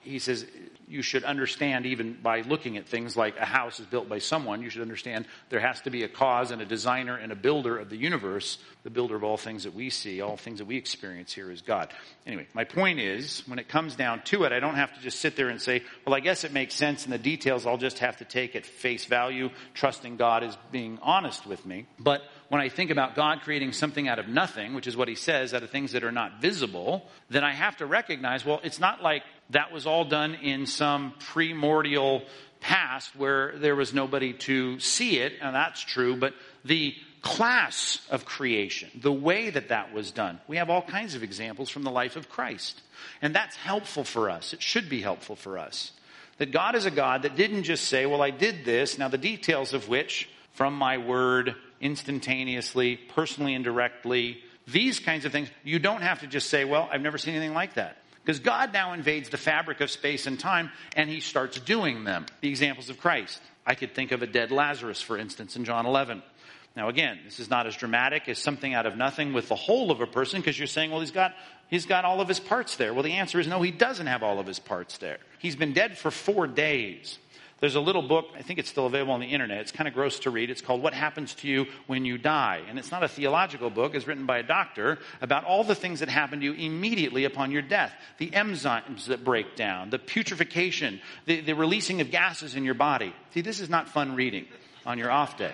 he 0.00 0.18
says 0.18 0.46
you 0.88 1.02
should 1.02 1.24
understand 1.24 1.86
even 1.86 2.14
by 2.14 2.40
looking 2.42 2.76
at 2.76 2.86
things 2.86 3.16
like 3.16 3.36
a 3.38 3.44
house 3.44 3.80
is 3.80 3.86
built 3.86 4.08
by 4.08 4.18
someone 4.18 4.62
you 4.62 4.70
should 4.70 4.82
understand 4.82 5.24
there 5.48 5.60
has 5.60 5.80
to 5.82 5.90
be 5.90 6.02
a 6.02 6.08
cause 6.08 6.50
and 6.50 6.60
a 6.60 6.64
designer 6.64 7.16
and 7.16 7.32
a 7.32 7.36
builder 7.36 7.78
of 7.78 7.90
the 7.90 7.96
universe. 7.96 8.58
The 8.82 8.90
builder 8.90 9.16
of 9.16 9.24
all 9.24 9.36
things 9.36 9.64
that 9.64 9.74
we 9.74 9.90
see 9.90 10.20
all 10.20 10.36
things 10.36 10.58
that 10.58 10.64
we 10.66 10.76
experience 10.76 11.32
here 11.32 11.50
is 11.50 11.62
god. 11.62 11.92
Anyway 12.26 12.46
my 12.54 12.64
point 12.64 12.98
is 12.98 13.42
when 13.46 13.58
it 13.58 13.68
comes 13.68 13.94
down 13.96 14.22
to 14.24 14.44
it 14.44 14.52
i 14.52 14.60
don't 14.60 14.76
have 14.76 14.94
to 14.94 15.00
just 15.00 15.20
sit 15.20 15.36
there 15.36 15.48
and 15.48 15.60
say 15.60 15.82
well 16.06 16.14
i 16.14 16.20
guess 16.20 16.44
it 16.44 16.52
makes 16.52 16.74
sense 16.74 17.04
in 17.04 17.10
the 17.10 17.18
details. 17.18 17.66
I'll 17.66 17.76
just 17.76 18.00
have 18.00 18.18
to 18.18 18.24
take 18.24 18.56
at 18.56 18.66
face 18.66 19.04
value 19.04 19.50
trusting 19.74 20.16
god 20.16 20.42
is 20.42 20.56
being 20.72 20.98
honest 21.02 21.46
with 21.46 21.64
me 21.64 21.79
but 21.98 22.22
when 22.48 22.60
I 22.60 22.68
think 22.68 22.90
about 22.90 23.14
God 23.14 23.42
creating 23.42 23.72
something 23.72 24.08
out 24.08 24.18
of 24.18 24.28
nothing, 24.28 24.74
which 24.74 24.86
is 24.86 24.96
what 24.96 25.08
he 25.08 25.14
says, 25.14 25.54
out 25.54 25.62
of 25.62 25.70
things 25.70 25.92
that 25.92 26.02
are 26.02 26.12
not 26.12 26.40
visible, 26.40 27.08
then 27.28 27.44
I 27.44 27.52
have 27.52 27.76
to 27.76 27.86
recognize, 27.86 28.44
well, 28.44 28.60
it's 28.64 28.80
not 28.80 29.02
like 29.02 29.22
that 29.50 29.72
was 29.72 29.86
all 29.86 30.04
done 30.04 30.34
in 30.34 30.66
some 30.66 31.14
primordial 31.18 32.22
past 32.60 33.14
where 33.16 33.56
there 33.58 33.76
was 33.76 33.94
nobody 33.94 34.32
to 34.32 34.78
see 34.80 35.18
it, 35.18 35.34
and 35.40 35.54
that's 35.54 35.80
true, 35.80 36.16
but 36.16 36.34
the 36.64 36.94
class 37.22 38.06
of 38.10 38.24
creation, 38.24 38.90
the 38.94 39.12
way 39.12 39.50
that 39.50 39.68
that 39.68 39.92
was 39.92 40.10
done, 40.10 40.40
we 40.48 40.56
have 40.56 40.70
all 40.70 40.82
kinds 40.82 41.14
of 41.14 41.22
examples 41.22 41.68
from 41.68 41.82
the 41.82 41.90
life 41.90 42.16
of 42.16 42.28
Christ. 42.28 42.82
And 43.22 43.34
that's 43.34 43.56
helpful 43.56 44.04
for 44.04 44.30
us. 44.30 44.52
It 44.52 44.62
should 44.62 44.88
be 44.88 45.00
helpful 45.00 45.36
for 45.36 45.58
us. 45.58 45.92
That 46.38 46.52
God 46.52 46.74
is 46.74 46.86
a 46.86 46.90
God 46.90 47.22
that 47.22 47.36
didn't 47.36 47.64
just 47.64 47.84
say, 47.84 48.06
well, 48.06 48.22
I 48.22 48.30
did 48.30 48.64
this, 48.64 48.98
now 48.98 49.08
the 49.08 49.18
details 49.18 49.74
of 49.74 49.88
which, 49.88 50.28
from 50.52 50.74
my 50.74 50.98
word, 50.98 51.54
instantaneously, 51.80 52.96
personally 52.96 53.54
and 53.54 53.64
directly, 53.64 54.42
these 54.66 55.00
kinds 55.00 55.24
of 55.24 55.32
things, 55.32 55.48
you 55.64 55.78
don't 55.78 56.02
have 56.02 56.20
to 56.20 56.26
just 56.26 56.48
say, 56.48 56.64
well, 56.64 56.88
I've 56.92 57.00
never 57.00 57.18
seen 57.18 57.34
anything 57.34 57.54
like 57.54 57.74
that. 57.74 57.96
Because 58.24 58.38
God 58.40 58.72
now 58.72 58.92
invades 58.92 59.30
the 59.30 59.38
fabric 59.38 59.80
of 59.80 59.90
space 59.90 60.26
and 60.26 60.38
time 60.38 60.70
and 60.94 61.08
he 61.08 61.20
starts 61.20 61.58
doing 61.58 62.04
them. 62.04 62.26
The 62.42 62.48
examples 62.48 62.90
of 62.90 62.98
Christ. 62.98 63.40
I 63.66 63.74
could 63.74 63.94
think 63.94 64.12
of 64.12 64.22
a 64.22 64.26
dead 64.26 64.50
Lazarus, 64.50 65.00
for 65.00 65.16
instance, 65.16 65.56
in 65.56 65.64
John 65.64 65.86
11. 65.86 66.22
Now 66.76 66.88
again, 66.88 67.18
this 67.24 67.40
is 67.40 67.50
not 67.50 67.66
as 67.66 67.76
dramatic 67.76 68.28
as 68.28 68.38
something 68.38 68.74
out 68.74 68.86
of 68.86 68.96
nothing 68.96 69.32
with 69.32 69.48
the 69.48 69.56
whole 69.56 69.90
of 69.90 70.00
a 70.00 70.06
person 70.06 70.40
because 70.40 70.58
you're 70.58 70.68
saying, 70.68 70.90
well, 70.90 71.00
he's 71.00 71.10
got, 71.10 71.34
he's 71.68 71.86
got 71.86 72.04
all 72.04 72.20
of 72.20 72.28
his 72.28 72.38
parts 72.38 72.76
there. 72.76 72.94
Well, 72.94 73.02
the 73.02 73.14
answer 73.14 73.40
is 73.40 73.46
no, 73.46 73.62
he 73.62 73.70
doesn't 73.70 74.06
have 74.06 74.22
all 74.22 74.38
of 74.38 74.46
his 74.46 74.58
parts 74.58 74.98
there. 74.98 75.18
He's 75.38 75.56
been 75.56 75.72
dead 75.72 75.98
for 75.98 76.10
four 76.10 76.46
days. 76.46 77.18
There's 77.60 77.74
a 77.74 77.80
little 77.80 78.00
book, 78.00 78.28
I 78.38 78.40
think 78.40 78.58
it's 78.58 78.70
still 78.70 78.86
available 78.86 79.12
on 79.12 79.20
the 79.20 79.26
internet. 79.26 79.58
It's 79.58 79.70
kind 79.70 79.86
of 79.86 79.92
gross 79.92 80.20
to 80.20 80.30
read. 80.30 80.48
It's 80.48 80.62
called 80.62 80.82
What 80.82 80.94
Happens 80.94 81.34
to 81.34 81.48
You 81.48 81.66
When 81.86 82.06
You 82.06 82.16
Die. 82.16 82.62
And 82.66 82.78
it's 82.78 82.90
not 82.90 83.02
a 83.02 83.08
theological 83.08 83.68
book, 83.68 83.94
it's 83.94 84.06
written 84.06 84.24
by 84.24 84.38
a 84.38 84.42
doctor 84.42 84.98
about 85.20 85.44
all 85.44 85.62
the 85.62 85.74
things 85.74 86.00
that 86.00 86.08
happen 86.08 86.40
to 86.40 86.44
you 86.46 86.52
immediately 86.54 87.24
upon 87.24 87.50
your 87.50 87.62
death 87.62 87.92
the 88.16 88.30
enzymes 88.30 89.06
that 89.06 89.24
break 89.24 89.56
down, 89.56 89.90
the 89.90 89.98
putrefaction, 89.98 91.00
the, 91.26 91.40
the 91.42 91.54
releasing 91.54 92.00
of 92.00 92.10
gases 92.10 92.56
in 92.56 92.64
your 92.64 92.74
body. 92.74 93.14
See, 93.34 93.42
this 93.42 93.60
is 93.60 93.68
not 93.68 93.88
fun 93.88 94.14
reading 94.14 94.46
on 94.86 94.98
your 94.98 95.10
off 95.10 95.36
day. 95.36 95.52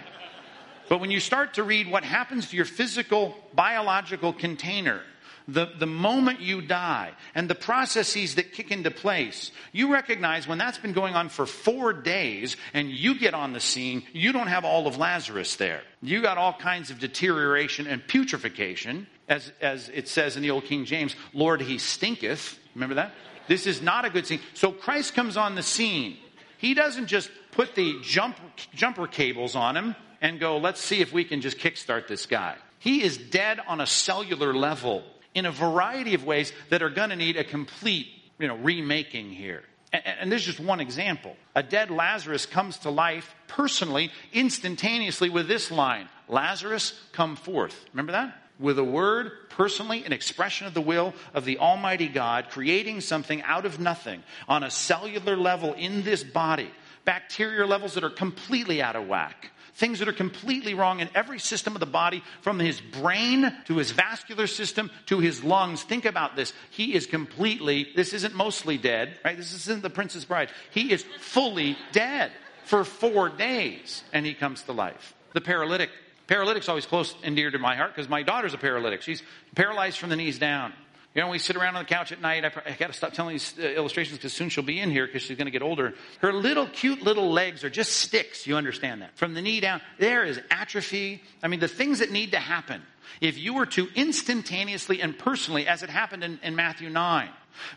But 0.88 1.00
when 1.00 1.10
you 1.10 1.18
start 1.18 1.54
to 1.54 1.64
read 1.64 1.90
what 1.90 2.04
happens 2.04 2.50
to 2.50 2.56
your 2.56 2.64
physical, 2.64 3.34
biological 3.52 4.32
container, 4.32 5.00
the, 5.48 5.66
the 5.78 5.86
moment 5.86 6.40
you 6.40 6.60
die 6.60 7.12
and 7.34 7.48
the 7.48 7.54
processes 7.54 8.34
that 8.34 8.52
kick 8.52 8.70
into 8.70 8.90
place, 8.90 9.52
you 9.72 9.92
recognize 9.92 10.48
when 10.48 10.58
that's 10.58 10.78
been 10.78 10.92
going 10.92 11.14
on 11.14 11.28
for 11.28 11.46
four 11.46 11.92
days 11.92 12.56
and 12.74 12.90
you 12.90 13.18
get 13.18 13.34
on 13.34 13.52
the 13.52 13.60
scene, 13.60 14.02
you 14.12 14.32
don't 14.32 14.48
have 14.48 14.64
all 14.64 14.86
of 14.86 14.98
Lazarus 14.98 15.56
there. 15.56 15.82
You 16.02 16.22
got 16.22 16.38
all 16.38 16.52
kinds 16.52 16.90
of 16.90 16.98
deterioration 16.98 17.86
and 17.86 18.06
putrefaction, 18.06 19.06
as, 19.28 19.52
as 19.60 19.88
it 19.90 20.08
says 20.08 20.36
in 20.36 20.42
the 20.42 20.50
Old 20.50 20.64
King 20.64 20.84
James, 20.84 21.14
Lord, 21.32 21.60
he 21.60 21.78
stinketh. 21.78 22.58
Remember 22.74 22.96
that? 22.96 23.12
This 23.48 23.66
is 23.66 23.80
not 23.80 24.04
a 24.04 24.10
good 24.10 24.26
scene. 24.26 24.40
So 24.54 24.72
Christ 24.72 25.14
comes 25.14 25.36
on 25.36 25.54
the 25.54 25.62
scene. 25.62 26.16
He 26.58 26.74
doesn't 26.74 27.06
just 27.06 27.30
put 27.52 27.74
the 27.74 28.00
jump, 28.02 28.36
jumper 28.74 29.06
cables 29.06 29.54
on 29.54 29.76
him 29.76 29.94
and 30.20 30.40
go, 30.40 30.58
let's 30.58 30.80
see 30.80 31.00
if 31.00 31.12
we 31.12 31.24
can 31.24 31.40
just 31.40 31.58
kickstart 31.58 32.08
this 32.08 32.26
guy. 32.26 32.56
He 32.78 33.02
is 33.02 33.16
dead 33.16 33.60
on 33.66 33.80
a 33.80 33.86
cellular 33.86 34.54
level 34.54 35.04
in 35.36 35.44
a 35.44 35.52
variety 35.52 36.14
of 36.14 36.24
ways 36.24 36.50
that 36.70 36.82
are 36.82 36.88
going 36.88 37.10
to 37.10 37.16
need 37.16 37.36
a 37.36 37.44
complete, 37.44 38.08
you 38.38 38.48
know, 38.48 38.56
remaking 38.56 39.30
here. 39.30 39.62
And, 39.92 40.02
and 40.06 40.32
this 40.32 40.40
is 40.40 40.46
just 40.46 40.60
one 40.60 40.80
example. 40.80 41.36
A 41.54 41.62
dead 41.62 41.90
Lazarus 41.90 42.46
comes 42.46 42.78
to 42.78 42.90
life 42.90 43.34
personally, 43.46 44.10
instantaneously 44.32 45.30
with 45.30 45.46
this 45.46 45.70
line 45.70 46.08
Lazarus, 46.28 46.98
come 47.12 47.36
forth. 47.36 47.84
Remember 47.92 48.12
that? 48.12 48.34
With 48.58 48.78
a 48.78 48.84
word, 48.84 49.30
personally, 49.50 50.04
an 50.04 50.14
expression 50.14 50.66
of 50.66 50.72
the 50.72 50.80
will 50.80 51.14
of 51.34 51.44
the 51.44 51.58
Almighty 51.58 52.08
God, 52.08 52.46
creating 52.50 53.02
something 53.02 53.42
out 53.42 53.66
of 53.66 53.78
nothing 53.78 54.22
on 54.48 54.64
a 54.64 54.70
cellular 54.70 55.36
level 55.36 55.74
in 55.74 56.02
this 56.02 56.24
body, 56.24 56.70
bacterial 57.04 57.68
levels 57.68 57.94
that 57.94 58.02
are 58.02 58.10
completely 58.10 58.80
out 58.80 58.96
of 58.96 59.06
whack 59.06 59.52
things 59.76 59.98
that 60.00 60.08
are 60.08 60.12
completely 60.12 60.74
wrong 60.74 61.00
in 61.00 61.08
every 61.14 61.38
system 61.38 61.74
of 61.74 61.80
the 61.80 61.86
body, 61.86 62.22
from 62.40 62.58
his 62.58 62.80
brain 62.80 63.54
to 63.66 63.76
his 63.76 63.90
vascular 63.90 64.46
system 64.46 64.90
to 65.06 65.20
his 65.20 65.44
lungs. 65.44 65.82
Think 65.82 66.04
about 66.04 66.34
this. 66.34 66.52
He 66.70 66.94
is 66.94 67.06
completely, 67.06 67.88
this 67.94 68.12
isn't 68.12 68.34
mostly 68.34 68.78
dead, 68.78 69.18
right? 69.24 69.36
This 69.36 69.52
isn't 69.52 69.82
the 69.82 69.90
Princess 69.90 70.24
Bride. 70.24 70.50
He 70.70 70.92
is 70.92 71.04
fully 71.20 71.76
dead 71.92 72.32
for 72.64 72.84
four 72.84 73.28
days, 73.28 74.02
and 74.12 74.26
he 74.26 74.34
comes 74.34 74.62
to 74.62 74.72
life. 74.72 75.14
The 75.34 75.40
paralytic. 75.40 75.90
Paralytic's 76.26 76.68
always 76.68 76.86
close 76.86 77.14
and 77.22 77.36
dear 77.36 77.52
to 77.52 77.58
my 77.58 77.76
heart 77.76 77.94
because 77.94 78.08
my 78.08 78.22
daughter's 78.22 78.52
a 78.52 78.58
paralytic. 78.58 79.02
She's 79.02 79.22
paralyzed 79.54 79.98
from 79.98 80.10
the 80.10 80.16
knees 80.16 80.40
down. 80.40 80.72
You 81.16 81.22
know, 81.22 81.28
we 81.28 81.38
sit 81.38 81.56
around 81.56 81.76
on 81.76 81.84
the 81.84 81.88
couch 81.88 82.12
at 82.12 82.20
night. 82.20 82.44
I, 82.44 82.52
I 82.66 82.72
got 82.72 82.88
to 82.88 82.92
stop 82.92 83.14
telling 83.14 83.36
these 83.36 83.54
uh, 83.58 83.62
illustrations 83.62 84.18
because 84.18 84.34
soon 84.34 84.50
she'll 84.50 84.62
be 84.62 84.78
in 84.78 84.90
here 84.90 85.06
because 85.06 85.22
she's 85.22 85.38
going 85.38 85.46
to 85.46 85.50
get 85.50 85.62
older. 85.62 85.94
Her 86.20 86.30
little 86.30 86.66
cute 86.66 87.00
little 87.00 87.32
legs 87.32 87.64
are 87.64 87.70
just 87.70 87.94
sticks. 87.94 88.46
You 88.46 88.54
understand 88.54 89.00
that? 89.00 89.16
From 89.16 89.32
the 89.32 89.40
knee 89.40 89.60
down, 89.60 89.80
there 89.98 90.24
is 90.24 90.38
atrophy. 90.50 91.22
I 91.42 91.48
mean, 91.48 91.58
the 91.58 91.68
things 91.68 92.00
that 92.00 92.10
need 92.10 92.32
to 92.32 92.38
happen. 92.38 92.82
If 93.22 93.38
you 93.38 93.54
were 93.54 93.64
to 93.64 93.88
instantaneously 93.94 95.00
and 95.00 95.18
personally, 95.18 95.66
as 95.66 95.82
it 95.82 95.88
happened 95.88 96.22
in, 96.22 96.38
in 96.42 96.54
Matthew 96.54 96.90
9, 96.90 97.30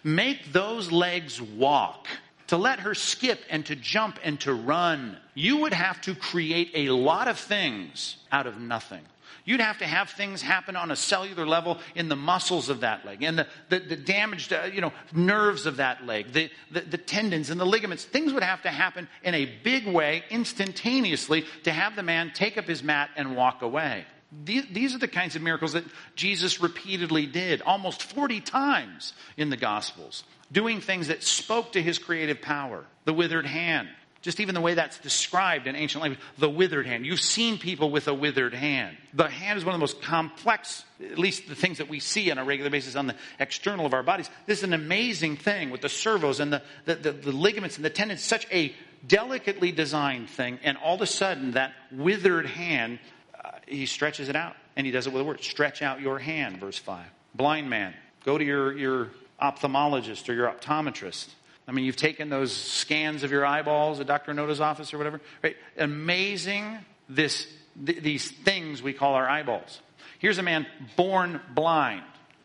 make 0.03 0.51
those 0.51 0.91
legs 0.91 1.41
walk, 1.41 2.07
to 2.47 2.57
let 2.57 2.81
her 2.81 2.93
skip 2.93 3.39
and 3.49 3.65
to 3.67 3.75
jump 3.75 4.19
and 4.21 4.37
to 4.41 4.53
run, 4.53 5.15
you 5.33 5.57
would 5.57 5.73
have 5.73 6.01
to 6.01 6.13
create 6.13 6.71
a 6.73 6.89
lot 6.89 7.29
of 7.29 7.39
things 7.39 8.17
out 8.33 8.47
of 8.47 8.59
nothing. 8.59 9.05
You'd 9.45 9.61
have 9.61 9.79
to 9.79 9.85
have 9.85 10.09
things 10.09 10.41
happen 10.41 10.75
on 10.75 10.91
a 10.91 10.95
cellular 10.95 11.45
level 11.45 11.79
in 11.95 12.09
the 12.09 12.15
muscles 12.15 12.69
of 12.69 12.81
that 12.81 13.05
leg 13.05 13.23
and 13.23 13.39
the, 13.39 13.47
the, 13.69 13.79
the 13.79 13.95
damaged, 13.95 14.53
uh, 14.53 14.69
you 14.71 14.81
know, 14.81 14.93
nerves 15.13 15.65
of 15.65 15.77
that 15.77 16.05
leg, 16.05 16.31
the, 16.33 16.49
the, 16.71 16.81
the 16.81 16.97
tendons 16.97 17.49
and 17.49 17.59
the 17.59 17.65
ligaments. 17.65 18.05
Things 18.05 18.33
would 18.33 18.43
have 18.43 18.61
to 18.63 18.69
happen 18.69 19.07
in 19.23 19.33
a 19.35 19.45
big 19.63 19.87
way, 19.87 20.23
instantaneously, 20.29 21.45
to 21.63 21.71
have 21.71 21.95
the 21.95 22.03
man 22.03 22.31
take 22.33 22.57
up 22.57 22.65
his 22.65 22.83
mat 22.83 23.09
and 23.15 23.35
walk 23.35 23.61
away. 23.61 24.05
These 24.31 24.93
are 24.93 24.99
the 24.99 25.07
kinds 25.07 25.35
of 25.35 25.41
miracles 25.41 25.73
that 25.73 25.85
Jesus 26.15 26.61
repeatedly 26.61 27.25
did, 27.25 27.63
almost 27.63 28.03
40 28.03 28.41
times 28.41 29.13
in 29.37 29.49
the 29.49 29.57
Gospels, 29.57 30.23
doing 30.51 30.81
things 30.81 31.07
that 31.07 31.23
spoke 31.23 31.71
to 31.71 31.81
his 31.81 31.97
creative 31.97 32.39
power. 32.39 32.85
The 33.05 33.13
withered 33.13 33.47
hand, 33.47 33.89
just 34.21 34.39
even 34.41 34.53
the 34.53 34.61
way 34.61 34.73
that's 34.73 34.99
described 34.99 35.65
in 35.65 35.75
ancient 35.75 36.01
language, 36.01 36.19
the 36.37 36.49
withered 36.49 36.85
hand. 36.85 37.05
You've 37.05 37.21
seen 37.21 37.57
people 37.57 37.89
with 37.89 38.07
a 38.07 38.13
withered 38.13 38.53
hand. 38.53 38.97
The 39.13 39.29
hand 39.29 39.57
is 39.57 39.63
one 39.63 39.73
of 39.73 39.79
the 39.79 39.83
most 39.83 40.01
complex, 40.01 40.83
at 41.01 41.17
least 41.17 41.47
the 41.47 41.55
things 41.55 41.77
that 41.77 41.87
we 41.87 41.99
see 41.99 42.29
on 42.29 42.37
a 42.37 42.43
regular 42.43 42.69
basis 42.69 42.95
on 42.95 43.07
the 43.07 43.15
external 43.39 43.85
of 43.85 43.93
our 43.93 44.03
bodies. 44.03 44.29
This 44.45 44.59
is 44.59 44.65
an 44.65 44.73
amazing 44.73 45.37
thing 45.37 45.69
with 45.69 45.81
the 45.81 45.89
servos 45.89 46.41
and 46.41 46.51
the, 46.51 46.61
the, 46.83 46.95
the, 46.95 47.11
the 47.13 47.31
ligaments 47.31 47.77
and 47.77 47.85
the 47.85 47.89
tendons, 47.89 48.21
such 48.21 48.45
a 48.51 48.73
delicately 49.07 49.71
designed 49.71 50.29
thing. 50.29 50.59
And 50.63 50.77
all 50.77 50.95
of 50.95 51.01
a 51.01 51.07
sudden, 51.07 51.51
that 51.51 51.73
withered 51.89 52.45
hand, 52.45 52.99
uh, 53.41 53.51
he 53.67 53.85
stretches 53.85 54.27
it 54.27 54.35
out. 54.35 54.55
And 54.75 54.85
he 54.85 54.91
does 54.91 55.07
it 55.07 55.13
with 55.13 55.21
a 55.21 55.25
word 55.25 55.41
stretch 55.41 55.81
out 55.81 56.01
your 56.01 56.19
hand, 56.19 56.57
verse 56.57 56.77
5. 56.77 57.05
Blind 57.35 57.69
man, 57.69 57.93
go 58.25 58.37
to 58.37 58.43
your, 58.43 58.77
your 58.77 59.09
ophthalmologist 59.41 60.27
or 60.29 60.33
your 60.33 60.49
optometrist 60.51 61.29
I 61.69 61.71
mean, 61.71 61.85
you've 61.85 61.95
taken 61.95 62.29
those 62.29 62.51
scans 62.51 63.21
of 63.21 63.29
your 63.29 63.45
eyeballs 63.45 63.99
at 63.99 64.07
Dr. 64.07 64.33
Noda's 64.33 64.59
office 64.59 64.91
or 64.91 64.97
whatever, 64.97 65.21
right? 65.43 65.55
Amazing 65.77 66.79
this, 67.07 67.47
th- 67.85 68.01
these 68.01 68.31
things 68.31 68.81
we 68.81 68.91
call 68.91 69.13
our 69.13 69.29
eyeballs. 69.29 69.79
Here's 70.17 70.39
a 70.39 70.43
man 70.43 70.65
born 70.95 71.39
blind. 71.53 72.01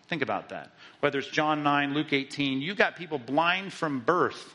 Think 0.09 0.20
about 0.20 0.51
that. 0.51 0.72
Whether 1.01 1.20
it's 1.20 1.29
John 1.29 1.62
9, 1.62 1.95
Luke 1.95 2.12
18, 2.12 2.61
you 2.61 2.75
got 2.75 2.97
people 2.97 3.18
blind 3.18 3.72
from 3.72 4.01
birth. 4.01 4.55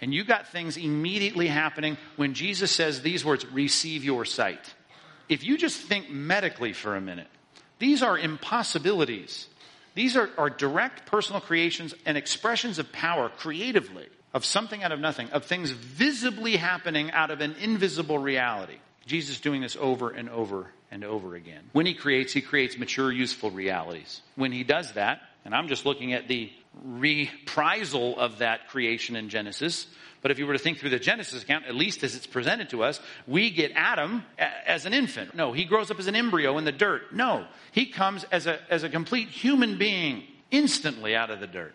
And 0.00 0.14
you 0.14 0.22
got 0.22 0.46
things 0.46 0.76
immediately 0.76 1.48
happening 1.48 1.96
when 2.14 2.34
Jesus 2.34 2.70
says 2.70 3.02
these 3.02 3.24
words, 3.24 3.44
receive 3.46 4.04
your 4.04 4.24
sight. 4.24 4.74
If 5.28 5.42
you 5.42 5.58
just 5.58 5.80
think 5.80 6.08
medically 6.08 6.72
for 6.72 6.94
a 6.94 7.00
minute, 7.00 7.28
these 7.80 8.00
are 8.00 8.16
impossibilities. 8.16 9.48
These 9.94 10.16
are, 10.16 10.28
are 10.36 10.50
direct 10.50 11.06
personal 11.06 11.40
creations 11.40 11.94
and 12.04 12.16
expressions 12.16 12.78
of 12.78 12.92
power 12.92 13.28
creatively, 13.28 14.06
of 14.32 14.44
something 14.44 14.82
out 14.82 14.92
of 14.92 15.00
nothing, 15.00 15.30
of 15.30 15.44
things 15.44 15.70
visibly 15.70 16.56
happening 16.56 17.12
out 17.12 17.30
of 17.30 17.40
an 17.40 17.54
invisible 17.60 18.18
reality. 18.18 18.78
Jesus 19.06 19.40
doing 19.40 19.60
this 19.60 19.76
over 19.76 20.10
and 20.10 20.28
over 20.28 20.68
and 20.90 21.04
over 21.04 21.34
again. 21.34 21.62
When 21.72 21.86
he 21.86 21.94
creates, 21.94 22.32
he 22.32 22.40
creates 22.40 22.78
mature, 22.78 23.12
useful 23.12 23.50
realities. 23.50 24.22
When 24.34 24.52
he 24.52 24.64
does 24.64 24.92
that, 24.92 25.20
and 25.44 25.54
I'm 25.54 25.68
just 25.68 25.84
looking 25.84 26.12
at 26.12 26.26
the 26.26 26.50
reprisal 26.82 28.18
of 28.18 28.38
that 28.38 28.68
creation 28.68 29.14
in 29.14 29.28
Genesis, 29.28 29.86
but 30.24 30.30
if 30.30 30.38
you 30.38 30.46
were 30.46 30.54
to 30.54 30.58
think 30.58 30.78
through 30.78 30.88
the 30.88 30.98
Genesis 30.98 31.42
account, 31.42 31.66
at 31.66 31.74
least 31.74 32.02
as 32.02 32.16
it's 32.16 32.26
presented 32.26 32.70
to 32.70 32.82
us, 32.82 32.98
we 33.26 33.50
get 33.50 33.72
Adam 33.74 34.24
as 34.38 34.86
an 34.86 34.94
infant. 34.94 35.34
No, 35.34 35.52
he 35.52 35.66
grows 35.66 35.90
up 35.90 35.98
as 35.98 36.06
an 36.06 36.16
embryo 36.16 36.56
in 36.56 36.64
the 36.64 36.72
dirt. 36.72 37.12
No, 37.12 37.44
he 37.72 37.84
comes 37.84 38.24
as 38.32 38.46
a, 38.46 38.58
as 38.72 38.84
a 38.84 38.88
complete 38.88 39.28
human 39.28 39.76
being 39.76 40.22
instantly 40.50 41.14
out 41.14 41.28
of 41.28 41.40
the 41.40 41.46
dirt. 41.46 41.74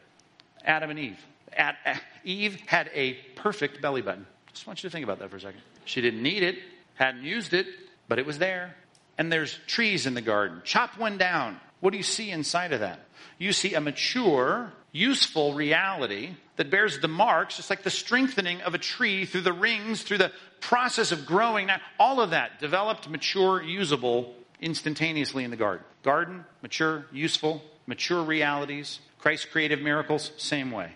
Adam 0.65 0.89
and 0.89 0.97
Eve. 0.97 1.19
At, 1.55 1.77
uh, 1.85 1.93
Eve 2.23 2.59
had 2.65 2.89
a 2.95 3.13
perfect 3.35 3.83
belly 3.83 4.01
button. 4.01 4.25
Just 4.51 4.65
want 4.65 4.81
you 4.81 4.89
to 4.89 4.91
think 4.91 5.03
about 5.03 5.19
that 5.19 5.29
for 5.29 5.35
a 5.35 5.41
second. 5.41 5.61
She 5.85 6.01
didn't 6.01 6.23
need 6.23 6.41
it, 6.41 6.55
hadn't 6.95 7.21
used 7.21 7.53
it, 7.53 7.67
but 8.07 8.17
it 8.17 8.25
was 8.25 8.39
there. 8.39 8.73
And 9.19 9.31
there's 9.31 9.59
trees 9.67 10.07
in 10.07 10.15
the 10.15 10.21
garden. 10.21 10.63
Chop 10.65 10.97
one 10.97 11.19
down. 11.19 11.59
What 11.81 11.91
do 11.91 11.97
you 11.97 12.03
see 12.03 12.31
inside 12.31 12.73
of 12.73 12.79
that? 12.79 13.01
You 13.37 13.53
see 13.53 13.75
a 13.75 13.79
mature, 13.79 14.73
useful 14.91 15.53
reality 15.53 16.31
that 16.59 16.69
bears 16.69 16.99
the 16.99 17.07
marks, 17.07 17.55
just 17.55 17.69
like 17.69 17.83
the 17.83 17.89
strengthening 17.89 18.59
of 18.63 18.73
a 18.73 18.77
tree 18.77 19.23
through 19.23 19.39
the 19.39 19.53
rings, 19.53 20.03
through 20.03 20.17
the 20.17 20.29
process 20.59 21.13
of 21.13 21.25
growing. 21.25 21.67
Now, 21.67 21.79
all 21.97 22.19
of 22.19 22.31
that 22.31 22.59
developed, 22.59 23.09
mature, 23.09 23.63
usable 23.63 24.35
instantaneously 24.59 25.45
in 25.45 25.51
the 25.51 25.55
garden. 25.55 25.85
Garden, 26.03 26.43
mature, 26.61 27.05
useful, 27.13 27.63
mature 27.87 28.21
realities. 28.21 28.99
Christ's 29.19 29.45
creative 29.45 29.79
miracles, 29.81 30.33
same 30.35 30.69
way. 30.71 30.91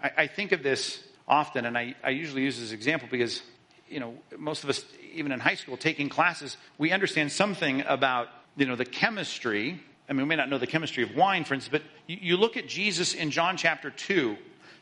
I, 0.00 0.12
I 0.16 0.26
think 0.28 0.52
of 0.52 0.62
this 0.62 1.02
often, 1.26 1.64
and 1.64 1.76
I, 1.76 1.96
I 2.04 2.10
usually 2.10 2.42
use 2.42 2.60
this 2.60 2.70
example 2.70 3.08
because, 3.10 3.42
you 3.88 3.98
know, 3.98 4.14
most 4.38 4.62
of 4.62 4.70
us, 4.70 4.84
even 5.12 5.32
in 5.32 5.40
high 5.40 5.56
school, 5.56 5.76
taking 5.76 6.08
classes, 6.08 6.56
we 6.78 6.92
understand 6.92 7.32
something 7.32 7.80
about, 7.80 8.28
you 8.56 8.66
know, 8.66 8.76
the 8.76 8.84
chemistry 8.84 9.80
I 10.06 10.12
mean, 10.12 10.26
we 10.26 10.28
may 10.28 10.36
not 10.36 10.50
know 10.50 10.58
the 10.58 10.66
chemistry 10.66 11.02
of 11.02 11.16
wine, 11.16 11.44
for 11.44 11.54
instance, 11.54 11.72
but 11.72 11.82
you, 12.06 12.18
you 12.20 12.36
look 12.36 12.58
at 12.58 12.68
Jesus 12.68 13.14
in 13.14 13.30
John 13.30 13.56
chapter 13.56 13.88
2 13.88 14.36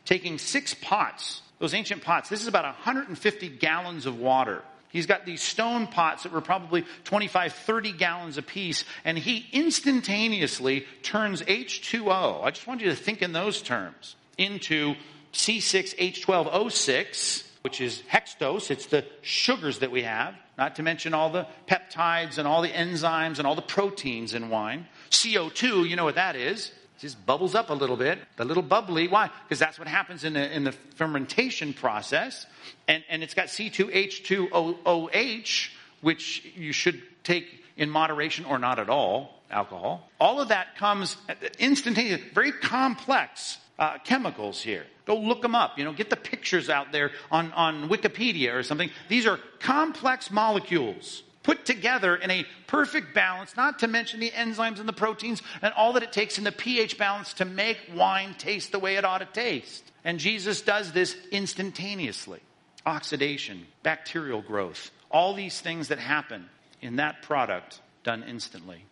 taking 0.05 0.39
six 0.39 0.75
pots, 0.75 1.43
those 1.59 1.75
ancient 1.75 2.03
pots. 2.03 2.29
This 2.29 2.43
is 2.43 2.49
about 2.49 2.65
150 2.65 3.49
gallons 3.49 4.07
of 4.07 4.19
water. 4.19 4.63
He's 4.93 5.07
got 5.07 5.25
these 5.25 5.43
stone 5.43 5.87
pots 5.87 6.25
that 6.25 6.33
were 6.33 6.43
probably 6.43 6.85
25, 7.05 7.55
30 7.55 7.93
gallons 7.93 8.37
apiece, 8.37 8.85
and 9.05 9.17
he 9.17 9.47
instantaneously 9.53 10.85
turns 11.03 11.41
H2O. 11.43 12.43
I 12.45 12.51
just 12.51 12.67
want 12.67 12.83
you 12.83 12.91
to 12.91 12.97
think 12.97 13.23
in 13.23 13.33
those 13.33 13.63
terms 13.63 14.17
into 14.37 14.97
C6H12O6, 15.33 17.45
which 17.63 17.81
is 17.81 18.03
hexose. 18.11 18.71
It's 18.71 18.85
the 18.87 19.07
sugars 19.23 19.79
that 19.79 19.91
we 19.91 20.03
have, 20.03 20.35
not 20.59 20.77
to 20.77 20.83
mention 20.83 21.15
all 21.15 21.31
the 21.31 21.47
peptides 21.67 22.37
and 22.37 22.47
all 22.47 22.61
the 22.61 22.69
enzymes 22.69 23.39
and 23.39 23.47
all 23.47 23.55
the 23.55 23.63
proteins 23.63 24.35
in 24.35 24.51
wine. 24.51 24.87
CO2, 25.11 25.89
you 25.89 25.97
know 25.97 26.05
what 26.05 26.17
that 26.17 26.37
is. 26.37 26.71
Just 27.03 27.27
bubbles 27.27 27.55
up 27.57 27.71
a 27.71 27.75
little 27.75 27.97
bit, 27.97 28.21
the 28.37 28.45
little 28.45 28.63
bubbly. 28.63 29.09
Why? 29.09 29.29
Because 29.43 29.59
that's 29.59 29.77
what 29.77 29.89
happens 29.89 30.23
in 30.23 30.35
the, 30.35 30.55
in 30.55 30.63
the 30.63 30.71
fermentation 30.71 31.75
process. 31.75 32.47
And, 32.87 33.03
and 33.09 33.25
it's 33.25 33.35
got 33.35 33.49
C2H2OH, 33.49 35.71
which 36.01 36.47
you 36.55 36.73
should 36.73 37.03
take 37.25 37.65
in 37.77 37.91
moderation 37.91 38.45
or 38.45 38.61
not 38.61 38.79
at 38.79 38.89
all, 38.89 39.41
alcohol. 39.51 40.09
All 40.21 40.41
of 40.41 40.51
that 40.51 40.77
comes 40.77 41.17
instantaneously, 41.59 42.25
very 42.35 42.53
complex 42.53 43.59
uh, 43.81 43.99
chemicals 44.05 44.63
here. 44.63 44.87
Go 45.05 45.17
look 45.17 45.43
them 45.43 45.57
up. 45.57 45.81
You 45.81 45.85
know, 45.85 45.93
get 45.93 46.09
the 46.09 46.15
pictures 46.15 46.71
out 46.71 46.93
there 46.93 47.11
on, 47.33 47.51
on 47.55 47.89
Wikipedia 47.89 48.55
or 48.55 48.63
something. 48.63 48.91
These 49.09 49.27
are 49.27 49.41
complex 49.59 50.31
molecules 50.31 51.25
put 51.43 51.65
together 51.65 52.17
in 52.17 52.31
a 52.31 52.47
perfect 52.67 53.15
balance, 53.15 53.57
not 53.57 53.81
to 53.81 53.89
mention 53.89 54.21
the 54.21 54.31
enzymes 54.31 54.79
and 54.79 54.89
the 54.89 54.93
proteins 54.93 55.43
and 55.61 55.73
all 55.75 55.95
that 55.95 56.03
it 56.03 56.13
takes 56.13 56.39
in 56.39 56.45
the 56.45 56.53
pH 56.53 56.99
balance 56.99 57.35
to 57.35 57.45
make 57.45 57.79
wine 57.95 58.35
taste 58.39 58.73
the 58.73 58.79
way 58.79 58.97
it 58.97 59.05
ought 59.05 59.19
to 59.19 59.27
taste. 59.27 59.85
And 60.05 60.19
Jesus 60.19 60.63
does 60.63 60.93
this 60.93 61.17
instantaneously. 61.31 62.41
Oxidation, 62.85 63.67
bacterial 63.83 64.43
growth, 64.43 64.91
all 65.11 65.35
these 65.35 65.61
things 65.61 65.89
that 65.89 65.99
happen 65.99 66.49
in 66.81 66.97
that 66.97 67.23
product 67.23 67.81
done 68.03 68.25
instantly. 68.27 68.85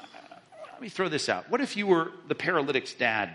Uh, 0.00 0.06
let 0.72 0.82
me 0.82 0.88
throw 0.88 1.08
this 1.08 1.28
out. 1.28 1.48
What 1.48 1.60
if 1.60 1.76
you 1.76 1.86
were 1.86 2.10
the 2.26 2.34
paralytic's 2.34 2.94
dad? 2.94 3.32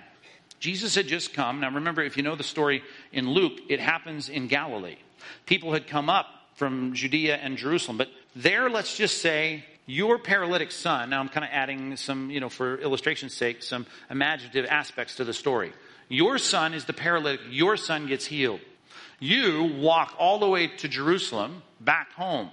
Jesus 0.59 0.95
had 0.95 1.07
just 1.07 1.33
come. 1.33 1.61
Now 1.61 1.71
remember, 1.71 2.01
if 2.01 2.17
you 2.17 2.23
know 2.23 2.35
the 2.35 2.43
story 2.43 2.83
in 3.11 3.29
Luke, 3.29 3.59
it 3.69 3.79
happens 3.79 4.29
in 4.29 4.47
Galilee. 4.47 4.97
People 5.45 5.73
had 5.73 5.87
come 5.87 6.09
up 6.09 6.25
from 6.55 6.93
Judea 6.93 7.35
and 7.37 7.57
Jerusalem, 7.57 7.97
but 7.97 8.09
there, 8.35 8.69
let's 8.69 8.95
just 8.95 9.21
say, 9.21 9.63
your 9.85 10.17
paralytic 10.17 10.71
son, 10.71 11.09
now 11.09 11.19
I'm 11.19 11.29
kind 11.29 11.43
of 11.43 11.49
adding 11.51 11.97
some, 11.97 12.29
you 12.29 12.39
know, 12.39 12.49
for 12.49 12.77
illustration's 12.77 13.33
sake, 13.33 13.61
some 13.61 13.85
imaginative 14.09 14.65
aspects 14.69 15.15
to 15.15 15.23
the 15.23 15.33
story. 15.33 15.73
Your 16.09 16.37
son 16.37 16.73
is 16.73 16.85
the 16.85 16.93
paralytic, 16.93 17.41
your 17.49 17.75
son 17.75 18.07
gets 18.07 18.25
healed. 18.25 18.61
You 19.19 19.75
walk 19.79 20.15
all 20.17 20.39
the 20.39 20.47
way 20.47 20.67
to 20.67 20.87
Jerusalem, 20.87 21.63
back 21.79 22.11
home. 22.13 22.49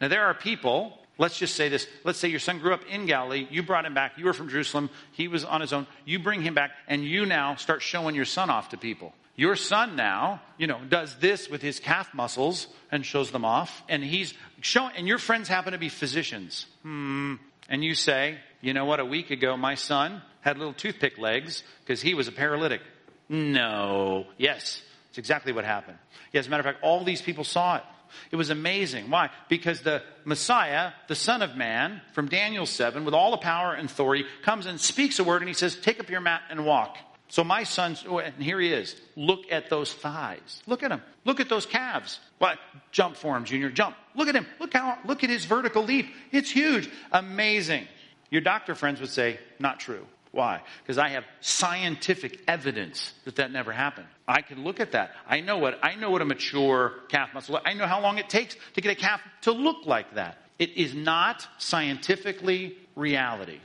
Now, 0.00 0.08
there 0.08 0.26
are 0.26 0.34
people, 0.34 0.98
let's 1.16 1.38
just 1.38 1.56
say 1.56 1.68
this, 1.68 1.86
let's 2.04 2.18
say 2.18 2.28
your 2.28 2.40
son 2.40 2.58
grew 2.58 2.72
up 2.72 2.84
in 2.88 3.06
Galilee, 3.06 3.48
you 3.50 3.62
brought 3.62 3.84
him 3.84 3.94
back, 3.94 4.12
you 4.16 4.24
were 4.24 4.32
from 4.32 4.48
Jerusalem, 4.48 4.90
he 5.12 5.26
was 5.26 5.44
on 5.44 5.60
his 5.60 5.72
own, 5.72 5.86
you 6.04 6.18
bring 6.18 6.42
him 6.42 6.54
back, 6.54 6.70
and 6.86 7.04
you 7.04 7.26
now 7.26 7.56
start 7.56 7.82
showing 7.82 8.14
your 8.14 8.24
son 8.24 8.50
off 8.50 8.68
to 8.70 8.76
people. 8.76 9.12
Your 9.38 9.54
son 9.54 9.94
now, 9.94 10.42
you 10.58 10.66
know, 10.66 10.80
does 10.88 11.14
this 11.20 11.48
with 11.48 11.62
his 11.62 11.78
calf 11.78 12.12
muscles 12.12 12.66
and 12.90 13.06
shows 13.06 13.30
them 13.30 13.44
off. 13.44 13.84
And 13.88 14.02
he's 14.02 14.34
showing, 14.62 14.96
and 14.96 15.06
your 15.06 15.18
friends 15.18 15.46
happen 15.46 15.74
to 15.74 15.78
be 15.78 15.88
physicians. 15.88 16.66
Hmm. 16.82 17.36
And 17.68 17.84
you 17.84 17.94
say, 17.94 18.38
you 18.60 18.74
know 18.74 18.84
what, 18.84 18.98
a 18.98 19.04
week 19.04 19.30
ago 19.30 19.56
my 19.56 19.76
son 19.76 20.22
had 20.40 20.58
little 20.58 20.72
toothpick 20.72 21.18
legs 21.18 21.62
because 21.84 22.02
he 22.02 22.14
was 22.14 22.26
a 22.26 22.32
paralytic. 22.32 22.80
No. 23.28 24.26
Yes. 24.38 24.82
It's 25.10 25.18
exactly 25.18 25.52
what 25.52 25.64
happened. 25.64 25.98
Yeah, 26.32 26.40
as 26.40 26.48
a 26.48 26.50
matter 26.50 26.62
of 26.62 26.74
fact, 26.74 26.82
all 26.82 27.04
these 27.04 27.22
people 27.22 27.44
saw 27.44 27.76
it. 27.76 27.84
It 28.32 28.36
was 28.36 28.50
amazing. 28.50 29.08
Why? 29.08 29.30
Because 29.48 29.82
the 29.82 30.02
Messiah, 30.24 30.90
the 31.06 31.14
Son 31.14 31.42
of 31.42 31.54
Man, 31.56 32.00
from 32.12 32.26
Daniel 32.26 32.66
7, 32.66 33.04
with 33.04 33.14
all 33.14 33.30
the 33.30 33.36
power 33.36 33.72
and 33.72 33.88
authority, 33.88 34.24
comes 34.42 34.66
and 34.66 34.80
speaks 34.80 35.20
a 35.20 35.24
word 35.24 35.42
and 35.42 35.48
he 35.48 35.54
says, 35.54 35.76
Take 35.76 36.00
up 36.00 36.10
your 36.10 36.20
mat 36.20 36.42
and 36.50 36.66
walk. 36.66 36.98
So 37.28 37.44
my 37.44 37.62
son's, 37.62 38.04
oh, 38.08 38.18
and 38.18 38.34
here 38.42 38.58
he 38.58 38.72
is. 38.72 38.96
Look 39.14 39.52
at 39.52 39.68
those 39.68 39.92
thighs. 39.92 40.62
Look 40.66 40.82
at 40.82 40.90
him. 40.90 41.02
Look 41.24 41.40
at 41.40 41.48
those 41.48 41.66
calves. 41.66 42.20
What? 42.38 42.58
Jump 42.90 43.16
for 43.16 43.36
him, 43.36 43.44
Junior. 43.44 43.70
Jump. 43.70 43.96
Look 44.14 44.28
at 44.28 44.34
him. 44.34 44.46
Look 44.58 44.72
how, 44.72 44.98
look 45.04 45.22
at 45.22 45.30
his 45.30 45.44
vertical 45.44 45.84
leap. 45.84 46.06
It's 46.32 46.50
huge. 46.50 46.90
Amazing. 47.12 47.86
Your 48.30 48.40
doctor 48.40 48.74
friends 48.74 49.00
would 49.00 49.10
say, 49.10 49.38
not 49.58 49.78
true. 49.78 50.06
Why? 50.32 50.62
Because 50.82 50.98
I 50.98 51.08
have 51.10 51.24
scientific 51.40 52.40
evidence 52.46 53.12
that 53.24 53.36
that 53.36 53.50
never 53.50 53.72
happened. 53.72 54.06
I 54.26 54.42
can 54.42 54.64
look 54.64 54.80
at 54.80 54.92
that. 54.92 55.12
I 55.26 55.40
know 55.40 55.58
what, 55.58 55.78
I 55.82 55.94
know 55.94 56.10
what 56.10 56.22
a 56.22 56.26
mature 56.26 56.94
calf 57.08 57.32
muscle, 57.32 57.58
I 57.64 57.72
know 57.72 57.86
how 57.86 58.00
long 58.00 58.18
it 58.18 58.28
takes 58.28 58.56
to 58.74 58.80
get 58.80 58.92
a 58.92 58.94
calf 58.94 59.20
to 59.42 59.52
look 59.52 59.86
like 59.86 60.14
that. 60.14 60.38
It 60.58 60.76
is 60.76 60.94
not 60.94 61.46
scientifically 61.58 62.76
reality. 62.94 63.60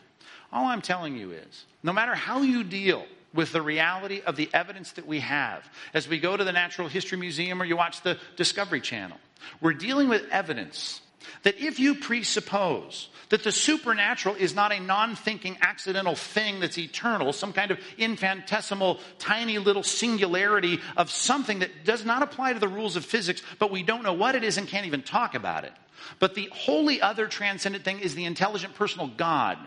All 0.51 0.67
I'm 0.67 0.81
telling 0.81 1.17
you 1.17 1.31
is, 1.31 1.65
no 1.81 1.91
matter 1.91 2.15
how 2.15 2.43
you 2.43 2.63
deal 2.63 3.05
with 3.33 3.51
the 3.51 3.61
reality 3.61 4.21
of 4.25 4.35
the 4.35 4.49
evidence 4.53 4.91
that 4.93 5.07
we 5.07 5.19
have 5.19 5.67
as 5.93 6.07
we 6.07 6.19
go 6.19 6.37
to 6.37 6.43
the 6.43 6.51
Natural 6.51 6.87
History 6.87 7.17
Museum 7.17 7.61
or 7.61 7.65
you 7.65 7.75
watch 7.75 8.01
the 8.01 8.17
Discovery 8.35 8.81
Channel. 8.81 9.17
We're 9.61 9.73
dealing 9.73 10.09
with 10.09 10.23
evidence 10.31 11.01
that 11.43 11.59
if 11.59 11.79
you 11.79 11.95
presuppose 11.95 13.09
that 13.29 13.43
the 13.43 13.51
supernatural 13.51 14.35
is 14.35 14.53
not 14.53 14.71
a 14.71 14.79
non 14.79 15.15
thinking, 15.15 15.57
accidental 15.61 16.15
thing 16.15 16.59
that's 16.59 16.77
eternal, 16.77 17.33
some 17.33 17.53
kind 17.53 17.71
of 17.71 17.79
infinitesimal, 17.97 18.99
tiny 19.19 19.57
little 19.57 19.83
singularity 19.83 20.79
of 20.95 21.09
something 21.09 21.59
that 21.59 21.83
does 21.83 22.05
not 22.05 22.21
apply 22.21 22.53
to 22.53 22.59
the 22.59 22.67
rules 22.67 22.95
of 22.95 23.05
physics, 23.05 23.41
but 23.59 23.71
we 23.71 23.83
don't 23.83 24.03
know 24.03 24.13
what 24.13 24.35
it 24.35 24.43
is 24.43 24.57
and 24.57 24.67
can't 24.67 24.85
even 24.85 25.01
talk 25.01 25.33
about 25.35 25.63
it. 25.63 25.73
But 26.19 26.35
the 26.35 26.49
wholly 26.53 27.01
other 27.01 27.27
transcendent 27.27 27.83
thing 27.83 27.99
is 27.99 28.13
the 28.13 28.25
intelligent 28.25 28.75
personal 28.75 29.07
God 29.07 29.57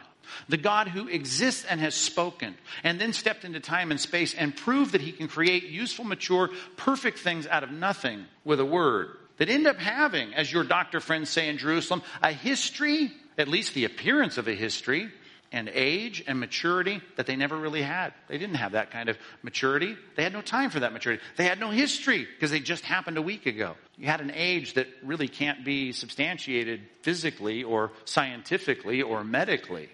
the 0.49 0.57
God 0.57 0.89
who 0.89 1.09
exists 1.09 1.65
and 1.69 1.81
has 1.81 1.95
spoken, 1.95 2.55
and 2.85 3.01
then 3.01 3.13
stepped 3.13 3.45
into 3.45 3.61
time 3.61 3.91
and 3.91 4.01
space 4.01 4.35
and 4.35 4.57
proved 4.57 4.93
that 4.93 5.01
he 5.01 5.13
can 5.13 5.29
create 5.29 5.65
useful, 5.65 6.05
mature, 6.05 6.51
perfect 6.77 7.19
things 7.19 7.47
out 7.47 7.63
of 7.63 7.71
nothing 7.71 8.25
with 8.45 8.61
a 8.61 8.65
word. 8.65 9.17
That 9.39 9.51
end 9.51 9.67
up 9.67 9.77
having, 9.77 10.35
as 10.35 10.51
your 10.51 10.65
doctor 10.65 11.01
friends 11.01 11.29
say 11.29 11.49
in 11.49 11.59
Jerusalem, 11.59 12.03
a 12.23 12.33
history, 12.33 13.13
at 13.37 13.49
least 13.49 13.75
the 13.75 13.85
appearance 13.85 14.39
of 14.39 14.49
a 14.49 14.55
history, 14.55 15.11
and 15.53 15.69
age 15.73 16.25
and 16.27 16.41
maturity 16.41 17.01
that 17.17 17.27
they 17.27 17.37
never 17.37 17.57
really 17.57 17.83
had. 17.83 18.13
They 18.29 18.39
didn't 18.39 18.57
have 18.57 18.73
that 18.73 18.91
kind 18.91 19.09
of 19.09 19.17
maturity. 19.43 19.97
They 20.17 20.23
had 20.23 20.33
no 20.33 20.43
time 20.43 20.71
for 20.71 20.81
that 20.81 20.93
maturity. 20.93 21.23
They 21.37 21.45
had 21.45 21.61
no 21.61 21.71
history 21.71 22.27
because 22.35 22.51
they 22.51 22.61
just 22.61 22.85
happened 22.85 23.17
a 23.17 23.23
week 23.23 23.47
ago. 23.47 23.77
You 23.97 24.07
had 24.07 24.21
an 24.21 24.33
age 24.35 24.75
that 24.75 24.89
really 25.03 25.29
can't 25.29 25.65
be 25.65 25.93
substantiated 25.93 26.81
physically 27.03 27.63
or 27.63 27.93
scientifically 28.05 29.03
or 29.03 29.25
medically. 29.25 29.89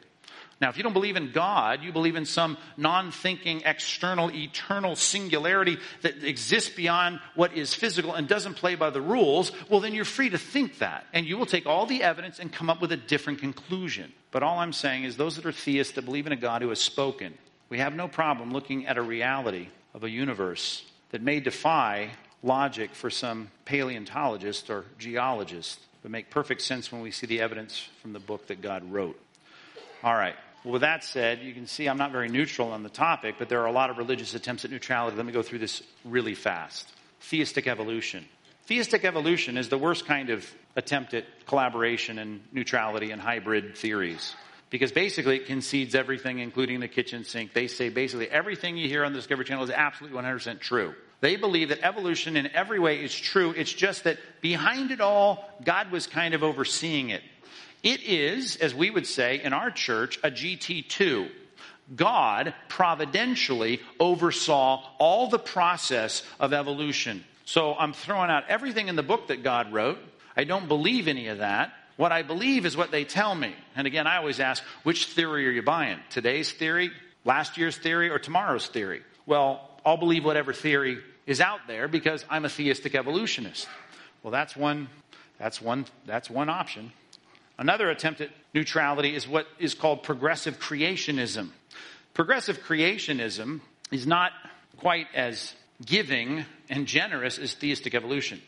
Now, 0.60 0.68
if 0.68 0.76
you 0.76 0.82
don't 0.82 0.92
believe 0.92 1.16
in 1.16 1.32
God, 1.32 1.82
you 1.82 1.92
believe 1.92 2.14
in 2.14 2.24
some 2.24 2.56
non 2.76 3.10
thinking, 3.10 3.62
external, 3.64 4.30
eternal 4.30 4.94
singularity 4.94 5.78
that 6.02 6.22
exists 6.22 6.70
beyond 6.70 7.20
what 7.34 7.54
is 7.54 7.74
physical 7.74 8.14
and 8.14 8.28
doesn't 8.28 8.54
play 8.54 8.74
by 8.74 8.90
the 8.90 9.00
rules, 9.00 9.50
well, 9.68 9.80
then 9.80 9.94
you're 9.94 10.04
free 10.04 10.30
to 10.30 10.38
think 10.38 10.78
that. 10.78 11.04
And 11.12 11.26
you 11.26 11.36
will 11.36 11.46
take 11.46 11.66
all 11.66 11.86
the 11.86 12.02
evidence 12.02 12.38
and 12.38 12.52
come 12.52 12.70
up 12.70 12.80
with 12.80 12.92
a 12.92 12.96
different 12.96 13.40
conclusion. 13.40 14.12
But 14.30 14.42
all 14.42 14.58
I'm 14.58 14.72
saying 14.72 15.04
is, 15.04 15.16
those 15.16 15.36
that 15.36 15.46
are 15.46 15.52
theists 15.52 15.94
that 15.94 16.04
believe 16.04 16.26
in 16.26 16.32
a 16.32 16.36
God 16.36 16.62
who 16.62 16.68
has 16.68 16.80
spoken, 16.80 17.34
we 17.68 17.78
have 17.78 17.94
no 17.94 18.06
problem 18.06 18.52
looking 18.52 18.86
at 18.86 18.98
a 18.98 19.02
reality 19.02 19.68
of 19.94 20.04
a 20.04 20.10
universe 20.10 20.84
that 21.10 21.22
may 21.22 21.40
defy 21.40 22.10
logic 22.42 22.94
for 22.94 23.10
some 23.10 23.48
paleontologist 23.64 24.70
or 24.70 24.84
geologist, 24.98 25.80
but 26.02 26.10
make 26.10 26.30
perfect 26.30 26.62
sense 26.62 26.90
when 26.90 27.00
we 27.00 27.10
see 27.10 27.26
the 27.26 27.40
evidence 27.40 27.88
from 28.00 28.12
the 28.12 28.18
book 28.18 28.46
that 28.48 28.60
God 28.60 28.90
wrote. 28.90 29.18
All 30.02 30.14
right. 30.14 30.34
Well, 30.64 30.72
with 30.72 30.82
that 30.82 31.04
said, 31.04 31.40
you 31.42 31.54
can 31.54 31.66
see 31.66 31.86
I'm 31.86 31.98
not 31.98 32.12
very 32.12 32.28
neutral 32.28 32.72
on 32.72 32.82
the 32.82 32.88
topic, 32.88 33.36
but 33.38 33.48
there 33.48 33.60
are 33.60 33.66
a 33.66 33.72
lot 33.72 33.90
of 33.90 33.98
religious 33.98 34.34
attempts 34.34 34.64
at 34.64 34.70
neutrality. 34.70 35.16
Let 35.16 35.26
me 35.26 35.32
go 35.32 35.42
through 35.42 35.60
this 35.60 35.82
really 36.04 36.34
fast. 36.34 36.88
Theistic 37.20 37.66
evolution. 37.66 38.24
Theistic 38.66 39.04
evolution 39.04 39.56
is 39.56 39.68
the 39.68 39.78
worst 39.78 40.06
kind 40.06 40.30
of 40.30 40.48
attempt 40.76 41.14
at 41.14 41.24
collaboration 41.46 42.18
and 42.18 42.40
neutrality 42.52 43.10
and 43.10 43.20
hybrid 43.20 43.76
theories. 43.76 44.34
Because 44.70 44.90
basically 44.90 45.36
it 45.36 45.46
concedes 45.46 45.94
everything, 45.94 46.38
including 46.38 46.80
the 46.80 46.88
kitchen 46.88 47.24
sink. 47.24 47.52
They 47.52 47.66
say 47.66 47.88
basically 47.88 48.28
everything 48.28 48.76
you 48.76 48.88
hear 48.88 49.04
on 49.04 49.12
the 49.12 49.18
Discovery 49.18 49.44
Channel 49.44 49.64
is 49.64 49.70
absolutely 49.70 50.18
100% 50.20 50.60
true. 50.60 50.94
They 51.20 51.36
believe 51.36 51.68
that 51.68 51.82
evolution 51.82 52.36
in 52.36 52.48
every 52.48 52.80
way 52.80 53.04
is 53.04 53.14
true. 53.14 53.52
It's 53.52 53.72
just 53.72 54.04
that 54.04 54.18
behind 54.40 54.90
it 54.90 55.00
all, 55.00 55.48
God 55.62 55.90
was 55.90 56.06
kind 56.06 56.34
of 56.34 56.42
overseeing 56.42 57.10
it. 57.10 57.22
It 57.82 58.02
is, 58.02 58.56
as 58.56 58.74
we 58.74 58.90
would 58.90 59.06
say 59.06 59.40
in 59.42 59.52
our 59.52 59.70
church, 59.70 60.18
a 60.22 60.30
GT2. 60.30 61.30
God 61.94 62.54
providentially 62.68 63.80
oversaw 63.98 64.82
all 64.98 65.28
the 65.28 65.38
process 65.38 66.22
of 66.38 66.52
evolution. 66.52 67.24
So 67.44 67.74
I'm 67.74 67.92
throwing 67.92 68.30
out 68.30 68.44
everything 68.48 68.88
in 68.88 68.96
the 68.96 69.02
book 69.02 69.28
that 69.28 69.42
God 69.42 69.72
wrote. 69.72 69.98
I 70.36 70.44
don't 70.44 70.68
believe 70.68 71.08
any 71.08 71.26
of 71.26 71.38
that. 71.38 71.72
What 71.96 72.12
I 72.12 72.22
believe 72.22 72.64
is 72.64 72.76
what 72.76 72.90
they 72.90 73.04
tell 73.04 73.34
me. 73.34 73.54
And 73.76 73.86
again, 73.86 74.06
I 74.06 74.16
always 74.16 74.40
ask, 74.40 74.62
which 74.84 75.06
theory 75.06 75.46
are 75.46 75.50
you 75.50 75.62
buying? 75.62 75.98
Today's 76.08 76.50
theory, 76.50 76.90
last 77.24 77.58
year's 77.58 77.76
theory, 77.76 78.08
or 78.08 78.18
tomorrow's 78.18 78.68
theory? 78.68 79.02
Well, 79.26 79.68
I'll 79.84 79.98
believe 79.98 80.24
whatever 80.24 80.52
theory 80.52 80.98
is 81.26 81.40
out 81.40 81.60
there 81.66 81.88
because 81.88 82.24
I'm 82.30 82.44
a 82.44 82.48
theistic 82.48 82.94
evolutionist. 82.94 83.68
Well, 84.22 84.30
that's 84.30 84.56
one, 84.56 84.88
that's 85.38 85.60
one, 85.60 85.84
that's 86.06 86.30
one 86.30 86.48
option. 86.48 86.92
Another 87.62 87.90
attempt 87.90 88.20
at 88.20 88.30
neutrality 88.54 89.14
is 89.14 89.28
what 89.28 89.46
is 89.60 89.74
called 89.74 90.02
progressive 90.02 90.58
creationism. 90.58 91.50
Progressive 92.12 92.58
creationism 92.58 93.60
is 93.92 94.04
not 94.04 94.32
quite 94.78 95.06
as 95.14 95.54
giving 95.86 96.44
and 96.68 96.88
generous 96.88 97.38
as 97.38 97.54
theistic 97.54 97.94
evolution. 97.94 98.42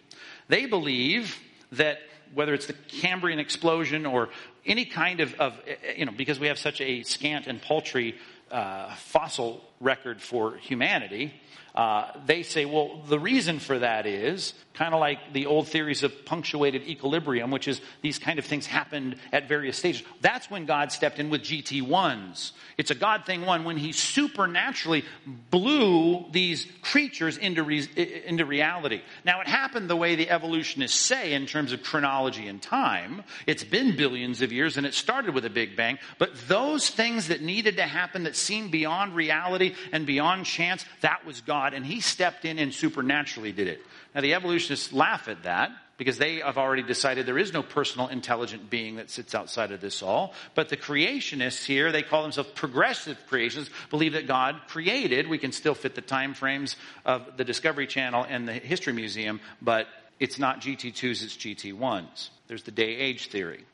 They 0.49 0.67
believe 0.67 1.39
that 1.71 1.99
whether 2.35 2.55
it's 2.55 2.67
the 2.67 2.73
Cambrian 2.73 3.39
explosion 3.39 4.05
or 4.05 4.31
any 4.67 4.85
kind 4.85 5.21
of, 5.21 5.33
of 5.35 5.61
you 5.97 6.07
know, 6.07 6.13
because 6.17 6.41
we 6.41 6.49
have 6.49 6.59
such 6.59 6.81
a 6.81 7.05
scant 7.05 7.47
and 7.47 7.63
paltry 7.63 8.17
uh, 8.51 8.97
fossil 8.97 9.63
record 9.79 10.21
for 10.21 10.57
humanity, 10.57 11.33
uh, 11.75 12.13
they 12.27 12.43
say, 12.45 12.65
well, 12.65 13.01
the 13.09 13.19
reason 13.19 13.59
for 13.59 13.81
that 13.81 14.07
is 14.07 14.55
kind 14.75 14.93
of 14.93 15.01
like 15.01 15.33
the 15.33 15.47
old 15.47 15.69
theories 15.69 16.03
of 16.03 16.25
punctuated 16.25 16.83
equilibrium, 16.83 17.51
which 17.51 17.69
is 17.69 17.81
these 18.03 18.19
kind 18.19 18.39
of 18.39 18.45
things 18.45 18.67
happened 18.67 19.17
at 19.33 19.49
various 19.49 19.79
stages. 19.79 20.03
That's 20.21 20.51
when 20.51 20.67
God 20.67 20.91
stepped 20.91 21.21
in 21.21 21.31
with 21.31 21.43
GT1s. 21.43 22.53
It's 22.77 22.91
a 22.91 22.95
God 22.95 23.25
thing 23.25 23.47
one 23.47 23.65
when 23.65 23.77
he 23.77 23.93
supernaturally 23.93 25.05
blew 25.51 26.25
these 26.33 26.67
creatures 26.83 27.39
into, 27.39 27.63
re- 27.63 28.23
into 28.27 28.45
reality. 28.45 29.03
Now, 29.25 29.41
it 29.41 29.47
happened 29.47 29.89
the 29.89 29.97
way 29.97 30.17
the 30.17 30.29
evolutionists 30.29 30.99
say 30.99 31.33
in 31.33 31.47
terms 31.47 31.73
of 31.73 31.85
chronology 31.85 32.49
and 32.49 32.61
time. 32.61 33.23
It's 33.47 33.65
been 33.65 33.97
billions 33.97 34.43
of 34.43 34.53
years 34.53 34.77
and 34.77 34.87
it 34.87 34.95
started 34.95 35.35
with 35.35 35.45
a 35.45 35.51
big 35.51 35.77
bang, 35.77 35.99
but 36.19 36.31
those 36.49 36.91
things 36.91 37.29
that 37.29 37.43
needed 37.43 37.77
to 37.77 37.85
happen 37.85 38.25
that 38.25 38.35
seemed 38.35 38.73
beyond 38.73 39.15
reality 39.15 39.75
and 39.93 40.05
beyond 40.05 40.47
chance, 40.47 40.85
that 41.01 41.25
was 41.25 41.41
God 41.41 41.64
God, 41.65 41.75
and 41.75 41.87
He 41.87 42.01
stepped 42.01 42.45
in 42.45 42.59
and 42.59 42.75
supernaturally 42.75 43.53
did 43.53 43.69
it. 43.69 43.81
Now, 44.15 44.21
the 44.21 44.35
evolutionists 44.35 44.93
laugh 44.93 45.29
at 45.29 45.45
that 45.45 45.71
because 45.97 46.19
they 46.19 46.41
have 46.41 46.59
already 46.59 46.83
decided 46.83 47.25
there 47.25 47.39
is 47.39 47.53
no 47.53 47.63
personal 47.63 48.09
intelligent 48.09 48.69
being 48.69 48.97
that 48.97 49.11
sits 49.11 49.35
outside 49.35 49.71
of 49.73 49.81
this 49.81 50.03
all. 50.03 50.35
But 50.55 50.69
the 50.69 50.77
creationists 50.77 51.65
here, 51.65 51.91
they 51.91 52.03
call 52.03 52.23
themselves 52.23 52.51
progressive 52.55 53.17
creationists, 53.31 53.71
believe 53.89 54.13
that 54.13 54.27
God 54.27 54.61
created. 54.69 55.29
We 55.29 55.39
can 55.39 55.53
still 55.53 55.75
fit 55.75 55.95
the 55.95 56.03
time 56.03 56.35
frames 56.35 56.77
of 57.07 57.37
the 57.39 57.45
Discovery 57.45 57.87
Channel 57.87 58.27
and 58.29 58.47
the 58.47 58.53
History 58.53 58.93
Museum, 58.93 59.41
but 59.63 59.87
it's 60.21 60.39
not 60.39 60.61
GT2s, 60.61 61.25
it's 61.25 61.37
GT1s. 61.37 62.29
There's 62.47 62.65
the 62.65 62.73
day 62.73 62.97
age 62.97 63.29
theory. 63.29 63.65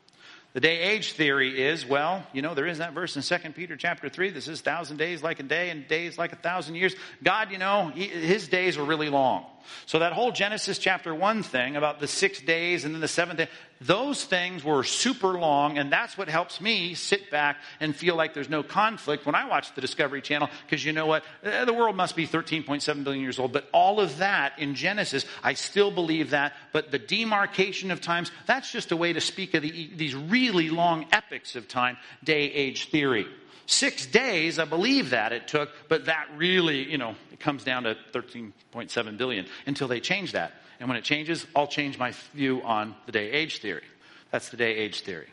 The 0.53 0.59
day 0.59 0.79
age 0.79 1.13
theory 1.13 1.61
is, 1.61 1.85
well, 1.85 2.25
you 2.33 2.41
know, 2.41 2.53
there 2.53 2.67
is 2.67 2.79
that 2.79 2.93
verse 2.93 3.15
in 3.15 3.21
2 3.21 3.51
Peter 3.51 3.77
chapter 3.77 4.09
3 4.09 4.31
that 4.31 4.41
says 4.41 4.59
thousand 4.59 4.97
days 4.97 5.23
like 5.23 5.39
a 5.39 5.43
day 5.43 5.69
and 5.69 5.87
days 5.87 6.17
like 6.17 6.33
a 6.33 6.35
thousand 6.35 6.75
years. 6.75 6.93
God, 7.23 7.51
you 7.51 7.57
know, 7.57 7.91
he, 7.93 8.07
his 8.07 8.49
days 8.49 8.77
were 8.77 8.83
really 8.83 9.09
long. 9.09 9.45
So 9.85 9.99
that 9.99 10.13
whole 10.13 10.31
Genesis 10.31 10.77
chapter 10.77 11.13
1 11.13 11.43
thing 11.43 11.75
about 11.75 11.99
the 11.99 12.07
six 12.07 12.41
days 12.41 12.85
and 12.85 12.93
then 12.93 13.01
the 13.01 13.07
seventh 13.07 13.37
day, 13.37 13.47
those 13.81 14.23
things 14.23 14.63
were 14.63 14.83
super 14.83 15.39
long, 15.39 15.79
and 15.79 15.91
that's 15.91 16.15
what 16.15 16.29
helps 16.29 16.61
me 16.61 16.93
sit 16.93 17.31
back 17.31 17.57
and 17.79 17.95
feel 17.95 18.15
like 18.15 18.35
there's 18.35 18.49
no 18.49 18.61
conflict 18.61 19.25
when 19.25 19.33
I 19.33 19.47
watch 19.47 19.73
the 19.73 19.81
Discovery 19.81 20.21
Channel, 20.21 20.49
because 20.65 20.85
you 20.85 20.93
know 20.93 21.07
what? 21.07 21.23
Eh, 21.43 21.65
the 21.65 21.73
world 21.73 21.95
must 21.95 22.15
be 22.15 22.27
13.7 22.27 23.03
billion 23.03 23.23
years 23.23 23.39
old, 23.39 23.51
but 23.51 23.67
all 23.73 23.99
of 23.99 24.17
that 24.17 24.59
in 24.59 24.75
Genesis, 24.75 25.25
I 25.43 25.53
still 25.53 25.89
believe 25.89 26.29
that, 26.29 26.53
but 26.71 26.91
the 26.91 26.99
demarcation 26.99 27.89
of 27.89 28.01
times, 28.01 28.31
that's 28.45 28.71
just 28.71 28.91
a 28.91 28.97
way 28.97 29.13
to 29.13 29.21
speak 29.21 29.55
of 29.55 29.63
the, 29.63 29.89
these 29.95 30.13
really 30.13 30.69
long 30.69 31.07
epics 31.11 31.55
of 31.55 31.67
time, 31.67 31.97
day 32.23 32.51
age 32.51 32.89
theory. 32.89 33.25
Six 33.65 34.05
days, 34.05 34.59
I 34.59 34.65
believe 34.65 35.11
that 35.11 35.31
it 35.31 35.47
took, 35.47 35.69
but 35.87 36.05
that 36.05 36.27
really, 36.35 36.89
you 36.89 36.97
know, 36.97 37.15
it 37.31 37.39
comes 37.39 37.63
down 37.63 37.83
to 37.83 37.95
13.7 38.13 39.17
billion 39.17 39.45
until 39.65 39.87
they 39.87 39.99
change 39.99 40.33
that. 40.33 40.53
And 40.79 40.89
when 40.89 40.97
it 40.97 41.03
changes, 41.03 41.45
I'll 41.55 41.67
change 41.67 41.97
my 41.97 42.13
view 42.33 42.61
on 42.63 42.95
the 43.05 43.11
day 43.11 43.31
age 43.31 43.59
theory. 43.59 43.83
That's 44.31 44.49
the 44.49 44.57
day 44.57 44.75
age 44.75 45.01
theory. 45.01 45.27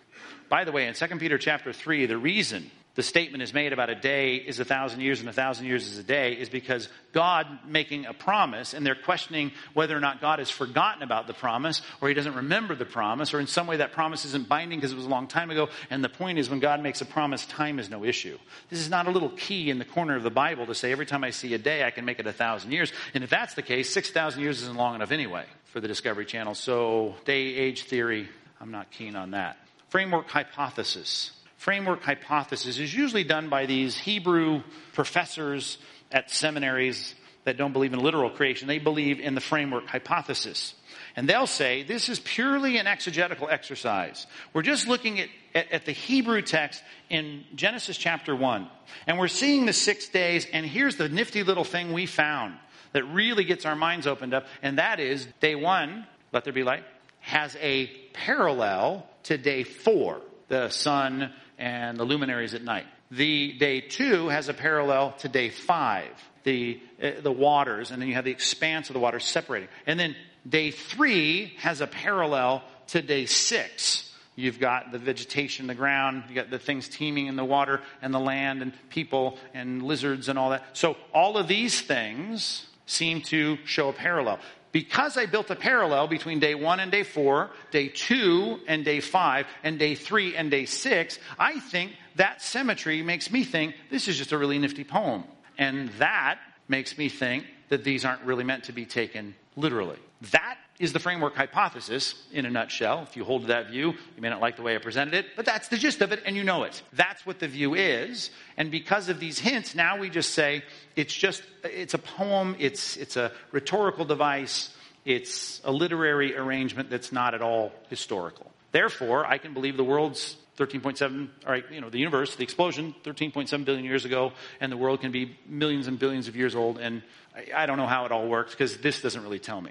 By 0.49 0.65
the 0.65 0.73
way, 0.73 0.87
in 0.87 0.95
2 0.95 1.07
Peter 1.19 1.39
chapter 1.39 1.73
3, 1.73 2.07
the 2.07 2.19
reason 2.19 2.71
the 2.99 3.05
statement 3.05 3.45
is 3.45 3.55
made 3.55 3.73
about 3.73 3.91
a 3.91 3.95
day 3.95 4.35
is 4.35 4.59
a 4.59 4.65
thousand 4.65 5.03
years 5.03 5.21
and 5.21 5.29
a 5.29 5.33
thousand 5.33 5.67
years 5.67 5.87
is 5.87 5.99
a 5.99 6.03
day 6.03 6.33
is 6.33 6.49
because 6.49 6.89
God 7.13 7.47
making 7.65 8.07
a 8.07 8.13
promise 8.13 8.75
and 8.75 8.85
they're 8.85 8.97
questioning 8.97 9.53
whether 9.73 9.97
or 9.97 10.01
not 10.01 10.21
God 10.21 10.41
has 10.41 10.51
forgotten 10.51 11.05
about 11.05 11.29
the 11.29 11.33
promise 11.33 11.81
or 12.01 12.09
he 12.09 12.15
doesn't 12.15 12.35
remember 12.35 12.75
the 12.75 12.85
promise 12.85 13.33
or 13.33 13.39
in 13.39 13.47
some 13.47 13.69
way 13.69 13.77
that 13.77 13.93
promise 13.93 14.25
isn't 14.25 14.49
binding 14.49 14.81
because 14.81 14.91
it 14.91 14.97
was 14.97 15.05
a 15.05 15.09
long 15.09 15.29
time 15.29 15.53
ago. 15.53 15.69
And 15.91 16.03
the 16.03 16.09
point 16.09 16.41
is 16.41 16.51
when 16.51 16.59
God 16.59 16.83
makes 16.83 17.01
a 17.01 17.05
promise, 17.05 17.47
time 17.47 17.79
is 17.79 17.89
no 17.89 18.05
issue. 18.05 18.37
This 18.69 18.81
is 18.81 18.91
not 18.91 19.07
a 19.07 19.13
little 19.13 19.31
key 19.31 19.71
in 19.71 19.79
the 19.79 19.85
corner 19.85 20.17
of 20.17 20.25
the 20.25 20.31
Bible 20.33 20.67
to 20.67 20.75
say 20.75 20.91
every 20.91 21.07
time 21.07 21.23
I 21.23 21.31
see 21.31 21.55
a 21.55 21.59
day, 21.59 21.85
I 21.85 21.93
can 21.93 22.05
make 22.05 22.19
it 22.19 22.27
a 22.27 22.33
thousand 22.33 22.73
years. 22.73 22.91
And 23.15 23.23
if 23.23 23.31
that's 23.31 23.55
the 23.55 23.63
case, 23.63 23.91
6,000 23.91 24.43
years 24.43 24.61
isn't 24.63 24.77
long 24.77 24.97
enough 24.97 25.13
anyway 25.13 25.45
for 25.67 25.79
the 25.79 25.87
Discovery 25.87 26.27
Channel. 26.27 26.57
So 26.57 27.15
day 27.25 27.55
age 27.55 27.85
theory, 27.85 28.29
I'm 28.61 28.73
not 28.73 28.91
keen 28.91 29.15
on 29.15 29.31
that. 29.31 29.57
Framework 29.89 30.29
hypothesis 30.29 31.31
framework 31.59 32.03
hypothesis 32.03 32.79
is 32.79 32.95
usually 32.95 33.25
done 33.25 33.49
by 33.49 33.67
these 33.67 33.99
Hebrew 33.99 34.63
professors 34.95 35.79
at 36.11 36.31
seminaries 36.31 37.15
that 37.45 37.57
don't 37.57 37.73
believe 37.73 37.93
in 37.93 38.01
literal 38.01 38.31
creation. 38.31 38.69
They 38.69 38.79
believe 38.79 39.21
in 39.21 39.35
the 39.35 39.41
framework 39.41 39.87
hypothesis. 39.87 40.75
And 41.17 41.29
they'll 41.29 41.47
say 41.47 41.83
this 41.83 42.09
is 42.09 42.21
purely 42.21 42.79
an 42.79 42.87
exegetical 42.87 43.49
exercise. 43.49 44.27
We're 44.53 44.63
just 44.63 44.87
looking 44.87 45.21
at, 45.21 45.29
at, 45.55 45.73
at, 45.73 45.85
the 45.85 45.93
Hebrew 45.93 46.43
text 46.43 46.83
in 47.11 47.45
Genesis 47.55 47.97
chapter 47.97 48.37
1. 48.37 48.69
And 49.07 49.19
we're 49.19 49.29
seeing 49.29 49.67
the 49.67 49.73
six 49.73 50.09
days, 50.09 50.47
and 50.53 50.65
here's 50.65 50.97
the 50.97 51.09
nifty 51.09 51.43
little 51.43 51.65
thing 51.65 51.93
we 51.93 52.07
found 52.07 52.55
that 52.93 53.05
really 53.05 53.45
gets 53.45 53.67
our 53.67 53.77
minds 53.77 54.07
opened 54.07 54.35
up, 54.35 54.47
and 54.63 54.79
that 54.79 55.01
is 55.01 55.27
day 55.41 55.55
one, 55.55 56.07
let 56.33 56.45
there 56.45 56.53
be 56.53 56.63
light, 56.63 56.85
has 57.21 57.57
a 57.61 57.87
parallel 58.13 59.07
to 59.25 59.37
day 59.37 59.63
four. 59.63 60.21
The 60.49 60.71
sun 60.71 61.33
and 61.59 61.99
the 61.99 62.05
luminaries 62.05 62.55
at 62.55 62.63
night. 62.63 62.87
The 63.11 63.53
day 63.53 63.81
two 63.81 64.29
has 64.29 64.49
a 64.49 64.55
parallel 64.55 65.13
to 65.19 65.29
day 65.29 65.51
five, 65.51 66.11
the, 66.45 66.81
uh, 67.03 67.13
the 67.23 67.33
waters, 67.33 67.91
and 67.91 68.01
then 68.01 68.09
you 68.09 68.15
have 68.15 68.25
the 68.25 68.31
expanse 68.31 68.91
of 68.91 68.95
the 68.95 69.01
waters 69.01 69.25
separating. 69.25 69.69
And 69.87 69.99
then 69.99 70.15
day 70.49 70.71
three 70.71 71.55
has 71.59 71.81
a 71.81 71.87
parallel 71.87 72.63
to 72.89 73.03
day 73.03 73.27
six, 73.27 74.09
You've 74.39 74.61
got 74.61 74.93
the 74.93 75.01
vegetation, 75.01 75.67
the 75.67 75.75
ground, 75.75 76.23
you've 76.29 76.37
got 76.37 76.49
the 76.49 76.61
things 76.61 76.89
teeming 76.89 77.27
in 77.27 77.35
the 77.35 77.45
water 77.45 77.81
and 78.01 78.15
the 78.15 78.21
land 78.21 78.63
and 78.63 78.73
people 78.89 79.37
and 79.53 79.83
lizards 79.83 80.29
and 80.29 80.39
all 80.39 80.51
that. 80.51 80.65
So 80.75 80.97
all 81.13 81.37
of 81.39 81.49
these 81.49 81.81
things 81.81 82.65
seem 82.87 83.23
to 83.23 83.59
show 83.65 83.89
a 83.89 83.93
parallel. 83.93 84.39
Because 84.73 85.17
I 85.17 85.27
built 85.27 85.51
a 85.51 85.57
parallel 85.57 86.09
between 86.09 86.41
day 86.41 86.55
one 86.55 86.81
and 86.81 86.93
day 86.93 87.03
four, 87.03 87.51
day 87.71 87.89
two 87.89 88.61
and 88.67 88.85
day 88.85 89.01
five, 89.01 89.47
and 89.63 89.79
day 89.79 89.95
three 89.95 90.37
and 90.37 90.51
day 90.51 90.67
six, 90.67 91.19
I 91.39 91.59
think 91.61 91.93
that 92.17 92.43
symmetry 92.43 93.03
makes 93.03 93.31
me 93.31 93.45
think 93.45 93.75
this 93.91 94.09
is 94.09 94.19
just 94.19 94.33
a 94.33 94.39
really 94.39 94.59
nifty 94.59 94.85
poem. 94.85 95.25
And 95.57 95.89
that 95.99 96.39
makes 96.69 96.99
me 96.99 97.09
think 97.09 97.47
that 97.69 97.85
these 97.85 98.05
aren't 98.05 98.23
really 98.23 98.45
meant 98.45 98.65
to 98.65 98.73
be 98.73 98.85
taken 98.85 99.35
literally. 99.57 99.99
That 100.33 100.59
is 100.79 100.93
the 100.93 100.99
framework 100.99 101.35
hypothesis 101.35 102.15
in 102.33 102.47
a 102.47 102.51
nutshell. 102.51 103.03
If 103.09 103.17
you 103.17 103.25
hold 103.25 103.43
to 103.43 103.49
that 103.49 103.69
view, 103.69 103.95
you 104.15 104.23
may 104.23 104.29
not 104.29 104.41
like 104.41 104.57
the 104.57 104.63
way 104.63 104.77
I 104.77 104.79
presented 104.79 105.15
it, 105.15 105.27
but 105.35 105.45
that's 105.45 105.69
the 105.69 105.77
gist 105.77 106.01
of 106.03 106.13
it, 106.13 106.23
and 106.25 106.37
you 106.37 106.45
know 106.45 106.63
it. 106.63 106.83
That's 106.93 107.27
what 107.27 107.41
the 107.41 107.49
view 107.49 107.75
is. 107.75 108.31
And 108.57 108.71
because 108.71 109.09
of 109.09 109.19
these 109.19 109.39
hints, 109.39 109.75
now 109.75 109.99
we 109.99 110.09
just 110.09 110.35
say 110.35 110.63
it's 110.95 111.15
just, 111.15 111.43
it's 111.65 111.95
a 111.95 111.99
poem, 111.99 112.55
it's, 112.59 112.97
it's 112.97 113.17
a 113.17 113.33
rhetorical 113.51 114.05
device, 114.05 114.75
it's 115.05 115.61
a 115.65 115.73
literary 115.73 116.37
arrangement 116.37 116.91
that's 116.91 117.13
not 117.13 117.35
at 117.35 117.43
all 117.43 117.73
historical. 117.89 118.51
Therefore, 118.71 119.27
I 119.27 119.39
can 119.39 119.55
believe 119.55 119.77
the 119.77 119.85
world's 119.85 120.37
13.7, 120.59 121.29
all 121.47 121.53
right, 121.53 121.65
you 121.73 121.81
know, 121.81 121.89
the 121.89 121.99
universe, 121.99 122.35
the 122.37 122.43
explosion, 122.43 122.95
13.7 123.05 123.65
billion 123.65 123.85
years 123.85 124.05
ago, 124.05 124.33
and 124.61 124.71
the 124.71 124.77
world 124.77 125.01
can 125.01 125.13
be 125.13 125.37
millions 125.47 125.87
and 125.87 125.99
billions 125.99 126.29
of 126.29 126.37
years 126.37 126.55
old, 126.55 126.79
and 126.79 127.03
I, 127.35 127.63
I 127.63 127.67
don't 127.67 127.79
know 127.79 127.87
how 127.87 128.05
it 128.07 128.13
all 128.13 128.29
works 128.29 128.53
because 128.53 128.77
this 128.79 129.01
doesn't 129.01 129.23
really 129.23 129.39
tell 129.39 129.61
me 129.61 129.71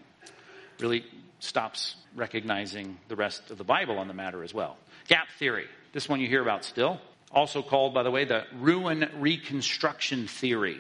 really 0.80 1.06
stops 1.40 1.96
recognizing 2.16 2.98
the 3.08 3.16
rest 3.16 3.52
of 3.52 3.58
the 3.58 3.64
Bible 3.64 4.00
on 4.00 4.08
the 4.08 4.14
matter 4.14 4.44
as 4.44 4.54
well. 4.54 4.78
Gap 5.08 5.28
theory. 5.38 5.66
This 5.94 6.10
one 6.10 6.20
you 6.20 6.28
hear 6.28 6.42
about 6.42 6.64
still. 6.64 7.00
Also 7.32 7.62
called, 7.62 7.94
by 7.94 8.04
the 8.04 8.12
way, 8.12 8.26
the 8.26 8.44
ruin 8.60 9.10
reconstruction 9.20 10.28
theory. 10.28 10.80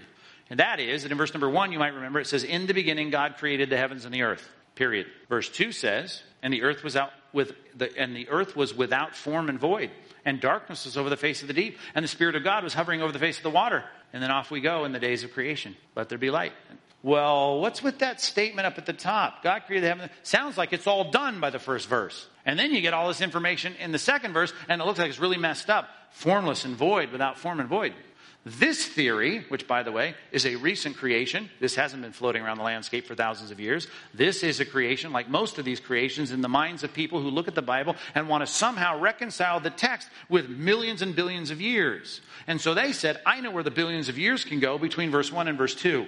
And 0.49 0.59
that 0.59 0.79
is 0.79 1.03
that 1.03 1.11
in 1.11 1.17
verse 1.17 1.33
number 1.33 1.49
one, 1.49 1.71
you 1.71 1.79
might 1.79 1.93
remember, 1.93 2.19
it 2.19 2.27
says, 2.27 2.43
In 2.43 2.67
the 2.67 2.73
beginning, 2.73 3.09
God 3.09 3.35
created 3.37 3.69
the 3.69 3.77
heavens 3.77 4.05
and 4.05 4.13
the 4.13 4.23
earth. 4.23 4.47
Period. 4.75 5.07
Verse 5.27 5.49
two 5.49 5.71
says, 5.71 6.21
And 6.41 6.53
the 6.53 6.63
earth 6.63 6.83
was 6.83 6.95
out 6.95 7.11
with 7.33 7.53
the, 7.75 7.95
and 7.97 8.15
the 8.15 8.29
earth 8.29 8.55
was 8.55 8.73
without 8.73 9.15
form 9.15 9.49
and 9.49 9.59
void, 9.59 9.91
and 10.23 10.39
darkness 10.39 10.85
was 10.85 10.97
over 10.97 11.09
the 11.09 11.17
face 11.17 11.41
of 11.41 11.47
the 11.47 11.53
deep, 11.53 11.77
and 11.93 12.03
the 12.03 12.07
Spirit 12.07 12.35
of 12.35 12.43
God 12.43 12.63
was 12.63 12.73
hovering 12.73 13.01
over 13.01 13.11
the 13.11 13.19
face 13.19 13.37
of 13.37 13.43
the 13.43 13.49
water. 13.49 13.83
And 14.13 14.23
then 14.23 14.31
off 14.31 14.49
we 14.49 14.61
go 14.61 14.85
in 14.85 14.93
the 14.93 14.99
days 14.99 15.23
of 15.23 15.33
creation. 15.33 15.75
Let 15.95 16.09
there 16.09 16.17
be 16.17 16.31
light. 16.31 16.53
Well, 17.07 17.61
what's 17.61 17.81
with 17.81 17.99
that 17.99 18.19
statement 18.19 18.65
up 18.65 18.77
at 18.77 18.85
the 18.85 18.91
top? 18.91 19.41
God 19.41 19.61
created 19.65 19.87
heaven. 19.87 20.09
Sounds 20.23 20.57
like 20.57 20.73
it's 20.73 20.87
all 20.87 21.09
done 21.09 21.39
by 21.39 21.51
the 21.51 21.57
first 21.57 21.87
verse. 21.87 22.27
And 22.45 22.59
then 22.59 22.73
you 22.73 22.81
get 22.81 22.93
all 22.93 23.07
this 23.07 23.21
information 23.21 23.75
in 23.75 23.93
the 23.93 23.97
second 23.97 24.33
verse, 24.33 24.51
and 24.67 24.81
it 24.81 24.85
looks 24.85 24.99
like 24.99 25.07
it's 25.07 25.17
really 25.17 25.37
messed 25.37 25.69
up. 25.69 25.87
Formless 26.11 26.65
and 26.65 26.75
void 26.75 27.13
without 27.13 27.37
form 27.37 27.61
and 27.61 27.69
void. 27.69 27.93
This 28.43 28.85
theory, 28.85 29.45
which 29.47 29.69
by 29.69 29.83
the 29.83 29.91
way 29.93 30.15
is 30.33 30.45
a 30.45 30.57
recent 30.57 30.97
creation, 30.97 31.49
this 31.61 31.75
hasn't 31.75 32.01
been 32.01 32.11
floating 32.11 32.43
around 32.43 32.57
the 32.57 32.63
landscape 32.63 33.07
for 33.07 33.15
thousands 33.15 33.51
of 33.51 33.61
years. 33.61 33.87
This 34.13 34.43
is 34.43 34.59
a 34.59 34.65
creation, 34.65 35.13
like 35.13 35.29
most 35.29 35.57
of 35.59 35.63
these 35.63 35.79
creations, 35.79 36.31
in 36.31 36.41
the 36.41 36.49
minds 36.49 36.83
of 36.83 36.93
people 36.93 37.21
who 37.21 37.29
look 37.29 37.47
at 37.47 37.55
the 37.55 37.61
Bible 37.61 37.95
and 38.15 38.27
want 38.27 38.45
to 38.45 38.47
somehow 38.47 38.99
reconcile 38.99 39.61
the 39.61 39.69
text 39.69 40.09
with 40.27 40.49
millions 40.49 41.01
and 41.01 41.15
billions 41.15 41.51
of 41.51 41.61
years. 41.61 42.19
And 42.47 42.59
so 42.59 42.73
they 42.73 42.91
said, 42.91 43.21
I 43.25 43.39
know 43.39 43.51
where 43.51 43.63
the 43.63 43.71
billions 43.71 44.09
of 44.09 44.17
years 44.17 44.43
can 44.43 44.59
go 44.59 44.77
between 44.77 45.09
verse 45.09 45.31
1 45.31 45.47
and 45.47 45.57
verse 45.57 45.73
2. 45.73 46.05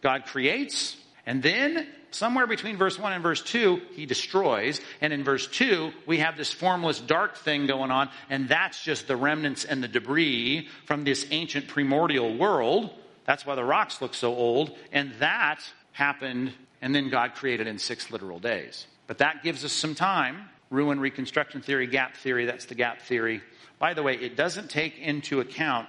God 0.00 0.26
creates, 0.26 0.96
and 1.26 1.42
then 1.42 1.86
somewhere 2.10 2.46
between 2.46 2.76
verse 2.76 2.98
1 2.98 3.12
and 3.12 3.22
verse 3.22 3.42
2, 3.42 3.82
he 3.92 4.06
destroys. 4.06 4.80
And 5.00 5.12
in 5.12 5.24
verse 5.24 5.46
2, 5.46 5.92
we 6.06 6.18
have 6.18 6.36
this 6.36 6.52
formless 6.52 7.00
dark 7.00 7.36
thing 7.36 7.66
going 7.66 7.90
on, 7.90 8.08
and 8.30 8.48
that's 8.48 8.82
just 8.82 9.06
the 9.06 9.16
remnants 9.16 9.64
and 9.64 9.82
the 9.82 9.88
debris 9.88 10.68
from 10.86 11.04
this 11.04 11.26
ancient 11.30 11.68
primordial 11.68 12.36
world. 12.36 12.90
That's 13.26 13.44
why 13.44 13.56
the 13.56 13.64
rocks 13.64 14.00
look 14.00 14.14
so 14.14 14.34
old. 14.34 14.76
And 14.92 15.12
that 15.18 15.60
happened, 15.92 16.52
and 16.80 16.94
then 16.94 17.10
God 17.10 17.34
created 17.34 17.66
in 17.66 17.78
six 17.78 18.10
literal 18.10 18.38
days. 18.38 18.86
But 19.06 19.18
that 19.18 19.42
gives 19.42 19.64
us 19.64 19.72
some 19.72 19.94
time. 19.94 20.48
Ruin 20.70 21.00
reconstruction 21.00 21.62
theory, 21.62 21.86
gap 21.86 22.16
theory, 22.16 22.46
that's 22.46 22.66
the 22.66 22.74
gap 22.74 23.02
theory. 23.02 23.42
By 23.78 23.94
the 23.94 24.02
way, 24.02 24.14
it 24.14 24.36
doesn't 24.36 24.70
take 24.70 24.98
into 24.98 25.40
account 25.40 25.88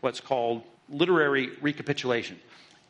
what's 0.00 0.20
called 0.20 0.62
literary 0.88 1.50
recapitulation 1.60 2.38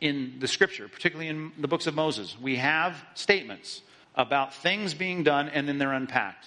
in 0.00 0.36
the 0.38 0.48
scripture, 0.48 0.88
particularly 0.88 1.28
in 1.28 1.52
the 1.58 1.68
books 1.68 1.86
of 1.86 1.94
Moses, 1.94 2.36
we 2.40 2.56
have 2.56 2.96
statements 3.14 3.82
about 4.14 4.54
things 4.54 4.94
being 4.94 5.22
done 5.22 5.48
and 5.48 5.68
then 5.68 5.78
they're 5.78 5.92
unpacked. 5.92 6.46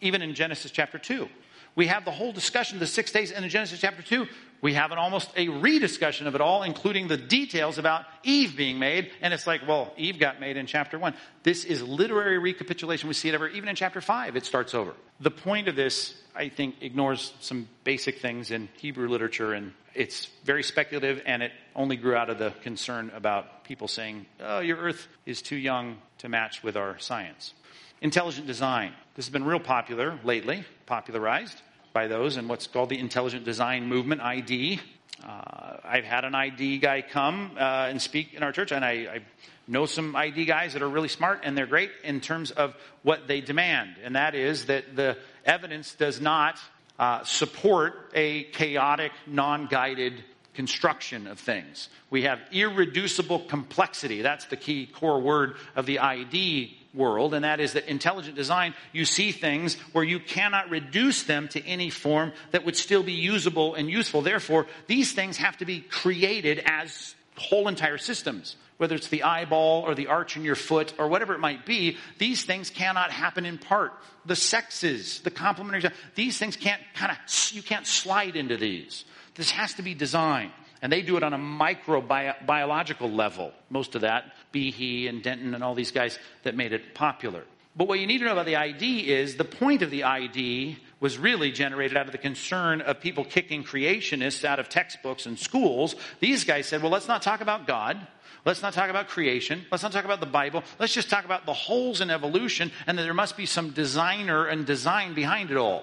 Even 0.00 0.22
in 0.22 0.34
Genesis 0.34 0.70
chapter 0.70 0.98
2, 0.98 1.28
we 1.76 1.86
have 1.88 2.04
the 2.04 2.10
whole 2.10 2.32
discussion 2.32 2.76
of 2.76 2.80
the 2.80 2.86
six 2.86 3.10
days, 3.10 3.32
and 3.32 3.44
in 3.44 3.50
Genesis 3.50 3.80
chapter 3.80 4.02
2, 4.02 4.26
we 4.64 4.72
have 4.72 4.92
an 4.92 4.98
almost 4.98 5.30
a 5.36 5.50
rediscussion 5.50 6.26
of 6.26 6.34
it 6.34 6.40
all, 6.40 6.62
including 6.62 7.06
the 7.06 7.18
details 7.18 7.76
about 7.76 8.06
Eve 8.22 8.56
being 8.56 8.78
made. 8.78 9.10
And 9.20 9.34
it's 9.34 9.46
like, 9.46 9.68
well, 9.68 9.92
Eve 9.98 10.18
got 10.18 10.40
made 10.40 10.56
in 10.56 10.64
chapter 10.64 10.98
1. 10.98 11.14
This 11.42 11.64
is 11.64 11.82
literary 11.82 12.38
recapitulation. 12.38 13.06
We 13.06 13.14
see 13.14 13.28
it 13.28 13.34
ever, 13.34 13.46
even 13.46 13.68
in 13.68 13.76
chapter 13.76 14.00
5, 14.00 14.36
it 14.36 14.46
starts 14.46 14.72
over. 14.72 14.94
The 15.20 15.30
point 15.30 15.68
of 15.68 15.76
this, 15.76 16.14
I 16.34 16.48
think, 16.48 16.76
ignores 16.80 17.34
some 17.40 17.68
basic 17.84 18.20
things 18.20 18.50
in 18.50 18.70
Hebrew 18.78 19.06
literature 19.06 19.52
and 19.52 19.74
it's 19.92 20.28
very 20.44 20.62
speculative 20.62 21.20
and 21.26 21.42
it 21.42 21.52
only 21.76 21.96
grew 21.96 22.16
out 22.16 22.30
of 22.30 22.38
the 22.38 22.54
concern 22.62 23.12
about 23.14 23.64
people 23.64 23.86
saying, 23.86 24.24
oh, 24.40 24.60
your 24.60 24.78
earth 24.78 25.08
is 25.26 25.42
too 25.42 25.56
young 25.56 25.98
to 26.18 26.30
match 26.30 26.62
with 26.62 26.78
our 26.78 26.98
science. 26.98 27.52
Intelligent 28.00 28.46
design. 28.46 28.94
This 29.14 29.26
has 29.26 29.32
been 29.32 29.44
real 29.44 29.60
popular 29.60 30.18
lately, 30.24 30.64
popularized 30.86 31.60
by 31.94 32.08
those 32.08 32.36
in 32.36 32.48
what's 32.48 32.66
called 32.66 32.88
the 32.88 32.98
intelligent 32.98 33.44
design 33.44 33.86
movement, 33.86 34.20
ID. 34.20 34.80
Uh, 35.22 35.76
I've 35.84 36.04
had 36.04 36.24
an 36.24 36.34
ID 36.34 36.78
guy 36.78 37.02
come 37.02 37.52
uh, 37.56 37.86
and 37.88 38.02
speak 38.02 38.34
in 38.34 38.42
our 38.42 38.50
church, 38.50 38.72
and 38.72 38.84
I, 38.84 38.90
I 38.90 39.20
know 39.68 39.86
some 39.86 40.16
ID 40.16 40.44
guys 40.44 40.72
that 40.72 40.82
are 40.82 40.88
really 40.88 41.08
smart 41.08 41.40
and 41.44 41.56
they're 41.56 41.66
great 41.66 41.92
in 42.02 42.20
terms 42.20 42.50
of 42.50 42.74
what 43.04 43.28
they 43.28 43.40
demand, 43.40 43.94
and 44.02 44.16
that 44.16 44.34
is 44.34 44.66
that 44.66 44.96
the 44.96 45.16
evidence 45.44 45.94
does 45.94 46.20
not 46.20 46.58
uh, 46.98 47.22
support 47.22 48.10
a 48.12 48.42
chaotic, 48.42 49.12
non 49.28 49.68
guided 49.68 50.24
construction 50.54 51.28
of 51.28 51.38
things. 51.38 51.88
We 52.10 52.22
have 52.22 52.40
irreducible 52.50 53.40
complexity. 53.46 54.20
That's 54.20 54.46
the 54.46 54.56
key 54.56 54.86
core 54.86 55.20
word 55.20 55.54
of 55.76 55.86
the 55.86 56.00
ID 56.00 56.76
world, 56.94 57.34
and 57.34 57.44
that 57.44 57.60
is 57.60 57.72
that 57.72 57.88
intelligent 57.88 58.36
design, 58.36 58.74
you 58.92 59.04
see 59.04 59.32
things 59.32 59.74
where 59.92 60.04
you 60.04 60.20
cannot 60.20 60.70
reduce 60.70 61.24
them 61.24 61.48
to 61.48 61.64
any 61.66 61.90
form 61.90 62.32
that 62.52 62.64
would 62.64 62.76
still 62.76 63.02
be 63.02 63.12
usable 63.12 63.74
and 63.74 63.90
useful. 63.90 64.22
Therefore, 64.22 64.66
these 64.86 65.12
things 65.12 65.36
have 65.38 65.56
to 65.58 65.64
be 65.64 65.80
created 65.80 66.62
as 66.64 67.14
whole 67.36 67.68
entire 67.68 67.98
systems 67.98 68.56
whether 68.76 68.96
it's 68.96 69.08
the 69.08 69.22
eyeball 69.22 69.82
or 69.82 69.94
the 69.94 70.08
arch 70.08 70.36
in 70.36 70.44
your 70.44 70.56
foot 70.56 70.94
or 70.98 71.08
whatever 71.08 71.34
it 71.34 71.38
might 71.38 71.64
be, 71.64 71.96
these 72.18 72.44
things 72.44 72.70
cannot 72.70 73.10
happen 73.10 73.46
in 73.46 73.58
part. 73.58 73.92
The 74.26 74.36
sexes, 74.36 75.20
the 75.20 75.30
complementary, 75.30 75.90
these 76.14 76.38
things 76.38 76.56
can't 76.56 76.82
kind 76.94 77.12
of, 77.12 77.18
you 77.52 77.62
can't 77.62 77.86
slide 77.86 78.36
into 78.36 78.56
these. 78.56 79.04
This 79.34 79.50
has 79.50 79.74
to 79.74 79.82
be 79.82 79.94
designed. 79.94 80.52
And 80.82 80.92
they 80.92 81.02
do 81.02 81.16
it 81.16 81.22
on 81.22 81.32
a 81.32 81.38
microbiological 81.38 83.14
level. 83.14 83.52
Most 83.70 83.94
of 83.94 84.02
that, 84.02 84.32
Behe 84.54 85.08
and 85.08 85.22
Denton 85.22 85.54
and 85.54 85.64
all 85.64 85.74
these 85.74 85.90
guys 85.90 86.18
that 86.44 86.54
made 86.54 86.72
it 86.72 86.94
popular. 86.94 87.42
But 87.76 87.88
what 87.88 87.98
you 87.98 88.06
need 88.06 88.18
to 88.18 88.24
know 88.24 88.32
about 88.32 88.46
the 88.46 88.56
ID 88.56 89.10
is 89.10 89.36
the 89.36 89.44
point 89.44 89.82
of 89.82 89.90
the 89.90 90.04
ID 90.04 90.78
was 91.00 91.18
really 91.18 91.50
generated 91.50 91.96
out 91.96 92.06
of 92.06 92.12
the 92.12 92.18
concern 92.18 92.80
of 92.80 93.00
people 93.00 93.24
kicking 93.24 93.64
creationists 93.64 94.44
out 94.44 94.60
of 94.60 94.68
textbooks 94.68 95.26
and 95.26 95.38
schools. 95.38 95.96
These 96.20 96.44
guys 96.44 96.66
said, 96.66 96.82
well, 96.82 96.92
let's 96.92 97.08
not 97.08 97.20
talk 97.22 97.40
about 97.40 97.66
God. 97.66 98.06
Let's 98.44 98.62
not 98.62 98.74
talk 98.74 98.90
about 98.90 99.08
creation. 99.08 99.66
Let's 99.72 99.82
not 99.82 99.92
talk 99.92 100.04
about 100.04 100.20
the 100.20 100.26
Bible. 100.26 100.62
Let's 100.78 100.94
just 100.94 101.10
talk 101.10 101.24
about 101.24 101.46
the 101.46 101.52
holes 101.52 102.00
in 102.00 102.10
evolution 102.10 102.70
and 102.86 102.96
that 102.96 103.02
there 103.02 103.14
must 103.14 103.36
be 103.36 103.46
some 103.46 103.70
designer 103.70 104.46
and 104.46 104.64
design 104.64 105.14
behind 105.14 105.50
it 105.50 105.56
all. 105.56 105.82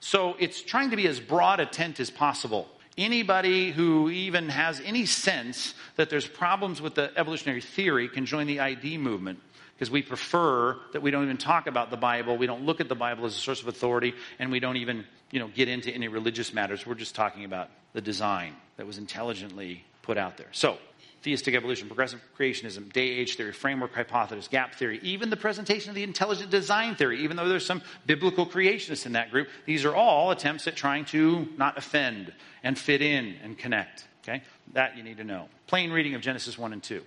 So 0.00 0.36
it's 0.38 0.62
trying 0.62 0.90
to 0.90 0.96
be 0.96 1.06
as 1.06 1.20
broad 1.20 1.60
a 1.60 1.66
tent 1.66 2.00
as 2.00 2.10
possible. 2.10 2.68
Anybody 2.98 3.72
who 3.72 4.08
even 4.08 4.48
has 4.48 4.80
any 4.80 5.04
sense 5.04 5.74
that 5.96 6.08
there's 6.08 6.26
problems 6.26 6.80
with 6.80 6.94
the 6.94 7.12
evolutionary 7.16 7.60
theory 7.60 8.08
can 8.08 8.24
join 8.24 8.46
the 8.46 8.60
ID 8.60 8.96
movement 8.96 9.38
because 9.74 9.90
we 9.90 10.00
prefer 10.00 10.78
that 10.92 11.02
we 11.02 11.10
don't 11.10 11.24
even 11.24 11.36
talk 11.36 11.66
about 11.66 11.90
the 11.90 11.98
Bible. 11.98 12.38
We 12.38 12.46
don't 12.46 12.64
look 12.64 12.80
at 12.80 12.88
the 12.88 12.94
Bible 12.94 13.26
as 13.26 13.34
a 13.34 13.38
source 13.38 13.60
of 13.60 13.68
authority, 13.68 14.14
and 14.38 14.50
we 14.50 14.60
don't 14.60 14.78
even, 14.78 15.04
you 15.30 15.38
know, 15.38 15.48
get 15.48 15.68
into 15.68 15.90
any 15.90 16.08
religious 16.08 16.54
matters. 16.54 16.86
We're 16.86 16.94
just 16.94 17.14
talking 17.14 17.44
about 17.44 17.68
the 17.92 18.00
design 18.00 18.56
that 18.78 18.86
was 18.86 18.96
intelligently 18.96 19.84
put 20.00 20.16
out 20.16 20.38
there. 20.38 20.48
So, 20.52 20.78
theistic 21.26 21.56
evolution, 21.56 21.88
progressive 21.88 22.20
creationism, 22.38 22.92
day 22.92 23.08
age 23.08 23.36
theory, 23.36 23.50
framework 23.50 23.92
hypothesis, 23.92 24.46
gap 24.46 24.76
theory, 24.76 25.00
even 25.02 25.28
the 25.28 25.36
presentation 25.36 25.90
of 25.90 25.96
the 25.96 26.04
intelligent 26.04 26.52
design 26.52 26.94
theory, 26.94 27.24
even 27.24 27.36
though 27.36 27.48
there's 27.48 27.66
some 27.66 27.82
biblical 28.06 28.46
creationists 28.46 29.06
in 29.06 29.12
that 29.14 29.32
group, 29.32 29.48
these 29.64 29.84
are 29.84 29.92
all 29.92 30.30
attempts 30.30 30.68
at 30.68 30.76
trying 30.76 31.04
to 31.04 31.48
not 31.56 31.76
offend 31.76 32.32
and 32.62 32.78
fit 32.78 33.02
in 33.02 33.34
and 33.42 33.58
connect. 33.58 34.06
Okay? 34.22 34.40
That 34.74 34.96
you 34.96 35.02
need 35.02 35.16
to 35.16 35.24
know. 35.24 35.48
Plain 35.66 35.90
reading 35.90 36.14
of 36.14 36.20
Genesis 36.20 36.56
1 36.56 36.72
and 36.72 36.80
2. 36.80 37.02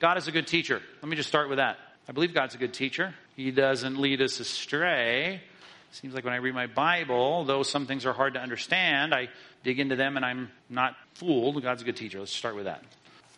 God 0.00 0.18
is 0.18 0.26
a 0.26 0.32
good 0.32 0.48
teacher. 0.48 0.82
Let 1.00 1.08
me 1.08 1.14
just 1.14 1.28
start 1.28 1.48
with 1.48 1.58
that. 1.58 1.78
I 2.08 2.12
believe 2.12 2.34
God's 2.34 2.56
a 2.56 2.58
good 2.58 2.74
teacher. 2.74 3.14
He 3.36 3.52
doesn't 3.52 4.00
lead 4.00 4.20
us 4.20 4.40
astray. 4.40 5.42
Seems 5.92 6.12
like 6.12 6.24
when 6.24 6.32
I 6.32 6.38
read 6.38 6.54
my 6.54 6.66
Bible, 6.66 7.44
though 7.44 7.62
some 7.62 7.86
things 7.86 8.04
are 8.04 8.12
hard 8.12 8.34
to 8.34 8.40
understand, 8.40 9.14
I 9.14 9.28
dig 9.62 9.78
into 9.78 9.94
them 9.94 10.16
and 10.16 10.26
I'm 10.26 10.50
not 10.68 10.96
fooled. 11.14 11.62
God's 11.62 11.82
a 11.82 11.84
good 11.84 11.96
teacher. 11.96 12.18
Let's 12.18 12.32
start 12.32 12.56
with 12.56 12.64
that. 12.64 12.82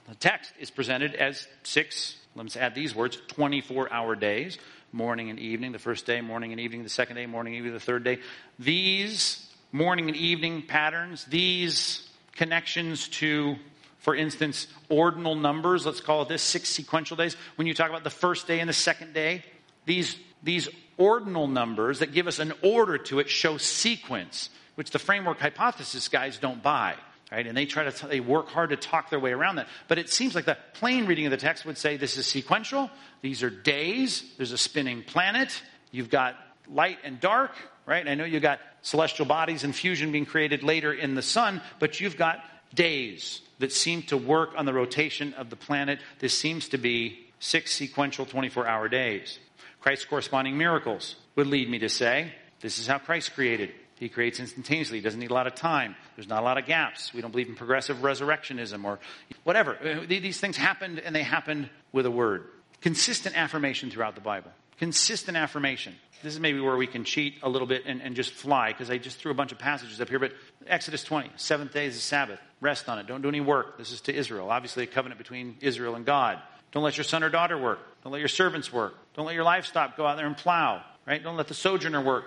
The 0.08 0.14
text 0.16 0.52
is 0.58 0.70
presented 0.70 1.14
as 1.14 1.46
six, 1.62 2.16
let's 2.34 2.56
add 2.56 2.74
these 2.74 2.94
words, 2.94 3.18
24 3.28 3.92
hour 3.92 4.14
days, 4.16 4.58
morning 4.92 5.30
and 5.30 5.38
evening, 5.38 5.72
the 5.72 5.78
first 5.78 6.06
day, 6.06 6.20
morning 6.20 6.52
and 6.52 6.60
evening, 6.60 6.82
the 6.82 6.88
second 6.88 7.16
day, 7.16 7.26
morning 7.26 7.54
and 7.54 7.58
evening, 7.60 7.74
the 7.74 7.80
third 7.80 8.04
day. 8.04 8.18
These 8.58 9.48
morning 9.70 10.08
and 10.08 10.16
evening 10.16 10.62
patterns, 10.62 11.24
these 11.24 12.08
connections 12.32 13.08
to, 13.08 13.56
for 13.98 14.14
instance, 14.14 14.66
ordinal 14.88 15.34
numbers, 15.34 15.86
let's 15.86 16.00
call 16.00 16.22
it 16.22 16.28
this, 16.28 16.42
six 16.42 16.68
sequential 16.68 17.16
days. 17.16 17.36
When 17.56 17.66
you 17.66 17.74
talk 17.74 17.88
about 17.88 18.04
the 18.04 18.10
first 18.10 18.46
day 18.46 18.60
and 18.60 18.68
the 18.68 18.74
second 18.74 19.14
day, 19.14 19.44
these, 19.86 20.16
these 20.42 20.68
ordinal 20.98 21.46
numbers 21.46 22.00
that 22.00 22.12
give 22.12 22.26
us 22.26 22.38
an 22.38 22.52
order 22.62 22.98
to 22.98 23.20
it 23.20 23.30
show 23.30 23.56
sequence, 23.56 24.50
which 24.74 24.90
the 24.90 24.98
framework 24.98 25.38
hypothesis 25.38 26.08
guys 26.08 26.38
don't 26.38 26.62
buy. 26.62 26.96
Right? 27.32 27.46
And 27.46 27.56
they 27.56 27.64
try 27.64 27.88
to, 27.88 28.06
they 28.06 28.20
work 28.20 28.48
hard 28.48 28.70
to 28.70 28.76
talk 28.76 29.08
their 29.08 29.18
way 29.18 29.32
around 29.32 29.56
that. 29.56 29.66
But 29.88 29.98
it 29.98 30.10
seems 30.10 30.34
like 30.34 30.44
the 30.44 30.58
plain 30.74 31.06
reading 31.06 31.24
of 31.24 31.30
the 31.30 31.38
text 31.38 31.64
would 31.64 31.78
say 31.78 31.96
this 31.96 32.18
is 32.18 32.26
sequential. 32.26 32.90
These 33.22 33.42
are 33.42 33.48
days. 33.48 34.22
There's 34.36 34.52
a 34.52 34.58
spinning 34.58 35.02
planet. 35.02 35.62
You've 35.92 36.10
got 36.10 36.36
light 36.68 36.98
and 37.04 37.18
dark, 37.20 37.52
right? 37.86 38.06
I 38.06 38.16
know 38.16 38.24
you've 38.24 38.42
got 38.42 38.60
celestial 38.82 39.24
bodies 39.24 39.64
and 39.64 39.74
fusion 39.74 40.12
being 40.12 40.26
created 40.26 40.62
later 40.62 40.92
in 40.92 41.14
the 41.14 41.22
sun, 41.22 41.62
but 41.78 42.00
you've 42.00 42.18
got 42.18 42.44
days 42.74 43.40
that 43.60 43.72
seem 43.72 44.02
to 44.02 44.18
work 44.18 44.50
on 44.54 44.66
the 44.66 44.74
rotation 44.74 45.32
of 45.32 45.48
the 45.48 45.56
planet. 45.56 46.00
This 46.18 46.36
seems 46.36 46.68
to 46.68 46.76
be 46.76 47.28
six 47.38 47.72
sequential 47.72 48.26
24 48.26 48.66
hour 48.66 48.90
days. 48.90 49.38
Christ's 49.80 50.04
corresponding 50.04 50.58
miracles 50.58 51.16
would 51.36 51.46
lead 51.46 51.70
me 51.70 51.78
to 51.78 51.88
say, 51.88 52.34
this 52.60 52.78
is 52.78 52.86
how 52.86 52.98
Christ 52.98 53.32
created. 53.32 53.72
He 54.02 54.08
creates 54.08 54.40
instantaneously. 54.40 54.98
He 54.98 55.00
doesn't 55.00 55.20
need 55.20 55.30
a 55.30 55.34
lot 55.34 55.46
of 55.46 55.54
time. 55.54 55.94
There's 56.16 56.26
not 56.26 56.42
a 56.42 56.44
lot 56.44 56.58
of 56.58 56.66
gaps. 56.66 57.14
We 57.14 57.20
don't 57.20 57.30
believe 57.30 57.48
in 57.48 57.54
progressive 57.54 57.98
resurrectionism 57.98 58.84
or 58.84 58.98
whatever. 59.44 59.76
Uh, 59.76 60.04
these 60.08 60.40
things 60.40 60.56
happened 60.56 60.98
and 60.98 61.14
they 61.14 61.22
happened 61.22 61.70
with 61.92 62.04
a 62.04 62.10
word. 62.10 62.48
Consistent 62.80 63.36
affirmation 63.36 63.92
throughout 63.92 64.16
the 64.16 64.20
Bible. 64.20 64.50
Consistent 64.78 65.36
affirmation. 65.36 65.94
This 66.20 66.34
is 66.34 66.40
maybe 66.40 66.58
where 66.58 66.76
we 66.76 66.88
can 66.88 67.04
cheat 67.04 67.34
a 67.44 67.48
little 67.48 67.68
bit 67.68 67.84
and, 67.86 68.02
and 68.02 68.16
just 68.16 68.32
fly 68.32 68.72
because 68.72 68.90
I 68.90 68.98
just 68.98 69.18
threw 69.18 69.30
a 69.30 69.36
bunch 69.36 69.52
of 69.52 69.60
passages 69.60 70.00
up 70.00 70.08
here. 70.08 70.18
But 70.18 70.32
Exodus 70.66 71.04
20, 71.04 71.30
seventh 71.36 71.72
day 71.72 71.86
is 71.86 71.94
the 71.94 72.00
Sabbath. 72.00 72.40
Rest 72.60 72.88
on 72.88 72.98
it. 72.98 73.06
Don't 73.06 73.22
do 73.22 73.28
any 73.28 73.40
work. 73.40 73.78
This 73.78 73.92
is 73.92 74.00
to 74.02 74.12
Israel. 74.12 74.50
Obviously, 74.50 74.82
a 74.82 74.88
covenant 74.88 75.18
between 75.18 75.58
Israel 75.60 75.94
and 75.94 76.04
God. 76.04 76.40
Don't 76.72 76.82
let 76.82 76.96
your 76.96 77.04
son 77.04 77.22
or 77.22 77.30
daughter 77.30 77.56
work. 77.56 77.78
Don't 78.02 78.12
let 78.12 78.18
your 78.18 78.26
servants 78.26 78.72
work. 78.72 78.94
Don't 79.14 79.26
let 79.26 79.36
your 79.36 79.44
livestock 79.44 79.96
go 79.96 80.04
out 80.04 80.16
there 80.16 80.26
and 80.26 80.36
plow. 80.36 80.82
Right? 81.06 81.22
Don't 81.22 81.36
let 81.36 81.46
the 81.46 81.54
sojourner 81.54 82.02
work. 82.02 82.24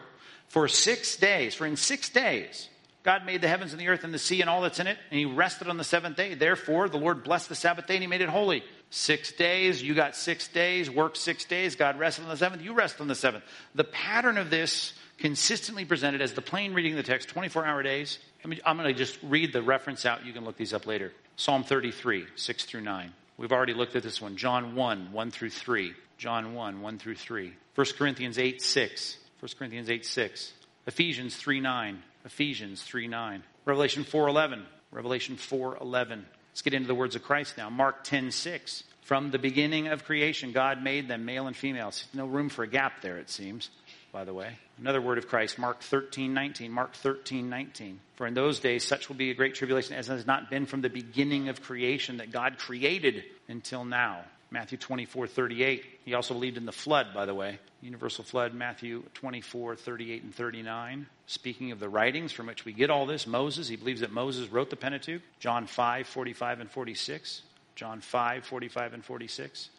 For 0.48 0.68
six 0.68 1.18
days, 1.18 1.54
for 1.56 1.66
in 1.66 1.76
six 1.76 2.10
days, 2.10 2.70
God 3.04 3.26
made 3.26 3.42
the 3.42 3.48
heavens 3.48 3.72
and 3.72 3.80
the 3.80 3.88
earth 3.90 4.04
and 4.04 4.14
the 4.14 4.20
sea 4.20 4.42
and 4.42 4.50
all 4.50 4.62
that's 4.62 4.80
in 4.80 4.88
it, 4.88 4.98
and 5.12 5.20
he 5.20 5.26
rested 5.26 5.68
on 5.68 5.78
the 5.78 5.84
seventh 5.84 6.18
day. 6.18 6.34
Therefore, 6.34 6.90
the 6.90 6.98
Lord 6.98 7.24
blessed 7.24 7.50
the 7.50 7.56
Sabbath 7.56 7.86
day 7.86 7.96
and 7.96 8.04
he 8.04 8.08
made 8.08 8.22
it 8.22 8.30
holy. 8.30 8.64
Six 8.90 9.32
days, 9.34 9.84
you 9.84 9.94
got 9.94 10.16
six 10.16 10.48
days, 10.48 10.90
work 10.90 11.16
six 11.16 11.46
days, 11.46 11.76
God 11.76 12.00
rested 12.00 12.24
on 12.24 12.30
the 12.30 12.38
seventh, 12.38 12.62
you 12.64 12.74
rest 12.74 13.02
on 13.02 13.08
the 13.08 13.16
seventh. 13.16 13.44
The 13.76 13.84
pattern 13.84 14.38
of 14.38 14.50
this 14.50 14.94
consistently 15.18 15.86
presented 15.86 16.22
as 16.22 16.34
the 16.34 16.42
plain 16.42 16.74
reading 16.74 16.94
of 16.94 16.98
the 16.98 17.04
text, 17.04 17.30
24 17.30 17.66
hour 17.66 17.84
days. 17.84 18.20
I'm 18.44 18.78
going 18.78 18.88
to 18.88 18.94
just 18.94 19.18
read 19.24 19.54
the 19.54 19.62
reference 19.62 20.06
out. 20.06 20.26
You 20.26 20.34
can 20.34 20.46
look 20.46 20.58
these 20.58 20.74
up 20.74 20.86
later. 20.86 21.12
Psalm 21.36 21.64
33, 21.64 22.26
6 22.36 22.66
through 22.66 22.82
9. 22.82 23.14
We've 23.38 23.52
already 23.52 23.74
looked 23.74 23.96
at 23.96 24.04
this 24.04 24.22
one. 24.22 24.38
John 24.38 24.76
1, 24.76 25.12
1 25.12 25.32
through 25.32 25.50
3. 25.50 25.94
John 26.18 26.54
1, 26.54 26.82
1 26.82 27.00
through 27.00 27.16
3. 27.16 27.54
1 27.76 27.88
Corinthians 27.98 28.40
8, 28.40 28.62
6. 28.62 29.18
1 29.40 29.52
Corinthians 29.58 29.90
8, 29.90 30.06
6. 30.06 30.54
Ephesians 30.88 31.36
3, 31.36 31.60
9. 31.60 32.04
Ephesians 32.26 32.82
3, 32.82 33.08
9. 33.08 33.44
Revelation 33.66 34.04
4, 34.04 34.28
11. 34.28 34.66
Revelation 34.92 35.36
4, 35.36 35.78
11. 35.82 36.26
Let's 36.52 36.62
get 36.62 36.74
into 36.74 36.88
the 36.88 36.96
words 36.96 37.16
of 37.16 37.24
Christ 37.24 37.58
now. 37.58 37.70
Mark 37.70 38.04
10, 38.04 38.32
6. 38.32 38.84
From 39.02 39.30
the 39.30 39.38
beginning 39.38 39.88
of 39.88 40.06
creation, 40.06 40.52
God 40.52 40.82
made 40.82 41.08
them 41.08 41.26
male 41.26 41.48
and 41.48 41.56
female. 41.56 41.92
No 42.14 42.26
room 42.26 42.50
for 42.50 42.64
a 42.64 42.68
gap 42.68 43.02
there, 43.02 43.18
it 43.18 43.30
seems, 43.30 43.70
by 44.12 44.24
the 44.24 44.34
way. 44.34 44.58
Another 44.80 45.00
word 45.00 45.20
of 45.20 45.28
Christ, 45.28 45.60
Mark 45.60 45.82
13, 45.82 46.34
19. 46.34 46.72
Mark 46.72 46.94
13, 46.94 47.48
19. 47.48 48.00
For 48.16 48.26
in 48.26 48.34
those 48.34 48.60
days, 48.60 48.84
such 48.84 49.10
will 49.10 49.16
be 49.16 49.30
a 49.30 49.36
great 49.36 49.54
tribulation 49.54 49.96
as 49.96 50.08
has 50.08 50.26
not 50.26 50.50
been 50.50 50.66
from 50.66 50.82
the 50.82 50.90
beginning 50.90 51.50
of 51.50 51.62
creation 51.62 52.18
that 52.18 52.32
God 52.32 52.58
created 52.58 53.24
until 53.48 53.86
now. 53.86 54.22
Matthew 54.56 54.78
24, 54.78 55.28
38. 55.28 55.84
He 56.06 56.14
also 56.14 56.34
believed 56.34 56.56
in 56.56 56.66
the 56.66 56.72
flood, 56.72 57.08
by 57.14 57.26
the 57.26 57.36
way. 57.36 57.60
Universal 57.82 58.24
flood, 58.24 58.54
Matthew 58.54 59.04
24, 59.16 59.76
38 59.76 60.24
and 60.24 60.34
39. 60.34 61.08
Speaking 61.28 61.74
of 61.74 61.82
the 61.82 61.90
writings 61.90 62.32
from 62.32 62.48
which 62.48 62.64
we 62.64 62.72
get 62.72 62.90
all 62.90 63.06
this, 63.06 63.28
Moses, 63.28 63.68
he 63.68 63.76
believes 63.76 64.00
that 64.00 64.14
Moses 64.14 64.48
wrote 64.48 64.70
the 64.70 64.78
Pentateuch. 64.78 65.22
John 65.42 65.68
5, 65.68 66.08
45 66.08 66.62
and 66.62 66.72
46. 66.72 67.42
John 67.76 68.00
5, 68.00 68.46
45 68.46 68.94
and 68.94 69.04
46. 69.04 69.70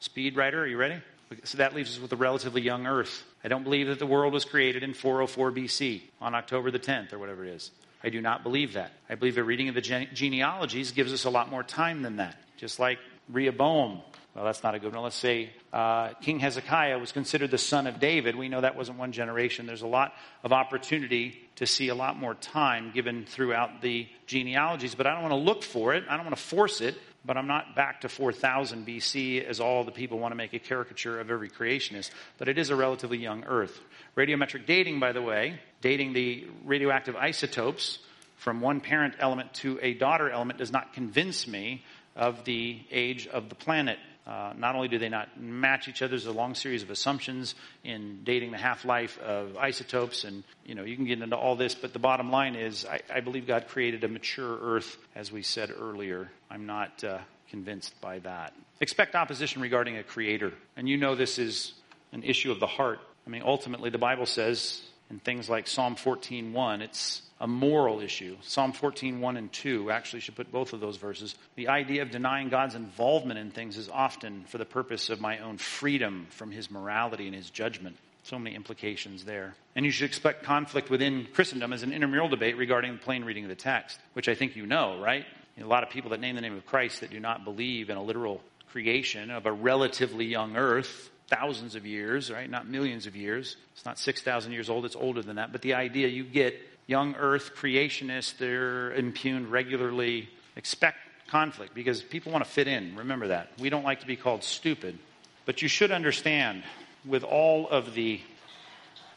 Speed 0.00 0.34
writer, 0.34 0.64
are 0.64 0.66
you 0.66 0.76
ready? 0.76 0.96
So 1.44 1.58
that 1.58 1.76
leaves 1.76 1.94
us 1.94 2.02
with 2.02 2.12
a 2.12 2.16
relatively 2.16 2.62
young 2.62 2.88
earth. 2.88 3.22
I 3.44 3.48
don't 3.48 3.62
believe 3.62 3.86
that 3.86 4.00
the 4.00 4.06
world 4.06 4.32
was 4.32 4.44
created 4.44 4.82
in 4.82 4.92
404 4.92 5.52
BC 5.52 6.02
on 6.20 6.34
October 6.34 6.72
the 6.72 6.80
10th 6.80 7.12
or 7.12 7.20
whatever 7.20 7.44
it 7.44 7.50
is. 7.50 7.70
I 8.02 8.08
do 8.08 8.20
not 8.20 8.42
believe 8.42 8.72
that. 8.72 8.90
I 9.08 9.14
believe 9.14 9.38
a 9.38 9.44
reading 9.44 9.68
of 9.68 9.76
the 9.76 9.80
gene- 9.80 10.08
genealogies 10.12 10.90
gives 10.90 11.12
us 11.12 11.24
a 11.24 11.30
lot 11.30 11.48
more 11.48 11.62
time 11.62 12.02
than 12.02 12.16
that. 12.16 12.36
Just 12.56 12.80
like 12.80 12.98
Rehoboam. 13.28 14.00
Well, 14.34 14.44
that's 14.44 14.62
not 14.62 14.74
a 14.74 14.78
good 14.78 14.94
one. 14.94 15.02
Let's 15.02 15.16
say 15.16 15.50
uh, 15.72 16.10
King 16.20 16.40
Hezekiah 16.40 16.98
was 16.98 17.10
considered 17.10 17.50
the 17.50 17.58
son 17.58 17.86
of 17.86 17.98
David. 17.98 18.36
We 18.36 18.50
know 18.50 18.60
that 18.60 18.76
wasn't 18.76 18.98
one 18.98 19.12
generation. 19.12 19.64
There's 19.64 19.80
a 19.80 19.86
lot 19.86 20.12
of 20.44 20.52
opportunity 20.52 21.40
to 21.56 21.66
see 21.66 21.88
a 21.88 21.94
lot 21.94 22.18
more 22.18 22.34
time 22.34 22.92
given 22.92 23.24
throughout 23.24 23.80
the 23.80 24.06
genealogies, 24.26 24.94
but 24.94 25.06
I 25.06 25.14
don't 25.14 25.22
want 25.22 25.32
to 25.32 25.36
look 25.36 25.62
for 25.62 25.94
it. 25.94 26.04
I 26.06 26.16
don't 26.16 26.26
want 26.26 26.36
to 26.36 26.42
force 26.42 26.82
it, 26.82 26.96
but 27.24 27.38
I'm 27.38 27.46
not 27.46 27.74
back 27.74 28.02
to 28.02 28.10
4000 28.10 28.86
BC 28.86 29.42
as 29.42 29.58
all 29.58 29.84
the 29.84 29.90
people 29.90 30.18
want 30.18 30.32
to 30.32 30.36
make 30.36 30.52
a 30.52 30.58
caricature 30.58 31.18
of 31.18 31.30
every 31.30 31.48
creationist. 31.48 32.10
But 32.36 32.48
it 32.48 32.58
is 32.58 32.68
a 32.68 32.76
relatively 32.76 33.16
young 33.16 33.44
Earth. 33.44 33.80
Radiometric 34.18 34.66
dating, 34.66 35.00
by 35.00 35.12
the 35.12 35.22
way, 35.22 35.58
dating 35.80 36.12
the 36.12 36.46
radioactive 36.64 37.16
isotopes 37.16 38.00
from 38.36 38.60
one 38.60 38.80
parent 38.80 39.14
element 39.18 39.54
to 39.54 39.78
a 39.80 39.94
daughter 39.94 40.30
element 40.30 40.58
does 40.58 40.72
not 40.72 40.92
convince 40.92 41.48
me 41.48 41.82
of 42.16 42.44
the 42.44 42.80
age 42.90 43.26
of 43.26 43.48
the 43.48 43.54
planet. 43.54 43.98
Uh, 44.26 44.52
not 44.56 44.74
only 44.74 44.88
do 44.88 44.98
they 44.98 45.08
not 45.08 45.40
match 45.40 45.86
each 45.86 46.02
other, 46.02 46.10
there's 46.10 46.26
a 46.26 46.32
long 46.32 46.56
series 46.56 46.82
of 46.82 46.90
assumptions 46.90 47.54
in 47.84 48.24
dating 48.24 48.50
the 48.50 48.58
half-life 48.58 49.20
of 49.20 49.56
isotopes, 49.56 50.24
and 50.24 50.42
you 50.64 50.74
know 50.74 50.82
you 50.82 50.96
can 50.96 51.04
get 51.04 51.22
into 51.22 51.36
all 51.36 51.54
this. 51.54 51.76
But 51.76 51.92
the 51.92 52.00
bottom 52.00 52.32
line 52.32 52.56
is, 52.56 52.84
I, 52.84 53.00
I 53.14 53.20
believe 53.20 53.46
God 53.46 53.68
created 53.68 54.02
a 54.02 54.08
mature 54.08 54.58
Earth, 54.60 54.96
as 55.14 55.30
we 55.30 55.42
said 55.42 55.70
earlier. 55.78 56.28
I'm 56.50 56.66
not 56.66 57.04
uh, 57.04 57.18
convinced 57.50 58.00
by 58.00 58.18
that. 58.20 58.52
Expect 58.80 59.14
opposition 59.14 59.62
regarding 59.62 59.96
a 59.96 60.02
creator, 60.02 60.52
and 60.76 60.88
you 60.88 60.96
know 60.96 61.14
this 61.14 61.38
is 61.38 61.74
an 62.12 62.24
issue 62.24 62.50
of 62.50 62.58
the 62.58 62.66
heart. 62.66 62.98
I 63.28 63.30
mean, 63.30 63.42
ultimately, 63.44 63.90
the 63.90 63.98
Bible 63.98 64.26
says 64.26 64.82
in 65.08 65.20
things 65.20 65.48
like 65.48 65.68
Psalm 65.68 65.94
14:1, 65.94 66.80
it's 66.80 67.22
a 67.40 67.46
moral 67.46 68.00
issue. 68.00 68.36
Psalm 68.42 68.72
14, 68.72 69.20
1 69.20 69.36
and 69.36 69.52
2 69.52 69.90
actually 69.90 70.20
should 70.20 70.36
put 70.36 70.50
both 70.50 70.72
of 70.72 70.80
those 70.80 70.96
verses. 70.96 71.34
The 71.54 71.68
idea 71.68 72.02
of 72.02 72.10
denying 72.10 72.48
God's 72.48 72.74
involvement 72.74 73.38
in 73.38 73.50
things 73.50 73.76
is 73.76 73.88
often 73.88 74.44
for 74.48 74.58
the 74.58 74.64
purpose 74.64 75.10
of 75.10 75.20
my 75.20 75.38
own 75.40 75.58
freedom 75.58 76.26
from 76.30 76.50
his 76.50 76.70
morality 76.70 77.26
and 77.26 77.34
his 77.34 77.50
judgment. 77.50 77.96
So 78.22 78.38
many 78.38 78.56
implications 78.56 79.24
there. 79.24 79.54
And 79.76 79.84
you 79.84 79.92
should 79.92 80.06
expect 80.06 80.42
conflict 80.42 80.90
within 80.90 81.28
Christendom 81.32 81.72
as 81.72 81.82
an 81.82 81.92
intramural 81.92 82.28
debate 82.28 82.56
regarding 82.56 82.92
the 82.92 82.98
plain 82.98 83.24
reading 83.24 83.44
of 83.44 83.50
the 83.50 83.54
text, 83.54 84.00
which 84.14 84.28
I 84.28 84.34
think 84.34 84.56
you 84.56 84.66
know, 84.66 84.98
right? 85.00 85.24
a 85.58 85.64
lot 85.64 85.82
of 85.82 85.90
people 85.90 86.10
that 86.10 86.20
name 86.20 86.34
the 86.34 86.42
name 86.42 86.56
of 86.56 86.66
Christ 86.66 87.00
that 87.00 87.10
do 87.10 87.20
not 87.20 87.44
believe 87.44 87.88
in 87.88 87.96
a 87.96 88.02
literal 88.02 88.42
creation 88.70 89.30
of 89.30 89.46
a 89.46 89.52
relatively 89.52 90.26
young 90.26 90.56
earth, 90.56 91.10
thousands 91.28 91.74
of 91.76 91.86
years, 91.86 92.30
right? 92.30 92.48
Not 92.48 92.68
millions 92.68 93.06
of 93.06 93.16
years. 93.16 93.56
It's 93.74 93.84
not 93.84 93.98
6,000 93.98 94.52
years 94.52 94.68
old, 94.68 94.84
it's 94.84 94.96
older 94.96 95.22
than 95.22 95.36
that. 95.36 95.52
But 95.52 95.62
the 95.62 95.74
idea 95.74 96.08
you 96.08 96.24
get 96.24 96.60
young 96.86 97.14
earth 97.16 97.52
creationists, 97.56 98.36
they're 98.38 98.92
impugned 98.92 99.50
regularly. 99.50 100.28
Expect 100.56 100.98
conflict 101.28 101.74
because 101.74 102.02
people 102.02 102.32
want 102.32 102.44
to 102.44 102.50
fit 102.50 102.68
in. 102.68 102.96
Remember 102.96 103.28
that. 103.28 103.50
We 103.58 103.68
don't 103.68 103.84
like 103.84 104.00
to 104.00 104.06
be 104.06 104.16
called 104.16 104.44
stupid. 104.44 104.98
But 105.44 105.62
you 105.62 105.68
should 105.68 105.90
understand 105.90 106.62
with 107.04 107.24
all 107.24 107.68
of 107.68 107.94
the 107.94 108.20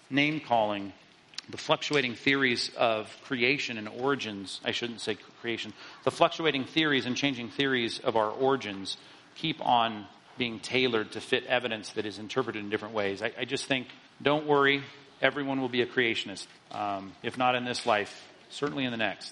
name 0.09 0.39
calling, 0.39 0.93
the 1.49 1.57
fluctuating 1.57 2.15
theories 2.15 2.69
of 2.77 3.15
creation 3.23 3.77
and 3.77 3.87
origins, 3.87 4.61
I 4.63 4.71
shouldn't 4.71 5.01
say 5.01 5.17
creation, 5.41 5.73
the 6.03 6.11
fluctuating 6.11 6.65
theories 6.65 7.05
and 7.05 7.15
changing 7.15 7.49
theories 7.49 7.99
of 7.99 8.15
our 8.15 8.29
origins 8.29 8.97
keep 9.35 9.65
on 9.65 10.05
being 10.37 10.59
tailored 10.59 11.11
to 11.13 11.21
fit 11.21 11.45
evidence 11.47 11.91
that 11.93 12.05
is 12.05 12.19
interpreted 12.19 12.63
in 12.63 12.69
different 12.69 12.93
ways. 12.93 13.21
I, 13.21 13.31
I 13.37 13.45
just 13.45 13.65
think, 13.65 13.87
don't 14.21 14.45
worry, 14.45 14.83
everyone 15.21 15.61
will 15.61 15.69
be 15.69 15.81
a 15.81 15.85
creationist. 15.85 16.47
Um, 16.71 17.13
if 17.23 17.37
not 17.37 17.55
in 17.55 17.65
this 17.65 17.85
life, 17.85 18.27
certainly 18.49 18.85
in 18.85 18.91
the 18.91 18.97
next. 18.97 19.27